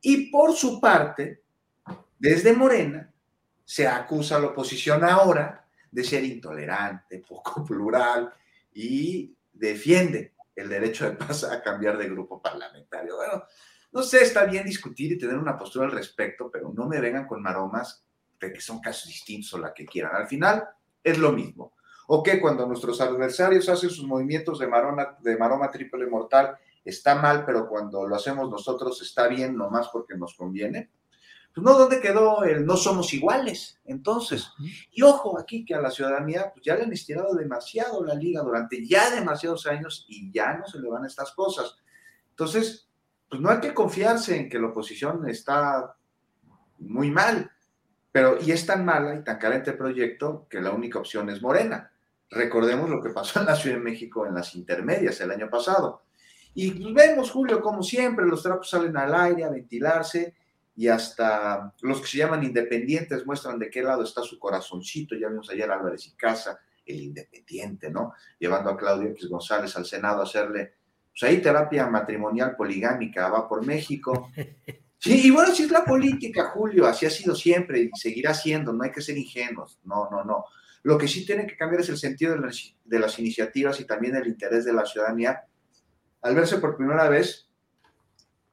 Y 0.00 0.30
por 0.30 0.54
su 0.54 0.80
parte, 0.80 1.42
desde 2.18 2.52
Morena, 2.52 3.12
se 3.64 3.86
acusa 3.86 4.36
a 4.36 4.40
la 4.40 4.48
oposición 4.48 5.04
ahora 5.04 5.66
de 5.90 6.04
ser 6.04 6.24
intolerante, 6.24 7.22
poco 7.26 7.64
plural 7.66 8.32
y 8.72 9.34
defiende 9.52 10.34
el 10.56 10.68
derecho 10.68 11.04
de 11.04 11.16
paz 11.16 11.44
a 11.44 11.62
cambiar 11.62 11.96
de 11.98 12.08
grupo 12.08 12.40
parlamentario. 12.40 13.16
Bueno, 13.16 13.44
no 13.92 14.02
sé, 14.02 14.22
está 14.22 14.44
bien 14.44 14.64
discutir 14.64 15.12
y 15.12 15.18
tener 15.18 15.36
una 15.36 15.56
postura 15.56 15.86
al 15.86 15.92
respecto, 15.92 16.50
pero 16.50 16.72
no 16.72 16.86
me 16.86 17.00
vengan 17.00 17.26
con 17.26 17.42
maromas 17.42 18.04
de 18.40 18.52
que 18.52 18.60
son 18.60 18.80
casos 18.80 19.06
distintos 19.06 19.54
o 19.54 19.58
la 19.58 19.72
que 19.72 19.86
quieran. 19.86 20.14
Al 20.14 20.26
final 20.26 20.68
es 21.02 21.18
lo 21.18 21.32
mismo. 21.32 21.74
O 22.06 22.22
que 22.22 22.40
cuando 22.40 22.66
nuestros 22.66 23.00
adversarios 23.00 23.68
hacen 23.68 23.90
sus 23.90 24.06
movimientos 24.06 24.58
de, 24.58 24.66
marona, 24.66 25.16
de 25.20 25.36
maroma 25.36 25.70
triple 25.70 26.06
mortal, 26.06 26.56
está 26.84 27.14
mal, 27.14 27.44
pero 27.44 27.68
cuando 27.68 28.06
lo 28.06 28.14
hacemos 28.14 28.50
nosotros 28.50 29.00
está 29.02 29.26
bien, 29.28 29.56
nomás 29.56 29.88
porque 29.88 30.16
nos 30.16 30.34
conviene. 30.34 30.90
Pues 31.54 31.64
no, 31.64 31.78
¿dónde 31.78 32.00
quedó 32.00 32.42
el 32.42 32.66
no 32.66 32.76
somos 32.76 33.14
iguales? 33.14 33.78
Entonces, 33.84 34.50
y 34.90 35.02
ojo 35.02 35.38
aquí 35.38 35.64
que 35.64 35.74
a 35.74 35.80
la 35.80 35.90
ciudadanía 35.90 36.50
pues 36.52 36.64
ya 36.64 36.74
le 36.74 36.82
han 36.82 36.92
estirado 36.92 37.32
demasiado 37.34 38.04
la 38.04 38.14
liga 38.14 38.42
durante 38.42 38.84
ya 38.84 39.10
demasiados 39.10 39.66
años 39.66 40.04
y 40.08 40.32
ya 40.32 40.54
no 40.54 40.66
se 40.66 40.80
le 40.80 40.88
van 40.88 41.04
estas 41.04 41.30
cosas. 41.30 41.76
Entonces, 42.30 42.88
pues 43.28 43.40
no 43.40 43.50
hay 43.50 43.60
que 43.60 43.72
confiarse 43.72 44.36
en 44.36 44.48
que 44.48 44.58
la 44.58 44.66
oposición 44.66 45.28
está 45.28 45.94
muy 46.78 47.12
mal, 47.12 47.50
pero 48.10 48.36
y 48.40 48.50
es 48.50 48.66
tan 48.66 48.84
mala 48.84 49.14
y 49.14 49.22
tan 49.22 49.38
carente 49.38 49.70
el 49.70 49.78
proyecto 49.78 50.48
que 50.50 50.60
la 50.60 50.72
única 50.72 50.98
opción 50.98 51.30
es 51.30 51.40
Morena. 51.40 51.92
Recordemos 52.34 52.90
lo 52.90 53.00
que 53.00 53.10
pasó 53.10 53.40
en 53.40 53.46
la 53.46 53.56
Ciudad 53.56 53.76
de 53.76 53.82
México 53.82 54.26
en 54.26 54.34
las 54.34 54.54
intermedias 54.54 55.20
el 55.20 55.30
año 55.30 55.48
pasado. 55.48 56.02
Y 56.54 56.92
vemos, 56.92 57.30
Julio, 57.30 57.60
como 57.60 57.82
siempre, 57.82 58.26
los 58.26 58.42
trapos 58.42 58.70
salen 58.70 58.96
al 58.96 59.14
aire 59.14 59.44
a 59.44 59.50
ventilarse 59.50 60.34
y 60.76 60.88
hasta 60.88 61.72
los 61.82 62.00
que 62.00 62.06
se 62.06 62.18
llaman 62.18 62.42
independientes 62.42 63.24
muestran 63.26 63.58
de 63.58 63.70
qué 63.70 63.82
lado 63.82 64.02
está 64.02 64.22
su 64.22 64.38
corazoncito. 64.38 65.16
Ya 65.16 65.28
vimos 65.28 65.50
ayer 65.50 65.70
a 65.70 65.74
Álvarez 65.74 66.06
y 66.06 66.16
Casa, 66.16 66.58
el 66.86 67.00
independiente, 67.00 67.90
¿no? 67.90 68.12
Llevando 68.38 68.70
a 68.70 68.76
Claudio 68.76 69.10
X 69.10 69.28
González 69.28 69.76
al 69.76 69.86
Senado 69.86 70.20
a 70.20 70.24
hacerle, 70.24 70.74
pues 71.10 71.22
ahí 71.24 71.40
terapia 71.40 71.86
matrimonial 71.86 72.56
poligámica, 72.56 73.28
va 73.28 73.48
por 73.48 73.64
México. 73.64 74.30
Sí, 74.96 75.26
y 75.26 75.30
bueno, 75.30 75.54
sí 75.54 75.64
es 75.64 75.70
la 75.70 75.84
política, 75.84 76.46
Julio, 76.46 76.86
así 76.86 77.04
ha 77.04 77.10
sido 77.10 77.34
siempre 77.34 77.78
y 77.78 77.90
seguirá 77.94 78.32
siendo, 78.32 78.72
no 78.72 78.84
hay 78.84 78.90
que 78.90 79.02
ser 79.02 79.18
ingenuos, 79.18 79.78
no, 79.84 80.08
no, 80.10 80.24
no. 80.24 80.46
Lo 80.84 80.98
que 80.98 81.08
sí 81.08 81.26
tiene 81.26 81.46
que 81.46 81.56
cambiar 81.56 81.80
es 81.80 81.88
el 81.88 81.96
sentido 81.96 82.36
de 82.36 82.98
las, 83.00 83.18
iniciativas 83.18 83.80
y 83.80 83.86
también 83.86 84.16
el 84.16 84.26
interés 84.26 84.64
de 84.64 84.72
la 84.72 84.84
ciudadanía 84.84 85.44
al 86.22 86.34
verse 86.34 86.58
por 86.58 86.76
primera 86.76 87.08
vez 87.08 87.48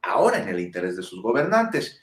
ahora 0.01 0.41
en 0.41 0.49
el 0.49 0.59
interés 0.59 0.95
de 0.95 1.03
sus 1.03 1.21
gobernantes 1.21 2.01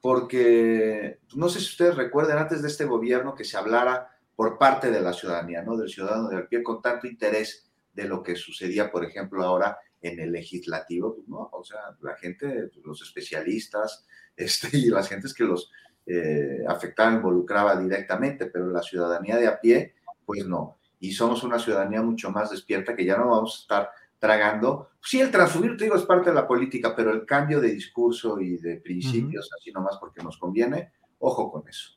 porque 0.00 1.20
no 1.34 1.48
sé 1.48 1.60
si 1.60 1.66
ustedes 1.66 1.94
recuerdan 1.94 2.38
antes 2.38 2.62
de 2.62 2.68
este 2.68 2.86
gobierno 2.86 3.34
que 3.34 3.44
se 3.44 3.56
hablara 3.56 4.08
por 4.34 4.58
parte 4.58 4.90
de 4.90 5.00
la 5.00 5.12
ciudadanía, 5.12 5.62
¿no? 5.62 5.76
Del 5.76 5.88
ciudadano 5.88 6.28
del 6.28 6.46
pie 6.46 6.62
con 6.62 6.80
tanto 6.80 7.06
interés 7.06 7.70
de 7.92 8.04
lo 8.04 8.22
que 8.22 8.36
sucedía, 8.36 8.90
por 8.90 9.04
ejemplo, 9.04 9.42
ahora 9.42 9.78
en 10.00 10.20
el 10.20 10.32
legislativo, 10.32 11.16
pues, 11.16 11.28
¿no? 11.28 11.48
O 11.52 11.64
sea, 11.64 11.80
la 12.00 12.16
gente, 12.16 12.68
pues, 12.72 12.84
los 12.84 13.02
especialistas 13.02 14.06
este, 14.36 14.76
y 14.76 14.86
las 14.86 15.08
gentes 15.08 15.34
que 15.34 15.44
los 15.44 15.70
eh, 16.06 16.64
afectaba, 16.68 17.12
involucraba 17.12 17.76
directamente, 17.76 18.46
pero 18.46 18.70
la 18.70 18.82
ciudadanía 18.82 19.36
de 19.36 19.48
a 19.48 19.60
pie, 19.60 19.94
pues 20.24 20.46
no. 20.46 20.78
Y 21.00 21.12
somos 21.12 21.42
una 21.42 21.58
ciudadanía 21.58 22.00
mucho 22.02 22.30
más 22.30 22.50
despierta 22.50 22.94
que 22.94 23.04
ya 23.04 23.16
no 23.16 23.30
vamos 23.30 23.56
a 23.56 23.60
estar 23.62 23.90
tragando. 24.18 24.90
Sí, 25.02 25.20
el 25.20 25.30
transubir, 25.30 25.76
te 25.76 25.84
digo, 25.84 25.96
es 25.96 26.04
parte 26.04 26.30
de 26.30 26.36
la 26.36 26.46
política, 26.46 26.94
pero 26.96 27.12
el 27.12 27.26
cambio 27.26 27.60
de 27.60 27.72
discurso 27.72 28.40
y 28.40 28.56
de 28.56 28.76
principios, 28.76 29.50
así 29.58 29.72
nomás 29.72 29.98
porque 29.98 30.22
nos 30.22 30.38
conviene, 30.38 30.92
ojo 31.18 31.50
con 31.50 31.68
eso. 31.68 31.90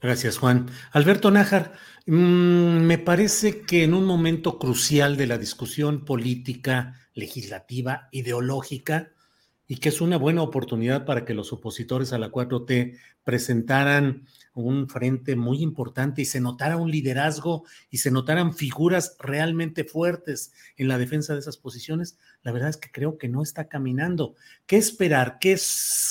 Gracias, 0.00 0.38
Juan. 0.38 0.66
Alberto 0.92 1.30
Nájar, 1.30 1.72
mm, 2.06 2.80
me 2.80 2.98
parece 2.98 3.62
que 3.62 3.84
en 3.84 3.94
un 3.94 4.04
momento 4.04 4.58
crucial 4.58 5.16
de 5.16 5.26
la 5.26 5.38
discusión 5.38 6.04
política, 6.04 6.94
legislativa, 7.14 8.08
ideológica, 8.10 9.12
y 9.72 9.76
que 9.76 9.88
es 9.88 10.02
una 10.02 10.18
buena 10.18 10.42
oportunidad 10.42 11.06
para 11.06 11.24
que 11.24 11.32
los 11.32 11.50
opositores 11.50 12.12
a 12.12 12.18
la 12.18 12.30
4T 12.30 12.98
presentaran 13.24 14.26
un 14.52 14.86
frente 14.86 15.34
muy 15.34 15.62
importante 15.62 16.20
y 16.20 16.26
se 16.26 16.42
notara 16.42 16.76
un 16.76 16.90
liderazgo 16.90 17.64
y 17.88 17.96
se 17.96 18.10
notaran 18.10 18.52
figuras 18.52 19.16
realmente 19.18 19.84
fuertes 19.84 20.52
en 20.76 20.88
la 20.88 20.98
defensa 20.98 21.32
de 21.32 21.38
esas 21.38 21.56
posiciones, 21.56 22.18
la 22.42 22.52
verdad 22.52 22.68
es 22.68 22.76
que 22.76 22.90
creo 22.90 23.16
que 23.16 23.30
no 23.30 23.42
está 23.42 23.68
caminando. 23.68 24.34
¿Qué 24.66 24.76
esperar? 24.76 25.38
¿Qué 25.40 25.58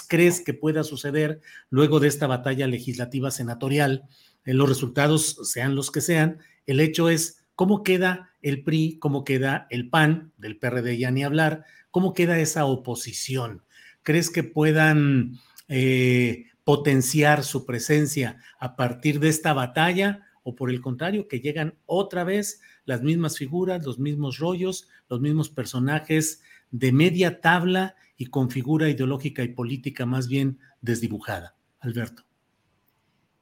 crees 0.07 0.41
que 0.41 0.55
pueda 0.55 0.83
suceder 0.83 1.39
luego 1.69 1.99
de 1.99 2.07
esta 2.07 2.25
batalla 2.25 2.65
legislativa 2.65 3.29
senatorial? 3.29 4.07
En 4.43 4.57
los 4.57 4.69
resultados 4.69 5.37
sean 5.43 5.75
los 5.75 5.91
que 5.91 6.01
sean, 6.01 6.39
el 6.65 6.79
hecho 6.79 7.09
es 7.09 7.43
cómo 7.53 7.83
queda 7.83 8.30
el 8.41 8.63
PRI, 8.63 8.97
cómo 8.99 9.23
queda 9.23 9.67
el 9.69 9.89
PAN, 9.89 10.31
del 10.37 10.57
PRD 10.57 10.97
ya 10.97 11.11
ni 11.11 11.23
hablar, 11.23 11.65
cómo 11.91 12.13
queda 12.13 12.39
esa 12.39 12.65
oposición. 12.65 13.63
¿Crees 14.03 14.29
que 14.29 14.43
puedan... 14.43 15.39
Eh, 15.67 16.47
potenciar 16.63 17.43
su 17.43 17.65
presencia 17.65 18.37
a 18.59 18.75
partir 18.75 19.19
de 19.19 19.29
esta 19.29 19.53
batalla 19.53 20.27
o 20.43 20.55
por 20.55 20.69
el 20.69 20.81
contrario, 20.81 21.27
que 21.27 21.39
llegan 21.39 21.75
otra 21.85 22.23
vez 22.23 22.61
las 22.85 23.01
mismas 23.01 23.37
figuras, 23.37 23.85
los 23.85 23.99
mismos 23.99 24.39
rollos, 24.39 24.87
los 25.07 25.21
mismos 25.21 25.49
personajes 25.49 26.41
de 26.71 26.91
media 26.91 27.41
tabla 27.41 27.95
y 28.17 28.27
con 28.27 28.49
figura 28.49 28.89
ideológica 28.89 29.43
y 29.43 29.49
política 29.49 30.05
más 30.05 30.27
bien 30.27 30.59
desdibujada. 30.81 31.55
Alberto. 31.79 32.23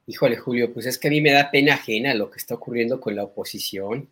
Híjole, 0.06 0.36
Julio, 0.36 0.72
pues 0.74 0.86
es 0.86 0.98
que 0.98 1.08
a 1.08 1.10
mí 1.10 1.20
me 1.20 1.32
da 1.32 1.50
pena 1.50 1.74
ajena 1.74 2.14
lo 2.14 2.30
que 2.30 2.38
está 2.38 2.54
ocurriendo 2.54 3.00
con 3.00 3.14
la 3.14 3.24
oposición. 3.24 4.08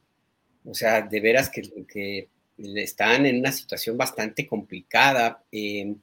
O 0.65 0.75
sea, 0.75 1.03
de 1.03 1.21
veras 1.21 1.51
que, 1.51 2.29
están 2.59 3.25
en 3.25 3.39
una 3.39 3.53
situación 3.53 3.97
bastante 3.97 4.47
complicada. 4.47 5.43
Eh, 5.53 5.95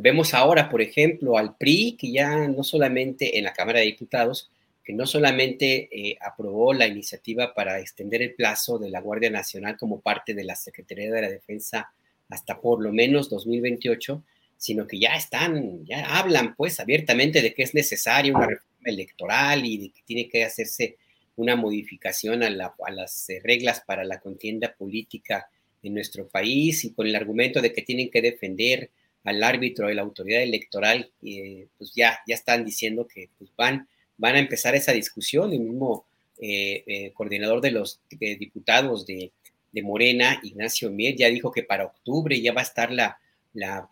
Vemos 0.00 0.32
ahora, 0.32 0.68
por 0.68 0.80
ejemplo, 0.80 1.36
al 1.38 1.56
PRI, 1.56 1.96
que 1.98 2.12
ya 2.12 2.46
no 2.46 2.62
solamente 2.62 3.36
en 3.36 3.42
la 3.42 3.52
Cámara 3.52 3.80
de 3.80 3.86
Diputados, 3.86 4.48
que 4.84 4.92
no 4.92 5.06
solamente 5.06 5.88
eh, 5.90 6.16
aprobó 6.20 6.72
la 6.72 6.86
iniciativa 6.86 7.52
para 7.52 7.80
extender 7.80 8.22
el 8.22 8.34
plazo 8.34 8.78
de 8.78 8.90
la 8.90 9.00
Guardia 9.00 9.28
Nacional 9.28 9.76
como 9.76 10.00
parte 10.00 10.34
de 10.34 10.44
la 10.44 10.54
Secretaría 10.54 11.10
de 11.10 11.22
la 11.22 11.28
Defensa 11.28 11.90
hasta 12.28 12.60
por 12.60 12.80
lo 12.80 12.92
menos 12.92 13.28
2028, 13.28 14.22
sino 14.56 14.86
que 14.86 15.00
ya 15.00 15.16
están, 15.16 15.84
ya 15.84 16.16
hablan 16.16 16.54
pues 16.54 16.78
abiertamente 16.78 17.42
de 17.42 17.52
que 17.52 17.64
es 17.64 17.74
necesaria 17.74 18.32
una 18.32 18.46
reforma 18.46 18.84
electoral 18.84 19.64
y 19.66 19.78
de 19.78 19.88
que 19.90 20.02
tiene 20.04 20.28
que 20.28 20.44
hacerse 20.44 20.96
una 21.38 21.56
modificación 21.56 22.42
a, 22.42 22.50
las 22.50 23.30
eh, 23.30 23.40
reglas 23.42 23.80
para 23.86 24.04
la 24.04 24.20
contienda 24.20 24.74
política 24.76 25.48
en 25.82 25.94
nuestro 25.94 26.26
país 26.28 26.84
y 26.84 26.92
con 26.92 27.06
el 27.06 27.14
argumento 27.14 27.62
de 27.62 27.72
que 27.72 27.82
tienen 27.82 28.10
que 28.10 28.20
defender 28.20 28.90
al 29.24 29.42
árbitro 29.42 29.86
de 29.86 29.94
la 29.94 30.02
autoridad 30.02 30.42
electoral, 30.42 31.10
eh, 31.22 31.68
pues 31.78 31.92
ya, 31.94 32.18
ya 32.26 32.34
están 32.34 32.64
diciendo 32.64 33.06
que 33.06 33.30
pues 33.38 33.50
van, 33.56 33.88
van 34.16 34.34
a 34.34 34.40
empezar 34.40 34.74
esa 34.74 34.92
discusión. 34.92 35.52
El 35.52 35.60
mismo 35.60 36.06
eh, 36.40 37.12
coordinador 37.14 37.60
de 37.60 37.70
los 37.70 38.00
diputados 38.10 39.06
de, 39.06 39.32
Morena, 39.80 40.40
Ignacio 40.42 40.90
Mier, 40.90 41.14
ya 41.14 41.28
dijo 41.28 41.52
que 41.52 41.62
para 41.62 41.84
octubre 41.84 42.40
ya 42.40 42.52
va 42.52 42.62
a 42.62 42.64
estar 42.64 42.90
la, 42.90 43.16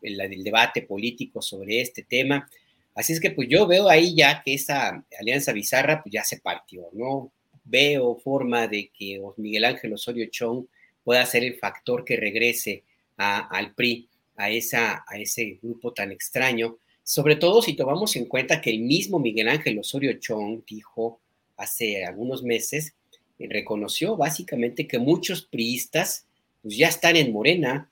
el 0.03 0.43
debate 0.43 0.83
político 0.83 1.41
sobre 1.41 1.81
este 1.81 2.03
tema. 2.03 2.51
Así 2.97 3.13
es 3.13 3.21
que 3.21 3.31
pues 3.31 3.47
yo 3.49 3.69
veo 3.69 3.89
ahí 3.89 4.17
ya 4.17 4.43
que 4.43 4.55
esa 4.55 5.05
alianza 5.21 5.53
bizarra 5.53 6.03
pues 6.03 6.13
ya 6.13 6.25
se 6.25 6.41
partió, 6.41 6.89
¿no? 6.93 7.31
Veo 7.67 8.17
forma 8.17 8.69
de 8.69 8.91
que 8.97 9.21
Miguel 9.37 9.65
Ángel 9.65 9.93
Osorio 9.93 10.27
Chong 10.31 10.67
pueda 11.05 11.27
ser 11.27 11.45
el 11.45 11.57
factor 11.57 12.05
que 12.05 12.17
regrese 12.17 12.85
al 13.17 13.75
PRI 13.75 14.09
a, 14.37 14.51
esa, 14.51 15.05
a 15.07 15.19
ese 15.19 15.59
grupo 15.63 15.93
tan 15.93 16.13
extraño, 16.13 16.79
sobre 17.03 17.37
todo 17.37 17.63
si 17.63 17.75
tomamos 17.75 18.17
en 18.17 18.27
cuenta 18.27 18.61
que 18.61 18.71
el 18.71 18.81
mismo 18.81 19.19
Miguel 19.19 19.49
Ángel 19.49 19.79
Osorio 19.79 20.15
Chong 20.19 20.63
dijo 20.67 21.21
hace 21.57 22.05
algunos 22.05 22.43
meses, 22.43 22.95
eh, 23.39 23.47
reconoció 23.49 24.17
básicamente 24.17 24.87
que 24.87 24.99
muchos 24.99 25.43
priistas 25.43 26.27
pues, 26.63 26.77
ya 26.77 26.89
están 26.89 27.17
en 27.17 27.33
Morena, 27.33 27.91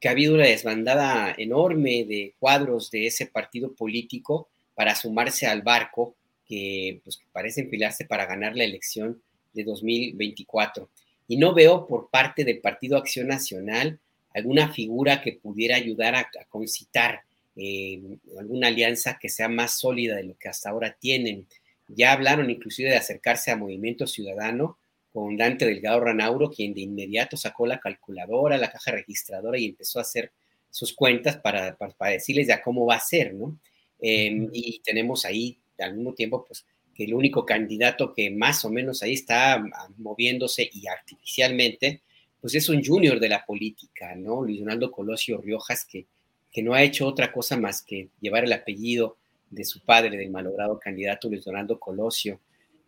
que 0.00 0.08
ha 0.08 0.12
habido 0.12 0.34
una 0.34 0.46
desbandada 0.46 1.34
enorme 1.36 2.04
de 2.04 2.34
cuadros 2.38 2.90
de 2.90 3.06
ese 3.06 3.26
partido 3.26 3.72
político 3.74 4.48
para 4.74 4.94
sumarse 4.94 5.46
al 5.46 5.62
barco 5.62 6.14
que, 6.46 7.00
pues, 7.04 7.20
parece 7.32 7.62
enfilarse 7.62 8.04
para 8.04 8.26
ganar 8.26 8.56
la 8.56 8.64
elección 8.64 9.20
de 9.52 9.64
2024. 9.64 10.88
Y 11.28 11.36
no 11.36 11.54
veo 11.54 11.86
por 11.86 12.08
parte 12.10 12.44
del 12.44 12.60
Partido 12.60 12.96
Acción 12.96 13.26
Nacional 13.26 13.98
alguna 14.34 14.72
figura 14.72 15.22
que 15.22 15.32
pudiera 15.32 15.76
ayudar 15.76 16.14
a, 16.14 16.28
concitar 16.48 17.22
eh, 17.56 18.00
alguna 18.38 18.68
alianza 18.68 19.18
que 19.18 19.30
sea 19.30 19.48
más 19.48 19.78
sólida 19.78 20.16
de 20.16 20.24
lo 20.24 20.36
que 20.36 20.48
hasta 20.48 20.70
ahora 20.70 20.96
tienen. 21.00 21.46
Ya 21.88 22.12
hablaron 22.12 22.50
inclusive 22.50 22.90
de 22.90 22.96
acercarse 22.96 23.50
a 23.50 23.56
Movimiento 23.56 24.06
Ciudadano 24.06 24.76
con 25.12 25.38
Dante 25.38 25.64
Delgado 25.64 26.00
Ranauro, 26.00 26.50
quien 26.50 26.74
de 26.74 26.82
inmediato 26.82 27.38
sacó 27.38 27.66
la 27.66 27.80
calculadora, 27.80 28.58
la 28.58 28.70
caja 28.70 28.90
registradora 28.90 29.58
y 29.58 29.64
empezó 29.64 29.98
a 29.98 30.02
hacer 30.02 30.30
sus 30.70 30.92
cuentas 30.92 31.38
para, 31.38 31.74
para, 31.74 32.10
decirles 32.10 32.48
ya 32.48 32.62
cómo 32.62 32.84
va 32.84 32.96
a 32.96 33.00
ser, 33.00 33.32
¿no? 33.32 33.58
Em, 33.98 34.50
y 34.52 34.80
tenemos 34.80 35.24
ahí 35.24 35.58
al 35.78 35.94
mismo 35.94 36.14
tiempo, 36.14 36.44
pues, 36.46 36.64
que 36.94 37.04
el 37.04 37.14
único 37.14 37.44
candidato 37.44 38.14
que 38.14 38.30
más 38.30 38.64
o 38.64 38.70
menos 38.70 39.02
ahí 39.02 39.12
está 39.12 39.54
ah, 39.54 39.88
moviéndose 39.98 40.68
y 40.72 40.86
artificialmente, 40.86 42.00
pues 42.40 42.54
es 42.54 42.68
un 42.68 42.82
junior 42.82 43.20
de 43.20 43.28
la 43.28 43.44
política, 43.44 44.14
¿no? 44.14 44.42
Luis 44.42 44.60
Donaldo 44.60 44.90
Colosio 44.90 45.38
Riojas, 45.38 45.84
que, 45.84 46.06
que 46.50 46.62
no 46.62 46.74
ha 46.74 46.82
hecho 46.82 47.06
otra 47.06 47.32
cosa 47.32 47.56
más 47.56 47.82
que 47.82 48.08
llevar 48.20 48.44
el 48.44 48.52
apellido 48.52 49.16
de 49.50 49.64
su 49.64 49.80
padre, 49.80 50.16
del 50.16 50.30
malogrado 50.30 50.78
candidato 50.78 51.28
Luis 51.28 51.44
Donaldo 51.44 51.78
Colosio 51.78 52.40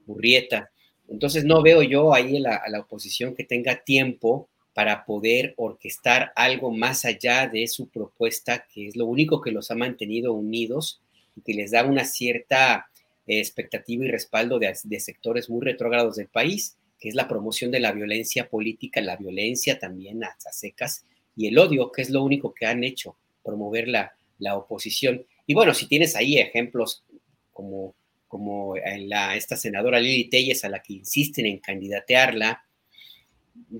Burrieta. 0.06 0.70
Entonces 1.08 1.44
no 1.44 1.62
veo 1.62 1.82
yo 1.82 2.14
ahí 2.14 2.42
a 2.44 2.68
la 2.68 2.80
oposición 2.80 3.34
que 3.34 3.44
tenga 3.44 3.82
tiempo 3.82 4.48
para 4.78 5.04
poder 5.04 5.54
orquestar 5.56 6.32
algo 6.36 6.70
más 6.70 7.04
allá 7.04 7.48
de 7.48 7.66
su 7.66 7.88
propuesta, 7.88 8.64
que 8.72 8.86
es 8.86 8.96
lo 8.96 9.06
único 9.06 9.40
que 9.40 9.50
los 9.50 9.72
ha 9.72 9.74
mantenido 9.74 10.32
unidos 10.34 11.00
y 11.38 11.40
que 11.40 11.54
les 11.54 11.70
da 11.70 11.84
una 11.84 12.04
cierta 12.04 12.90
eh, 13.26 13.38
expectativa 13.38 14.04
y 14.04 14.08
respaldo 14.08 14.58
de, 14.58 14.74
sectores 15.00 15.48
muy 15.48 15.64
retrógrados 15.64 16.16
del 16.16 16.28
país, 16.28 16.76
que 16.98 17.08
es 17.08 17.14
la 17.14 17.28
promoción 17.28 17.70
de 17.70 17.80
la 17.80 17.92
violencia 17.92 18.48
política, 18.48 19.00
la 19.00 19.16
violencia 19.16 19.78
también 19.78 20.24
a, 20.24 20.36
secas 20.50 21.04
y 21.36 21.46
el 21.46 21.58
odio, 21.58 21.92
que 21.92 22.02
es 22.02 22.10
lo 22.10 22.24
único 22.24 22.52
que 22.52 22.66
han 22.66 22.82
hecho, 22.82 23.16
promover 23.44 23.86
la, 23.86 24.12
la 24.38 24.56
oposición. 24.56 25.24
Y 25.46 25.54
bueno, 25.54 25.72
si 25.74 25.86
tienes 25.86 26.16
ahí 26.16 26.38
ejemplos 26.38 27.04
como, 27.52 27.94
como 28.26 28.74
la, 29.06 29.36
esta 29.36 29.56
senadora 29.56 30.00
Lili 30.00 30.28
Telles, 30.28 30.64
a 30.64 30.68
la 30.68 30.82
que 30.82 30.94
insisten 30.94 31.46
en 31.46 31.58
candidatearla, 31.58 32.64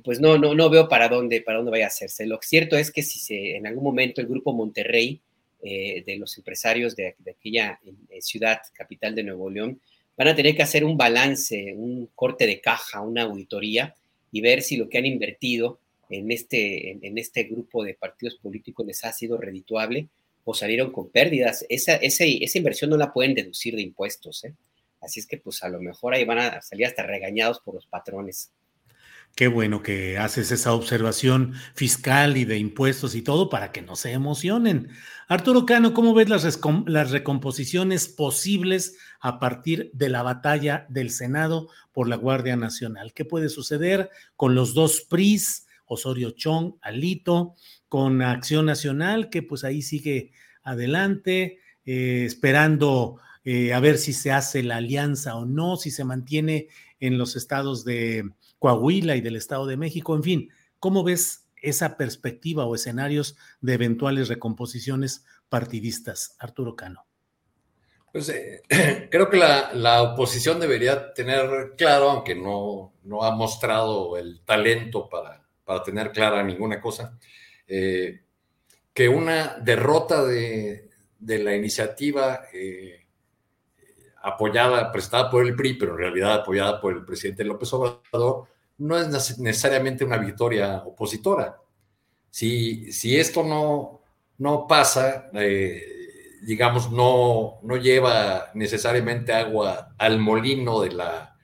pues 0.04 0.20
no, 0.20 0.38
no, 0.38 0.54
no 0.54 0.70
veo 0.70 0.88
para 0.88 1.08
dónde, 1.08 1.40
para 1.40 1.58
dónde 1.58 1.72
vaya 1.72 1.86
a 1.86 1.88
hacerse. 1.88 2.26
Lo 2.26 2.38
cierto 2.40 2.76
es 2.76 2.92
que 2.92 3.02
si 3.02 3.18
se, 3.18 3.56
en 3.56 3.66
algún 3.66 3.82
momento 3.82 4.20
el 4.20 4.28
grupo 4.28 4.52
Monterrey, 4.52 5.20
eh, 5.62 6.04
de 6.06 6.16
los 6.16 6.36
empresarios 6.38 6.94
de, 6.94 7.16
aquella 7.28 7.80
eh, 7.84 8.22
ciudad, 8.22 8.60
capital 8.72 9.14
de 9.14 9.24
Nuevo 9.24 9.50
León, 9.50 9.80
van 10.16 10.28
a 10.28 10.34
tener 10.34 10.54
que 10.54 10.62
hacer 10.62 10.84
un 10.84 10.96
balance, 10.96 11.74
un 11.76 12.08
corte 12.14 12.46
de 12.46 12.60
caja, 12.60 13.00
una 13.00 13.22
auditoría 13.22 13.94
y 14.32 14.40
ver 14.40 14.62
si 14.62 14.76
lo 14.76 14.88
que 14.88 14.98
han 14.98 15.06
invertido 15.06 15.78
en 16.10 16.30
este, 16.30 16.92
en, 16.92 17.18
este 17.18 17.44
grupo 17.44 17.84
de 17.84 17.94
partidos 17.94 18.36
políticos 18.36 18.86
les 18.86 19.04
ha 19.04 19.12
sido 19.12 19.36
redituable 19.36 20.08
o 20.44 20.54
salieron 20.54 20.90
con 20.90 21.10
pérdidas. 21.10 21.66
Esa, 21.68 21.96
esa, 21.96 22.24
esa 22.24 22.58
inversión 22.58 22.90
no 22.90 22.96
la 22.96 23.12
pueden 23.12 23.34
deducir 23.34 23.76
de 23.76 23.82
impuestos. 23.82 24.44
¿eh? 24.44 24.54
Así 25.00 25.20
es 25.20 25.26
que 25.26 25.38
pues 25.38 25.62
a 25.62 25.68
lo 25.68 25.80
mejor 25.80 26.14
ahí 26.14 26.24
van 26.24 26.38
a 26.38 26.62
salir 26.62 26.86
hasta 26.86 27.02
regañados 27.02 27.60
por 27.60 27.74
los 27.74 27.86
patrones. 27.86 28.50
Qué 29.38 29.46
bueno 29.46 29.84
que 29.84 30.18
haces 30.18 30.50
esa 30.50 30.72
observación 30.72 31.54
fiscal 31.72 32.36
y 32.36 32.44
de 32.44 32.58
impuestos 32.58 33.14
y 33.14 33.22
todo 33.22 33.48
para 33.48 33.70
que 33.70 33.82
no 33.82 33.94
se 33.94 34.10
emocionen. 34.10 34.88
Arturo 35.28 35.64
Cano, 35.64 35.94
¿cómo 35.94 36.12
ves 36.12 36.28
las, 36.28 37.10
recomposiciones 37.12 38.08
posibles 38.08 38.98
a 39.20 39.38
partir 39.38 39.92
de 39.94 40.08
la 40.08 40.24
batalla 40.24 40.86
del 40.88 41.10
Senado 41.10 41.68
por 41.92 42.08
la 42.08 42.16
Guardia 42.16 42.56
Nacional? 42.56 43.12
¿Qué 43.14 43.24
puede 43.24 43.48
suceder 43.48 44.10
con 44.34 44.56
los 44.56 44.74
dos 44.74 45.02
PRIs, 45.02 45.68
Osorio 45.86 46.32
Chong, 46.32 46.74
Alito, 46.82 47.54
con 47.88 48.22
Acción 48.22 48.66
Nacional, 48.66 49.30
que 49.30 49.44
pues 49.44 49.62
ahí 49.62 49.82
sigue 49.82 50.32
adelante, 50.64 51.60
eh, 51.86 52.24
esperando 52.26 53.20
eh, 53.44 53.72
a 53.72 53.78
ver 53.78 53.98
si 53.98 54.14
se 54.14 54.32
hace 54.32 54.64
la 54.64 54.78
alianza 54.78 55.36
o 55.36 55.46
no, 55.46 55.76
si 55.76 55.92
se 55.92 56.02
mantiene 56.02 56.66
en 56.98 57.18
los 57.18 57.36
estados 57.36 57.84
de 57.84 58.32
Coahuila 58.58 59.16
y 59.16 59.20
del 59.20 59.36
Estado 59.36 59.66
de 59.66 59.76
México, 59.76 60.14
en 60.14 60.22
fin, 60.22 60.50
¿cómo 60.78 61.04
ves 61.04 61.48
esa 61.56 61.96
perspectiva 61.96 62.66
o 62.66 62.74
escenarios 62.74 63.36
de 63.60 63.74
eventuales 63.74 64.28
recomposiciones 64.28 65.24
partidistas, 65.48 66.36
Arturo 66.38 66.76
Cano? 66.76 67.06
Pues 68.12 68.28
eh, 68.30 68.62
creo 69.10 69.28
que 69.28 69.36
la, 69.36 70.02
oposición 70.02 70.60
debería 70.60 71.12
tener 71.12 71.74
claro, 71.76 72.10
aunque 72.10 72.34
no, 72.34 72.94
no 73.04 73.22
ha 73.22 73.34
mostrado 73.34 74.16
el 74.16 74.40
talento 74.44 75.08
para, 75.08 75.44
para 75.64 75.82
tener 75.82 76.12
clara 76.12 76.42
ninguna 76.42 76.80
cosa, 76.80 77.18
eh, 77.66 78.22
que 78.94 79.08
una 79.08 79.58
derrota 79.58 80.24
de, 80.24 80.88
la 81.20 81.54
iniciativa 81.54 82.46
eh, 82.52 83.06
apoyada, 84.28 84.92
prestada 84.92 85.30
por 85.30 85.44
el 85.44 85.54
PRI, 85.54 85.74
pero 85.74 85.92
en 85.92 85.98
realidad 85.98 86.34
apoyada 86.34 86.80
por 86.80 86.94
el 86.94 87.04
presidente 87.04 87.44
López 87.44 87.72
Obrador, 87.72 88.46
no 88.78 88.96
es 88.96 89.38
necesariamente 89.38 90.04
una 90.04 90.18
victoria 90.18 90.82
opositora. 90.84 91.60
Si, 92.30 92.92
si 92.92 93.16
esto 93.16 93.42
no, 93.42 94.00
no 94.38 94.66
pasa, 94.66 95.30
eh, 95.34 96.38
digamos, 96.42 96.90
no, 96.92 97.58
no 97.62 97.76
lleva 97.76 98.50
necesariamente 98.54 99.32
agua 99.32 99.94
al 99.98 100.18
molino 100.18 100.80
de, 100.80 100.92
la, 100.92 101.36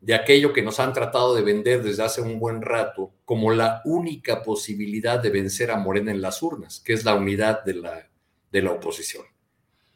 de 0.00 0.14
aquello 0.14 0.52
que 0.52 0.62
nos 0.62 0.80
han 0.80 0.92
tratado 0.92 1.34
de 1.34 1.42
vender 1.42 1.82
desde 1.82 2.02
hace 2.02 2.20
un 2.20 2.40
buen 2.40 2.62
rato 2.62 3.12
como 3.24 3.52
la 3.52 3.82
única 3.84 4.42
posibilidad 4.42 5.20
de 5.20 5.30
vencer 5.30 5.70
a 5.70 5.76
Morena 5.76 6.10
en 6.10 6.20
las 6.20 6.42
urnas, 6.42 6.80
que 6.80 6.92
es 6.92 7.04
la 7.04 7.14
unidad 7.14 7.64
de 7.64 7.74
la, 7.74 8.10
de 8.50 8.62
la 8.62 8.72
oposición. 8.72 9.24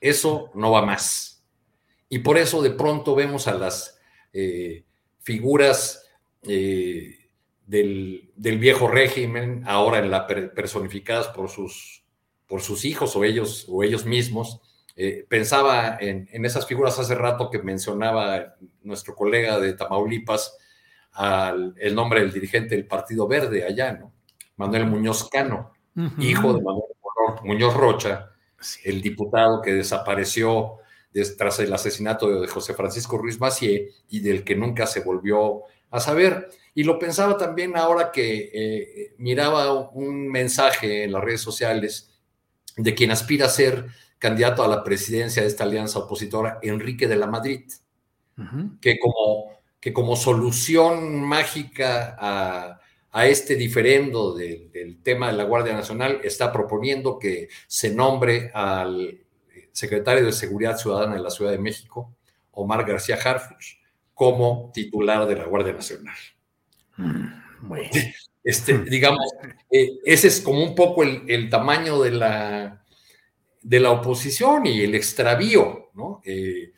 Eso 0.00 0.50
no 0.54 0.70
va 0.70 0.82
más. 0.82 1.33
Y 2.08 2.20
por 2.20 2.38
eso 2.38 2.62
de 2.62 2.70
pronto 2.70 3.14
vemos 3.14 3.48
a 3.48 3.54
las 3.54 3.98
eh, 4.32 4.84
figuras 5.20 6.06
eh, 6.42 7.28
del, 7.66 8.30
viejo 8.36 8.88
régimen, 8.88 9.62
ahora 9.66 9.98
en 9.98 10.10
la 10.10 10.26
personificadas 10.26 11.28
por 11.28 11.48
sus, 11.48 12.04
por 12.46 12.60
sus 12.60 12.84
hijos 12.84 13.16
o 13.16 13.24
ellos, 13.24 13.66
o 13.68 13.82
ellos 13.82 14.04
mismos. 14.04 14.60
Eh, 14.96 15.26
pensaba 15.28 15.96
en, 16.00 16.28
esas 16.44 16.66
figuras 16.66 16.98
hace 16.98 17.14
rato 17.14 17.50
que 17.50 17.60
mencionaba 17.60 18.54
nuestro 18.82 19.14
colega 19.14 19.58
de 19.58 19.72
Tamaulipas, 19.72 20.56
el 21.78 21.94
nombre 21.94 22.20
del 22.20 22.32
dirigente 22.32 22.74
del 22.74 22.86
Partido 22.86 23.26
Verde 23.26 23.64
allá, 23.64 23.92
¿no? 23.92 24.12
Manuel 24.56 24.86
Muñoz 24.86 25.28
Cano, 25.30 25.72
hijo 26.18 26.52
de 26.54 26.62
Manuel 26.62 26.94
Muñoz 27.44 27.74
Rocha, 27.74 28.30
el 28.84 29.00
diputado 29.00 29.60
que 29.62 29.72
desapareció 29.72 30.78
tras 31.36 31.60
el 31.60 31.72
asesinato 31.72 32.40
de 32.40 32.48
José 32.48 32.74
Francisco 32.74 33.16
Ruiz 33.16 33.38
Macié 33.38 33.90
y 34.08 34.20
del 34.20 34.42
que 34.42 34.56
nunca 34.56 34.86
se 34.86 35.00
volvió 35.00 35.62
a 35.90 36.00
saber. 36.00 36.50
Y 36.74 36.82
lo 36.82 36.98
pensaba 36.98 37.36
también 37.36 37.76
ahora 37.76 38.10
que 38.10 38.50
eh, 38.52 39.14
miraba 39.18 39.90
un 39.90 40.28
mensaje 40.28 41.04
en 41.04 41.12
las 41.12 41.22
redes 41.22 41.40
sociales 41.40 42.10
de 42.76 42.94
quien 42.94 43.12
aspira 43.12 43.46
a 43.46 43.50
ser 43.50 43.86
candidato 44.18 44.64
a 44.64 44.68
la 44.68 44.82
presidencia 44.82 45.42
de 45.42 45.48
esta 45.48 45.64
alianza 45.64 46.00
opositora, 46.00 46.58
Enrique 46.62 47.06
de 47.06 47.16
la 47.16 47.26
Madrid, 47.26 47.64
que, 48.80 48.98
como, 48.98 49.60
que 49.78 49.92
como 49.92 50.16
solución 50.16 51.22
mágica 51.22 52.16
a, 52.18 52.80
este 53.26 53.54
diferendo 53.54 54.34
del 54.34 55.00
tema 55.04 55.28
de 55.28 55.34
la 55.34 55.44
Guardia 55.44 55.74
Nacional 55.74 56.20
está 56.24 56.52
proponiendo 56.52 57.16
que 57.16 57.48
se 57.68 57.94
nombre 57.94 58.50
al 58.52 59.23
secretario 59.74 60.24
de 60.24 60.32
Seguridad 60.32 60.78
Ciudadana 60.78 61.16
de 61.16 61.20
la 61.20 61.30
Ciudad 61.30 61.50
de 61.50 61.58
México, 61.58 62.14
Omar 62.52 62.86
García 62.86 63.16
Harfuch, 63.16 63.76
como 64.14 64.70
titular 64.72 65.26
de 65.26 65.34
la 65.34 65.46
Guardia 65.46 65.72
Nacional. 65.72 66.14
Mm, 66.96 67.26
este, 68.44 68.78
digamos, 68.84 69.24
eh, 69.68 69.98
ese 70.04 70.28
es 70.28 70.40
como 70.40 70.62
un 70.62 70.76
poco 70.76 71.02
el, 71.02 71.50
tamaño 71.50 72.00
de 72.00 72.12
la, 72.12 72.84
de 73.62 73.80
la 73.80 73.90
oposición 73.90 74.64
y 74.66 74.80
el 74.82 74.94
extravío, 74.94 75.90
¿no? 75.94 76.22
Eh, 76.24 76.72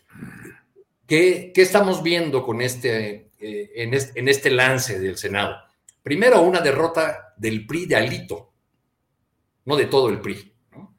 ¿qué, 1.06 1.52
estamos 1.54 2.02
viendo 2.02 2.42
con 2.42 2.62
este, 2.62 3.30
eh, 3.38 3.72
en, 3.76 3.92
este, 3.92 4.18
en, 4.18 4.28
este, 4.28 4.50
lance 4.50 4.98
del 4.98 5.18
Senado? 5.18 5.54
Primero, 6.02 6.40
una 6.40 6.60
derrota 6.60 7.34
del 7.36 7.66
PRI 7.66 7.84
de 7.84 7.96
Alito, 7.96 8.54
no 9.66 9.76
de 9.76 9.84
todo 9.84 10.08
el 10.08 10.22
PRI. 10.22 10.50
¿no? 10.72 10.96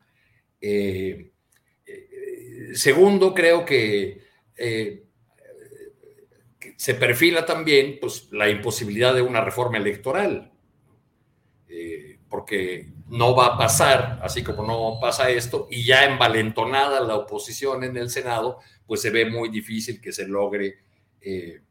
Segundo, 2.73 3.33
creo 3.33 3.65
eh, 3.69 4.23
que, 6.59 6.75
se 6.75 6.93
perfila 6.93 7.45
también 7.45 7.97
pues, 7.99 8.29
la 8.31 8.49
imposibilidad 8.49 9.13
de 9.13 9.21
una 9.21 9.41
reforma 9.41 9.77
electoral, 9.77 10.51
eh, 11.69 12.19
porque 12.29 12.91
no 13.09 13.35
va 13.35 13.47
a 13.47 13.57
pasar, 13.57 14.19
así 14.21 14.43
como 14.43 14.63
no 14.63 14.99
pasa 14.99 15.29
esto, 15.29 15.67
y 15.71 15.85
ya 15.85 16.05
envalentonada 16.05 16.99
la 17.01 17.15
oposición 17.15 17.83
en 17.83 17.97
el 17.97 18.09
Senado, 18.09 18.59
pues 18.85 19.01
se 19.01 19.09
ve 19.09 19.29
muy 19.29 19.49
difícil 19.49 20.01
que 20.01 20.11
se 20.11 20.27
logre 20.27 20.79
eh, 21.21 21.61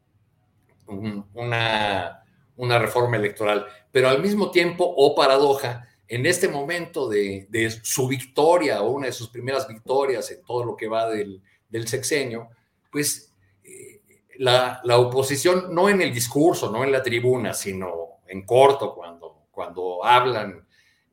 una, 0.87 2.23
una, 2.55 2.79
reforma 2.79 3.17
electoral. 3.17 3.65
Pero 3.91 4.09
al 4.09 4.21
mismo 4.21 4.51
tiempo, 4.51 4.85
o 4.85 5.07
oh 5.07 5.15
paradoja, 5.15 5.87
en 6.07 6.25
este 6.25 6.47
momento 6.47 7.09
de, 7.09 7.47
su 7.83 8.07
victoria 8.07 8.81
o 8.81 8.91
una 8.91 9.07
de 9.07 9.11
sus 9.11 9.29
primeras 9.29 9.67
victorias 9.67 10.31
en 10.31 10.43
todo 10.43 10.63
lo 10.63 10.75
que 10.75 10.87
va 10.87 11.09
del, 11.09 11.41
sexenio, 11.85 12.49
pues 12.91 13.33
eh, 13.63 14.01
la, 14.37 14.81
la, 14.83 14.97
oposición, 14.97 15.73
no 15.73 15.89
en 15.89 16.01
el 16.01 16.13
discurso, 16.13 16.71
no 16.71 16.83
en 16.83 16.91
la 16.91 17.03
tribuna, 17.03 17.53
sino 17.53 18.21
en 18.27 18.45
corto, 18.45 18.93
cuando, 18.95 19.47
cuando 19.51 20.03
hablan 20.03 20.65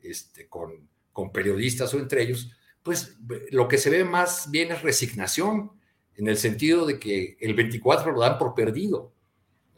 este, 0.02 0.48
con, 0.48 0.88
con 1.12 1.32
periodistas 1.32 1.92
o 1.94 1.98
entre 1.98 2.22
ellos, 2.22 2.50
pues 2.82 3.16
lo 3.50 3.66
que 3.66 3.78
se 3.78 3.90
ve 3.90 4.04
más 4.04 4.50
bien 4.50 4.70
es 4.70 4.82
resignación, 4.82 5.72
en 6.16 6.28
el 6.28 6.36
sentido 6.36 6.86
de 6.86 6.98
que 6.98 7.36
el 7.40 7.54
24 7.54 8.12
lo 8.12 8.20
dan 8.20 8.38
por 8.38 8.54
perdido. 8.54 9.12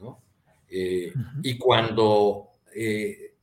¿no? 0.00 0.20
Eh, 0.68 1.12
y 1.42 1.56
cuando 1.56 2.50
eh, 2.74 3.34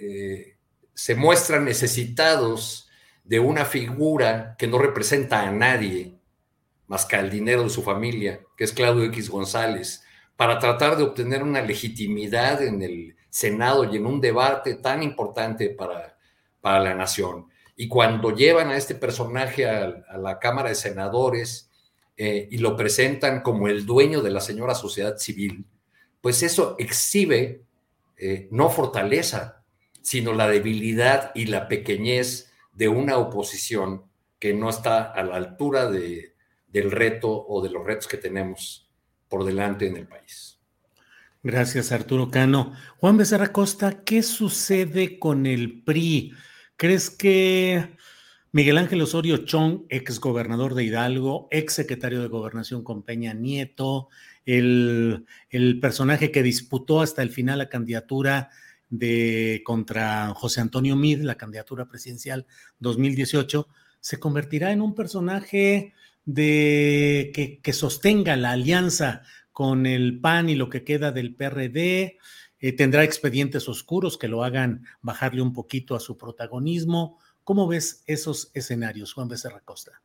eh, 0.00 0.51
se 0.94 1.14
muestran 1.14 1.64
necesitados 1.64 2.88
de 3.24 3.40
una 3.40 3.64
figura 3.64 4.56
que 4.58 4.66
no 4.66 4.78
representa 4.78 5.46
a 5.46 5.52
nadie 5.52 6.18
más 6.92 7.06
que 7.06 7.16
al 7.16 7.30
dinero 7.30 7.62
de 7.62 7.70
su 7.70 7.82
familia, 7.82 8.40
que 8.54 8.64
es 8.64 8.72
Claudio 8.72 9.04
X 9.04 9.30
González, 9.30 10.04
para 10.36 10.58
tratar 10.58 10.98
de 10.98 11.04
obtener 11.04 11.42
una 11.42 11.62
legitimidad 11.62 12.62
en 12.62 12.82
el 12.82 13.16
Senado 13.30 13.84
y 13.84 13.96
en 13.96 14.04
un 14.04 14.20
debate 14.20 14.74
tan 14.74 15.02
importante 15.02 15.70
para, 15.70 16.18
para 16.60 16.80
la 16.80 16.94
nación. 16.94 17.46
Y 17.76 17.88
cuando 17.88 18.36
llevan 18.36 18.68
a 18.68 18.76
este 18.76 18.94
personaje 18.94 19.66
a, 19.66 20.04
la 20.18 20.38
Cámara 20.38 20.68
de 20.68 20.74
Senadores 20.74 21.70
eh, 22.18 22.46
y 22.50 22.58
lo 22.58 22.76
presentan 22.76 23.40
como 23.40 23.68
el 23.68 23.86
dueño 23.86 24.20
de 24.20 24.30
la 24.30 24.42
señora 24.42 24.74
sociedad 24.74 25.16
civil, 25.16 25.64
pues 26.20 26.42
eso 26.42 26.76
exhibe 26.78 27.62
eh, 28.18 28.48
no 28.50 28.68
fortaleza, 28.68 29.61
sino 30.02 30.32
la 30.32 30.48
debilidad 30.48 31.32
y 31.34 31.46
la 31.46 31.68
pequeñez 31.68 32.52
de 32.72 32.88
una 32.88 33.16
oposición 33.16 34.04
que 34.38 34.54
no 34.54 34.70
está 34.70 35.04
a 35.12 35.22
la 35.22 35.36
altura 35.36 35.90
de, 35.90 36.34
del 36.66 36.90
reto 36.90 37.46
o 37.46 37.62
de 37.62 37.70
los 37.70 37.84
retos 37.84 38.08
que 38.08 38.16
tenemos 38.16 38.90
por 39.28 39.44
delante 39.44 39.86
en 39.86 39.96
el 39.96 40.06
país. 40.06 40.58
Gracias, 41.42 41.90
Arturo 41.90 42.30
Cano. 42.30 42.72
Juan 42.98 43.16
Becerra 43.16 43.52
Costa, 43.52 44.04
¿qué 44.04 44.22
sucede 44.22 45.18
con 45.18 45.46
el 45.46 45.82
PRI? 45.82 46.32
¿Crees 46.76 47.10
que 47.10 47.96
Miguel 48.52 48.76
Ángel 48.76 49.00
Osorio 49.00 49.38
Chong, 49.38 49.86
ex 49.88 50.20
gobernador 50.20 50.74
de 50.74 50.84
Hidalgo, 50.84 51.48
ex 51.50 51.72
secretario 51.72 52.20
de 52.20 52.28
Gobernación 52.28 52.84
con 52.84 53.02
Peña 53.02 53.32
Nieto, 53.32 54.08
el, 54.44 55.26
personaje 55.80 56.30
que 56.30 56.42
disputó 56.42 57.00
hasta 57.00 57.22
el 57.22 57.30
final 57.30 57.58
la 57.58 57.68
candidatura 57.68 58.50
de 58.92 59.62
contra 59.64 60.34
José 60.34 60.60
Antonio 60.60 60.96
Mid, 60.96 61.22
la 61.22 61.36
candidatura 61.36 61.88
presidencial 61.88 62.46
2018, 62.78 63.66
se 64.00 64.20
convertirá 64.20 64.70
en 64.70 64.82
un 64.82 64.94
personaje 64.94 65.94
de 66.26 67.32
que, 67.34 67.60
que 67.60 67.72
sostenga 67.72 68.36
la 68.36 68.50
alianza 68.50 69.22
con 69.50 69.86
el 69.86 70.20
PAN 70.20 70.50
y 70.50 70.56
lo 70.56 70.68
que 70.68 70.84
queda 70.84 71.10
del 71.10 71.34
PRD. 71.34 72.18
Eh, 72.60 72.72
tendrá 72.76 73.02
expedientes 73.02 73.66
oscuros 73.66 74.18
que 74.18 74.28
lo 74.28 74.44
hagan 74.44 74.84
bajarle 75.00 75.40
un 75.40 75.54
poquito 75.54 75.96
a 75.96 76.00
su 76.00 76.18
protagonismo. 76.18 77.18
¿Cómo 77.44 77.66
ves 77.66 78.04
esos 78.06 78.50
escenarios, 78.52 79.14
Juan 79.14 79.28
Becerra 79.28 79.60
Costa? 79.60 80.02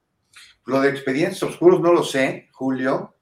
Lo 0.65 0.79
de 0.79 0.89
expedientes 0.89 1.43
oscuros 1.43 1.81
no 1.81 1.91
lo 1.91 2.03
sé, 2.03 2.47
Julio. 2.53 3.17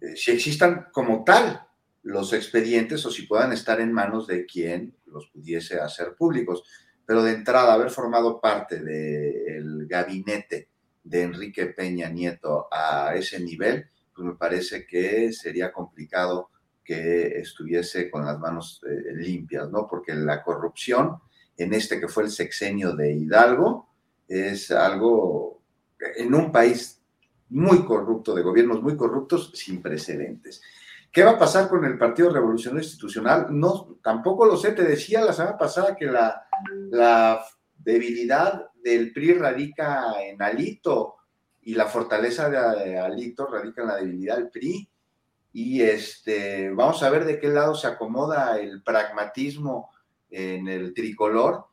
Eh, 0.00 0.16
si 0.16 0.30
existan 0.30 0.86
como 0.92 1.24
tal 1.24 1.67
los 2.02 2.32
expedientes 2.32 3.04
o 3.04 3.10
si 3.10 3.22
puedan 3.22 3.52
estar 3.52 3.80
en 3.80 3.92
manos 3.92 4.26
de 4.26 4.46
quien 4.46 4.94
los 5.06 5.28
pudiese 5.30 5.80
hacer 5.80 6.14
públicos. 6.14 6.62
Pero 7.04 7.22
de 7.22 7.32
entrada, 7.32 7.74
haber 7.74 7.90
formado 7.90 8.40
parte 8.40 8.80
del 8.82 9.86
gabinete 9.86 10.68
de 11.02 11.22
Enrique 11.22 11.66
Peña 11.66 12.08
Nieto 12.08 12.68
a 12.70 13.14
ese 13.14 13.40
nivel, 13.40 13.86
pues 14.14 14.26
me 14.26 14.34
parece 14.34 14.86
que 14.86 15.32
sería 15.32 15.72
complicado 15.72 16.50
que 16.84 17.38
estuviese 17.38 18.10
con 18.10 18.24
las 18.24 18.38
manos 18.38 18.80
eh, 18.86 19.14
limpias, 19.14 19.70
¿no? 19.70 19.86
Porque 19.86 20.14
la 20.14 20.42
corrupción 20.42 21.18
en 21.56 21.74
este 21.74 22.00
que 22.00 22.08
fue 22.08 22.24
el 22.24 22.30
sexenio 22.30 22.94
de 22.94 23.12
Hidalgo 23.12 23.88
es 24.26 24.70
algo 24.70 25.62
en 26.16 26.34
un 26.34 26.52
país 26.52 27.02
muy 27.50 27.84
corrupto, 27.84 28.34
de 28.34 28.42
gobiernos 28.42 28.82
muy 28.82 28.96
corruptos, 28.96 29.52
sin 29.54 29.82
precedentes. 29.82 30.62
¿Qué 31.12 31.22
va 31.24 31.32
a 31.32 31.38
pasar 31.38 31.68
con 31.68 31.84
el 31.84 31.98
Partido 31.98 32.30
Revolucionario 32.30 32.84
Institucional? 32.84 33.46
No, 33.50 33.98
tampoco 34.02 34.44
lo 34.44 34.56
sé. 34.56 34.72
Te 34.72 34.84
decía 34.84 35.24
la 35.24 35.32
semana 35.32 35.56
pasada 35.56 35.96
que 35.96 36.06
la, 36.06 36.46
la 36.90 37.44
debilidad 37.76 38.70
del 38.82 39.12
PRI 39.12 39.34
radica 39.34 40.22
en 40.22 40.40
Alito 40.42 41.16
y 41.62 41.74
la 41.74 41.86
fortaleza 41.86 42.48
de 42.48 42.98
Alito 42.98 43.46
radica 43.46 43.82
en 43.82 43.88
la 43.88 43.96
debilidad 43.96 44.36
del 44.36 44.50
PRI. 44.50 44.88
Y 45.52 45.82
este, 45.82 46.70
vamos 46.70 47.02
a 47.02 47.10
ver 47.10 47.24
de 47.24 47.40
qué 47.40 47.48
lado 47.48 47.74
se 47.74 47.86
acomoda 47.86 48.58
el 48.60 48.82
pragmatismo 48.82 49.90
en 50.30 50.68
el 50.68 50.94
tricolor, 50.94 51.66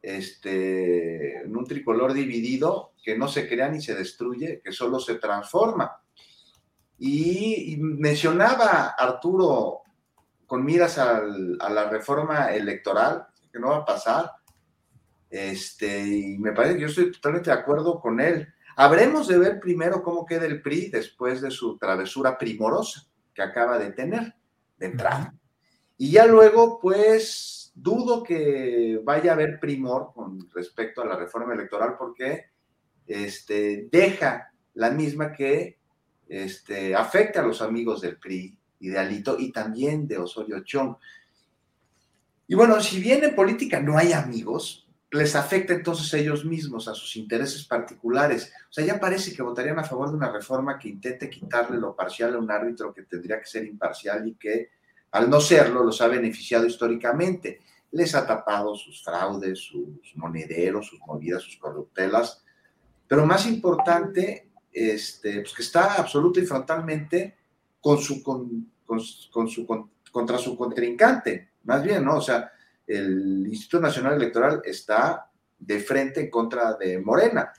este, 0.00 1.42
en 1.42 1.56
un 1.56 1.66
tricolor 1.66 2.14
dividido 2.14 2.92
que 3.02 3.16
no 3.16 3.28
se 3.28 3.48
crea 3.48 3.68
ni 3.68 3.80
se 3.80 3.94
destruye, 3.94 4.60
que 4.62 4.72
solo 4.72 4.98
se 4.98 5.16
transforma. 5.16 6.00
Y, 6.98 7.76
mencionaba 7.78 8.94
Arturo 8.98 9.82
con 10.46 10.64
miras 10.64 10.98
a 10.98 11.20
la 11.20 11.88
reforma 11.90 12.52
electoral, 12.52 13.26
que 13.52 13.58
no 13.58 13.68
va 13.68 13.76
a 13.78 13.84
pasar, 13.84 14.32
este, 15.30 16.06
y 16.06 16.38
me 16.38 16.52
parece 16.52 16.74
que 16.74 16.80
yo 16.80 16.86
estoy 16.86 17.12
totalmente 17.12 17.50
de 17.50 17.56
acuerdo 17.56 18.00
con 18.00 18.18
él. 18.20 18.48
Habremos 18.76 19.28
de 19.28 19.38
ver 19.38 19.60
primero 19.60 20.02
cómo 20.02 20.24
queda 20.24 20.46
el 20.46 20.62
PRI 20.62 20.88
después 20.88 21.40
de 21.40 21.50
su 21.50 21.76
travesura 21.76 22.38
primorosa 22.38 23.06
que 23.34 23.42
acaba 23.42 23.78
de 23.78 23.92
tener 23.92 24.34
de 24.78 24.86
entrada. 24.86 25.34
Y 25.96 26.12
ya 26.12 26.26
luego, 26.26 26.78
pues, 26.80 27.72
dudo 27.74 28.22
que 28.22 29.00
vaya 29.04 29.32
a 29.32 29.34
haber 29.34 29.60
primor 29.60 30.12
con 30.14 30.48
respecto 30.54 31.02
a 31.02 31.06
la 31.06 31.16
reforma 31.16 31.54
electoral 31.54 31.96
porque 31.98 32.46
este, 33.06 33.88
deja 33.90 34.52
la 34.74 34.90
misma 34.90 35.32
que 35.32 35.77
este, 36.28 36.94
afecta 36.94 37.40
a 37.40 37.46
los 37.46 37.62
amigos 37.62 38.00
del 38.00 38.18
PRI 38.18 38.56
y 38.80 38.88
de 38.88 38.98
Alito 38.98 39.36
y 39.38 39.50
también 39.50 40.06
de 40.06 40.18
Osorio 40.18 40.60
Chong. 40.60 40.96
Y 42.46 42.54
bueno, 42.54 42.80
si 42.80 43.00
bien 43.00 43.24
en 43.24 43.34
política 43.34 43.80
no 43.80 43.98
hay 43.98 44.12
amigos, 44.12 44.88
les 45.10 45.34
afecta 45.34 45.72
entonces 45.72 46.12
a 46.12 46.18
ellos 46.18 46.44
mismos, 46.44 46.86
a 46.86 46.94
sus 46.94 47.16
intereses 47.16 47.64
particulares. 47.64 48.52
O 48.68 48.72
sea, 48.72 48.84
ya 48.84 49.00
parece 49.00 49.34
que 49.34 49.42
votarían 49.42 49.78
a 49.78 49.84
favor 49.84 50.10
de 50.10 50.16
una 50.16 50.30
reforma 50.30 50.78
que 50.78 50.88
intente 50.88 51.30
quitarle 51.30 51.78
lo 51.78 51.96
parcial 51.96 52.34
a 52.34 52.38
un 52.38 52.50
árbitro 52.50 52.92
que 52.92 53.02
tendría 53.02 53.38
que 53.40 53.46
ser 53.46 53.64
imparcial 53.64 54.28
y 54.28 54.34
que, 54.34 54.70
al 55.12 55.30
no 55.30 55.40
serlo, 55.40 55.82
los 55.82 56.00
ha 56.02 56.08
beneficiado 56.08 56.66
históricamente. 56.66 57.60
Les 57.92 58.14
ha 58.14 58.26
tapado 58.26 58.74
sus 58.74 59.02
fraudes, 59.02 59.58
sus 59.60 60.14
monederos, 60.16 60.88
sus 60.88 61.00
movidas, 61.00 61.42
sus 61.42 61.56
corruptelas. 61.56 62.44
Pero 63.06 63.24
más 63.24 63.46
importante, 63.46 64.47
este, 64.78 65.40
pues 65.40 65.54
que 65.54 65.62
está 65.62 65.94
absoluta 65.94 66.40
y 66.40 66.46
frontalmente 66.46 67.36
con 67.80 67.98
su, 67.98 68.22
con, 68.22 68.72
con 68.84 69.00
su, 69.00 69.66
contra 70.10 70.38
su 70.38 70.56
contrincante. 70.56 71.52
Más 71.64 71.82
bien, 71.82 72.04
¿no? 72.04 72.16
O 72.16 72.20
sea, 72.20 72.50
el 72.86 73.46
Instituto 73.46 73.82
Nacional 73.82 74.14
Electoral 74.14 74.62
está 74.64 75.30
de 75.58 75.80
frente 75.80 76.20
en 76.20 76.30
contra 76.30 76.74
de 76.74 76.98
Morena, 76.98 77.52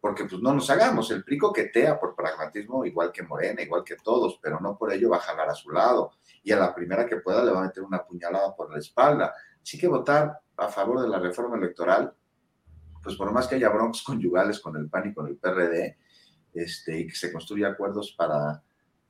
porque 0.00 0.24
pues 0.24 0.42
no 0.42 0.52
nos 0.52 0.68
hagamos, 0.70 1.10
el 1.10 1.22
PRI 1.22 1.38
coquetea 1.38 2.00
por 2.00 2.16
pragmatismo 2.16 2.84
igual 2.84 3.12
que 3.12 3.22
Morena, 3.22 3.62
igual 3.62 3.84
que 3.84 3.96
todos, 3.96 4.40
pero 4.42 4.58
no 4.58 4.76
por 4.76 4.92
ello 4.92 5.10
va 5.10 5.18
a 5.18 5.20
jalar 5.20 5.48
a 5.48 5.54
su 5.54 5.70
lado 5.70 6.12
y 6.42 6.50
a 6.50 6.56
la 6.56 6.74
primera 6.74 7.06
que 7.06 7.18
pueda 7.18 7.44
le 7.44 7.52
va 7.52 7.60
a 7.60 7.66
meter 7.66 7.84
una 7.84 8.02
puñalada 8.02 8.56
por 8.56 8.72
la 8.72 8.78
espalda. 8.78 9.32
Así 9.62 9.78
que 9.78 9.86
votar 9.86 10.40
a 10.56 10.68
favor 10.68 11.02
de 11.02 11.08
la 11.08 11.20
reforma 11.20 11.56
electoral, 11.56 12.12
pues 13.02 13.14
por 13.16 13.30
más 13.32 13.46
que 13.46 13.54
haya 13.54 13.68
broncos 13.68 14.02
conyugales 14.02 14.58
con 14.58 14.76
el 14.76 14.88
PAN 14.88 15.10
y 15.10 15.14
con 15.14 15.28
el 15.28 15.36
PRD, 15.36 15.96
este, 16.54 17.00
y 17.00 17.06
que 17.06 17.14
se 17.14 17.32
construya 17.32 17.68
acuerdos 17.68 18.14
para, 18.16 18.62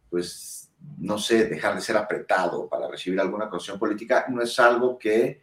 pues, 0.08 0.70
no 0.98 1.18
sé, 1.18 1.46
dejar 1.46 1.74
de 1.74 1.80
ser 1.80 1.96
apretado 1.96 2.68
para 2.68 2.88
recibir 2.88 3.20
alguna 3.20 3.48
cuestión 3.48 3.78
política, 3.78 4.26
no 4.28 4.42
es 4.42 4.58
algo 4.58 4.98
que 4.98 5.42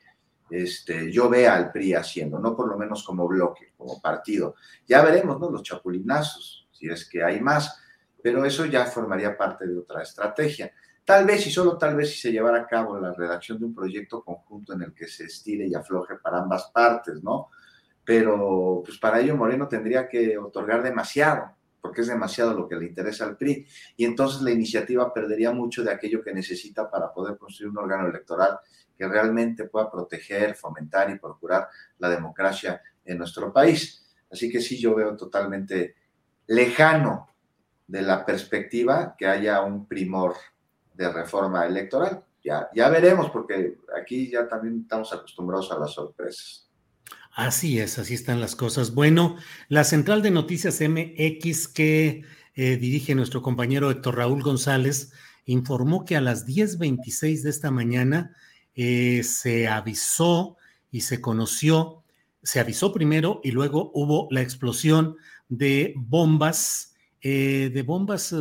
este, 0.50 1.12
yo 1.12 1.30
vea 1.30 1.56
al 1.56 1.72
PRI 1.72 1.94
haciendo, 1.94 2.40
no 2.40 2.56
por 2.56 2.68
lo 2.68 2.78
menos 2.78 3.04
como 3.04 3.28
bloque, 3.28 3.74
como 3.78 4.02
partido. 4.02 4.56
Ya 4.88 5.02
veremos, 5.02 5.40
¿no? 5.40 5.50
Los 5.50 5.64
chapulinazos, 5.64 6.68
si 6.72 6.90
es 6.90 7.08
que 7.08 7.24
hay 7.24 7.40
más, 7.40 7.80
pero 8.22 8.44
eso 8.44 8.66
ya 8.66 8.86
formaría 8.86 9.38
parte 9.38 9.68
de 9.68 9.78
otra 9.78 10.02
estrategia. 10.02 10.72
Tal 11.06 11.26
vez 11.26 11.46
y 11.48 11.52
solo 11.52 11.78
tal 11.78 11.96
vez 11.96 12.12
si 12.12 12.18
se 12.18 12.32
llevara 12.32 12.62
a 12.62 12.68
cabo 12.68 13.00
la 13.00 13.14
redacción 13.14 13.60
de 13.60 13.66
un 13.66 13.74
proyecto 13.74 14.24
conjunto 14.24 14.74
en 14.74 14.84
el 14.84 14.94
que 14.94 15.08
se 15.08 15.26
estire 15.26 15.68
y 15.68 15.74
afloje 15.74 16.16
para 16.16 16.40
ambas 16.40 16.70
partes, 16.72 17.24
¿no? 17.24 17.50
Pero 18.04 18.82
pues 18.86 18.98
para 18.98 19.20
ello 19.20 19.36
Moreno 19.36 19.68
tendría 19.68 20.08
que 20.08 20.38
otorgar 20.38 20.84
demasiado, 20.84 21.52
porque 21.82 22.02
es 22.02 22.08
demasiado 22.08 22.54
lo 22.54 22.68
que 22.68 22.76
le 22.76 22.86
interesa 22.86 23.26
al 23.26 23.38
PRI. 23.38 23.66
Y 23.98 24.06
entonces 24.06 24.42
la 24.42 24.52
iniciativa 24.52 25.14
perdería 25.14 25.52
mucho 25.52 25.84
de 25.84 25.92
aquello 25.92 26.24
que 26.24 26.34
necesita 26.34 26.90
para 26.90 27.12
poder 27.14 27.38
construir 27.38 27.72
un 27.72 27.78
órgano 27.78 28.08
electoral 28.08 28.60
que 28.98 29.08
realmente 29.08 29.66
pueda 29.66 29.90
proteger, 29.90 30.56
fomentar 30.56 31.10
y 31.10 31.18
procurar 31.18 31.70
la 32.00 32.10
democracia 32.10 32.82
en 33.06 33.18
nuestro 33.18 33.52
país. 33.54 34.06
Así 34.30 34.52
que 34.52 34.62
sí, 34.62 34.78
yo 34.78 34.94
veo 34.94 35.16
totalmente 35.16 35.96
lejano 36.48 37.30
de 37.88 38.02
la 38.02 38.26
perspectiva 38.26 39.16
que 39.18 39.26
haya 39.26 39.62
un 39.62 39.88
primor 39.88 40.36
de 40.94 41.12
reforma 41.12 41.66
electoral. 41.66 42.24
Ya, 42.44 42.70
ya 42.74 42.90
veremos, 42.90 43.30
porque 43.32 43.80
aquí 44.00 44.30
ya 44.30 44.48
también 44.48 44.82
estamos 44.82 45.12
acostumbrados 45.14 45.72
a 45.72 45.80
las 45.80 45.92
sorpresas. 45.92 46.69
Así 47.32 47.80
es, 47.80 48.00
así 48.00 48.16
están 48.16 48.42
las 48.42 48.56
cosas. 48.56 48.94
Bueno, 48.94 49.38
la 49.68 49.84
central 49.84 50.22
de 50.22 50.32
noticias 50.32 50.82
MX 50.82 51.68
que 51.68 52.24
eh, 52.56 52.78
dirige 52.78 53.16
nuestro 53.16 53.42
compañero 53.42 53.92
Héctor 53.92 54.18
Raúl 54.18 54.42
González 54.42 55.14
informó 55.46 56.06
que 56.06 56.16
a 56.16 56.22
las 56.22 56.46
10.26 56.46 57.44
de 57.44 57.50
esta 57.50 57.72
mañana 57.72 58.36
eh, 58.76 59.24
se 59.24 59.68
avisó 59.68 60.58
y 60.92 61.02
se 61.02 61.22
conoció, 61.22 62.04
se 62.44 62.60
avisó 62.60 62.92
primero 62.92 63.42
y 63.44 63.52
luego 63.52 63.92
hubo 63.94 64.28
la 64.32 64.42
explosión 64.42 65.16
de 65.48 65.94
bombas, 65.96 66.96
eh, 67.22 67.70
de 67.74 67.82
bombas, 67.84 68.34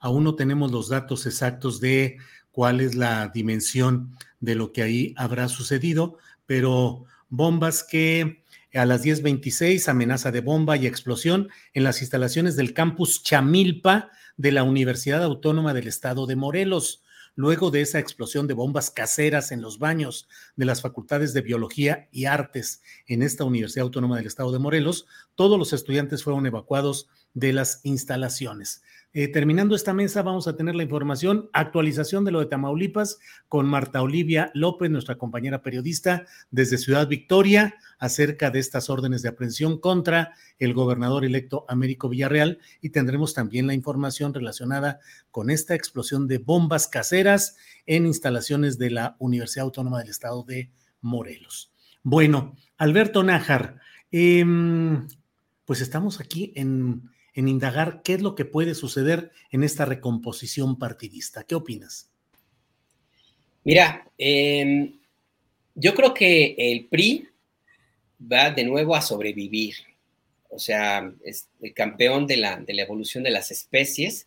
aún 0.00 0.24
no 0.24 0.34
tenemos 0.34 0.72
los 0.72 0.88
datos 0.88 1.26
exactos 1.26 1.80
de 1.80 2.16
cuál 2.50 2.80
es 2.80 2.94
la 2.94 3.28
dimensión 3.28 4.16
de 4.40 4.54
lo 4.54 4.72
que 4.72 4.82
ahí 4.82 5.14
habrá 5.16 5.48
sucedido, 5.48 6.18
pero 6.46 7.04
bombas 7.36 7.84
que 7.84 8.42
a 8.74 8.84
las 8.84 9.04
10.26, 9.04 9.88
amenaza 9.88 10.30
de 10.32 10.40
bomba 10.40 10.76
y 10.76 10.86
explosión 10.86 11.48
en 11.72 11.84
las 11.84 12.00
instalaciones 12.02 12.56
del 12.56 12.74
campus 12.74 13.22
Chamilpa 13.22 14.10
de 14.36 14.52
la 14.52 14.64
Universidad 14.64 15.22
Autónoma 15.22 15.72
del 15.72 15.88
Estado 15.88 16.26
de 16.26 16.36
Morelos 16.36 17.02
luego 17.36 17.70
de 17.70 17.82
esa 17.82 18.00
explosión 18.00 18.48
de 18.48 18.54
bombas 18.54 18.90
caseras 18.90 19.52
en 19.52 19.60
los 19.60 19.78
baños 19.78 20.26
de 20.56 20.64
las 20.64 20.80
facultades 20.80 21.34
de 21.34 21.42
Biología 21.42 22.08
y 22.10 22.24
Artes 22.24 22.82
en 23.06 23.22
esta 23.22 23.44
Universidad 23.44 23.84
Autónoma 23.84 24.16
del 24.16 24.26
Estado 24.26 24.50
de 24.50 24.58
Morelos, 24.58 25.06
todos 25.34 25.58
los 25.58 25.72
estudiantes 25.72 26.24
fueron 26.24 26.46
evacuados 26.46 27.08
de 27.34 27.52
las 27.52 27.80
instalaciones. 27.84 28.82
Eh, 29.18 29.28
terminando 29.28 29.74
esta 29.74 29.94
mesa, 29.94 30.20
vamos 30.20 30.46
a 30.46 30.56
tener 30.56 30.74
la 30.74 30.82
información, 30.82 31.48
actualización 31.54 32.26
de 32.26 32.32
lo 32.32 32.40
de 32.40 32.44
Tamaulipas 32.44 33.18
con 33.48 33.64
Marta 33.64 34.02
Olivia 34.02 34.50
López, 34.52 34.90
nuestra 34.90 35.16
compañera 35.16 35.62
periodista 35.62 36.26
desde 36.50 36.76
Ciudad 36.76 37.08
Victoria, 37.08 37.76
acerca 37.98 38.50
de 38.50 38.58
estas 38.58 38.90
órdenes 38.90 39.22
de 39.22 39.30
aprehensión 39.30 39.80
contra 39.80 40.34
el 40.58 40.74
gobernador 40.74 41.24
electo 41.24 41.64
Américo 41.66 42.10
Villarreal 42.10 42.58
y 42.82 42.90
tendremos 42.90 43.32
también 43.32 43.66
la 43.66 43.72
información 43.72 44.34
relacionada 44.34 45.00
con 45.30 45.48
esta 45.48 45.74
explosión 45.74 46.28
de 46.28 46.36
bombas 46.36 46.86
caseras 46.86 47.56
en 47.86 48.04
instalaciones 48.04 48.76
de 48.76 48.90
la 48.90 49.16
Universidad 49.18 49.64
Autónoma 49.64 50.00
del 50.00 50.10
Estado 50.10 50.42
de 50.42 50.70
Morelos. 51.00 51.72
Bueno, 52.02 52.54
Alberto 52.76 53.22
Nájar, 53.22 53.80
em, 54.10 55.08
pues 55.64 55.80
estamos 55.80 56.20
aquí 56.20 56.52
en 56.54 57.15
en 57.36 57.48
indagar 57.48 58.00
qué 58.02 58.14
es 58.14 58.22
lo 58.22 58.34
que 58.34 58.46
puede 58.46 58.74
suceder 58.74 59.30
en 59.52 59.62
esta 59.62 59.84
recomposición 59.84 60.78
partidista. 60.78 61.44
¿Qué 61.44 61.54
opinas? 61.54 62.10
Mira, 63.62 64.10
em, 64.16 64.98
yo 65.74 65.94
creo 65.94 66.14
que 66.14 66.54
el 66.58 66.86
PRI 66.86 67.28
va 68.20 68.50
de 68.50 68.64
nuevo 68.64 68.96
a 68.96 69.02
sobrevivir. 69.02 69.74
O 70.48 70.58
sea, 70.58 71.12
es 71.24 71.50
el 71.60 71.74
campeón 71.74 72.26
de 72.26 72.38
la, 72.38 72.56
de 72.56 72.72
la 72.72 72.82
evolución 72.82 73.22
de 73.22 73.30
las 73.30 73.50
especies 73.50 74.26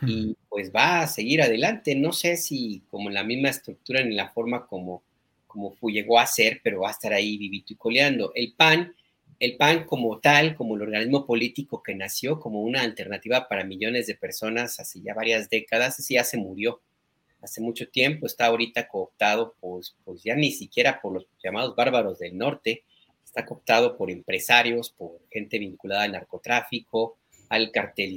y 0.00 0.34
pues 0.48 0.72
va 0.74 1.02
a 1.02 1.06
seguir 1.06 1.42
adelante. 1.42 1.94
No 1.94 2.14
sé 2.14 2.38
si 2.38 2.82
como 2.88 3.10
en 3.10 3.14
la 3.14 3.24
misma 3.24 3.50
estructura 3.50 4.02
ni 4.02 4.14
la 4.14 4.30
forma 4.30 4.66
como, 4.66 5.02
como 5.46 5.74
llegó 5.90 6.18
a 6.18 6.26
ser, 6.26 6.60
pero 6.64 6.80
va 6.80 6.88
a 6.88 6.92
estar 6.92 7.12
ahí 7.12 7.36
vivito 7.36 7.74
y 7.74 7.76
coleando. 7.76 8.32
El 8.34 8.54
PAN 8.54 8.94
el 9.40 9.56
PAN 9.56 9.84
como 9.84 10.18
tal, 10.18 10.56
como 10.56 10.76
el 10.76 10.82
organismo 10.82 11.24
político 11.26 11.82
que 11.82 11.94
nació 11.94 12.40
como 12.40 12.62
una 12.62 12.82
alternativa 12.82 13.48
para 13.48 13.64
millones 13.64 14.06
de 14.06 14.16
personas 14.16 14.80
hace 14.80 15.00
ya 15.00 15.14
varias 15.14 15.48
décadas, 15.48 15.96
sí 15.96 16.14
ya 16.14 16.24
se 16.24 16.38
murió 16.38 16.80
hace 17.40 17.60
mucho 17.60 17.88
tiempo, 17.88 18.26
está 18.26 18.46
ahorita 18.46 18.88
cooptado, 18.88 19.54
pues, 19.60 19.96
pues 20.04 20.22
ya 20.24 20.34
ni 20.34 20.50
siquiera 20.50 21.00
por 21.00 21.12
los 21.12 21.26
llamados 21.42 21.76
bárbaros 21.76 22.18
del 22.18 22.36
norte, 22.36 22.82
está 23.24 23.46
cooptado 23.46 23.96
por 23.96 24.10
empresarios, 24.10 24.90
por 24.90 25.20
gente 25.30 25.58
vinculada 25.58 26.02
al 26.02 26.12
narcotráfico, 26.12 27.18
al 27.48 27.70
cartel 27.70 28.10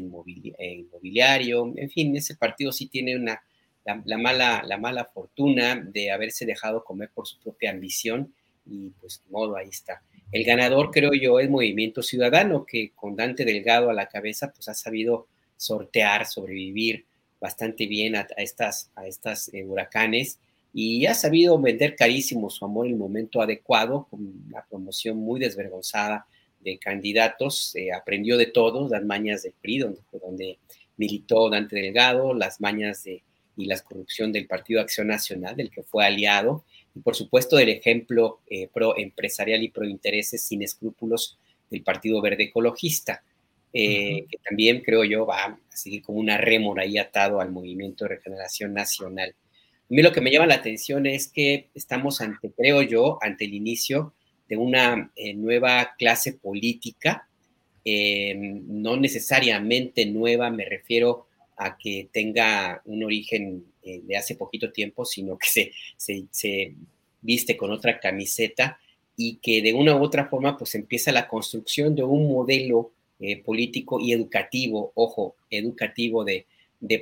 eh, 0.57 0.73
inmobiliario, 0.73 1.71
en 1.75 1.89
fin, 1.89 2.15
ese 2.15 2.35
partido 2.35 2.71
sí 2.71 2.87
tiene 2.87 3.15
una, 3.15 3.41
la, 3.85 4.17
mala, 4.17 4.63
la 4.65 4.77
mala 4.77 5.05
fortuna 5.05 5.75
de 5.75 6.11
haberse 6.11 6.45
dejado 6.45 6.83
comer 6.83 7.11
por 7.13 7.27
su 7.27 7.39
propia 7.39 7.71
ambición 7.71 8.33
y 8.65 8.89
pues 8.99 9.21
de 9.23 9.31
modo 9.31 9.55
ahí 9.55 9.69
está. 9.69 10.01
El 10.31 10.43
ganador, 10.45 10.91
creo 10.91 11.13
yo, 11.13 11.39
es 11.39 11.49
Movimiento 11.49 12.01
Ciudadano, 12.01 12.65
que 12.65 12.91
con 12.95 13.15
Dante 13.15 13.43
Delgado 13.43 13.89
a 13.89 13.93
la 13.93 14.07
cabeza, 14.07 14.51
pues 14.51 14.69
ha 14.69 14.73
sabido 14.73 15.27
sortear, 15.57 16.25
sobrevivir 16.25 17.05
bastante 17.39 17.87
bien 17.87 18.15
a, 18.15 18.27
estas, 18.37 18.91
a 18.95 19.07
estas 19.07 19.53
eh, 19.53 19.65
huracanes 19.65 20.39
y 20.73 21.05
ha 21.05 21.13
sabido 21.13 21.59
vender 21.59 21.95
carísimo 21.95 22.49
su 22.49 22.63
amor 22.63 22.85
en 22.85 22.93
el 22.93 22.97
momento 22.97 23.41
adecuado, 23.41 24.07
con 24.09 24.45
una 24.47 24.63
promoción 24.69 25.17
muy 25.17 25.39
desvergonzada 25.39 26.25
de 26.61 26.77
candidatos, 26.77 27.75
eh, 27.75 27.91
aprendió 27.91 28.37
de 28.37 28.45
todo, 28.45 28.87
las 28.87 29.03
mañas 29.03 29.43
del 29.43 29.53
PRI, 29.59 29.79
donde, 29.79 30.01
donde 30.21 30.59
militó 30.95 31.49
Dante 31.49 31.75
Delgado, 31.75 32.33
las 32.33 32.61
mañas 32.61 33.03
de, 33.03 33.23
y 33.57 33.65
la 33.65 33.79
corrupción 33.79 34.31
del 34.31 34.47
Partido 34.47 34.79
Acción 34.79 35.07
Nacional, 35.07 35.55
del 35.55 35.71
que 35.71 35.83
fue 35.83 36.05
aliado, 36.05 36.63
y 36.95 36.99
por 36.99 37.15
supuesto 37.15 37.55
del 37.55 37.69
ejemplo 37.69 38.39
eh, 38.49 38.67
pro 38.73 38.97
empresarial 38.97 39.63
y 39.63 39.69
pro 39.69 39.85
intereses 39.85 40.43
sin 40.43 40.61
escrúpulos 40.61 41.37
del 41.69 41.83
Partido 41.83 42.21
Verde 42.21 42.45
Ecologista, 42.45 43.23
eh, 43.73 44.25
que 44.29 44.37
también 44.43 44.81
creo 44.81 45.03
yo 45.03 45.25
va 45.25 45.45
a 45.45 45.59
seguir 45.69 46.01
como 46.01 46.19
una 46.19 46.37
rémora 46.37 46.83
ahí 46.83 46.97
atado 46.97 47.39
al 47.39 47.51
movimiento 47.51 48.03
de 48.03 48.15
regeneración 48.15 48.73
nacional. 48.73 49.33
A 49.33 49.93
mí 49.93 50.01
lo 50.01 50.11
que 50.11 50.21
me 50.21 50.31
llama 50.31 50.47
la 50.47 50.55
atención 50.55 51.05
es 51.05 51.27
que 51.27 51.69
estamos 51.73 52.21
ante, 52.21 52.51
creo 52.51 52.81
yo, 52.81 53.17
ante 53.21 53.45
el 53.45 53.53
inicio 53.53 54.13
de 54.49 54.57
una 54.57 55.11
eh, 55.15 55.33
nueva 55.33 55.95
clase 55.97 56.33
política, 56.33 57.27
no 57.83 58.95
necesariamente 58.95 60.05
nueva, 60.05 60.51
me 60.51 60.65
refiero 60.65 61.25
a 61.57 61.77
que 61.77 62.09
tenga 62.11 62.81
un 62.85 63.03
origen 63.03 63.65
eh, 63.83 64.01
de 64.03 64.15
hace 64.15 64.35
poquito 64.35 64.71
tiempo, 64.71 65.05
sino 65.05 65.37
que 65.37 65.47
se, 65.47 66.25
se, 66.29 66.75
viste 67.21 67.57
con 67.57 67.71
otra 67.71 67.99
camiseta 67.99 68.79
y 69.15 69.35
que 69.37 69.61
de 69.61 69.73
una 69.73 69.95
u 69.95 70.03
otra 70.03 70.27
forma 70.27 70.57
pues 70.57 70.75
empieza 70.75 71.11
la 71.11 71.27
construcción 71.27 71.95
de 71.95 72.03
un 72.03 72.31
modelo 72.31 72.91
eh, 73.19 73.41
político 73.41 73.99
y 73.99 74.11
educativo, 74.11 74.91
ojo, 74.95 75.35
educativo 75.49 76.23
de, 76.23 76.45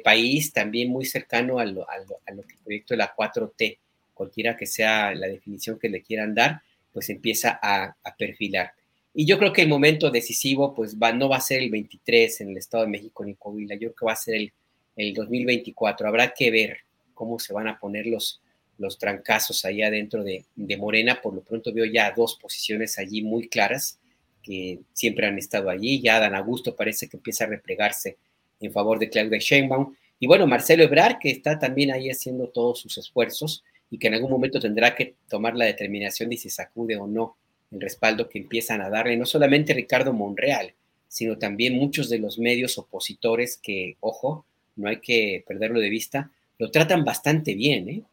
país, 0.03 0.51
también 0.51 0.89
muy 0.89 1.05
cercano 1.05 1.59
a 1.59 1.65
lo, 1.65 1.89
a, 1.89 1.97
lo, 1.99 2.43
que 2.43 2.53
el 2.53 2.59
proyecto 2.63 2.93
de 2.93 2.97
la 2.97 3.15
4T, 3.15 3.77
cualquiera 4.13 4.57
que 4.57 4.65
sea 4.65 5.13
la 5.13 5.27
definición 5.27 5.79
que 5.79 5.87
le 5.87 6.01
quieran 6.01 6.35
dar, 6.35 6.61
pues 6.91 7.09
empieza 7.09 7.59
a, 7.61 7.95
a 8.03 8.15
perfilar. 8.17 8.73
Y 9.13 9.25
yo 9.25 9.37
creo 9.37 9.53
que 9.53 9.61
el 9.61 9.69
momento 9.69 10.11
decisivo, 10.11 10.73
pues 10.73 10.97
va, 10.97 11.13
no 11.13 11.29
va 11.29 11.37
a 11.37 11.41
ser 11.41 11.61
el 11.61 11.69
23 11.69 12.41
en 12.41 12.49
el 12.49 12.57
Estado 12.57 12.83
de 12.83 12.89
México 12.89 13.23
ni 13.23 13.35
Coahuila, 13.35 13.75
yo 13.75 13.89
creo 13.89 13.95
que 13.95 14.05
va 14.05 14.13
a 14.13 14.17
ser 14.17 14.35
el, 14.35 14.53
el 14.99 15.13
2024. 15.13 16.07
Habrá 16.07 16.33
que 16.33 16.51
ver 16.51 16.77
cómo 17.13 17.39
se 17.39 17.53
van 17.53 17.67
a 17.67 17.79
poner 17.79 18.07
los, 18.07 18.41
los 18.77 18.97
trancazos 18.97 19.65
ahí 19.65 19.81
adentro 19.81 20.23
de, 20.23 20.45
de, 20.55 20.77
Morena. 20.77 21.21
Por 21.21 21.33
lo 21.33 21.41
pronto 21.41 21.73
veo 21.73 21.85
ya 21.85 22.11
dos 22.11 22.35
posiciones 22.35 22.97
allí 22.97 23.21
muy 23.21 23.47
claras 23.47 23.99
que 24.41 24.79
siempre 24.93 25.27
han 25.27 25.37
estado 25.37 25.69
allí. 25.69 26.01
Ya 26.01 26.19
Dan 26.19 26.35
Augusto 26.35 26.75
parece 26.75 27.07
que 27.07 27.17
empieza 27.17 27.45
a 27.45 27.47
replegarse 27.47 28.17
en 28.59 28.71
favor 28.71 28.99
de 28.99 29.09
Claudia 29.09 29.39
Sheinbaum. 29.39 29.95
Y 30.19 30.27
bueno, 30.27 30.47
Marcelo 30.47 30.83
Ebrard, 30.83 31.19
que 31.19 31.29
está 31.29 31.57
también 31.59 31.91
ahí 31.91 32.09
haciendo 32.09 32.49
todos 32.49 32.79
sus 32.79 32.97
esfuerzos 32.97 33.63
y 33.89 33.97
que 33.97 34.07
en 34.07 34.15
algún 34.15 34.31
momento 34.31 34.59
tendrá 34.59 34.95
que 34.95 35.15
tomar 35.27 35.55
la 35.55 35.65
determinación 35.65 36.29
de 36.29 36.37
si 36.37 36.49
sacude 36.49 36.97
o 36.97 37.07
no 37.07 37.37
el 37.71 37.81
respaldo 37.81 38.29
que 38.29 38.39
empiezan 38.39 38.81
a 38.81 38.89
darle, 38.89 39.15
no 39.15 39.25
solamente 39.25 39.73
Ricardo 39.73 40.11
Monreal, 40.13 40.73
sino 41.07 41.37
también 41.37 41.77
muchos 41.77 42.09
de 42.09 42.19
los 42.19 42.39
medios 42.39 42.77
opositores 42.77 43.57
que, 43.57 43.97
ojo, 43.99 44.45
no 44.79 44.89
hay 44.89 44.99
que 44.99 45.43
perderlo 45.47 45.79
de 45.79 45.89
vista, 45.89 46.31
lo 46.57 46.71
tratan 46.71 47.05
bastante 47.05 47.53
bien, 47.53 47.89
¿eh? 47.89 48.03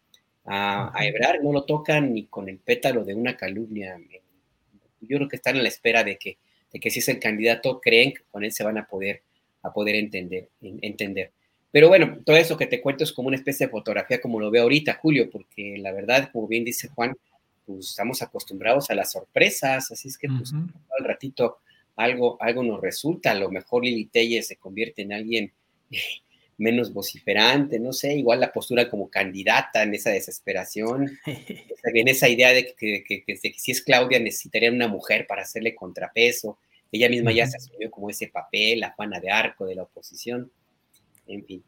A, 0.44 0.92
Ebrar 1.04 1.42
no 1.42 1.52
lo 1.52 1.64
tocan 1.64 2.14
ni 2.14 2.26
con 2.26 2.48
el 2.48 2.58
pétalo 2.58 3.04
de 3.04 3.14
una 3.14 3.36
calumnia. 3.36 3.98
Yo 5.00 5.16
creo 5.16 5.28
que 5.28 5.36
están 5.36 5.56
a 5.56 5.62
la 5.62 5.68
espera 5.68 6.04
de 6.04 6.16
que, 6.18 6.38
de 6.72 6.78
que 6.78 6.90
si 6.90 7.00
es 7.00 7.08
el 7.08 7.18
candidato, 7.18 7.80
creen 7.80 8.12
que 8.12 8.22
con 8.30 8.44
él 8.44 8.52
se 8.52 8.62
van 8.62 8.78
a 8.78 8.86
poder, 8.86 9.22
a 9.62 9.72
poder 9.72 9.96
entender, 9.96 10.48
entender. 10.60 11.32
Pero 11.72 11.88
bueno, 11.88 12.18
todo 12.24 12.36
eso 12.36 12.56
que 12.56 12.66
te 12.66 12.80
cuento 12.80 13.02
es 13.02 13.12
como 13.12 13.28
una 13.28 13.36
especie 13.36 13.66
de 13.66 13.72
fotografía 13.72 14.20
como 14.20 14.38
lo 14.38 14.50
veo 14.50 14.62
ahorita, 14.62 14.94
Julio, 15.02 15.28
porque 15.30 15.76
la 15.78 15.92
verdad, 15.92 16.30
como 16.32 16.46
bien 16.46 16.64
dice 16.64 16.88
Juan, 16.88 17.16
pues 17.66 17.90
estamos 17.90 18.22
acostumbrados 18.22 18.88
a 18.90 18.94
las 18.94 19.12
sorpresas, 19.12 19.90
así 19.90 20.08
es 20.08 20.16
que 20.16 20.28
pues 20.28 20.52
al 20.52 21.04
ratito 21.04 21.58
algo, 21.96 22.36
algo 22.40 22.62
nos 22.62 22.80
resulta, 22.80 23.32
a 23.32 23.34
lo 23.34 23.50
mejor 23.50 23.84
Lili 23.84 24.06
Telles 24.06 24.46
se 24.46 24.56
convierte 24.56 25.02
en 25.02 25.12
alguien 25.12 25.52
menos 26.58 26.92
vociferante, 26.92 27.78
no 27.78 27.92
sé, 27.92 28.14
igual 28.14 28.40
la 28.40 28.52
postura 28.52 28.88
como 28.88 29.10
candidata 29.10 29.82
en 29.82 29.94
esa 29.94 30.10
desesperación, 30.10 31.18
en 31.26 32.08
esa 32.08 32.28
idea 32.28 32.52
de 32.52 32.74
que, 32.74 33.24
si 33.58 33.70
es 33.70 33.82
Claudia 33.82 34.18
necesitaría 34.18 34.70
una 34.70 34.88
mujer 34.88 35.26
para 35.26 35.42
hacerle 35.42 35.74
contrapeso, 35.74 36.58
ella 36.90 37.08
misma 37.08 37.32
ya 37.32 37.46
se 37.46 37.56
asumió 37.56 37.90
como 37.90 38.10
ese 38.10 38.28
papel, 38.28 38.80
la 38.80 38.94
pana 38.94 39.20
de 39.20 39.30
arco 39.30 39.66
de 39.66 39.74
la 39.74 39.82
oposición, 39.82 40.50
en 41.26 41.44
fin. 41.44 41.64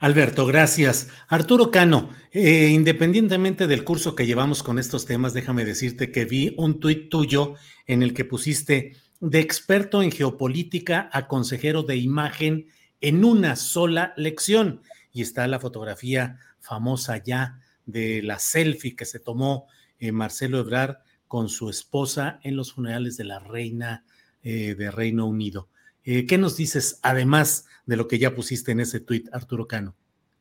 Alberto, 0.00 0.46
gracias. 0.46 1.08
Arturo 1.26 1.72
Cano, 1.72 2.10
eh, 2.30 2.68
independientemente 2.70 3.66
del 3.66 3.82
curso 3.82 4.14
que 4.14 4.26
llevamos 4.26 4.62
con 4.62 4.78
estos 4.78 5.06
temas, 5.06 5.34
déjame 5.34 5.64
decirte 5.64 6.12
que 6.12 6.24
vi 6.24 6.54
un 6.56 6.78
tuit 6.78 7.08
tuyo 7.08 7.54
en 7.86 8.04
el 8.04 8.14
que 8.14 8.24
pusiste 8.24 8.92
de 9.20 9.40
experto 9.40 10.00
en 10.00 10.12
geopolítica 10.12 11.10
a 11.12 11.26
consejero 11.26 11.82
de 11.82 11.96
imagen 11.96 12.68
en 13.00 13.24
una 13.24 13.56
sola 13.56 14.12
lección. 14.16 14.82
Y 15.12 15.22
está 15.22 15.46
la 15.46 15.60
fotografía 15.60 16.38
famosa 16.60 17.22
ya 17.22 17.60
de 17.86 18.22
la 18.22 18.38
selfie 18.38 18.94
que 18.94 19.06
se 19.06 19.18
tomó 19.18 19.66
eh, 19.98 20.12
Marcelo 20.12 20.58
Ebrard 20.58 20.98
con 21.26 21.48
su 21.48 21.70
esposa 21.70 22.38
en 22.42 22.56
los 22.56 22.74
funerales 22.74 23.16
de 23.16 23.24
la 23.24 23.38
reina 23.38 24.04
eh, 24.42 24.74
de 24.74 24.90
Reino 24.90 25.26
Unido. 25.26 25.68
Eh, 26.04 26.26
¿Qué 26.26 26.38
nos 26.38 26.56
dices 26.56 27.00
además 27.02 27.66
de 27.86 27.96
lo 27.96 28.06
que 28.06 28.18
ya 28.18 28.34
pusiste 28.34 28.72
en 28.72 28.80
ese 28.80 29.00
tuit, 29.00 29.28
Arturo 29.32 29.66
Cano? 29.66 29.94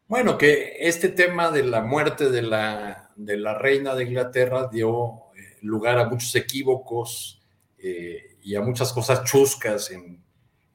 Bueno, 0.08 0.38
que 0.38 0.76
este 0.80 1.10
tema 1.10 1.52
de 1.52 1.64
la 1.64 1.82
muerte 1.82 2.30
de 2.30 2.42
la, 2.42 3.12
de 3.16 3.38
la 3.38 3.58
reina 3.58 3.96
de 3.96 4.04
Inglaterra 4.04 4.70
dio 4.72 5.24
lugar 5.62 5.98
a 5.98 6.08
muchos 6.08 6.34
equívocos 6.36 7.42
y 8.42 8.56
a 8.56 8.62
muchas 8.62 8.94
cosas 8.94 9.24
chuscas 9.26 9.92
en, 9.92 10.24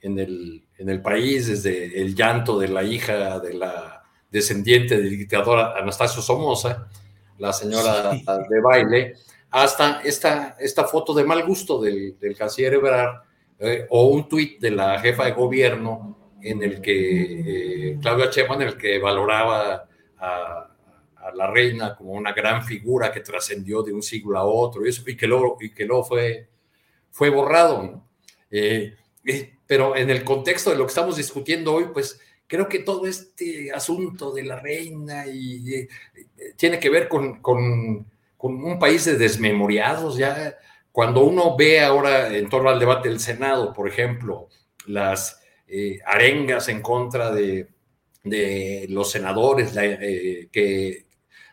en 0.03 0.19
el, 0.19 0.65
en 0.77 0.89
el 0.89 1.01
país, 1.01 1.47
desde 1.47 2.01
el 2.01 2.15
llanto 2.15 2.59
de 2.59 2.69
la 2.69 2.83
hija 2.83 3.41
de 3.41 3.55
la 3.55 4.03
descendiente 4.31 4.97
del 4.97 5.11
dictador 5.11 5.59
Anastasio 5.59 6.21
Somoza, 6.21 6.89
la 7.39 7.53
señora 7.53 8.13
de 8.13 8.61
baile, 8.61 9.15
hasta 9.51 10.01
esta, 10.03 10.57
esta 10.59 10.85
foto 10.85 11.15
de 11.15 11.25
mal 11.25 11.45
gusto 11.47 11.81
del, 11.81 12.19
del 12.19 12.37
canciller 12.37 12.75
Ebrard, 12.75 13.23
eh, 13.59 13.87
o 13.91 14.07
un 14.09 14.29
tuit 14.29 14.59
de 14.61 14.73
la 14.73 14.99
jefa 14.99 15.25
de 15.25 15.33
gobierno 15.33 16.33
en 16.43 16.63
el 16.65 16.81
que 16.81 17.93
eh, 17.93 17.99
Claudia 18.01 18.29
Sheinbaum, 18.29 18.61
en 18.63 18.69
el 18.69 18.77
que 18.77 18.99
valoraba 18.99 19.89
a, 20.19 20.69
la 21.35 21.47
reina 21.47 21.95
como 21.95 22.13
una 22.13 22.33
gran 22.33 22.65
figura 22.65 23.13
que 23.13 23.21
trascendió 23.21 23.85
de 23.85 23.93
un 23.93 24.03
siglo 24.03 24.37
a 24.37 24.43
otro 24.45 24.85
y, 24.85 24.89
eso, 24.89 25.09
y 25.09 25.17
que 25.17 25.29
luego, 25.29 25.57
y 25.61 25.73
que 25.73 25.85
luego 25.85 26.03
fue, 26.03 26.49
fue 27.13 27.31
borrado. 27.31 28.03
Eh, 28.51 28.97
pero 29.67 29.97
en 29.97 30.11
el 30.11 30.25
contexto 30.25 30.71
de 30.71 30.77
lo 30.77 30.85
que 30.85 30.91
estamos 30.91 31.17
discutiendo 31.17 31.75
hoy, 31.75 31.87
pues 31.93 32.21
creo 32.47 32.69
que 32.69 32.81
todo 32.81 33.07
este 33.07 33.73
asunto 33.73 34.33
de 34.33 34.45
la 34.45 34.61
reina 34.61 35.27
y, 35.27 35.75
eh, 35.75 35.89
tiene 36.57 36.79
que 36.79 36.91
ver 36.91 37.09
con, 37.09 37.41
con, 37.41 38.07
un 38.39 38.79
país 38.79 39.05
de 39.05 39.17
desmemoriados. 39.17 40.17
Ya 40.17 40.57
cuando 40.91 41.23
uno 41.23 41.57
ve 41.57 41.81
ahora 41.81 42.37
en 42.37 42.49
torno 42.49 42.71
al 42.71 42.81
debate 42.81 43.09
del 43.09 43.21
Senado, 43.21 43.73
por 43.73 43.89
ejemplo, 43.89 44.49
las 44.87 45.41
eh, 45.69 46.01
arengas 46.05 46.69
en 46.69 46.83
contra 46.83 47.31
de, 47.33 47.69
de 48.25 48.87
los 48.89 49.11
senadores 49.11 49.77
eh, 49.77 50.49
que, 50.53 51.07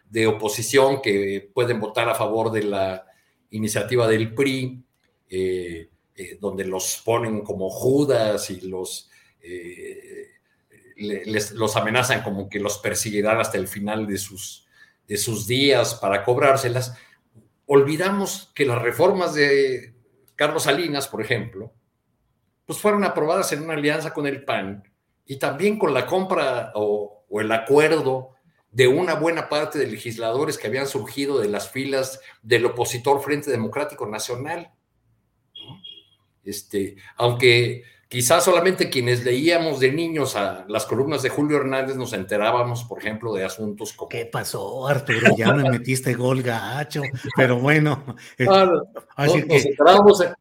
de 0.09 0.27
oposición 0.27 1.01
que 1.01 1.49
pueden 1.53 1.79
votar 1.79 2.09
a 2.09 2.15
favor 2.15 2.51
de 2.51 2.63
la 2.63 3.05
iniciativa 3.51 4.07
del 4.07 4.33
PRI, 4.33 4.83
eh, 5.29 5.89
donde 6.39 6.65
los 6.65 7.01
ponen 7.03 7.41
como 7.41 7.69
Judas 7.69 8.49
y 8.49 8.61
los, 8.61 9.09
eh, 9.41 10.27
los 10.95 11.75
amenazan 11.75 12.23
como 12.23 12.49
que 12.49 12.59
los 12.59 12.77
perseguirán 12.79 13.39
hasta 13.39 13.57
el 13.57 13.67
final 13.67 14.07
de 14.07 14.17
sus, 14.17 14.67
de 15.07 15.17
sus 15.17 15.47
días 15.47 15.95
para 15.95 16.23
cobrárselas, 16.23 16.95
olvidamos 17.65 18.51
que 18.55 18.65
las 18.65 18.81
reformas 18.81 19.33
de 19.33 19.93
Carlos 20.35 20.63
Salinas, 20.63 21.07
por 21.07 21.21
ejemplo, 21.21 21.73
pues 22.65 22.79
fueron 22.79 23.03
aprobadas 23.03 23.51
en 23.51 23.63
una 23.63 23.73
alianza 23.73 24.13
con 24.13 24.27
el 24.27 24.43
PAN 24.43 24.83
y 25.25 25.37
también 25.37 25.79
con 25.79 25.93
la 25.93 26.05
compra 26.05 26.71
o 26.75 27.25
el 27.39 27.51
acuerdo 27.51 28.35
de 28.71 28.87
una 28.87 29.15
buena 29.15 29.49
parte 29.49 29.79
de 29.79 29.87
legisladores 29.87 30.57
que 30.57 30.67
habían 30.67 30.87
surgido 30.87 31.39
de 31.39 31.47
las 31.47 31.69
filas 31.69 32.19
del 32.41 32.65
opositor 32.65 33.21
Frente 33.21 33.49
Democrático 33.49 34.05
Nacional. 34.05 34.71
Este, 36.49 36.95
aunque 37.17 37.83
quizás 38.07 38.43
solamente 38.43 38.89
quienes 38.89 39.23
leíamos 39.23 39.79
de 39.79 39.91
niños 39.91 40.35
a 40.35 40.65
las 40.67 40.85
columnas 40.85 41.21
de 41.21 41.29
Julio 41.29 41.57
Hernández 41.57 41.95
nos 41.95 42.11
enterábamos, 42.13 42.83
por 42.83 42.99
ejemplo, 42.99 43.33
de 43.33 43.45
asuntos 43.45 43.93
como... 43.93 44.09
¿Qué 44.09 44.25
pasó, 44.25 44.87
Arturo? 44.87 45.35
Ya 45.37 45.53
me 45.53 45.69
metiste 45.69 46.15
gol 46.15 46.41
gacho, 46.41 47.03
pero 47.35 47.59
bueno. 47.59 48.03
así 49.15 49.43
que, 49.43 49.75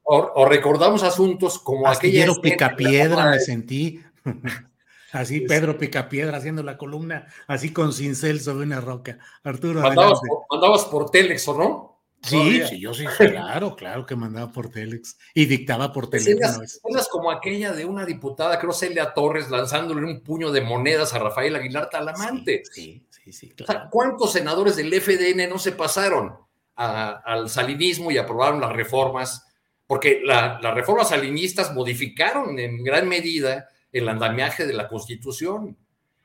o, 0.02 0.46
recordamos 0.46 1.02
asuntos 1.02 1.58
como 1.58 1.86
aquella... 1.86 2.26
Picapiedra 2.42 3.30
me 3.30 3.38
sentí. 3.38 4.02
Así 5.10 5.40
Pedro 5.40 5.78
Picapiedra 5.78 6.36
haciendo 6.36 6.62
la 6.62 6.76
columna, 6.76 7.28
así 7.46 7.72
con 7.72 7.94
cincel 7.94 8.40
sobre 8.40 8.66
una 8.66 8.78
roca. 8.80 9.18
Arturo. 9.42 9.80
Mandabas, 9.80 10.20
por, 10.20 10.44
mandabas 10.50 10.84
por 10.84 11.10
Telex, 11.10 11.48
¿o 11.48 11.56
no? 11.56 11.87
Sí, 12.22 12.62
sí, 12.68 12.80
yo 12.80 12.92
sí, 12.92 13.04
claro, 13.06 13.76
claro 13.76 14.04
que 14.04 14.16
mandaba 14.16 14.50
por 14.50 14.70
Telex 14.70 15.16
y 15.34 15.46
dictaba 15.46 15.92
por 15.92 16.10
teléfono. 16.10 16.64
Cosas 16.82 17.08
como 17.08 17.30
aquella 17.30 17.72
de 17.72 17.84
una 17.84 18.04
diputada, 18.04 18.58
creo 18.58 18.72
Celia 18.72 19.14
Torres, 19.14 19.50
lanzándole 19.50 20.04
un 20.04 20.22
puño 20.22 20.50
de 20.50 20.60
monedas 20.60 21.14
a 21.14 21.20
Rafael 21.20 21.54
Aguilar 21.54 21.88
Talamante. 21.90 22.62
Sí, 22.70 23.06
sí, 23.10 23.32
sí. 23.32 23.54
¿Cuántos 23.90 24.32
senadores 24.32 24.76
del 24.76 24.92
FDN 24.92 25.48
no 25.48 25.58
se 25.58 25.72
pasaron 25.72 26.36
al 26.74 27.48
salinismo 27.48 28.10
y 28.10 28.18
aprobaron 28.18 28.60
las 28.60 28.72
reformas? 28.72 29.46
Porque 29.86 30.20
las 30.24 30.74
reformas 30.74 31.10
salinistas 31.10 31.72
modificaron 31.72 32.58
en 32.58 32.82
gran 32.82 33.08
medida 33.08 33.68
el 33.92 34.08
andamiaje 34.08 34.66
de 34.66 34.74
la 34.74 34.88
Constitución. 34.88 35.76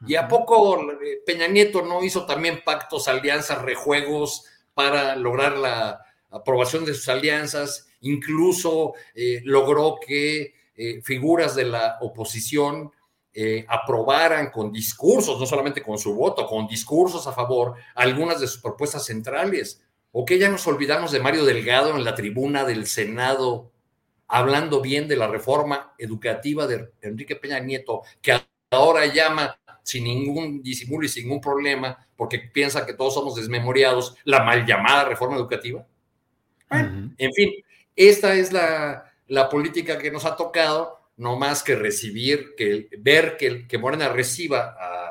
¿Y 0.06 0.16
a 0.16 0.28
poco 0.28 0.82
eh, 0.82 1.22
Peña 1.26 1.48
Nieto 1.48 1.82
no 1.82 2.04
hizo 2.04 2.26
también 2.26 2.62
pactos, 2.66 3.08
alianzas, 3.08 3.62
rejuegos? 3.62 4.46
Para 4.74 5.16
lograr 5.16 5.58
la 5.58 6.00
aprobación 6.30 6.86
de 6.86 6.94
sus 6.94 7.08
alianzas, 7.10 7.88
incluso 8.02 8.94
eh, 9.14 9.42
logró 9.44 9.98
que 10.06 10.54
eh, 10.76 11.02
figuras 11.04 11.56
de 11.56 11.66
la 11.66 11.98
oposición 12.02 12.92
eh, 13.36 13.66
aprobaran 13.68 14.52
con 14.52 14.72
discursos, 14.72 15.40
no 15.40 15.46
solamente 15.46 15.82
con 15.82 15.98
su 15.98 16.14
voto, 16.16 16.46
con 16.48 16.68
discursos 16.68 17.26
a 17.28 17.32
favor, 17.32 17.76
algunas 17.96 18.40
de 18.40 18.48
sus 18.48 18.62
propuestas 18.62 19.06
centrales. 19.06 19.84
¿O 20.12 20.26
que 20.26 20.38
ya 20.38 20.50
nos 20.50 20.68
olvidamos 20.68 21.12
de 21.12 21.20
Mario 21.20 21.44
Delgado 21.44 21.96
en 21.96 22.04
la 22.04 22.14
tribuna 22.14 22.64
del 22.64 22.86
Senado, 22.86 23.72
hablando 24.28 24.82
bien 24.82 25.08
de 25.08 25.16
la 25.16 25.28
reforma 25.28 25.94
educativa 25.98 26.68
de 26.68 26.92
Enrique 27.02 27.36
Peña 27.36 27.60
Nieto, 27.60 28.04
que 28.22 28.40
ahora 28.70 29.08
llama 29.08 29.60
sin 29.84 30.06
ningún 30.06 30.64
disimulo 30.64 31.06
y 31.06 31.10
sin 31.10 31.26
ningún 31.26 31.42
problema, 31.42 32.08
porque 32.16 32.40
piensa 32.40 32.86
que 32.86 32.94
todos 32.94 33.14
somos 33.14 33.36
desmemoriados, 33.36 34.16
la 34.24 34.44
mal 34.44 34.66
llamada 34.66 35.06
reforma 35.06 35.36
educativa. 35.36 35.86
En 36.70 37.34
fin, 37.34 37.52
esta 37.96 38.34
es 38.34 38.52
la, 38.52 39.50
política 39.52 39.98
que 39.98 40.10
nos 40.10 40.26
ha 40.26 40.36
tocado, 40.36 41.00
no 41.18 41.38
más 41.38 41.62
que 41.62 41.76
recibir, 41.76 42.56
que 42.58 42.90
ver 42.98 43.38
que, 43.38 43.68
que 43.68 43.78
Morena 43.78 44.10
reciba 44.10 44.76
a, 44.80 45.04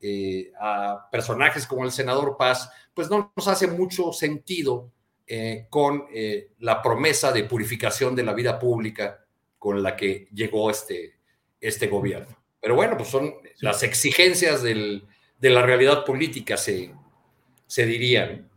eh, 0.00 0.52
a, 0.60 1.08
personajes 1.10 1.66
como 1.66 1.84
el 1.84 1.90
senador 1.90 2.36
Paz, 2.38 2.70
pues 2.94 3.10
no 3.10 3.32
nos 3.34 3.48
hace 3.48 3.66
mucho 3.66 4.12
sentido 4.12 4.90
eh, 5.26 5.66
con 5.68 6.06
eh, 6.12 6.52
la 6.60 6.80
promesa 6.80 7.32
de 7.32 7.44
purificación 7.44 8.14
de 8.14 8.22
la 8.22 8.32
vida 8.32 8.58
pública 8.58 9.24
con 9.58 9.82
la 9.82 9.96
que 9.96 10.28
llegó 10.32 10.70
este, 10.70 11.18
este 11.60 11.88
gobierno. 11.88 12.36
Pero 12.60 12.76
bueno, 12.76 12.96
pues 12.96 13.08
son 13.08 13.34
las 13.60 13.82
exigencias 13.82 14.62
de 14.62 15.02
la 15.40 15.62
realidad 15.62 16.04
política, 16.04 16.56
se, 16.56 16.94
se 17.66 17.86
dirían. 17.86 18.48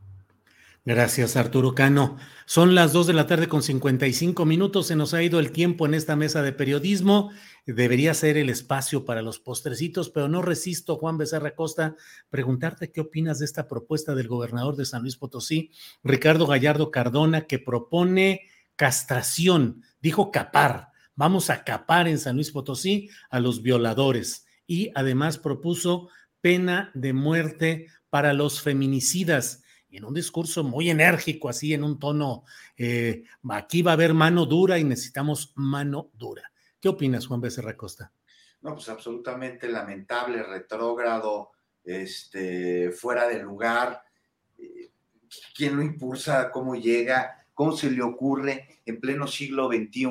Gracias, 0.86 1.36
Arturo 1.36 1.76
Cano. 1.76 2.18
Son 2.46 2.74
las 2.74 2.94
2 2.94 3.06
de 3.06 3.14
la 3.14 3.28
tarde 3.28 3.48
con 3.48 3.62
55 3.62 4.44
minutos. 4.44 4.88
Se 4.88 4.96
nos 4.96 5.14
ha 5.14 5.22
ido 5.22 5.40
el 5.40 5.52
tiempo 5.52 5.86
en 5.86 5.94
esta 5.94 6.16
mesa 6.16 6.42
de 6.42 6.52
periodismo. 6.52 7.32
Debería 7.68 8.16
ser 8.16 8.38
el 8.38 8.50
espacio 8.50 9.06
para 9.06 9.22
los 9.22 9.38
postrecitos, 9.38 10.10
pero 10.10 10.28
no 10.28 10.42
resisto, 10.42 10.96
Juan 10.96 11.20
Becerra 11.20 11.54
Costa, 11.54 11.96
preguntarte 12.32 12.92
qué 12.92 13.02
opinas 13.02 13.38
de 13.38 13.46
esta 13.46 13.68
propuesta 13.68 14.16
del 14.16 14.28
gobernador 14.28 14.78
de 14.78 14.86
San 14.86 15.04
Luis 15.04 15.16
Potosí, 15.16 15.70
Ricardo 16.04 16.48
Gallardo 16.48 16.90
Cardona, 16.90 17.46
que 17.46 17.60
propone 17.60 18.48
castración, 18.76 19.84
dijo 20.02 20.32
capar, 20.32 20.88
vamos 21.16 21.52
a 21.52 21.64
capar 21.64 22.08
en 22.08 22.18
San 22.18 22.36
Luis 22.36 22.50
Potosí 22.50 23.10
a 23.30 23.40
los 23.40 23.62
violadores 23.62 24.48
y 24.70 24.92
además 24.94 25.40
propuso 25.40 26.10
pena 26.42 26.92
de 26.94 27.12
muerte 27.12 27.88
para 28.12 28.34
los 28.34 28.62
feminicidas. 28.62 29.64
Y 29.90 29.98
en 29.98 30.06
un 30.06 30.14
discurso 30.14 30.64
muy 30.64 30.92
enérgico, 30.92 31.50
así 31.50 31.74
en 31.74 31.84
un 31.84 31.98
tono, 31.98 32.44
eh, 32.78 33.24
aquí 33.50 33.82
va 33.82 33.92
a 33.92 33.94
haber 33.96 34.14
mano 34.14 34.46
dura 34.46 34.78
y 34.78 34.84
necesitamos 34.84 35.54
mano 35.56 36.12
dura. 36.14 36.52
¿Qué 36.80 36.88
opinas, 36.88 37.26
Juan 37.26 37.42
Becerra 37.42 37.76
Costa? 37.76 38.14
No, 38.62 38.76
pues 38.76 38.88
absolutamente 38.90 39.68
lamentable, 39.68 40.44
retrógrado, 40.44 41.50
este, 41.84 42.92
fuera 42.92 43.28
de 43.28 43.40
lugar. 43.40 44.04
Eh, 44.56 44.92
¿Quién 45.56 45.78
lo 45.78 45.82
impulsa? 45.82 46.52
¿Cómo 46.52 46.76
llega? 46.76 47.48
¿Cómo 47.56 47.72
se 47.72 47.90
le 47.90 48.04
ocurre 48.04 48.82
en 48.86 49.00
pleno 49.00 49.26
siglo 49.26 49.68
XXI, 49.68 50.06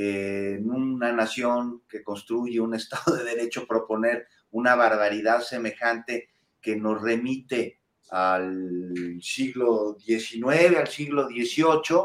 eh, 0.00 0.58
en 0.60 0.70
una 0.70 1.10
nación 1.10 1.82
que 1.88 2.04
construye 2.04 2.60
un 2.60 2.72
Estado 2.76 3.16
de 3.16 3.24
Derecho, 3.24 3.66
proponer 3.66 4.28
una 4.52 4.76
barbaridad 4.76 5.40
semejante 5.40 6.28
que 6.60 6.76
nos 6.76 7.02
remite 7.02 7.80
al 8.10 9.18
siglo 9.20 9.96
XIX, 9.98 10.76
al 10.76 10.86
siglo 10.86 11.26
XVIII? 11.26 11.98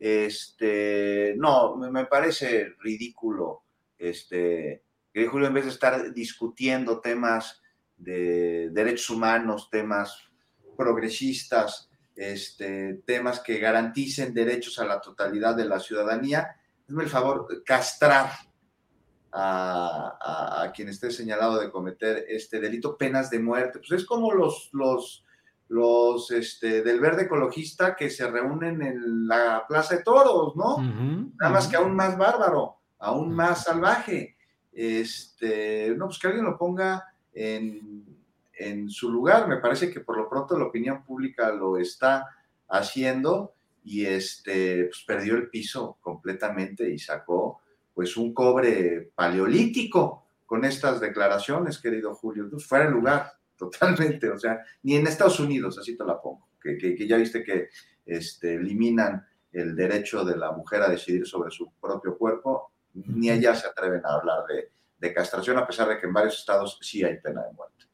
Este, 0.00 1.34
no, 1.36 1.76
me 1.76 2.06
parece 2.06 2.74
ridículo 2.80 3.62
este, 3.96 4.82
que 5.12 5.22
en 5.22 5.54
vez 5.54 5.64
de 5.64 5.70
estar 5.70 6.12
discutiendo 6.12 7.00
temas 7.00 7.62
de 7.96 8.70
derechos 8.70 9.10
humanos, 9.10 9.68
temas 9.70 10.28
progresistas, 10.76 11.88
este, 12.16 12.94
temas 13.06 13.38
que 13.38 13.60
garanticen 13.60 14.34
derechos 14.34 14.80
a 14.80 14.84
la 14.84 15.00
totalidad 15.00 15.54
de 15.54 15.66
la 15.66 15.78
ciudadanía, 15.78 16.56
hazme 16.88 17.04
el 17.04 17.10
favor, 17.10 17.62
castrar 17.64 18.30
a, 19.30 20.72
quien 20.74 20.88
esté 20.88 21.10
señalado 21.10 21.60
de 21.60 21.70
cometer 21.70 22.24
este 22.28 22.60
delito, 22.60 22.96
penas 22.96 23.30
de 23.30 23.38
muerte. 23.38 23.78
Pues 23.78 24.00
es 24.00 24.06
como 24.06 24.32
los, 24.32 24.70
los, 24.72 25.24
los 25.68 26.30
este, 26.30 26.82
del 26.82 27.00
verde 27.00 27.24
ecologista 27.24 27.94
que 27.94 28.08
se 28.08 28.30
reúnen 28.30 28.80
en 28.80 29.28
la 29.28 29.64
Plaza 29.68 29.96
de 29.96 30.02
Toros, 30.02 30.56
¿no? 30.56 30.78
Nada 31.38 31.52
más 31.52 31.68
que 31.68 31.76
aún 31.76 31.94
más 31.94 32.16
bárbaro, 32.16 32.78
aún 32.98 33.34
más 33.34 33.64
salvaje. 33.64 34.36
Este, 34.72 35.94
no, 35.96 36.06
pues 36.06 36.18
que 36.18 36.28
alguien 36.28 36.46
lo 36.46 36.56
ponga 36.56 37.04
en, 37.34 38.06
en 38.54 38.88
su 38.88 39.10
lugar. 39.10 39.46
Me 39.46 39.58
parece 39.58 39.90
que 39.90 40.00
por 40.00 40.16
lo 40.16 40.28
pronto 40.28 40.58
la 40.58 40.66
opinión 40.66 41.04
pública 41.04 41.52
lo 41.52 41.76
está 41.76 42.28
haciendo 42.66 43.54
y 43.88 44.04
este, 44.04 44.84
pues 44.84 45.02
perdió 45.06 45.34
el 45.34 45.48
piso 45.48 45.96
completamente 46.02 46.90
y 46.90 46.98
sacó 46.98 47.62
pues 47.94 48.18
un 48.18 48.34
cobre 48.34 49.12
paleolítico 49.14 50.26
con 50.44 50.66
estas 50.66 51.00
declaraciones, 51.00 51.78
querido 51.78 52.14
Julio. 52.14 52.48
Pues 52.50 52.66
fuera 52.66 52.84
de 52.84 52.90
lugar, 52.90 53.32
totalmente. 53.56 54.28
O 54.28 54.38
sea, 54.38 54.60
ni 54.82 54.96
en 54.96 55.06
Estados 55.06 55.40
Unidos, 55.40 55.78
así 55.78 55.96
te 55.96 56.04
la 56.04 56.20
pongo, 56.20 56.50
que, 56.60 56.76
que, 56.76 57.08
ya 57.08 57.16
viste 57.16 57.42
que 57.42 57.70
este, 58.04 58.56
eliminan 58.56 59.26
el 59.52 59.74
derecho 59.74 60.22
de 60.22 60.36
la 60.36 60.52
mujer 60.52 60.82
a 60.82 60.90
decidir 60.90 61.26
sobre 61.26 61.50
su 61.50 61.72
propio 61.80 62.18
cuerpo, 62.18 62.70
ni 62.92 63.30
allá 63.30 63.54
se 63.54 63.68
atreven 63.68 64.04
a 64.04 64.16
hablar 64.16 64.40
de, 65.00 65.14
castración, 65.14 65.56
a 65.56 65.66
pesar 65.66 65.88
de 65.88 65.98
que 65.98 66.06
en 66.06 66.12
varios 66.12 66.38
estados 66.38 66.78
sí 66.82 67.02
hay 67.02 67.18
pena 67.20 67.42
de 67.42 67.54
muerte. 67.54 67.86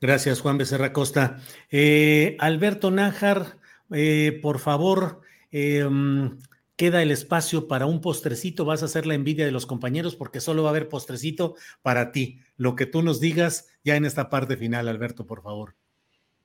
Gracias, 0.00 0.40
Juan 0.40 0.58
Becerra 0.58 0.92
Costa. 0.92 1.38
Eh, 1.70 2.36
Alberto 2.40 2.90
Nájar, 2.90 3.58
eh, 3.92 4.38
por 4.42 4.58
favor, 4.58 5.20
em, 5.50 6.38
queda 6.76 7.02
el 7.02 7.10
espacio 7.10 7.68
para 7.68 7.86
un 7.86 8.00
postrecito. 8.00 8.64
Vas 8.64 8.82
a 8.82 8.86
hacer 8.86 9.06
la 9.06 9.14
envidia 9.14 9.44
de 9.44 9.52
los 9.52 9.66
compañeros 9.66 10.16
porque 10.16 10.40
solo 10.40 10.62
va 10.62 10.68
a 10.68 10.72
haber 10.72 10.88
postrecito 10.88 11.56
para 11.82 12.12
ti. 12.12 12.40
Lo 12.56 12.76
que 12.76 12.86
tú 12.86 13.02
nos 13.02 13.20
digas 13.20 13.68
ya 13.84 13.96
en 13.96 14.04
esta 14.04 14.28
parte 14.30 14.56
final, 14.56 14.88
Alberto, 14.88 15.26
por 15.26 15.42
favor. 15.42 15.74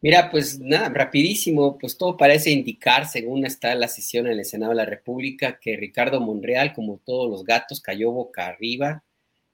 Mira, 0.04 0.32
pues 0.32 0.60
nada, 0.60 0.90
rapidísimo, 0.90 1.78
pues 1.78 1.96
todo 1.96 2.18
parece 2.18 2.50
indicar, 2.50 3.08
según 3.08 3.46
está 3.46 3.76
la 3.76 3.88
sesión 3.88 4.26
en 4.26 4.40
el 4.40 4.46
Senado 4.46 4.72
de 4.72 4.78
la 4.78 4.86
República, 4.86 5.60
que 5.60 5.78
Ricardo 5.78 6.20
Monreal, 6.20 6.74
como 6.74 7.00
todos 7.06 7.30
los 7.30 7.44
gatos, 7.44 7.82
cayó 7.82 8.12
boca 8.12 8.48
arriba, 8.48 9.04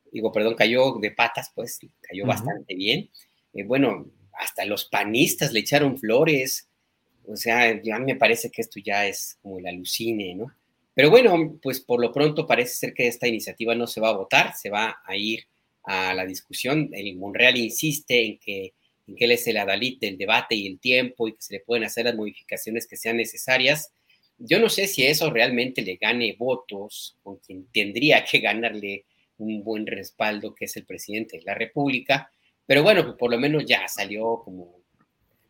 digo, 0.10 0.32
perdón, 0.32 0.56
cayó 0.56 1.00
de 1.02 1.12
patas, 1.12 1.52
pues 1.54 1.80
cayó 2.02 2.26
bastante 2.26 2.76
bien. 2.76 3.10
Eh, 3.54 3.66
bueno, 3.66 4.10
hasta 4.32 4.64
los 4.64 4.86
panistas 4.86 5.52
le 5.52 5.60
echaron 5.60 5.98
flores, 5.98 6.67
o 7.28 7.36
sea, 7.36 7.82
ya 7.82 8.00
me 8.00 8.16
parece 8.16 8.50
que 8.50 8.62
esto 8.62 8.80
ya 8.80 9.06
es 9.08 9.38
como 9.42 9.60
el 9.60 9.68
alucine, 9.68 10.36
¿no? 10.36 10.52
Pero 10.94 11.10
bueno, 11.10 11.60
pues 11.62 11.80
por 11.80 12.02
lo 12.02 12.12
pronto 12.12 12.48
parece 12.48 12.74
ser 12.74 12.94
que 12.94 13.08
esta 13.08 13.28
iniciativa 13.28 13.76
no 13.76 13.86
se 13.86 14.02
va 14.02 14.10
a 14.10 14.18
votar, 14.18 14.56
se 14.56 14.70
va 14.70 14.98
a 15.06 15.16
ir 15.16 15.46
a 15.84 16.14
la 16.14 16.26
discusión. 16.26 16.90
El 16.92 17.16
Monreal 17.18 17.58
insiste 17.58 18.26
en 18.26 18.40
que 18.40 18.74
en 19.08 19.16
que 19.16 19.26
él 19.26 19.32
es 19.32 19.48
el 19.48 19.58
adalid 19.58 20.00
del 20.00 20.18
debate 20.18 20.56
y 20.56 20.68
el 20.68 20.80
tiempo 20.80 21.28
y 21.28 21.34
que 21.34 21.42
se 21.42 21.54
le 21.56 21.60
pueden 21.62 21.86
hacer 21.86 22.06
las 22.06 22.16
modificaciones 22.16 22.88
que 22.88 22.98
sean 22.98 23.18
necesarias. 23.18 23.92
Yo 24.38 24.60
no 24.60 24.70
sé 24.70 24.88
si 24.88 25.06
eso 25.06 25.32
realmente 25.32 25.82
le 25.82 25.96
gane 25.96 26.36
votos 26.38 27.16
con 27.24 27.38
quien 27.38 27.68
tendría 27.72 28.24
que 28.24 28.40
ganarle 28.40 29.06
un 29.38 29.64
buen 29.64 29.88
respaldo, 29.88 30.54
que 30.54 30.66
es 30.66 30.76
el 30.78 30.86
presidente 30.86 31.38
de 31.38 31.44
la 31.44 31.56
República, 31.56 32.32
pero 32.66 32.84
bueno, 32.84 33.04
pues 33.04 33.16
por 33.18 33.32
lo 33.32 33.40
menos 33.40 33.66
ya 33.66 33.88
salió 33.88 34.42
como, 34.44 34.82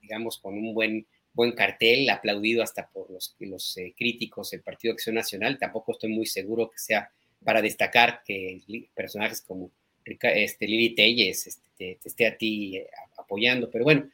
digamos, 0.02 0.38
con 0.38 0.54
un 0.54 0.74
buen, 0.74 1.08
buen 1.38 1.52
cartel, 1.52 2.10
aplaudido 2.10 2.64
hasta 2.64 2.88
por 2.90 3.12
los, 3.12 3.36
los 3.40 3.78
eh, 3.78 3.94
críticos 3.96 4.50
del 4.50 4.62
Partido 4.62 4.94
Acción 4.94 5.16
Nacional. 5.16 5.60
Tampoco 5.60 5.92
estoy 5.92 6.10
muy 6.10 6.26
seguro 6.26 6.70
que 6.70 6.80
sea 6.80 7.12
para 7.46 7.62
destacar 7.62 8.24
que 8.26 8.60
personajes 8.96 9.42
como 9.42 9.70
este, 10.04 10.68
Lili 10.68 10.96
Telles 10.96 11.46
este, 11.46 12.00
te, 12.02 12.10
esté 12.10 12.26
a 12.26 12.36
ti 12.36 12.78
eh, 12.78 12.88
apoyando, 13.18 13.70
pero 13.70 13.84
bueno, 13.84 14.10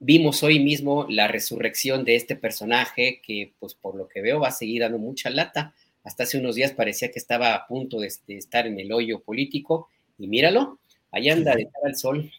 vimos 0.00 0.42
hoy 0.42 0.58
mismo 0.58 1.06
la 1.08 1.28
resurrección 1.28 2.04
de 2.04 2.16
este 2.16 2.34
personaje 2.34 3.22
que, 3.24 3.52
pues 3.60 3.74
por 3.74 3.94
lo 3.94 4.08
que 4.08 4.20
veo, 4.20 4.40
va 4.40 4.48
a 4.48 4.52
seguir 4.52 4.82
dando 4.82 4.98
mucha 4.98 5.30
lata. 5.30 5.74
Hasta 6.02 6.24
hace 6.24 6.38
unos 6.38 6.56
días 6.56 6.72
parecía 6.72 7.12
que 7.12 7.20
estaba 7.20 7.54
a 7.54 7.68
punto 7.68 8.00
de, 8.00 8.08
estar 8.26 8.66
en 8.66 8.80
el 8.80 8.92
hoyo 8.92 9.20
político 9.20 9.88
y 10.18 10.26
míralo, 10.26 10.80
ahí 11.12 11.28
anda 11.28 11.54
de 11.54 11.66
cara 11.66 11.86
al 11.86 11.96
sol. 11.96 12.32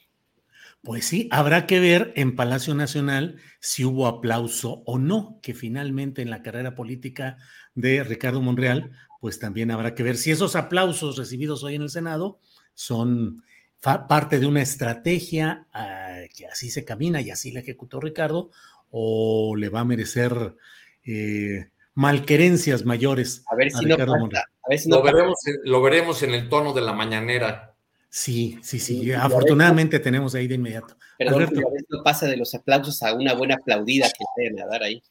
Pues 0.84 1.05
sí, 1.05 1.30
habrá 1.31 1.65
que 1.65 1.80
ver 1.80 2.11
en 2.18 2.35
Palacio 2.35 2.76
Nacional 2.76 3.38
si 3.61 3.85
hubo 3.85 4.05
aplauso 4.05 4.84
o 4.85 4.99
no, 4.99 5.39
que 5.41 5.53
finalmente 5.53 6.22
en 6.22 6.30
la 6.30 6.41
carrera 6.41 6.76
política 6.76 7.38
de 7.73 8.03
Ricardo 8.03 8.41
Monreal, 8.41 8.91
pues 9.22 9.39
también 9.39 9.72
habrá 9.72 9.95
que 9.95 10.03
ver 10.03 10.18
si 10.18 10.31
esos 10.31 10.57
aplausos 10.57 11.18
recibidos 11.18 11.64
hoy 11.64 11.76
en 11.76 11.84
el 11.84 11.89
Senado 11.89 12.41
son 12.73 13.43
parte 13.80 14.39
de 14.39 14.45
una 14.45 14.61
estrategia 14.61 15.68
ah, 15.73 16.19
que 16.35 16.47
así 16.47 16.69
se 16.69 16.84
camina 16.84 17.22
y 17.22 17.31
así 17.31 17.51
la 17.51 17.61
ejecutó 17.61 18.01
Ricardo, 18.01 18.51
o 18.91 19.55
le 19.55 19.69
va 19.69 19.80
a 19.80 19.85
merecer 19.85 20.57
eh, 21.05 21.69
malquerencias 21.93 22.84
mayores 22.84 23.45
a 23.49 23.55
ver 23.55 23.72
si 23.72 23.85
no 23.85 23.95
lo, 23.95 25.03
veremos, 25.03 25.38
lo 25.64 25.81
veremos 25.81 26.23
en 26.23 26.34
el 26.34 26.49
tono 26.49 26.73
de 26.73 26.81
la 26.81 26.91
mañanera. 26.91 27.72
Sí, 28.15 28.60
sí, 28.61 28.77
sí. 28.77 29.11
Afortunadamente 29.11 29.98
tenemos 29.98 30.35
ahí 30.35 30.48
de 30.48 30.53
inmediato. 30.53 30.95
Perdón, 31.18 31.45
a 31.45 31.48
veces 31.48 31.88
no 31.90 32.03
pasa 32.03 32.27
de 32.27 32.38
los 32.38 32.53
aplausos 32.53 33.02
a 33.02 33.11
una 33.15 33.34
buena 33.34 33.56
aplaudida 33.56 34.07
que 34.07 34.23
pueden 34.35 34.56
dar 34.56 34.84
ahí. 34.84 35.02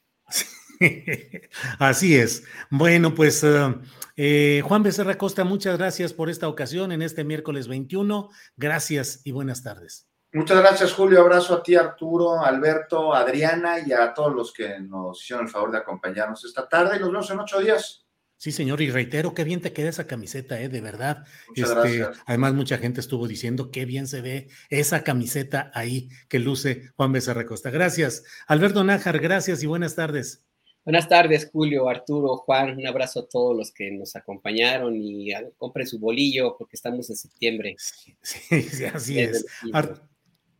Así 1.80 2.14
es. 2.16 2.44
Bueno, 2.70 3.12
pues 3.12 3.42
ah, 3.42 3.80
eh, 4.16 4.62
Juan 4.64 4.84
Becerra 4.84 5.18
Costa, 5.18 5.42
muchas 5.42 5.78
gracias 5.78 6.12
por 6.12 6.30
esta 6.30 6.46
ocasión 6.46 6.92
en 6.92 7.02
este 7.02 7.24
miércoles 7.24 7.66
21. 7.66 8.30
Gracias 8.56 9.20
y 9.24 9.32
buenas 9.32 9.64
tardes. 9.64 10.08
Muchas 10.32 10.58
gracias, 10.58 10.92
Julio. 10.92 11.22
Abrazo 11.22 11.54
a 11.54 11.62
ti, 11.64 11.74
Arturo, 11.74 12.40
Alberto, 12.40 13.12
Adriana 13.12 13.80
y 13.84 13.90
a 13.90 14.14
todos 14.14 14.32
los 14.32 14.52
que 14.52 14.78
nos 14.78 15.20
hicieron 15.20 15.46
el 15.46 15.50
favor 15.50 15.72
de 15.72 15.78
acompañarnos 15.78 16.44
esta 16.44 16.68
tarde. 16.68 16.98
Y 16.98 17.00
nos 17.00 17.08
vemos 17.10 17.30
en 17.32 17.40
ocho 17.40 17.58
días. 17.58 18.01
Sí, 18.42 18.50
señor, 18.50 18.80
y 18.80 18.90
reitero, 18.90 19.34
qué 19.34 19.44
bien 19.44 19.60
te 19.60 19.72
queda 19.72 19.88
esa 19.88 20.08
camiseta, 20.08 20.60
¿eh? 20.60 20.68
de 20.68 20.80
verdad. 20.80 21.24
Este, 21.54 22.04
además, 22.26 22.54
mucha 22.54 22.76
gente 22.76 22.98
estuvo 22.98 23.28
diciendo 23.28 23.70
qué 23.70 23.84
bien 23.84 24.08
se 24.08 24.20
ve 24.20 24.48
esa 24.68 25.04
camiseta 25.04 25.70
ahí 25.74 26.08
que 26.28 26.40
luce 26.40 26.90
Juan 26.96 27.12
Becerra 27.12 27.46
Costa. 27.46 27.70
Gracias. 27.70 28.24
Alberto 28.48 28.82
Nájar, 28.82 29.20
gracias 29.20 29.62
y 29.62 29.66
buenas 29.66 29.94
tardes. 29.94 30.42
Buenas 30.84 31.08
tardes, 31.08 31.50
Julio, 31.52 31.88
Arturo, 31.88 32.36
Juan. 32.38 32.76
Un 32.76 32.84
abrazo 32.88 33.20
a 33.20 33.28
todos 33.28 33.56
los 33.56 33.70
que 33.70 33.92
nos 33.92 34.16
acompañaron 34.16 34.96
y 34.96 35.30
compren 35.56 35.86
su 35.86 36.00
bolillo 36.00 36.56
porque 36.58 36.74
estamos 36.74 37.08
en 37.10 37.14
septiembre. 37.14 37.76
Sí, 38.22 38.60
sí 38.60 38.84
así 38.86 39.20
es. 39.20 39.46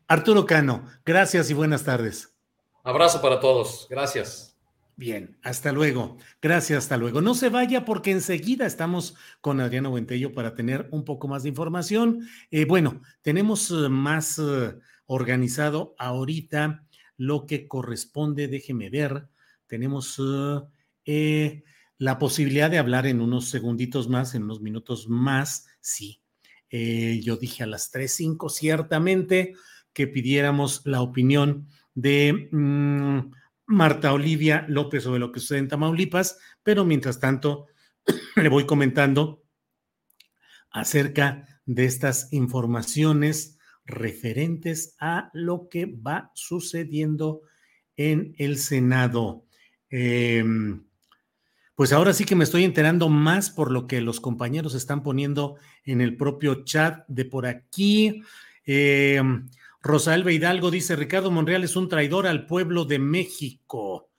Arturo 0.07 0.47
Cano, 0.47 0.87
gracias 1.05 1.51
y 1.51 1.55
buenas 1.55 1.83
tardes. 1.83 2.33
Abrazo 2.85 3.21
para 3.21 3.41
todos. 3.41 3.89
Gracias. 3.91 4.52
Bien, 4.97 5.39
hasta 5.43 5.73
luego. 5.73 6.19
Gracias, 6.41 6.85
hasta 6.85 6.97
luego. 6.97 7.23
No 7.23 7.35
se 7.35 7.49
vaya 7.49 7.85
porque 7.85 8.11
enseguida 8.11 8.67
estamos 8.67 9.17
con 9.41 9.61
Adriano 9.61 9.91
Buentello 9.91 10.33
para 10.33 10.55
tener 10.55 10.89
un 10.91 11.05
poco 11.05 11.29
más 11.29 11.43
de 11.43 11.49
información. 11.49 12.29
Eh, 12.51 12.67
bueno, 12.67 13.01
tenemos 13.23 13.71
eh, 13.71 13.89
más 13.89 14.39
eh, 14.39 14.75
organizado 15.07 15.95
ahorita 15.99 16.87
lo 17.17 17.47
que 17.47 17.67
corresponde, 17.67 18.49
déjeme 18.49 18.91
ver 18.91 19.29
tenemos 19.67 20.21
la 21.97 22.19
posibilidad 22.19 22.71
de 22.71 22.77
hablar 22.77 23.07
en 23.07 23.23
unos 23.23 23.49
segunditos 23.49 24.07
más, 24.07 24.35
en 24.35 24.43
unos 24.43 24.61
minutos 24.61 25.09
más, 25.09 25.67
sí. 25.81 26.21
yo 26.71 27.39
dije 27.39 27.63
a 27.63 27.67
las 27.67 27.91
3.05 27.91 28.51
ciertamente 28.51 29.55
que 29.95 30.07
pidiéramos 30.07 30.83
la 30.85 31.01
opinión 31.01 31.69
de 31.95 32.51
mm, 32.53 33.31
Marta 33.67 34.13
Olivia 34.13 34.65
López 34.69 35.05
sobre 35.05 35.21
lo 35.21 35.33
que 35.33 35.41
sucede 35.41 35.59
en 35.59 35.69
Tamaulipas, 35.69 36.39
pero 36.63 36.85
mientras 36.85 37.21
tanto 37.21 37.67
le 38.37 38.49
voy 38.49 38.67
comentando 38.67 39.45
acerca 40.71 41.47
de 41.67 41.85
estas 41.85 42.33
informaciones 42.33 43.59
referentes 43.85 44.97
a 45.01 45.31
lo 45.33 45.69
que 45.69 45.87
va 45.87 46.31
sucediendo 46.35 47.43
en 47.97 48.35
el 48.39 48.59
Senado. 48.59 49.45
Em, 49.91 50.85
pues 51.75 51.93
ahora 51.93 52.13
sí 52.13 52.25
que 52.25 52.37
me 52.37 52.45
estoy 52.45 52.65
enterando 52.65 53.09
más 53.09 53.51
por 53.51 53.71
lo 53.71 53.87
que 53.87 54.01
los 54.01 54.21
compañeros 54.21 54.75
están 54.75 55.03
poniendo 55.03 55.57
en 55.85 56.01
el 56.01 56.17
propio 56.17 56.65
chat 56.65 57.05
de 57.09 57.25
por 57.25 57.47
aquí. 57.47 58.23
Eh, 58.65 59.21
Rosalba 59.83 60.31
Hidalgo 60.31 60.71
dice, 60.71 60.95
Ricardo 60.95 61.33
Monreal 61.33 61.65
es 61.65 61.75
un 61.75 61.89
traidor 61.89 62.29
al 62.29 62.47
pueblo 62.47 62.85
de 62.85 63.01
México. 63.01 64.11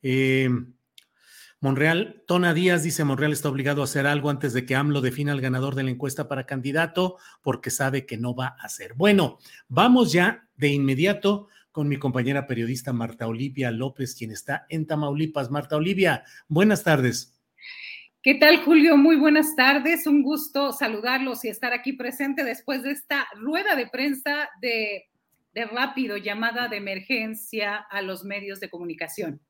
Em, 0.00 0.72
Monreal, 1.60 2.22
Tona 2.26 2.54
Díaz 2.54 2.82
dice, 2.82 3.04
Monreal 3.04 3.32
está 3.32 3.50
obligado 3.50 3.82
a 3.82 3.84
hacer 3.84 4.06
algo 4.06 4.30
antes 4.30 4.54
de 4.54 4.64
que 4.64 4.74
AMLO 4.74 5.02
defina 5.02 5.32
al 5.32 5.42
ganador 5.42 5.74
de 5.74 5.82
la 5.82 5.90
encuesta 5.90 6.26
para 6.26 6.46
candidato 6.46 7.18
porque 7.42 7.68
sabe 7.68 8.06
que 8.06 8.16
no 8.16 8.34
va 8.34 8.56
a 8.58 8.64
hacer. 8.64 8.94
Bueno, 8.94 9.38
vamos 9.68 10.10
ya 10.10 10.48
de 10.56 10.68
inmediato 10.68 11.48
con 11.70 11.86
mi 11.86 11.98
compañera 11.98 12.46
periodista 12.46 12.94
Marta 12.94 13.26
Olivia 13.26 13.70
López, 13.70 14.14
quien 14.14 14.30
está 14.30 14.64
en 14.70 14.86
Tamaulipas. 14.86 15.50
Marta 15.50 15.76
Olivia, 15.76 16.24
buenas 16.48 16.82
tardes. 16.82 17.38
¿Qué 18.22 18.36
tal, 18.36 18.64
Julio? 18.64 18.96
Muy 18.96 19.16
buenas 19.16 19.54
tardes. 19.54 20.06
Un 20.06 20.22
gusto 20.22 20.72
saludarlos 20.72 21.44
y 21.44 21.48
estar 21.48 21.74
aquí 21.74 21.92
presente 21.92 22.42
después 22.42 22.82
de 22.82 22.92
esta 22.92 23.26
rueda 23.34 23.76
de 23.76 23.86
prensa 23.86 24.48
de, 24.60 25.09
de 25.52 25.64
rápido 25.66 26.16
llamada 26.16 26.68
de 26.68 26.76
emergencia 26.76 27.76
a 27.76 28.02
los 28.02 28.24
medios 28.24 28.60
de 28.60 28.70
comunicación. 28.70 29.40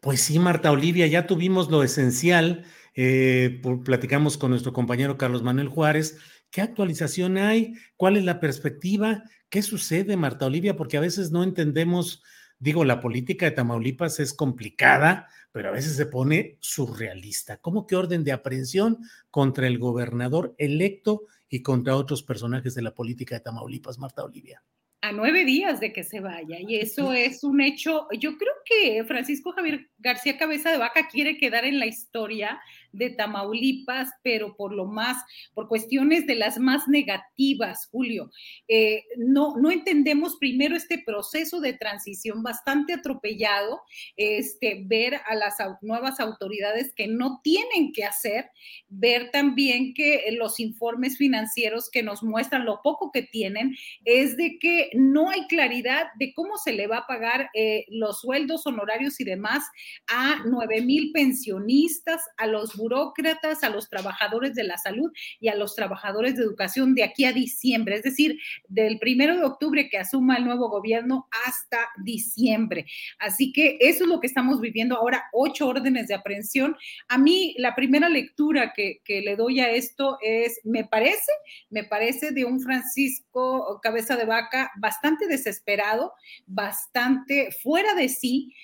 Pues 0.00 0.20
sí, 0.20 0.38
Marta 0.38 0.70
Olivia, 0.70 1.06
ya 1.06 1.26
tuvimos 1.26 1.70
lo 1.70 1.82
esencial. 1.82 2.64
Eh, 2.94 3.60
platicamos 3.84 4.36
con 4.36 4.50
nuestro 4.50 4.72
compañero 4.72 5.18
Carlos 5.18 5.42
Manuel 5.42 5.68
Juárez. 5.68 6.18
¿Qué 6.50 6.60
actualización 6.60 7.38
hay? 7.38 7.74
¿Cuál 7.96 8.16
es 8.16 8.24
la 8.24 8.40
perspectiva? 8.40 9.22
¿Qué 9.48 9.62
sucede, 9.62 10.16
Marta 10.16 10.46
Olivia? 10.46 10.76
Porque 10.76 10.96
a 10.96 11.00
veces 11.00 11.30
no 11.30 11.42
entendemos, 11.42 12.22
digo, 12.58 12.84
la 12.84 13.00
política 13.00 13.46
de 13.46 13.52
Tamaulipas 13.52 14.18
es 14.20 14.34
complicada, 14.34 15.28
pero 15.52 15.68
a 15.68 15.72
veces 15.72 15.96
se 15.96 16.06
pone 16.06 16.58
surrealista. 16.60 17.58
¿Cómo 17.58 17.86
que 17.86 17.96
orden 17.96 18.24
de 18.24 18.32
aprehensión 18.32 18.98
contra 19.30 19.66
el 19.66 19.78
gobernador 19.78 20.54
electo 20.58 21.26
y 21.48 21.62
contra 21.62 21.96
otros 21.96 22.22
personajes 22.22 22.74
de 22.74 22.82
la 22.82 22.94
política 22.94 23.36
de 23.36 23.40
Tamaulipas, 23.42 23.98
Marta 23.98 24.24
Olivia? 24.24 24.62
A 25.00 25.12
nueve 25.12 25.44
días 25.44 25.80
de 25.80 25.92
que 25.92 26.02
se 26.04 26.20
vaya. 26.20 26.58
Y 26.60 26.76
eso 26.76 27.12
es 27.12 27.44
un 27.44 27.60
hecho, 27.60 28.08
yo 28.18 28.36
creo 28.36 28.54
que 28.64 29.04
Francisco 29.04 29.52
Javier 29.52 29.88
García 29.98 30.38
Cabeza 30.38 30.70
de 30.70 30.78
Vaca 30.78 31.08
quiere 31.08 31.38
quedar 31.38 31.64
en 31.64 31.78
la 31.78 31.86
historia 31.86 32.60
de 32.92 33.10
Tamaulipas, 33.10 34.10
pero 34.22 34.56
por 34.56 34.72
lo 34.72 34.86
más, 34.86 35.16
por 35.54 35.68
cuestiones 35.68 36.26
de 36.26 36.36
las 36.36 36.58
más 36.58 36.88
negativas, 36.88 37.88
Julio. 37.90 38.30
Eh, 38.68 39.04
no, 39.16 39.56
no 39.56 39.70
entendemos 39.70 40.36
primero 40.36 40.76
este 40.76 40.98
proceso 40.98 41.60
de 41.60 41.72
transición 41.72 42.42
bastante 42.42 42.94
atropellado, 42.94 43.80
este, 44.16 44.82
ver 44.84 45.20
a 45.26 45.34
las 45.34 45.56
nuevas 45.82 46.20
autoridades 46.20 46.92
que 46.94 47.06
no 47.06 47.40
tienen 47.42 47.92
que 47.92 48.04
hacer, 48.04 48.50
ver 48.88 49.30
también 49.30 49.94
que 49.94 50.24
los 50.32 50.60
informes 50.60 51.16
financieros 51.16 51.90
que 51.90 52.02
nos 52.02 52.22
muestran 52.22 52.64
lo 52.64 52.80
poco 52.82 53.10
que 53.12 53.22
tienen 53.22 53.76
es 54.04 54.36
de 54.36 54.58
que 54.58 54.90
no 54.94 55.30
hay 55.30 55.46
claridad 55.46 56.06
de 56.18 56.32
cómo 56.34 56.56
se 56.58 56.72
le 56.72 56.86
va 56.86 56.98
a 56.98 57.06
pagar 57.06 57.50
eh, 57.54 57.84
los 57.88 58.20
sueldos, 58.20 58.66
honorarios 58.66 59.20
y 59.20 59.24
demás 59.24 59.64
a 60.08 60.42
nueve 60.46 60.80
mil 60.80 61.12
pensionistas, 61.12 62.22
a 62.36 62.46
los 62.46 62.76
burócratas, 62.78 63.62
a 63.62 63.68
los 63.68 63.90
trabajadores 63.90 64.54
de 64.54 64.64
la 64.64 64.78
salud 64.78 65.12
y 65.40 65.48
a 65.48 65.54
los 65.54 65.74
trabajadores 65.74 66.36
de 66.36 66.44
educación 66.44 66.94
de 66.94 67.04
aquí 67.04 67.24
a 67.24 67.32
diciembre, 67.32 67.96
es 67.96 68.02
decir, 68.02 68.38
del 68.68 68.98
primero 68.98 69.36
de 69.36 69.44
octubre 69.44 69.90
que 69.90 69.98
asuma 69.98 70.36
el 70.36 70.44
nuevo 70.44 70.70
gobierno 70.70 71.28
hasta 71.44 71.78
diciembre. 72.02 72.86
Así 73.18 73.52
que 73.52 73.76
eso 73.80 74.04
es 74.04 74.08
lo 74.08 74.20
que 74.20 74.26
estamos 74.26 74.60
viviendo 74.60 74.96
ahora, 74.96 75.24
ocho 75.32 75.68
órdenes 75.68 76.08
de 76.08 76.14
aprehensión. 76.14 76.76
A 77.08 77.18
mí 77.18 77.54
la 77.58 77.74
primera 77.74 78.08
lectura 78.08 78.72
que, 78.74 79.00
que 79.04 79.20
le 79.20 79.36
doy 79.36 79.60
a 79.60 79.70
esto 79.70 80.16
es, 80.22 80.60
me 80.64 80.84
parece, 80.84 81.32
me 81.70 81.84
parece 81.84 82.30
de 82.30 82.44
un 82.44 82.60
Francisco 82.60 83.80
Cabeza 83.82 84.16
de 84.16 84.24
Vaca 84.24 84.70
bastante 84.78 85.26
desesperado, 85.26 86.12
bastante 86.46 87.50
fuera 87.62 87.94
de 87.94 88.08
sí, 88.08 88.54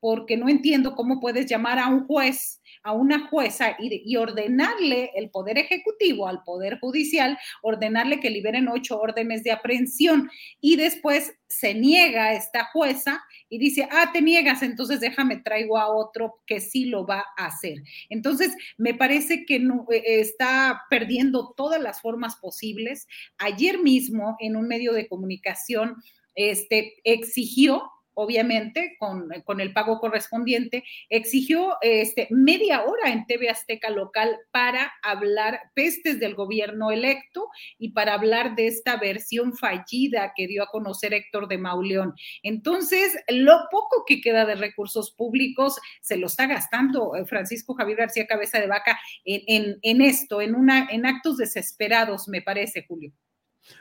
porque 0.00 0.36
no 0.36 0.48
entiendo 0.48 0.94
cómo 0.94 1.20
puedes 1.20 1.46
llamar 1.46 1.78
a 1.78 1.88
un 1.88 2.06
juez, 2.06 2.57
a 2.82 2.92
una 2.92 3.28
jueza 3.28 3.76
y, 3.78 4.16
ordenarle 4.16 5.12
el 5.14 5.30
poder 5.30 5.58
ejecutivo 5.58 6.26
al 6.26 6.42
poder 6.42 6.78
judicial, 6.80 7.38
ordenarle 7.62 8.20
que 8.20 8.30
liberen 8.30 8.68
ocho 8.68 9.00
órdenes 9.00 9.44
de 9.44 9.52
aprehensión 9.52 10.30
y 10.60 10.76
después 10.76 11.34
se 11.48 11.74
niega 11.74 12.32
esta 12.34 12.64
jueza 12.64 13.22
y 13.48 13.58
dice, 13.58 13.88
ah, 13.90 14.10
te 14.12 14.20
niegas, 14.20 14.62
entonces 14.62 15.00
déjame 15.00 15.38
traigo 15.38 15.78
a 15.78 15.88
otro 15.88 16.40
que 16.46 16.60
sí 16.60 16.86
lo 16.86 17.06
va 17.06 17.24
a 17.36 17.46
hacer. 17.46 17.82
Entonces, 18.10 18.54
me 18.76 18.94
parece 18.94 19.44
que 19.46 19.58
no, 19.58 19.86
eh, 19.90 20.20
está 20.20 20.82
perdiendo 20.90 21.54
todas 21.56 21.80
las 21.80 22.00
formas 22.00 22.36
posibles. 22.36 23.06
Ayer 23.38 23.78
mismo, 23.78 24.36
en 24.40 24.56
un 24.56 24.68
medio 24.68 24.92
de 24.92 25.08
comunicación, 25.08 25.96
este, 26.34 26.94
exigió 27.04 27.90
obviamente, 28.20 28.96
con, 28.98 29.28
con, 29.44 29.60
el 29.60 29.72
pago 29.72 30.00
correspondiente, 30.00 30.82
exigió 31.08 31.76
este, 31.82 32.26
media 32.30 32.82
hora 32.82 33.12
en 33.12 33.26
TV 33.26 33.48
Azteca 33.48 33.90
local 33.90 34.36
para 34.50 34.92
hablar 35.04 35.60
pestes 35.74 36.18
del 36.18 36.34
gobierno 36.34 36.90
electo 36.90 37.48
y 37.78 37.92
para 37.92 38.14
hablar 38.14 38.56
de 38.56 38.66
esta 38.66 38.96
versión 38.96 39.56
fallida 39.56 40.32
que 40.34 40.48
dio 40.48 40.64
a 40.64 40.66
conocer 40.66 41.14
Héctor 41.14 41.46
de 41.46 41.58
Mauleón. 41.58 42.12
Entonces, 42.42 43.16
lo 43.28 43.56
poco 43.70 44.04
que 44.04 44.20
queda 44.20 44.44
de 44.46 44.56
recursos 44.56 45.12
públicos 45.12 45.78
se 46.00 46.16
lo 46.16 46.26
está 46.26 46.48
gastando 46.48 47.14
eh, 47.14 47.24
Francisco 47.24 47.74
Javier 47.74 47.98
García 47.98 48.26
Cabeza 48.26 48.58
de 48.58 48.66
Vaca 48.66 48.98
en, 49.24 49.78
en, 49.80 50.02
esto, 50.02 50.40
en, 50.40 50.56
una, 50.56 50.88
en 50.90 51.06
actos 51.06 51.36
desesperados, 51.36 52.26
me 52.26 52.42
parece, 52.42 52.84
Julio. 52.88 53.12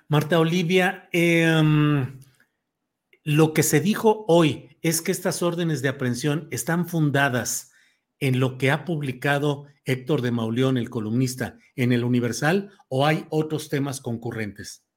Marta 0.08 0.40
Olivia, 0.40 1.10
eh, 1.12 1.50
lo 3.28 3.52
que 3.52 3.62
se 3.62 3.82
dijo 3.82 4.24
hoy 4.30 4.78
es 4.82 5.02
que 5.02 5.12
estas 5.12 5.44
órdenes 5.44 5.82
de 5.82 5.90
aprehensión 5.90 6.48
están 6.50 6.88
fundadas 6.88 7.74
en 8.22 8.40
lo 8.40 8.58
que 8.58 8.72
ha 8.72 8.86
publicado 8.86 9.66
Héctor 9.84 10.22
de 10.22 10.32
Mauleón, 10.32 10.78
el 10.78 10.90
columnista, 10.90 11.58
en 11.76 11.92
el 11.92 12.06
Universal, 12.06 12.72
o 12.88 13.06
hay 13.06 13.26
otros 13.30 13.68
temas 13.68 14.00
concurrentes? 14.00 14.88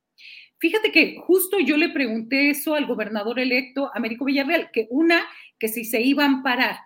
Fíjate 0.61 0.93
que 0.93 1.17
justo 1.27 1.59
yo 1.59 1.77
le 1.77 1.89
pregunté 1.89 2.51
eso 2.51 2.77
al 2.77 2.87
gobernador 2.87 3.41
electo, 3.41 3.91
Américo 3.95 4.27
Villarreal, 4.27 4.71
que 4.73 4.87
una, 4.91 5.27
que 5.59 5.67
si 5.67 5.85
se 5.85 6.01
iban 6.01 6.47
a 6.47 6.79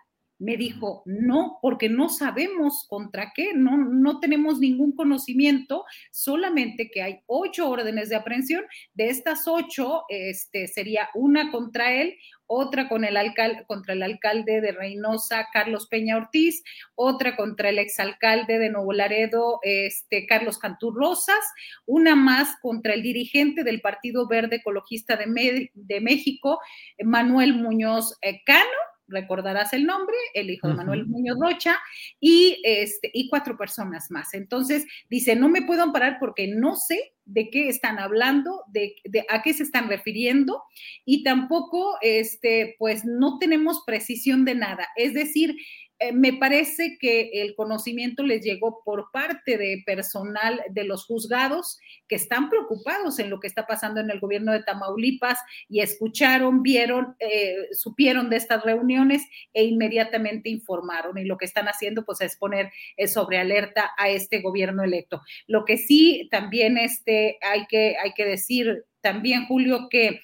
me 0.45 0.59
dijo, 0.59 1.03
no, 1.07 1.59
porque 1.63 1.89
no 1.89 2.11
sabemos 2.11 2.87
contra 2.89 3.33
qué, 3.35 3.55
no, 3.55 3.79
no 3.79 4.21
tenemos 4.21 4.59
ningún 4.59 4.93
conocimiento, 4.93 5.85
solamente 6.11 6.91
que 6.91 7.03
hay 7.03 7.21
ocho 7.27 7.71
órdenes 7.71 8.11
de 8.11 8.17
aprehensión. 8.17 8.65
De 8.93 9.09
estas 9.09 9.49
ocho, 9.49 10.05
este, 10.09 10.69
sería 10.69 11.09
una 11.15 11.51
contra 11.51 11.95
él, 11.95 12.17
otra 12.47 12.91
con 12.91 13.05
el 13.05 13.17
alcalde, 13.17 13.65
contra 13.67 13.95
el 13.95 14.03
alcalde 14.03 14.61
de 14.61 14.73
Reynosa, 14.73 15.49
Carlos 15.51 15.89
Peña 15.89 16.19
Ortiz, 16.19 16.63
otra 16.95 17.37
contra 17.37 17.71
el 17.71 17.79
exalcalde 17.79 18.59
de 18.59 18.69
Nuevo 18.69 18.93
Laredo, 18.93 19.61
este, 19.63 20.27
Carlos 20.27 20.59
Cantú 20.59 20.91
Rosas, 20.91 21.43
una 21.87 22.17
más 22.17 22.55
contra 22.61 22.93
el 22.93 23.03
dirigente 23.03 23.65
del 23.65 23.81
Partido 23.81 24.29
Verde 24.29 24.57
Ecologista 24.57 25.17
de, 25.17 25.71
de 25.73 26.01
México, 26.03 26.61
Manuel 27.03 27.55
Muñoz 27.55 28.19
eh, 28.21 28.43
Cano, 28.45 28.69
recordarás 29.09 29.73
el 29.73 29.85
nombre, 29.85 30.17
el 30.35 30.51
hijo 30.51 30.69
de 30.69 30.75
Manuel 30.75 31.07
Muñoz 31.07 31.39
Rocha, 31.41 31.77
y, 32.21 32.61
este, 32.65 33.11
y 33.13 33.29
cuatro 33.29 33.57
personas 33.57 34.11
más. 34.11 34.35
Entonces, 34.35 34.87
dice, 35.09 35.37
no 35.37 35.49
me 35.49 35.63
puedo 35.63 35.83
amparar 35.83 36.19
porque 36.19 36.49
no 36.49 36.77
sé 36.77 37.15
de 37.25 37.51
qué 37.51 37.69
están 37.69 37.99
hablando, 37.99 38.63
de, 38.69 38.95
a 39.29 39.43
qué 39.43 39.55
se 39.55 39.63
están 39.63 39.89
refiriendo, 39.89 40.63
y 41.05 41.23
tampoco, 41.23 41.97
este, 42.03 42.77
pues, 42.79 43.05
no 43.05 43.39
tenemos 43.39 43.83
precisión 43.87 44.45
de 44.45 44.55
nada. 44.55 44.89
Es 44.97 45.15
decir, 45.15 45.57
eh, 46.05 46.13
me 46.13 46.35
parece 46.35 46.99
que 47.01 47.31
el 47.33 47.55
conocimiento 47.55 48.23
les 48.23 48.45
llegó 48.45 48.83
por 48.85 49.11
parte 49.11 49.57
de 49.57 49.83
personal 49.87 50.61
de 50.71 50.85
los 50.85 51.07
juzgados 51.07 51.79
que 52.09 52.17
están 52.17 52.51
preocupados 52.51 53.19
en 53.19 53.31
lo 53.31 53.41
que 53.41 53.47
está 53.47 53.67
pasando 53.67 54.01
en 54.01 54.11
el 54.11 54.21
gobierno 54.21 54.53
de 54.53 54.63
Tamaulipas 54.63 55.39
y 55.67 55.81
escucharon, 55.81 56.63
vieron, 56.63 57.17
eh, 57.21 57.69
supieron 57.73 58.29
de 58.29 58.37
estas 58.37 58.63
reuniones 58.65 59.23
e 59.55 59.65
inmediatamente 59.65 60.51
informaron. 60.51 61.17
Y 61.17 61.25
lo 61.25 61.39
que 61.39 61.47
están 61.47 61.69
haciendo, 61.69 62.05
pues, 62.05 62.21
es 62.21 62.37
poner 62.37 62.71
eh, 62.99 63.09
sobre 63.09 63.39
alerta 63.39 63.93
a 63.97 64.11
este 64.11 64.43
gobierno 64.43 64.83
electo. 64.83 65.23
Lo 65.47 65.65
que 65.65 65.79
sí 65.79 66.29
también 66.31 66.77
este, 66.77 67.39
hay, 67.41 67.67
que, 67.67 67.97
hay 68.03 68.13
que 68.13 68.27
decir 68.27 68.85
también, 69.01 69.47
Julio, 69.47 69.89
que 69.89 70.21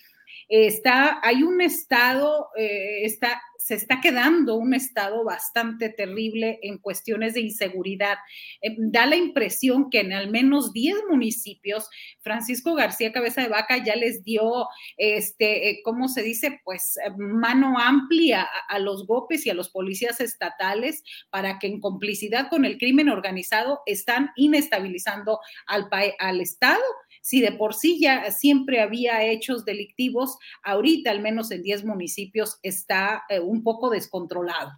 está, 0.49 1.21
hay 1.23 1.43
un 1.43 1.61
estado, 1.61 2.49
está 2.57 3.41
se 3.71 3.77
está 3.77 4.01
quedando 4.01 4.57
un 4.57 4.75
estado 4.75 5.23
bastante 5.23 5.91
terrible 5.91 6.59
en 6.63 6.79
cuestiones 6.79 7.35
de 7.35 7.43
inseguridad. 7.43 8.19
Eh, 8.63 8.75
da 8.77 9.07
la 9.07 9.15
impresión 9.15 9.91
que 9.91 10.01
en 10.01 10.13
al 10.13 10.29
menos 10.29 10.73
10 10.73 10.97
municipios, 11.09 11.89
Francisco 12.21 12.75
García 12.75 13.13
Cabeza 13.13 13.43
de 13.43 13.49
Vaca 13.49 13.77
ya 13.77 13.95
les 13.95 14.25
dio, 14.25 14.67
este, 14.97 15.71
eh, 15.71 15.83
¿cómo 15.85 16.09
se 16.09 16.25
dice? 16.25 16.61
Pues 16.65 16.97
eh, 16.97 17.13
mano 17.17 17.79
amplia 17.79 18.49
a, 18.69 18.81
los 18.81 19.07
GOPES 19.07 19.47
y 19.47 19.51
a 19.51 19.55
los 19.55 19.71
policías 19.71 20.21
estatales 20.21 21.05
para 21.31 21.61
que 21.61 21.69
en 21.69 21.79
complicidad 21.79 22.49
con 22.49 22.65
el 22.65 22.77
crimen 22.77 23.09
organizado 23.09 23.83
están 23.87 24.31
inestabilizando 24.35 25.39
al, 25.69 25.89
al 26.19 26.41
Estado 26.41 26.83
si 27.21 27.41
de 27.41 27.53
por 27.53 27.75
sí 27.75 27.99
ya 28.01 28.31
siempre 28.31 28.81
había 28.81 29.25
hechos 29.25 29.65
delictivos, 29.65 30.37
ahorita 30.63 31.11
al 31.11 31.21
menos 31.21 31.51
en 31.51 31.63
10 31.63 31.85
municipios 31.85 32.59
está 32.63 33.25
eh, 33.29 33.41
un 33.41 33.63
poco 33.63 33.91
descontrolado. 33.91 34.73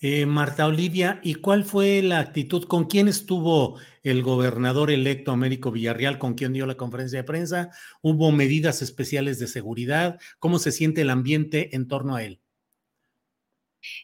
Eh, 0.00 0.26
Marta 0.26 0.66
Olivia, 0.66 1.18
¿y 1.22 1.36
cuál 1.36 1.64
fue 1.64 2.02
la 2.02 2.18
actitud? 2.18 2.64
¿Con 2.64 2.84
quién 2.84 3.08
estuvo 3.08 3.78
el 4.02 4.22
gobernador 4.22 4.90
electo 4.90 5.32
Américo 5.32 5.70
Villarreal? 5.70 6.18
¿Con 6.18 6.34
quién 6.34 6.52
dio 6.52 6.66
la 6.66 6.76
conferencia 6.76 7.20
de 7.20 7.24
prensa? 7.24 7.70
¿Hubo 8.02 8.30
medidas 8.30 8.82
especiales 8.82 9.38
de 9.38 9.46
seguridad? 9.46 10.20
¿Cómo 10.38 10.58
se 10.58 10.72
siente 10.72 11.00
el 11.00 11.10
ambiente 11.10 11.74
en 11.74 11.88
torno 11.88 12.16
a 12.16 12.22
él? 12.22 12.40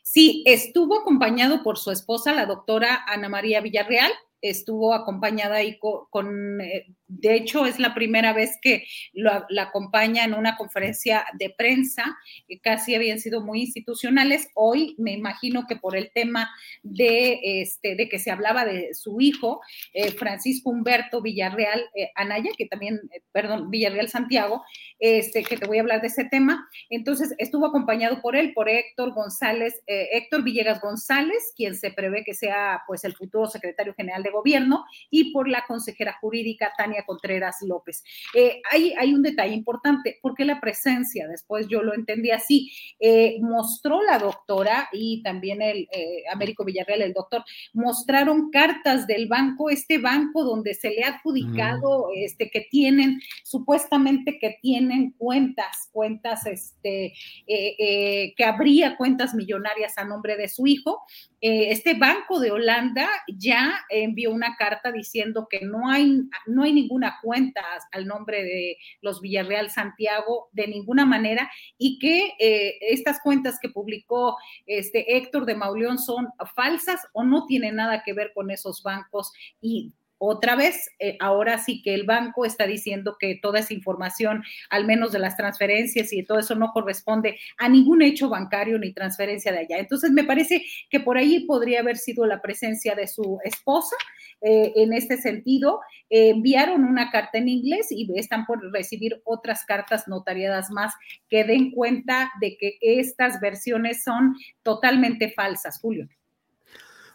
Sí, 0.02 0.42
estuvo 0.46 1.00
acompañado 1.00 1.62
por 1.62 1.76
su 1.76 1.90
esposa, 1.90 2.32
la 2.32 2.46
doctora 2.46 3.04
Ana 3.06 3.28
María 3.28 3.60
Villarreal, 3.60 4.12
estuvo 4.40 4.94
acompañada 4.94 5.56
ahí 5.56 5.78
con, 5.78 6.60
eh, 6.60 6.94
de 7.10 7.34
hecho 7.34 7.66
es 7.66 7.80
la 7.80 7.92
primera 7.92 8.32
vez 8.32 8.58
que 8.62 8.86
la 9.12 9.62
acompaña 9.62 10.24
en 10.24 10.32
una 10.32 10.56
conferencia 10.56 11.24
de 11.38 11.50
prensa, 11.50 12.16
que 12.46 12.60
casi 12.60 12.94
habían 12.94 13.18
sido 13.18 13.40
muy 13.40 13.62
institucionales. 13.62 14.48
Hoy 14.54 14.94
me 14.96 15.12
imagino 15.12 15.66
que 15.66 15.74
por 15.74 15.96
el 15.96 16.12
tema 16.12 16.50
de, 16.82 17.40
este, 17.42 17.96
de 17.96 18.08
que 18.08 18.20
se 18.20 18.30
hablaba 18.30 18.64
de 18.64 18.94
su 18.94 19.20
hijo, 19.20 19.60
eh, 19.92 20.12
Francisco 20.12 20.70
Humberto 20.70 21.20
Villarreal 21.20 21.84
eh, 21.96 22.10
Anaya, 22.14 22.50
que 22.56 22.66
también, 22.66 23.00
perdón, 23.32 23.70
Villarreal 23.70 24.08
Santiago, 24.08 24.62
este, 25.00 25.42
que 25.42 25.56
te 25.56 25.66
voy 25.66 25.78
a 25.78 25.80
hablar 25.80 26.00
de 26.02 26.08
ese 26.08 26.24
tema. 26.24 26.68
Entonces 26.90 27.34
estuvo 27.38 27.66
acompañado 27.66 28.20
por 28.22 28.36
él, 28.36 28.52
por 28.54 28.68
Héctor 28.68 29.12
González, 29.14 29.82
Héctor 29.86 30.44
Villegas 30.44 30.80
González, 30.80 31.52
quien 31.56 31.74
se 31.74 31.90
prevé 31.90 32.22
que 32.24 32.34
sea 32.34 32.82
pues 32.86 33.02
el 33.04 33.14
futuro 33.14 33.48
secretario 33.48 33.94
general 33.94 34.22
de 34.22 34.30
Gobierno 34.30 34.84
y 35.10 35.32
por 35.32 35.48
la 35.48 35.64
consejera 35.66 36.16
jurídica 36.20 36.72
Tania 36.76 36.99
Contreras 37.04 37.56
López. 37.62 38.02
Eh, 38.34 38.60
hay, 38.70 38.92
hay, 38.98 39.14
un 39.14 39.22
detalle 39.22 39.54
importante, 39.54 40.18
porque 40.22 40.44
la 40.44 40.60
presencia, 40.60 41.26
después 41.28 41.68
yo 41.68 41.82
lo 41.82 41.94
entendí 41.94 42.30
así, 42.30 42.70
eh, 42.98 43.38
mostró 43.40 44.02
la 44.02 44.18
doctora 44.18 44.88
y 44.92 45.22
también 45.22 45.62
el 45.62 45.88
eh, 45.92 46.24
Américo 46.32 46.64
Villarreal, 46.64 47.02
el 47.02 47.12
doctor, 47.12 47.44
mostraron 47.72 48.50
cartas 48.50 49.06
del 49.06 49.26
banco, 49.28 49.70
este 49.70 49.98
banco 49.98 50.44
donde 50.44 50.74
se 50.74 50.90
le 50.90 51.02
ha 51.04 51.16
adjudicado, 51.16 52.08
mm. 52.08 52.24
este, 52.24 52.50
que 52.50 52.66
tienen, 52.70 53.20
supuestamente 53.42 54.38
que 54.38 54.58
tienen 54.62 55.12
cuentas, 55.12 55.88
cuentas, 55.92 56.46
este, 56.46 57.12
que 57.46 58.44
habría 58.44 58.96
cuentas 58.96 59.34
millonarias 59.34 59.98
a 59.98 60.04
nombre 60.04 60.36
de 60.36 60.48
su 60.48 60.66
hijo. 60.66 61.02
Este 61.40 61.94
banco 61.94 62.38
de 62.38 62.50
Holanda 62.50 63.08
ya 63.26 63.84
envió 63.88 64.30
una 64.30 64.56
carta 64.56 64.92
diciendo 64.92 65.46
que 65.48 65.60
no 65.62 65.88
hay, 65.88 66.22
no 66.46 66.64
hay 66.64 66.72
ninguna 66.72 67.18
cuenta 67.22 67.62
al 67.92 68.06
nombre 68.06 68.44
de 68.44 68.76
los 69.00 69.20
Villarreal 69.20 69.70
Santiago 69.70 70.50
de 70.52 70.66
ninguna 70.66 71.06
manera 71.06 71.50
y 71.78 71.98
que 71.98 72.34
eh, 72.38 72.78
estas 72.80 73.20
cuentas 73.22 73.58
que 73.60 73.70
publicó 73.70 74.36
este 74.66 75.16
Héctor 75.16 75.46
de 75.46 75.54
Mauleón 75.54 75.98
son 75.98 76.28
falsas 76.54 77.00
o 77.12 77.24
no 77.24 77.46
tienen 77.46 77.76
nada 77.76 78.02
que 78.02 78.12
ver 78.12 78.32
con 78.34 78.50
esos 78.50 78.82
bancos 78.82 79.32
y 79.60 79.92
otra 80.22 80.54
vez, 80.54 80.90
eh, 80.98 81.16
ahora 81.18 81.56
sí 81.56 81.80
que 81.80 81.94
el 81.94 82.04
banco 82.04 82.44
está 82.44 82.66
diciendo 82.66 83.16
que 83.18 83.38
toda 83.40 83.60
esa 83.60 83.72
información, 83.72 84.44
al 84.68 84.84
menos 84.84 85.12
de 85.12 85.18
las 85.18 85.34
transferencias 85.34 86.12
y 86.12 86.22
todo 86.24 86.38
eso, 86.38 86.54
no 86.54 86.72
corresponde 86.74 87.38
a 87.56 87.70
ningún 87.70 88.02
hecho 88.02 88.28
bancario 88.28 88.78
ni 88.78 88.92
transferencia 88.92 89.50
de 89.50 89.60
allá. 89.60 89.78
Entonces, 89.78 90.10
me 90.10 90.22
parece 90.22 90.62
que 90.90 91.00
por 91.00 91.16
ahí 91.16 91.46
podría 91.46 91.80
haber 91.80 91.96
sido 91.96 92.26
la 92.26 92.42
presencia 92.42 92.94
de 92.94 93.08
su 93.08 93.38
esposa. 93.44 93.96
Eh, 94.42 94.74
en 94.76 94.92
este 94.92 95.16
sentido, 95.16 95.80
eh, 96.10 96.28
enviaron 96.28 96.84
una 96.84 97.10
carta 97.10 97.38
en 97.38 97.48
inglés 97.48 97.86
y 97.90 98.06
están 98.18 98.44
por 98.44 98.60
recibir 98.72 99.22
otras 99.24 99.64
cartas 99.64 100.06
notariadas 100.06 100.70
más 100.70 100.92
que 101.30 101.44
den 101.44 101.70
cuenta 101.70 102.30
de 102.42 102.58
que 102.58 102.76
estas 102.82 103.40
versiones 103.40 104.02
son 104.02 104.36
totalmente 104.62 105.30
falsas, 105.30 105.80
Julio. 105.80 106.06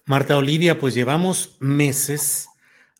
Marta 0.08 0.38
Olivia, 0.38 0.80
pues 0.80 0.96
llevamos 0.96 1.58
meses 1.60 2.48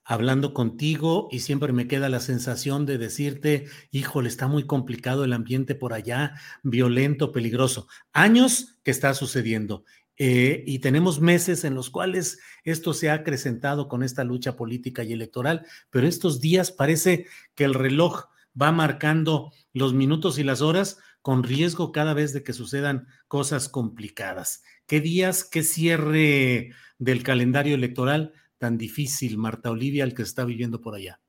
hablando 0.06 0.54
contigo 0.54 1.28
y 1.32 1.40
siempre 1.40 1.74
me 1.74 1.88
queda 1.88 2.08
la 2.10 2.20
sensación 2.20 2.86
de 2.86 3.00
decirte, 3.00 3.66
híjole, 3.92 4.30
está 4.30 4.48
muy 4.48 4.66
complicado 4.66 5.26
el 5.26 5.34
ambiente 5.34 5.74
por 5.74 5.94
allá, 5.94 6.36
violento, 6.64 7.32
peligroso. 7.32 7.88
Años 8.14 8.78
que 8.84 8.92
está 8.92 9.14
sucediendo. 9.16 9.84
Eh, 10.18 10.64
y 10.66 10.80
tenemos 10.80 11.20
meses 11.20 11.66
en 11.66 11.74
los 11.74 11.90
cuales 11.90 12.40
esto 12.64 12.94
se 12.94 13.10
ha 13.10 13.16
acrecentado 13.16 13.90
con 13.90 14.02
esta 14.02 14.24
lucha 14.24 14.56
política 14.56 15.04
y 15.04 15.12
electoral, 15.12 15.66
pero 15.90 16.08
estos 16.08 16.40
días 16.40 16.72
parece 16.72 17.26
que 17.54 17.66
el 17.66 17.74
reloj 17.74 18.28
va 18.60 18.72
marcando 18.72 19.52
los 19.74 19.94
minutos 19.94 20.40
y 20.40 20.44
las 20.44 20.62
horas 20.62 21.00
con 21.22 21.44
riesgo 21.44 21.92
cada 21.92 22.14
vez 22.14 22.32
de 22.32 22.44
que 22.44 22.54
sucedan 22.54 23.08
cosas 23.28 23.68
complicadas. 23.68 24.64
¿Qué 24.86 25.02
días, 25.02 25.44
qué 25.44 25.64
cierre 25.64 26.72
del 26.98 27.24
calendario 27.24 27.76
electoral 27.76 28.32
tan 28.58 28.78
difícil, 28.78 29.38
Marta 29.38 29.72
Olivia, 29.72 30.04
el 30.04 30.14
que 30.14 30.24
está 30.24 30.46
viviendo 30.46 30.82
por 30.82 30.96
allá? 30.96 31.20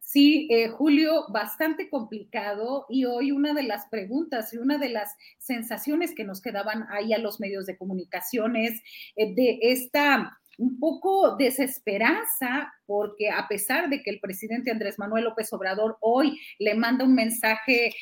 Sí, 0.00 0.46
eh, 0.50 0.68
Julio, 0.68 1.24
bastante 1.28 1.90
complicado 1.90 2.86
y 2.88 3.04
hoy 3.04 3.32
una 3.32 3.52
de 3.52 3.64
las 3.64 3.86
preguntas 3.88 4.54
y 4.54 4.56
una 4.56 4.78
de 4.78 4.88
las 4.88 5.16
sensaciones 5.38 6.14
que 6.14 6.24
nos 6.24 6.40
quedaban 6.40 6.86
ahí 6.90 7.12
a 7.12 7.18
los 7.18 7.40
medios 7.40 7.66
de 7.66 7.76
comunicaciones 7.76 8.80
eh, 9.16 9.34
de 9.34 9.58
esta 9.62 10.38
un 10.58 10.78
poco 10.78 11.36
desesperanza 11.36 12.72
porque 12.86 13.30
a 13.30 13.46
pesar 13.48 13.88
de 13.88 14.02
que 14.02 14.10
el 14.10 14.20
presidente 14.20 14.70
Andrés 14.70 14.98
Manuel 14.98 15.24
López 15.24 15.52
Obrador 15.52 15.98
hoy 16.00 16.40
le 16.58 16.74
manda 16.74 17.04
un 17.04 17.14
mensaje 17.14 17.92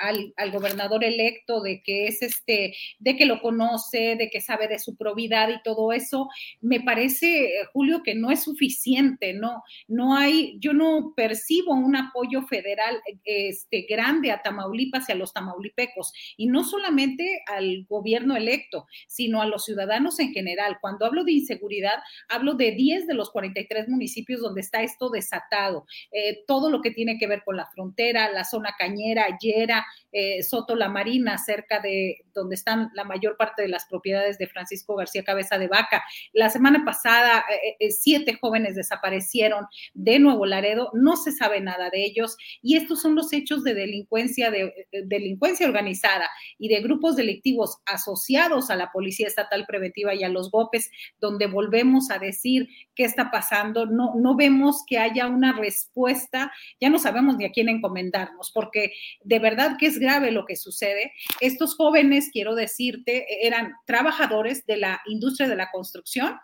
al, 0.00 0.50
gobernador 0.50 1.04
electo 1.04 1.60
de 1.60 1.82
que 1.82 2.06
es 2.06 2.22
este, 2.22 2.74
de 2.98 3.16
que 3.16 3.26
lo 3.26 3.40
conoce, 3.40 4.16
de 4.16 4.30
que 4.30 4.40
sabe 4.40 4.68
de 4.68 4.78
su 4.78 4.96
probidad 4.96 5.48
y 5.50 5.62
todo 5.62 5.92
eso, 5.92 6.28
me 6.60 6.80
parece, 6.80 7.52
Julio, 7.72 8.02
que 8.02 8.14
no 8.14 8.30
es 8.30 8.42
suficiente, 8.44 9.32
no, 9.32 9.62
no 9.88 10.16
hay, 10.16 10.56
yo 10.60 10.72
no 10.72 11.12
percibo 11.16 11.74
un 11.74 11.96
apoyo 11.96 12.42
federal 12.42 13.00
este, 13.24 13.82
grande 13.88 14.30
a 14.30 14.42
Tamaulipas 14.42 15.08
y 15.08 15.12
a 15.12 15.16
los 15.16 15.32
tamaulipecos, 15.32 16.12
y 16.36 16.46
no 16.46 16.64
solamente 16.64 17.42
al 17.46 17.84
gobierno 17.88 18.36
electo, 18.36 18.86
sino 19.06 19.42
a 19.42 19.46
los 19.46 19.64
ciudadanos 19.64 20.18
en 20.20 20.32
general. 20.32 20.78
Cuando 20.80 21.06
hablo 21.06 21.24
de 21.24 21.32
inseguridad, 21.32 21.98
hablo 22.28 22.54
de 22.54 22.72
10 22.72 23.06
de 23.06 23.14
los 23.14 23.30
43 23.30 23.88
municipios 23.88 24.15
donde 24.24 24.60
está 24.60 24.82
esto 24.82 25.10
desatado. 25.10 25.86
Eh, 26.10 26.44
todo 26.46 26.70
lo 26.70 26.80
que 26.80 26.90
tiene 26.90 27.18
que 27.18 27.26
ver 27.26 27.42
con 27.44 27.56
la 27.56 27.66
frontera, 27.66 28.30
la 28.30 28.44
zona 28.44 28.74
cañera, 28.78 29.26
Yera, 29.40 29.86
eh, 30.12 30.42
Soto 30.42 30.74
La 30.74 30.88
Marina, 30.88 31.38
cerca 31.38 31.80
de 31.80 32.24
donde 32.34 32.54
están 32.54 32.90
la 32.94 33.04
mayor 33.04 33.36
parte 33.36 33.62
de 33.62 33.68
las 33.68 33.86
propiedades 33.86 34.38
de 34.38 34.46
Francisco 34.46 34.94
García 34.96 35.24
Cabeza 35.24 35.58
de 35.58 35.68
Vaca. 35.68 36.02
La 36.32 36.50
semana 36.50 36.84
pasada, 36.84 37.44
eh, 37.78 37.90
siete 37.90 38.38
jóvenes 38.40 38.74
desaparecieron 38.76 39.66
de 39.94 40.18
Nuevo 40.18 40.46
Laredo, 40.46 40.90
no 40.94 41.16
se 41.16 41.32
sabe 41.32 41.60
nada 41.60 41.90
de 41.90 42.04
ellos 42.04 42.36
y 42.62 42.76
estos 42.76 43.00
son 43.00 43.14
los 43.14 43.32
hechos 43.32 43.64
de 43.64 43.74
delincuencia, 43.74 44.50
de, 44.50 44.88
delincuencia 45.04 45.66
organizada 45.66 46.28
y 46.58 46.68
de 46.68 46.80
grupos 46.80 47.16
delictivos 47.16 47.78
asociados 47.86 48.70
a 48.70 48.76
la 48.76 48.92
Policía 48.92 49.26
Estatal 49.26 49.66
Preventiva 49.66 50.14
y 50.14 50.24
a 50.24 50.28
los 50.28 50.50
GOPES, 50.50 50.90
donde 51.20 51.46
volvemos 51.46 52.10
a 52.10 52.18
decir 52.18 52.68
qué 52.94 53.04
está 53.04 53.30
pasando, 53.30 53.86
no 53.86 54.05
no, 54.06 54.20
no 54.20 54.36
vemos 54.36 54.84
que 54.86 54.98
haya 54.98 55.26
una 55.26 55.52
respuesta, 55.52 56.52
ya 56.80 56.90
no 56.90 56.98
sabemos 56.98 57.36
ni 57.36 57.44
a 57.44 57.50
quién 57.50 57.68
encomendarnos, 57.68 58.50
porque 58.52 58.92
de 59.22 59.38
verdad 59.38 59.76
que 59.78 59.86
es 59.86 59.98
grave 59.98 60.30
lo 60.30 60.44
que 60.46 60.56
sucede. 60.56 61.12
Estos 61.40 61.76
jóvenes, 61.76 62.30
quiero 62.32 62.54
decirte, 62.54 63.46
eran 63.46 63.72
trabajadores 63.86 64.64
de 64.66 64.76
la 64.76 65.00
industria 65.06 65.48
de 65.48 65.56
la 65.56 65.70
construcción, 65.70 66.36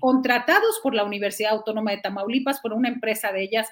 contratados 0.00 0.80
por 0.82 0.94
la 0.94 1.04
Universidad 1.04 1.52
Autónoma 1.52 1.92
de 1.92 1.98
Tamaulipas, 1.98 2.60
por 2.60 2.72
una 2.72 2.88
empresa 2.88 3.32
de 3.32 3.42
ellas, 3.42 3.68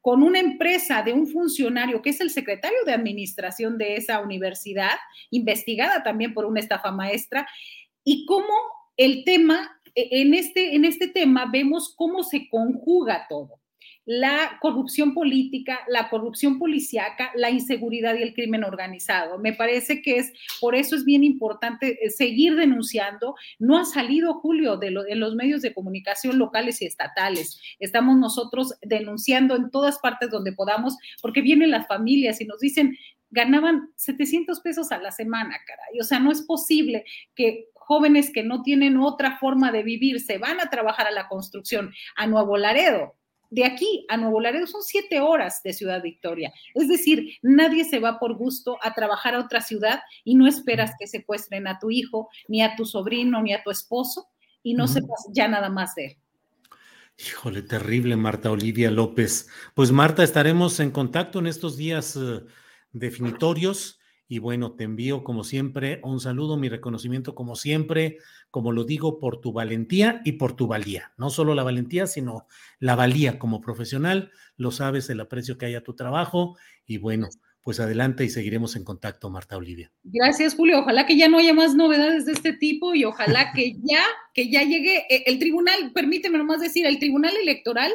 con 0.00 0.22
una 0.22 0.38
empresa 0.38 1.02
de 1.02 1.12
un 1.12 1.26
funcionario 1.26 2.02
que 2.02 2.10
es 2.10 2.20
el 2.20 2.30
secretario 2.30 2.78
de 2.84 2.92
administración 2.92 3.78
de 3.78 3.96
esa 3.96 4.20
universidad, 4.20 4.96
investigada 5.30 6.02
también 6.02 6.34
por 6.34 6.44
una 6.44 6.60
estafa 6.60 6.90
maestra, 6.90 7.46
y 8.04 8.24
cómo 8.26 8.52
el 8.96 9.24
tema 9.24 9.77
en 9.94 10.34
este, 10.34 10.74
en 10.74 10.84
este 10.84 11.08
tema 11.08 11.48
vemos 11.50 11.94
cómo 11.96 12.22
se 12.22 12.48
conjuga 12.48 13.26
todo. 13.28 13.60
La 14.10 14.58
corrupción 14.62 15.12
política, 15.12 15.80
la 15.86 16.08
corrupción 16.08 16.58
policíaca, 16.58 17.30
la 17.34 17.50
inseguridad 17.50 18.14
y 18.16 18.22
el 18.22 18.32
crimen 18.32 18.64
organizado. 18.64 19.38
Me 19.38 19.52
parece 19.52 20.00
que 20.00 20.16
es, 20.16 20.32
por 20.62 20.74
eso 20.74 20.96
es 20.96 21.04
bien 21.04 21.24
importante 21.24 21.98
eh, 22.02 22.08
seguir 22.08 22.56
denunciando. 22.56 23.34
No 23.58 23.76
ha 23.76 23.84
salido, 23.84 24.32
Julio, 24.40 24.78
de 24.78 24.92
los 24.92 25.34
medios 25.34 25.60
de 25.60 25.74
comunicación 25.74 26.38
locales 26.38 26.80
y 26.80 26.86
estatales. 26.86 27.60
Estamos 27.80 28.16
nosotros 28.16 28.72
denunciando 28.80 29.56
en 29.56 29.70
todas 29.70 29.98
partes 29.98 30.30
donde 30.30 30.52
podamos, 30.52 30.96
porque 31.20 31.42
vienen 31.42 31.70
las 31.70 31.86
familias 31.86 32.40
y 32.40 32.46
nos 32.46 32.60
dicen, 32.60 32.96
ganaban 33.30 33.90
700 33.96 34.60
pesos 34.60 34.90
a 34.90 34.98
la 34.98 35.10
semana, 35.10 35.54
caray. 35.66 36.00
O 36.00 36.04
sea, 36.04 36.18
no 36.18 36.32
es 36.32 36.42
posible 36.42 37.04
que 37.34 37.66
jóvenes 37.88 38.30
que 38.30 38.44
no 38.44 38.62
tienen 38.62 38.98
otra 38.98 39.38
forma 39.38 39.72
de 39.72 39.82
vivir 39.82 40.20
se 40.20 40.36
van 40.36 40.60
a 40.60 40.68
trabajar 40.68 41.06
a 41.06 41.10
la 41.10 41.26
construcción 41.26 41.90
a 42.16 42.26
Nuevo 42.26 42.58
Laredo. 42.58 43.14
De 43.48 43.64
aquí 43.64 44.04
a 44.10 44.18
Nuevo 44.18 44.42
Laredo 44.42 44.66
son 44.66 44.82
siete 44.82 45.20
horas 45.20 45.62
de 45.64 45.72
Ciudad 45.72 46.02
Victoria. 46.02 46.52
Es 46.74 46.86
decir, 46.86 47.38
nadie 47.40 47.86
se 47.86 47.98
va 47.98 48.18
por 48.18 48.34
gusto 48.34 48.76
a 48.82 48.92
trabajar 48.92 49.34
a 49.34 49.40
otra 49.40 49.62
ciudad 49.62 50.00
y 50.22 50.34
no 50.34 50.46
esperas 50.46 50.92
que 50.98 51.06
secuestren 51.06 51.66
a 51.66 51.78
tu 51.78 51.90
hijo, 51.90 52.28
ni 52.46 52.60
a 52.62 52.76
tu 52.76 52.84
sobrino, 52.84 53.42
ni 53.42 53.54
a 53.54 53.62
tu 53.62 53.70
esposo 53.70 54.28
y 54.62 54.74
no 54.74 54.86
sepas 54.86 55.26
ya 55.32 55.48
nada 55.48 55.70
más 55.70 55.94
de 55.94 56.04
él. 56.04 56.16
Híjole, 57.16 57.62
terrible, 57.62 58.16
Marta 58.16 58.50
Olivia 58.50 58.90
López. 58.90 59.48
Pues 59.74 59.92
Marta, 59.92 60.22
estaremos 60.22 60.78
en 60.78 60.90
contacto 60.90 61.38
en 61.38 61.46
estos 61.46 61.78
días 61.78 62.16
eh, 62.16 62.42
definitorios 62.92 63.97
y 64.28 64.40
bueno, 64.40 64.72
te 64.72 64.84
envío 64.84 65.24
como 65.24 65.42
siempre 65.42 66.00
un 66.04 66.20
saludo, 66.20 66.58
mi 66.58 66.68
reconocimiento 66.68 67.34
como 67.34 67.56
siempre, 67.56 68.18
como 68.50 68.72
lo 68.72 68.84
digo, 68.84 69.18
por 69.18 69.40
tu 69.40 69.52
valentía 69.52 70.20
y 70.22 70.32
por 70.32 70.54
tu 70.54 70.66
valía. 70.66 71.12
No 71.16 71.30
solo 71.30 71.54
la 71.54 71.62
valentía, 71.62 72.06
sino 72.06 72.46
la 72.78 72.94
valía 72.94 73.38
como 73.38 73.62
profesional. 73.62 74.30
Lo 74.58 74.70
sabes, 74.70 75.08
el 75.08 75.20
aprecio 75.20 75.56
que 75.56 75.64
hay 75.64 75.74
a 75.76 75.82
tu 75.82 75.94
trabajo. 75.94 76.58
Y 76.86 76.98
bueno, 76.98 77.28
pues 77.62 77.80
adelante 77.80 78.22
y 78.22 78.28
seguiremos 78.28 78.76
en 78.76 78.84
contacto, 78.84 79.30
Marta 79.30 79.56
Olivia. 79.56 79.90
Gracias, 80.02 80.54
Julio. 80.54 80.80
Ojalá 80.80 81.06
que 81.06 81.16
ya 81.16 81.28
no 81.28 81.38
haya 81.38 81.54
más 81.54 81.74
novedades 81.74 82.26
de 82.26 82.32
este 82.32 82.52
tipo 82.52 82.94
y 82.94 83.04
ojalá 83.04 83.52
que 83.54 83.76
ya, 83.82 84.04
que 84.34 84.50
ya 84.50 84.62
llegue 84.62 85.06
eh, 85.08 85.24
el 85.24 85.38
tribunal, 85.38 85.92
permíteme 85.94 86.36
nomás 86.36 86.60
decir, 86.60 86.84
el 86.84 86.98
tribunal 86.98 87.34
electoral 87.42 87.92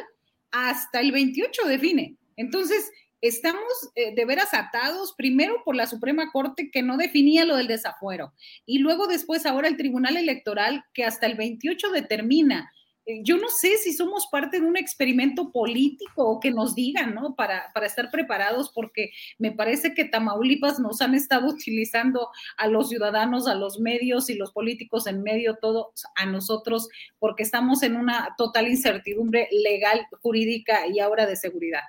hasta 0.50 1.00
el 1.00 1.12
28 1.12 1.68
define. 1.68 2.16
Entonces, 2.36 2.90
estamos 3.28 3.64
eh, 3.94 4.14
de 4.14 4.24
veras 4.26 4.52
atados, 4.52 5.14
primero 5.16 5.62
por 5.64 5.74
la 5.74 5.86
Suprema 5.86 6.30
Corte 6.30 6.70
que 6.70 6.82
no 6.82 6.98
definía 6.98 7.46
lo 7.46 7.56
del 7.56 7.68
desafuero, 7.68 8.34
y 8.66 8.78
luego 8.78 9.06
después 9.06 9.46
ahora 9.46 9.68
el 9.68 9.78
Tribunal 9.78 10.16
Electoral 10.16 10.84
que 10.92 11.04
hasta 11.04 11.26
el 11.26 11.34
28 11.34 11.90
determina. 11.90 12.70
Eh, 13.06 13.20
yo 13.22 13.36
no 13.38 13.48
sé 13.48 13.76
si 13.78 13.92
somos 13.92 14.28
parte 14.30 14.60
de 14.60 14.66
un 14.66 14.76
experimento 14.76 15.52
político 15.52 16.26
o 16.26 16.40
que 16.40 16.50
nos 16.50 16.74
digan, 16.74 17.14
¿no? 17.14 17.34
Para, 17.34 17.70
para 17.72 17.86
estar 17.86 18.10
preparados, 18.10 18.70
porque 18.74 19.10
me 19.38 19.52
parece 19.52 19.94
que 19.94 20.04
Tamaulipas 20.04 20.78
nos 20.78 21.00
han 21.00 21.14
estado 21.14 21.48
utilizando 21.54 22.28
a 22.58 22.66
los 22.66 22.90
ciudadanos, 22.90 23.46
a 23.46 23.54
los 23.54 23.80
medios 23.80 24.28
y 24.28 24.34
los 24.34 24.52
políticos 24.52 25.06
en 25.06 25.22
medio, 25.22 25.56
todos 25.60 26.04
a 26.14 26.26
nosotros, 26.26 26.88
porque 27.18 27.42
estamos 27.42 27.82
en 27.82 27.96
una 27.96 28.34
total 28.36 28.68
incertidumbre 28.68 29.48
legal, 29.50 30.06
jurídica 30.20 30.86
y 30.86 31.00
ahora 31.00 31.26
de 31.26 31.36
seguridad. 31.36 31.82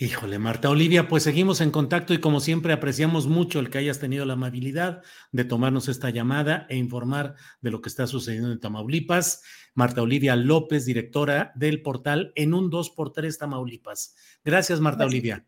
Híjole, 0.00 0.38
Marta 0.38 0.70
Olivia, 0.70 1.08
pues 1.08 1.24
seguimos 1.24 1.60
en 1.60 1.72
contacto 1.72 2.14
y 2.14 2.20
como 2.20 2.38
siempre 2.38 2.72
apreciamos 2.72 3.26
mucho 3.26 3.58
el 3.58 3.68
que 3.68 3.78
hayas 3.78 3.98
tenido 3.98 4.24
la 4.24 4.34
amabilidad 4.34 5.02
de 5.32 5.44
tomarnos 5.44 5.88
esta 5.88 6.10
llamada 6.10 6.68
e 6.68 6.76
informar 6.76 7.34
de 7.62 7.72
lo 7.72 7.80
que 7.80 7.88
está 7.88 8.06
sucediendo 8.06 8.52
en 8.52 8.60
Tamaulipas. 8.60 9.42
Marta 9.74 10.00
Olivia 10.00 10.36
López, 10.36 10.84
directora 10.84 11.50
del 11.56 11.82
portal 11.82 12.32
En 12.36 12.54
un 12.54 12.70
2x3 12.70 13.38
Tamaulipas. 13.38 14.14
Gracias, 14.44 14.78
Marta 14.78 15.04
Olivia. 15.04 15.44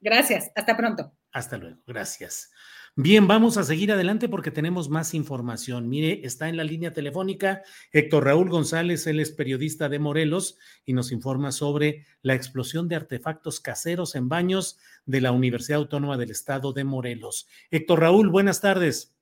Gracias, 0.00 0.50
hasta 0.56 0.76
pronto. 0.76 1.16
Hasta 1.30 1.56
luego, 1.56 1.80
gracias. 1.86 2.50
Bien, 2.94 3.26
vamos 3.26 3.56
a 3.56 3.62
seguir 3.62 3.90
adelante 3.90 4.28
porque 4.28 4.50
tenemos 4.50 4.90
más 4.90 5.14
información. 5.14 5.88
Mire, 5.88 6.26
está 6.26 6.50
en 6.50 6.58
la 6.58 6.64
línea 6.64 6.92
telefónica 6.92 7.62
Héctor 7.90 8.26
Raúl 8.26 8.50
González, 8.50 9.06
él 9.06 9.18
es 9.18 9.32
periodista 9.32 9.88
de 9.88 9.98
Morelos 9.98 10.58
y 10.84 10.92
nos 10.92 11.10
informa 11.10 11.52
sobre 11.52 12.04
la 12.20 12.34
explosión 12.34 12.88
de 12.88 12.96
artefactos 12.96 13.60
caseros 13.60 14.14
en 14.14 14.28
baños 14.28 14.78
de 15.06 15.22
la 15.22 15.32
Universidad 15.32 15.80
Autónoma 15.80 16.18
del 16.18 16.32
Estado 16.32 16.74
de 16.74 16.84
Morelos. 16.84 17.48
Héctor 17.70 18.00
Raúl, 18.00 18.28
buenas 18.28 18.60
tardes. 18.60 19.16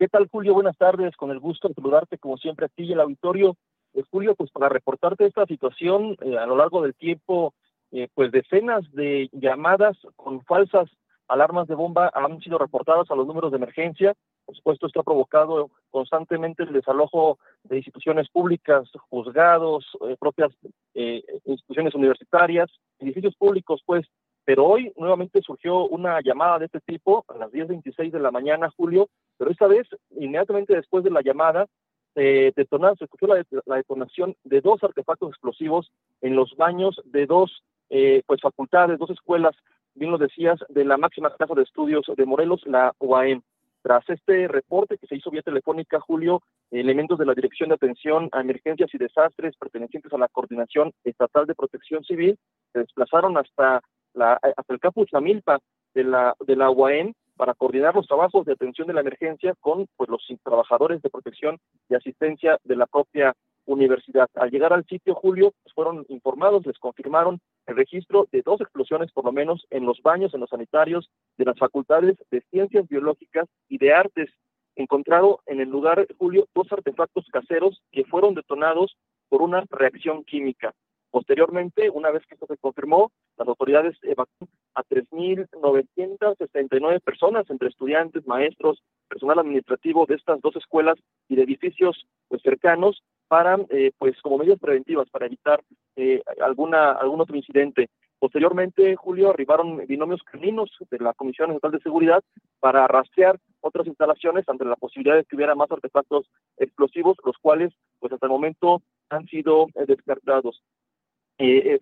¿Qué 0.00 0.08
tal, 0.08 0.28
Julio? 0.28 0.54
Buenas 0.54 0.76
tardes. 0.76 1.16
Con 1.16 1.30
el 1.30 1.38
gusto 1.38 1.68
de 1.68 1.74
saludarte, 1.74 2.18
como 2.18 2.36
siempre, 2.36 2.66
a 2.66 2.68
ti 2.68 2.82
y 2.82 2.92
el 2.94 3.00
auditorio. 3.00 3.56
Eh, 3.92 4.02
Julio, 4.10 4.34
pues 4.34 4.50
para 4.50 4.68
reportarte 4.68 5.24
esta 5.24 5.46
situación, 5.46 6.16
eh, 6.20 6.36
a 6.36 6.46
lo 6.46 6.56
largo 6.56 6.82
del 6.82 6.96
tiempo, 6.96 7.54
eh, 7.92 8.08
pues 8.12 8.32
decenas 8.32 8.90
de 8.90 9.30
llamadas 9.30 9.96
con 10.16 10.44
falsas 10.44 10.90
alarmas 11.28 11.66
de 11.66 11.74
bomba 11.74 12.10
han 12.14 12.40
sido 12.40 12.58
reportadas 12.58 13.10
a 13.10 13.14
los 13.14 13.26
números 13.26 13.50
de 13.50 13.56
emergencia. 13.56 14.14
Por 14.44 14.56
supuesto, 14.56 14.86
esto 14.86 15.00
ha 15.00 15.04
provocado 15.04 15.70
constantemente 15.90 16.64
el 16.64 16.72
desalojo 16.72 17.38
de 17.62 17.78
instituciones 17.78 18.28
públicas, 18.28 18.90
juzgados, 19.08 19.86
eh, 20.08 20.16
propias 20.18 20.52
eh, 20.94 21.22
instituciones 21.44 21.94
universitarias, 21.94 22.70
edificios 22.98 23.34
públicos, 23.36 23.82
pues. 23.86 24.06
Pero 24.46 24.66
hoy 24.66 24.92
nuevamente 24.98 25.40
surgió 25.40 25.86
una 25.86 26.20
llamada 26.20 26.58
de 26.58 26.66
este 26.66 26.80
tipo 26.80 27.24
a 27.28 27.38
las 27.38 27.50
10.26 27.50 28.10
de 28.10 28.20
la 28.20 28.30
mañana, 28.30 28.70
Julio, 28.76 29.08
pero 29.38 29.50
esta 29.50 29.66
vez, 29.66 29.88
inmediatamente 30.10 30.74
después 30.74 31.02
de 31.02 31.10
la 31.10 31.22
llamada, 31.22 31.66
se 32.14 32.52
detonó, 32.54 32.94
se 32.96 33.04
escuchó 33.04 33.26
la, 33.26 33.44
detonación 33.76 34.36
de 34.44 34.60
dos 34.60 34.82
artefactos 34.84 35.30
explosivos 35.30 35.90
en 36.20 36.36
los 36.36 36.54
baños 36.56 37.00
de 37.06 37.26
dos 37.26 37.62
eh, 37.90 38.22
pues 38.26 38.40
facultades, 38.40 38.98
dos 38.98 39.10
escuelas 39.10 39.54
bien 39.94 40.10
lo 40.10 40.18
decías, 40.18 40.58
de 40.68 40.84
la 40.84 40.96
máxima 40.96 41.34
casa 41.34 41.54
de 41.54 41.62
estudios 41.62 42.04
de 42.16 42.26
Morelos, 42.26 42.62
la 42.66 42.94
UAM. 42.98 43.42
Tras 43.82 44.08
este 44.08 44.48
reporte 44.48 44.96
que 44.96 45.06
se 45.06 45.16
hizo 45.16 45.30
vía 45.30 45.42
telefónica, 45.42 46.00
Julio, 46.00 46.40
elementos 46.70 47.18
de 47.18 47.26
la 47.26 47.34
Dirección 47.34 47.68
de 47.68 47.74
Atención 47.74 48.30
a 48.32 48.40
Emergencias 48.40 48.88
y 48.94 48.98
Desastres 48.98 49.56
pertenecientes 49.56 50.12
a 50.12 50.18
la 50.18 50.28
Coordinación 50.28 50.92
Estatal 51.04 51.46
de 51.46 51.54
Protección 51.54 52.02
Civil 52.02 52.38
se 52.72 52.78
desplazaron 52.78 53.36
hasta, 53.36 53.82
la, 54.14 54.34
hasta 54.42 54.72
el 54.72 54.80
campus 54.80 55.10
Milpa 55.20 55.58
de 55.94 56.04
la, 56.04 56.34
de 56.46 56.56
la 56.56 56.70
UAM 56.70 57.12
para 57.36 57.54
coordinar 57.54 57.94
los 57.94 58.06
trabajos 58.06 58.46
de 58.46 58.52
atención 58.52 58.86
de 58.88 58.94
la 58.94 59.00
emergencia 59.00 59.54
con 59.60 59.86
pues, 59.96 60.08
los 60.08 60.26
trabajadores 60.42 61.02
de 61.02 61.10
protección 61.10 61.58
y 61.88 61.94
asistencia 61.94 62.58
de 62.64 62.76
la 62.76 62.86
propia 62.86 63.34
universidad. 63.66 64.28
Al 64.34 64.50
llegar 64.50 64.72
al 64.72 64.84
sitio, 64.86 65.14
Julio, 65.14 65.52
pues, 65.62 65.74
fueron 65.74 66.04
informados, 66.08 66.66
les 66.66 66.78
confirmaron 66.78 67.40
el 67.66 67.76
registro 67.76 68.28
de 68.32 68.42
dos 68.42 68.60
explosiones, 68.60 69.12
por 69.12 69.24
lo 69.24 69.32
menos, 69.32 69.66
en 69.70 69.86
los 69.86 70.00
baños, 70.02 70.34
en 70.34 70.40
los 70.40 70.50
sanitarios 70.50 71.10
de 71.38 71.44
las 71.44 71.58
facultades 71.58 72.16
de 72.30 72.42
ciencias 72.50 72.88
biológicas 72.88 73.48
y 73.68 73.78
de 73.78 73.92
artes. 73.92 74.30
Encontrado 74.76 75.40
en 75.46 75.60
el 75.60 75.68
lugar, 75.68 76.06
Julio, 76.18 76.48
dos 76.54 76.70
artefactos 76.72 77.26
caseros 77.32 77.80
que 77.92 78.04
fueron 78.04 78.34
detonados 78.34 78.96
por 79.28 79.42
una 79.42 79.64
reacción 79.70 80.24
química. 80.24 80.74
Posteriormente, 81.14 81.88
una 81.90 82.10
vez 82.10 82.26
que 82.26 82.34
esto 82.34 82.46
se 82.46 82.56
confirmó, 82.56 83.12
las 83.36 83.46
autoridades 83.46 83.96
evacuaron 84.02 84.48
a 84.74 84.82
3.969 84.82 87.00
personas, 87.02 87.48
entre 87.50 87.68
estudiantes, 87.68 88.26
maestros, 88.26 88.82
personal 89.08 89.38
administrativo 89.38 90.06
de 90.06 90.16
estas 90.16 90.40
dos 90.40 90.56
escuelas 90.56 90.98
y 91.28 91.36
de 91.36 91.44
edificios 91.44 92.04
pues, 92.26 92.42
cercanos, 92.42 93.00
para, 93.28 93.58
eh, 93.70 93.92
pues, 93.98 94.20
como 94.22 94.38
medidas 94.38 94.58
preventivas, 94.58 95.08
para 95.10 95.26
evitar 95.26 95.62
eh, 95.96 96.22
alguna, 96.40 96.92
algún 96.92 97.20
otro 97.20 97.36
incidente. 97.36 97.88
Posteriormente, 98.18 98.96
Julio, 98.96 99.30
arribaron 99.30 99.86
binomios 99.86 100.22
caninos 100.22 100.70
de 100.90 100.98
la 100.98 101.12
Comisión 101.12 101.50
Estatal 101.50 101.72
de 101.72 101.82
Seguridad 101.82 102.22
para 102.60 102.86
rastrear 102.86 103.38
otras 103.60 103.86
instalaciones 103.86 104.48
ante 104.48 104.64
la 104.64 104.76
posibilidad 104.76 105.16
de 105.16 105.24
que 105.24 105.36
hubiera 105.36 105.54
más 105.54 105.70
artefactos 105.70 106.26
explosivos, 106.56 107.16
los 107.24 107.36
cuales, 107.38 107.72
pues 107.98 108.12
hasta 108.12 108.26
el 108.26 108.32
momento, 108.32 108.82
han 109.10 109.26
sido 109.26 109.66
eh, 109.74 109.84
descartados. 109.86 110.62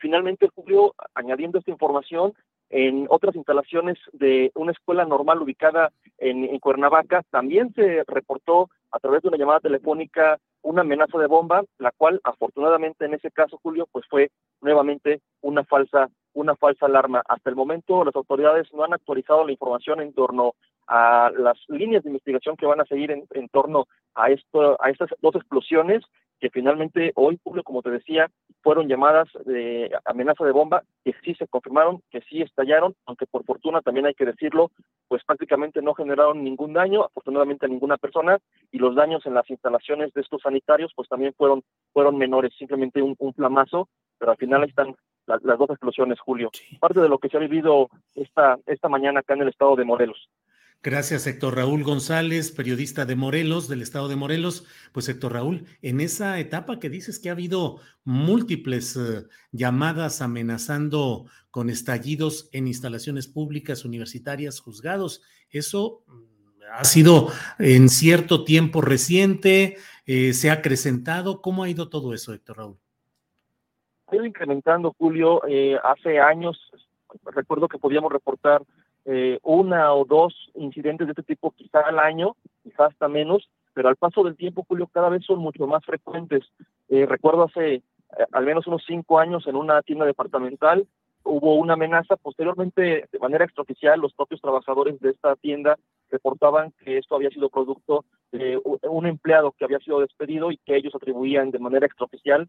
finalmente, 0.01 0.49
Julio, 0.55 0.95
añadiendo 1.15 1.59
esta 1.59 1.71
información, 1.71 2.33
en 2.73 3.07
otras 3.11 3.37
instalaciones 3.37 3.99
de 4.15 4.51
una 4.55 4.73
escuela 4.73 5.05
normal 5.05 5.43
ubicada 5.43 5.93
en, 6.17 6.59
Cuernavaca, 6.59 7.23
también 7.31 7.73
se 7.75 8.03
reportó 8.07 8.71
a 8.91 8.99
través 8.99 9.21
de 9.23 9.29
una 9.29 9.37
llamada 9.37 9.61
telefónica 9.61 10.39
una 10.63 10.83
amenaza 10.83 11.19
de 11.19 11.27
bomba, 11.27 11.63
la 11.79 11.93
cual 11.93 12.21
afortunadamente 12.25 13.05
en 13.05 13.15
ese 13.15 13.31
caso, 13.31 13.59
Julio, 13.63 13.87
pues 13.91 14.07
fue 14.09 14.31
nuevamente 14.61 15.21
una 15.41 15.65
falsa 15.65 16.09
una 16.35 16.57
falsa 16.57 16.87
alarma. 16.87 17.23
Hasta 17.29 17.51
el 17.51 17.57
momento 17.57 18.05
las 18.05 18.17
autoridades 18.17 18.73
no 18.73 18.85
han 18.85 18.95
actualizado 18.95 19.45
la 19.45 19.53
información 19.53 20.01
en 20.01 20.15
torno 20.15 20.55
a 20.87 21.31
las 21.37 21.59
líneas 21.69 22.03
de 22.03 22.09
investigación 22.11 22.57
que 22.57 22.65
van 22.65 22.81
a 22.81 22.87
seguir 22.87 23.11
en, 23.11 23.25
en 23.33 23.49
torno 23.49 23.87
a 24.15 24.25
a 24.25 24.91
estas 24.91 25.11
dos 25.21 25.35
explosiones 25.35 26.03
que 26.43 26.51
finalmente 26.51 27.13
hoy, 27.15 27.39
como 27.63 27.83
te 27.83 27.91
decía, 27.91 28.29
fueron 28.65 28.89
llamadas 28.89 29.29
de 29.47 29.93
amenaza 30.05 30.45
de 30.45 30.51
bomba, 30.51 30.83
que 31.05 31.15
sí 31.23 31.37
se 31.37 31.47
confirmaron, 31.47 32.03
que 32.11 32.21
sí 32.23 32.43
estallaron, 32.43 32.97
aunque 33.07 33.27
por 33.27 33.45
fortuna 33.45 33.81
también 33.81 34.07
hay 34.07 34.15
que 34.15 34.25
decirlo, 34.25 34.73
pues 35.07 35.23
prácticamente 35.25 35.81
no 35.83 35.95
generaron 35.95 36.43
ningún 36.43 36.73
daño, 36.73 37.05
afortunadamente 37.05 37.67
a 37.67 37.69
ninguna 37.69 37.97
persona, 37.97 38.39
y 38.73 38.79
los 38.79 38.97
daños 38.97 39.25
en 39.25 39.35
las 39.35 39.49
instalaciones 39.51 40.13
de 40.15 40.21
estos 40.21 40.43
sanitarios, 40.43 40.91
pues 40.97 41.09
también 41.09 41.33
fueron, 41.35 41.63
fueron 41.93 42.19
menores, 42.19 42.53
simplemente 42.59 43.01
un, 43.01 43.17
flamazo, 43.37 43.89
pero 44.19 44.33
al 44.33 44.37
final 44.37 44.65
están 44.65 44.97
las 45.27 45.59
dos 45.59 45.71
explosiones, 45.71 46.19
Julio. 46.19 46.51
Parte 46.81 46.99
de 46.99 47.09
lo 47.09 47.19
que 47.19 47.29
se 47.29 47.37
ha 47.37 47.41
vivido 47.41 47.89
esta, 48.17 48.59
esta 48.67 48.89
mañana 48.89 49.21
acá 49.21 49.35
en 49.35 49.43
el 49.43 49.49
estado 49.49 49.77
de 49.77 49.85
Morelos. 49.85 50.29
Gracias, 50.85 51.29
Héctor 51.29 51.55
Raúl 51.55 51.85
González, 51.85 52.51
periodista 52.51 53.07
de 53.07 53.15
Morelos, 53.15 53.69
del 53.69 53.83
estado 53.83 54.09
de 54.09 54.17
Morelos. 54.17 54.67
Pues, 54.93 55.09
Héctor 55.09 55.35
Raúl, 55.35 55.65
en 55.81 56.01
esa 56.01 56.41
etapa 56.41 56.81
que 56.81 56.91
dices 56.91 57.21
que 57.21 57.29
ha 57.29 57.33
habido 57.33 57.79
múltiples 58.03 58.97
eh, 58.97 59.29
llamadas 59.53 60.21
amenazando 60.21 61.27
con 61.53 61.71
estallidos 61.71 62.49
en 62.53 62.67
instalaciones 62.67 63.29
públicas, 63.29 63.85
universitarias, 63.85 64.59
juzgados, 64.59 65.23
eso 65.51 66.03
mm, 66.09 66.63
ha 66.73 66.85
sido 66.85 67.29
en 67.61 67.89
cierto 67.89 68.43
tiempo 68.43 68.81
reciente, 68.81 69.77
eh, 70.05 70.33
se 70.33 70.51
ha 70.51 70.55
acrecentado. 70.55 71.43
¿Cómo 71.43 71.63
ha 71.63 71.69
ido 71.69 71.91
todo 71.91 72.13
eso, 72.13 72.33
Héctor 72.33 72.57
Raúl? 72.57 72.77
Ha 74.09 74.17
ido 74.17 74.25
incrementando, 74.25 74.93
Julio. 74.99 75.47
Eh, 75.47 75.79
hace 75.85 76.19
años, 76.19 76.59
recuerdo 77.25 77.69
que 77.69 77.79
podíamos 77.79 78.13
reportar 78.13 78.65
eh, 79.05 79.39
una 79.43 79.93
o 79.95 80.05
dos 80.05 80.51
incidentes 80.55 81.07
de 81.07 81.13
este 81.13 81.23
tipo 81.23 81.51
quizá 81.53 81.81
al 81.81 81.99
año, 81.99 82.37
quizás 82.63 82.93
hasta 82.93 83.09
menos, 83.09 83.49
pero 83.75 83.89
al 83.89 83.97
paso 83.97 84.23
del 84.23 84.37
tiempo, 84.37 84.65
Julio, 84.69 84.87
cada 84.87 85.09
vez 85.09 85.25
son 85.25 85.39
mucho 85.39 85.67
más 85.67 85.85
frecuentes. 85.85 86.45
Eh, 86.89 87.07
recuerdo 87.07 87.45
hace 87.45 87.75
eh, 87.75 87.83
al 88.33 88.45
menos 88.45 88.67
unos 88.67 88.83
cinco 88.87 89.19
años 89.19 89.47
en 89.47 89.57
una 89.57 89.83
tienda 89.83 90.05
departamental 90.05 90.87
hubo 91.25 91.55
una 91.55 91.75
amenaza, 91.75 92.17
posteriormente 92.17 93.09
de 93.11 93.19
manera 93.19 93.45
extraoficial 93.45 94.01
los 94.01 94.13
propios 94.13 94.41
trabajadores 94.41 95.01
de 95.01 95.11
esta 95.11 95.37
tienda 95.37 95.79
reportaban 96.11 96.73
que 96.85 96.99
esto 96.99 97.15
había 97.15 97.31
sido 97.31 97.49
producto 97.49 98.05
un 98.33 99.07
empleado 99.07 99.53
que 99.53 99.65
había 99.65 99.79
sido 99.81 100.01
despedido 100.01 100.51
y 100.51 100.57
que 100.57 100.77
ellos 100.77 100.95
atribuían 100.95 101.51
de 101.51 101.59
manera 101.59 101.87
extraoficial 101.87 102.49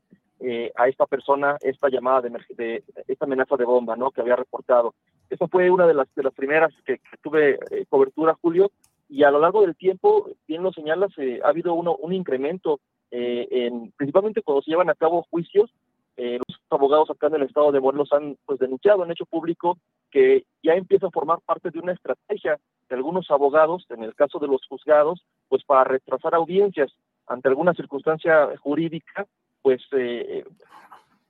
a 0.76 0.88
esta 0.88 1.06
persona 1.06 1.58
esta 1.62 1.90
llamada 1.90 2.22
de, 2.22 2.30
de, 2.56 2.84
esta 3.08 3.26
amenaza 3.26 3.56
de 3.58 3.66
bomba, 3.66 3.96
¿no? 3.96 4.12
Que 4.12 4.22
había 4.22 4.36
reportado. 4.36 4.94
Esa 5.34 5.48
fue 5.48 5.72
una 5.72 5.88
de 5.88 5.96
las, 5.96 6.08
primeras 6.36 6.72
que, 6.86 7.00
tuve 7.22 7.58
eh, 7.72 7.86
cobertura, 7.90 8.38
Julio, 8.40 8.72
y 9.10 9.24
a 9.24 9.32
lo 9.32 9.40
largo 9.40 9.62
del 9.62 9.76
tiempo, 9.76 10.30
bien 10.48 10.62
lo 10.62 10.72
señalas, 10.72 11.12
eh, 11.18 11.40
ha 11.44 11.50
habido 11.50 11.74
un 11.74 12.14
incremento, 12.14 12.80
eh, 13.10 13.48
en, 13.50 13.92
principalmente 13.98 14.44
cuando 14.44 14.62
se 14.62 14.70
llevan 14.70 14.90
a 14.90 14.96
cabo 14.96 15.26
juicios, 15.30 15.72
los 16.16 16.60
abogados 16.70 17.10
acá 17.10 17.26
en 17.28 17.36
el 17.36 17.44
estado 17.44 17.72
de 17.72 17.80
Morelos 17.80 18.14
han 18.14 18.38
pues, 18.46 18.60
denunciado, 18.60 19.02
han 19.02 19.10
hecho 19.10 19.26
público 19.26 19.80
que 20.12 20.46
ya 20.62 20.74
empieza 20.74 21.08
a 21.08 21.12
formar 21.12 21.40
parte 21.44 21.72
de 21.72 21.80
una 21.80 21.94
estrategia 21.94 22.60
de 22.90 22.96
algunos 22.96 23.30
abogados, 23.32 23.86
en 23.90 24.04
el 24.04 24.16
caso 24.16 24.40
de 24.40 24.48
los 24.48 24.66
juzgados, 24.68 25.26
pues 25.50 25.64
para 25.64 25.84
retrasar 25.84 26.36
audiencias. 26.36 26.92
Ante 27.28 27.48
alguna 27.48 27.74
circunstancia 27.74 28.50
jurídica, 28.58 29.26
pues 29.62 29.82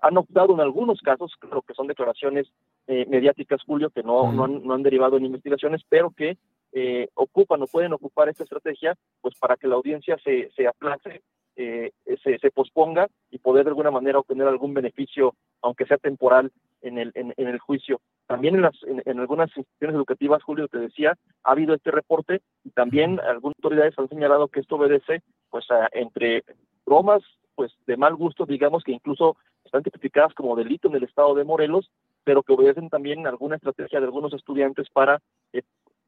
han 0.04 0.18
optado 0.18 0.54
en 0.54 0.60
algunos 0.60 1.00
casos, 1.02 1.32
creo 1.40 1.62
que 1.62 1.74
son 1.74 1.88
declaraciones 1.88 2.52
eh, 2.88 3.06
mediáticas, 3.08 3.62
Julio, 3.66 3.90
que 3.90 4.04
no, 4.04 4.34
no, 4.34 4.74
han, 4.74 4.84
derivado 4.84 5.16
en 5.16 5.26
investigaciones, 5.26 5.82
pero 5.88 6.12
que 6.12 6.38
eh, 6.74 7.08
ocupan 7.14 7.62
o 7.62 7.68
pueden 7.68 7.94
ocupar 7.94 8.28
esta 8.28 8.44
estrategia 8.44 8.98
pues 9.22 9.36
para 9.40 9.56
que 9.56 9.68
la 9.68 9.76
audiencia 9.76 10.18
se, 10.22 10.52
se 10.52 10.68
aplace, 10.68 11.22
eh, 11.56 11.92
se, 12.24 12.40
se, 12.40 12.52
posponga 12.52 13.08
y 13.30 13.38
poder 13.38 13.66
de 13.66 13.72
alguna 13.72 13.92
manera 13.92 14.20
obtener 14.20 14.48
algún 14.48 14.74
beneficio, 14.74 15.36
aunque 15.62 15.86
sea 15.86 15.98
temporal, 15.98 16.52
en 16.84 16.98
el, 16.98 17.12
en, 17.16 17.34
el 17.38 17.60
juicio. 17.60 18.02
También 18.28 18.56
en, 18.56 18.62
las, 18.62 18.76
en, 18.84 19.20
algunas 19.20 19.50
instituciones 19.56 19.96
educativas, 19.96 20.44
Julio, 20.44 20.68
te 20.68 20.80
decía, 20.80 21.18
ha 21.44 21.52
habido 21.52 21.74
este 21.74 21.92
reporte 21.92 22.42
y 22.64 22.72
también 22.72 23.20
algunas 23.22 23.56
autoridades 23.58 23.98
han 23.98 24.10
señalado 24.10 24.50
que 24.50 24.60
esto 24.60 24.76
obedece 24.76 25.22
pues 25.50 25.70
a, 25.72 25.90
entre 25.94 26.44
bromas 26.86 27.24
pues 27.56 27.72
de 27.86 27.98
mal 27.98 28.16
gusto, 28.16 28.46
digamos 28.46 28.84
que 28.84 28.92
incluso 28.92 29.38
están 29.64 29.84
tipificadas 29.84 30.34
como 30.34 30.56
delito 30.56 30.88
en 30.88 30.96
el 30.96 31.04
estado 31.04 31.36
de 31.36 31.44
Morelos, 31.44 31.90
pero 32.24 32.44
que 32.44 32.54
obedecen 32.54 32.90
también 32.90 33.28
alguna 33.28 33.56
estrategia 33.56 34.00
de 34.00 34.06
algunos 34.06 34.34
estudiantes 34.34 34.90
para 34.90 35.20
eh, 35.54 35.62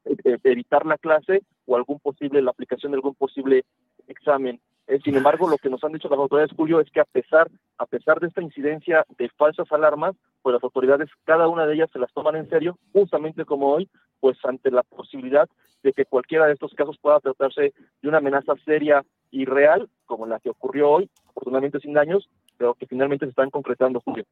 eh, 0.04 0.38
evitar 0.44 0.84
la 0.86 0.98
clase 0.98 1.42
o 1.66 1.76
algún 1.76 2.00
posible, 2.00 2.42
la 2.42 2.50
aplicación 2.50 2.92
de 2.92 2.96
algún 2.96 3.14
posible 3.14 3.64
examen. 4.08 4.60
Eh, 4.86 5.00
sin 5.02 5.16
embargo, 5.16 5.48
lo 5.48 5.58
que 5.58 5.68
nos 5.68 5.82
han 5.82 5.92
dicho 5.92 6.08
las 6.08 6.18
autoridades, 6.18 6.54
Julio, 6.56 6.80
es 6.80 6.90
que 6.90 7.00
a 7.00 7.04
pesar, 7.04 7.50
a 7.78 7.86
pesar 7.86 8.20
de 8.20 8.28
esta 8.28 8.40
incidencia 8.40 9.04
de 9.18 9.28
falsas 9.30 9.70
alarmas, 9.72 10.14
pues 10.42 10.54
las 10.54 10.62
autoridades, 10.62 11.10
cada 11.24 11.48
una 11.48 11.66
de 11.66 11.74
ellas 11.74 11.90
se 11.92 11.98
las 11.98 12.12
toman 12.12 12.36
en 12.36 12.48
serio, 12.48 12.78
justamente 12.92 13.44
como 13.44 13.72
hoy, 13.72 13.88
pues 14.20 14.38
ante 14.44 14.70
la 14.70 14.84
posibilidad 14.84 15.48
de 15.82 15.92
que 15.92 16.04
cualquiera 16.04 16.46
de 16.46 16.52
estos 16.52 16.72
casos 16.74 16.98
pueda 17.00 17.20
tratarse 17.20 17.74
de 18.00 18.08
una 18.08 18.18
amenaza 18.18 18.54
seria 18.64 19.04
y 19.30 19.44
real, 19.44 19.88
como 20.04 20.26
la 20.26 20.38
que 20.38 20.50
ocurrió 20.50 20.88
hoy, 20.90 21.10
afortunadamente 21.28 21.80
sin 21.80 21.92
daños, 21.92 22.28
pero 22.56 22.74
que 22.74 22.86
finalmente 22.86 23.26
se 23.26 23.30
están 23.30 23.50
concretando, 23.50 24.00
Julio. 24.00 24.24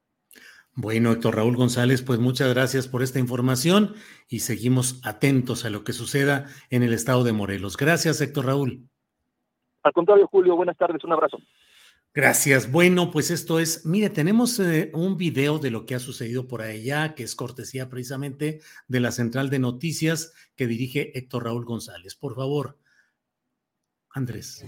Bueno, 0.73 1.11
Héctor 1.11 1.35
Raúl 1.35 1.55
González, 1.55 2.01
pues 2.01 2.19
muchas 2.19 2.53
gracias 2.53 2.87
por 2.87 3.03
esta 3.03 3.19
información 3.19 3.93
y 4.27 4.39
seguimos 4.39 5.01
atentos 5.05 5.63
a 5.63 5.69
lo 5.69 5.83
que 5.83 5.93
suceda 5.93 6.47
en 6.69 6.83
el 6.83 6.93
estado 6.93 7.23
de 7.23 7.33
Morelos. 7.33 7.77
Gracias, 7.77 8.19
Héctor 8.19 8.47
Raúl. 8.47 8.89
Al 9.85 9.93
contrario, 9.93 10.27
Julio, 10.27 10.55
buenas 10.55 10.75
tardes, 10.77 11.03
un 11.03 11.13
abrazo. 11.13 11.37
Gracias. 12.11 12.71
Bueno, 12.71 13.11
pues 13.11 13.29
esto 13.29 13.59
es, 13.59 13.85
mire, 13.85 14.09
tenemos 14.09 14.59
eh, 14.59 14.89
un 14.95 15.15
video 15.15 15.59
de 15.59 15.69
lo 15.69 15.85
que 15.85 15.93
ha 15.93 15.99
sucedido 15.99 16.47
por 16.47 16.63
allá, 16.63 17.13
que 17.13 17.21
es 17.21 17.35
cortesía 17.35 17.87
precisamente 17.87 18.61
de 18.87 18.99
la 18.99 19.11
central 19.11 19.51
de 19.51 19.59
noticias 19.59 20.33
que 20.55 20.65
dirige 20.65 21.15
Héctor 21.15 21.43
Raúl 21.43 21.65
González. 21.65 22.15
Por 22.15 22.33
favor, 22.33 22.79
Andrés. 24.09 24.65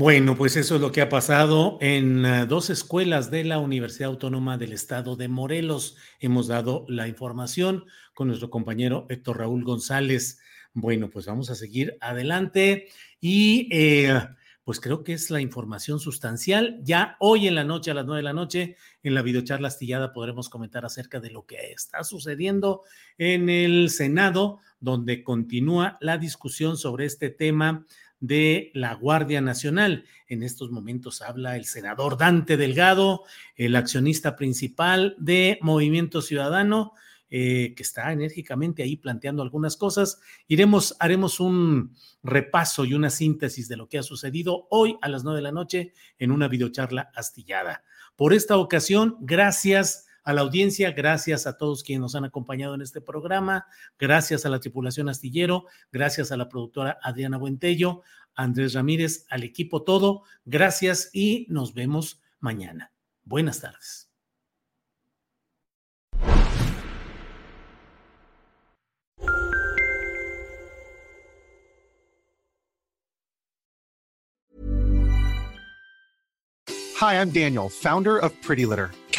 Bueno, 0.00 0.34
pues 0.34 0.56
eso 0.56 0.76
es 0.76 0.80
lo 0.80 0.92
que 0.92 1.02
ha 1.02 1.10
pasado 1.10 1.76
en 1.82 2.24
uh, 2.24 2.46
dos 2.46 2.70
escuelas 2.70 3.30
de 3.30 3.44
la 3.44 3.58
Universidad 3.58 4.08
Autónoma 4.08 4.56
del 4.56 4.72
Estado 4.72 5.14
de 5.14 5.28
Morelos. 5.28 5.98
Hemos 6.20 6.46
dado 6.46 6.86
la 6.88 7.06
información 7.06 7.84
con 8.14 8.28
nuestro 8.28 8.48
compañero 8.48 9.04
Héctor 9.10 9.40
Raúl 9.40 9.62
González. 9.62 10.40
Bueno, 10.72 11.10
pues 11.10 11.26
vamos 11.26 11.50
a 11.50 11.54
seguir 11.54 11.98
adelante 12.00 12.88
y 13.20 13.68
eh, 13.70 14.18
pues 14.64 14.80
creo 14.80 15.04
que 15.04 15.12
es 15.12 15.28
la 15.28 15.42
información 15.42 16.00
sustancial. 16.00 16.80
Ya 16.82 17.18
hoy 17.20 17.46
en 17.46 17.54
la 17.54 17.64
noche, 17.64 17.90
a 17.90 17.94
las 17.94 18.06
nueve 18.06 18.20
de 18.20 18.24
la 18.24 18.32
noche, 18.32 18.76
en 19.02 19.12
la 19.12 19.20
videocharla 19.20 19.68
astillada 19.68 20.14
podremos 20.14 20.48
comentar 20.48 20.86
acerca 20.86 21.20
de 21.20 21.28
lo 21.28 21.44
que 21.44 21.72
está 21.72 22.04
sucediendo 22.04 22.84
en 23.18 23.50
el 23.50 23.90
Senado, 23.90 24.60
donde 24.80 25.22
continúa 25.22 25.98
la 26.00 26.16
discusión 26.16 26.78
sobre 26.78 27.04
este 27.04 27.28
tema 27.28 27.84
de 28.20 28.70
la 28.74 28.94
Guardia 28.94 29.40
Nacional. 29.40 30.04
En 30.28 30.42
estos 30.42 30.70
momentos 30.70 31.22
habla 31.22 31.56
el 31.56 31.64
senador 31.64 32.16
Dante 32.16 32.56
Delgado, 32.56 33.24
el 33.56 33.74
accionista 33.74 34.36
principal 34.36 35.16
de 35.18 35.58
Movimiento 35.62 36.22
Ciudadano, 36.22 36.92
eh, 37.30 37.74
que 37.76 37.82
está 37.82 38.12
enérgicamente 38.12 38.82
ahí 38.82 38.96
planteando 38.96 39.42
algunas 39.42 39.76
cosas. 39.76 40.20
Iremos, 40.48 40.96
haremos 40.98 41.40
un 41.40 41.94
repaso 42.22 42.84
y 42.84 42.94
una 42.94 43.08
síntesis 43.08 43.68
de 43.68 43.76
lo 43.76 43.88
que 43.88 43.98
ha 43.98 44.02
sucedido 44.02 44.66
hoy 44.70 44.98
a 45.00 45.08
las 45.08 45.24
nueve 45.24 45.38
de 45.38 45.44
la 45.44 45.52
noche 45.52 45.92
en 46.18 46.30
una 46.30 46.48
videocharla 46.48 47.10
astillada. 47.14 47.84
Por 48.16 48.34
esta 48.34 48.56
ocasión, 48.58 49.16
gracias 49.20 50.06
a 50.24 50.32
la 50.32 50.42
audiencia, 50.42 50.92
gracias 50.92 51.46
a 51.46 51.56
todos 51.56 51.82
quienes 51.82 52.00
nos 52.00 52.14
han 52.14 52.24
acompañado 52.24 52.74
en 52.74 52.82
este 52.82 53.00
programa, 53.00 53.66
gracias 53.98 54.46
a 54.46 54.48
la 54.48 54.60
tripulación 54.60 55.08
astillero, 55.08 55.66
gracias 55.92 56.32
a 56.32 56.36
la 56.36 56.48
productora 56.48 56.98
Adriana 57.02 57.38
Buentello, 57.38 58.02
Andrés 58.34 58.74
Ramírez, 58.74 59.26
al 59.30 59.42
equipo 59.42 59.82
todo, 59.82 60.22
gracias 60.44 61.10
y 61.12 61.46
nos 61.48 61.74
vemos 61.74 62.20
mañana. 62.38 62.92
Buenas 63.24 63.60
tardes. 63.60 64.10
Hi, 77.00 77.14
I'm 77.14 77.30
Daniel, 77.30 77.70
founder 77.70 78.18
of 78.18 78.38
Pretty 78.42 78.66
Litter. 78.66 78.90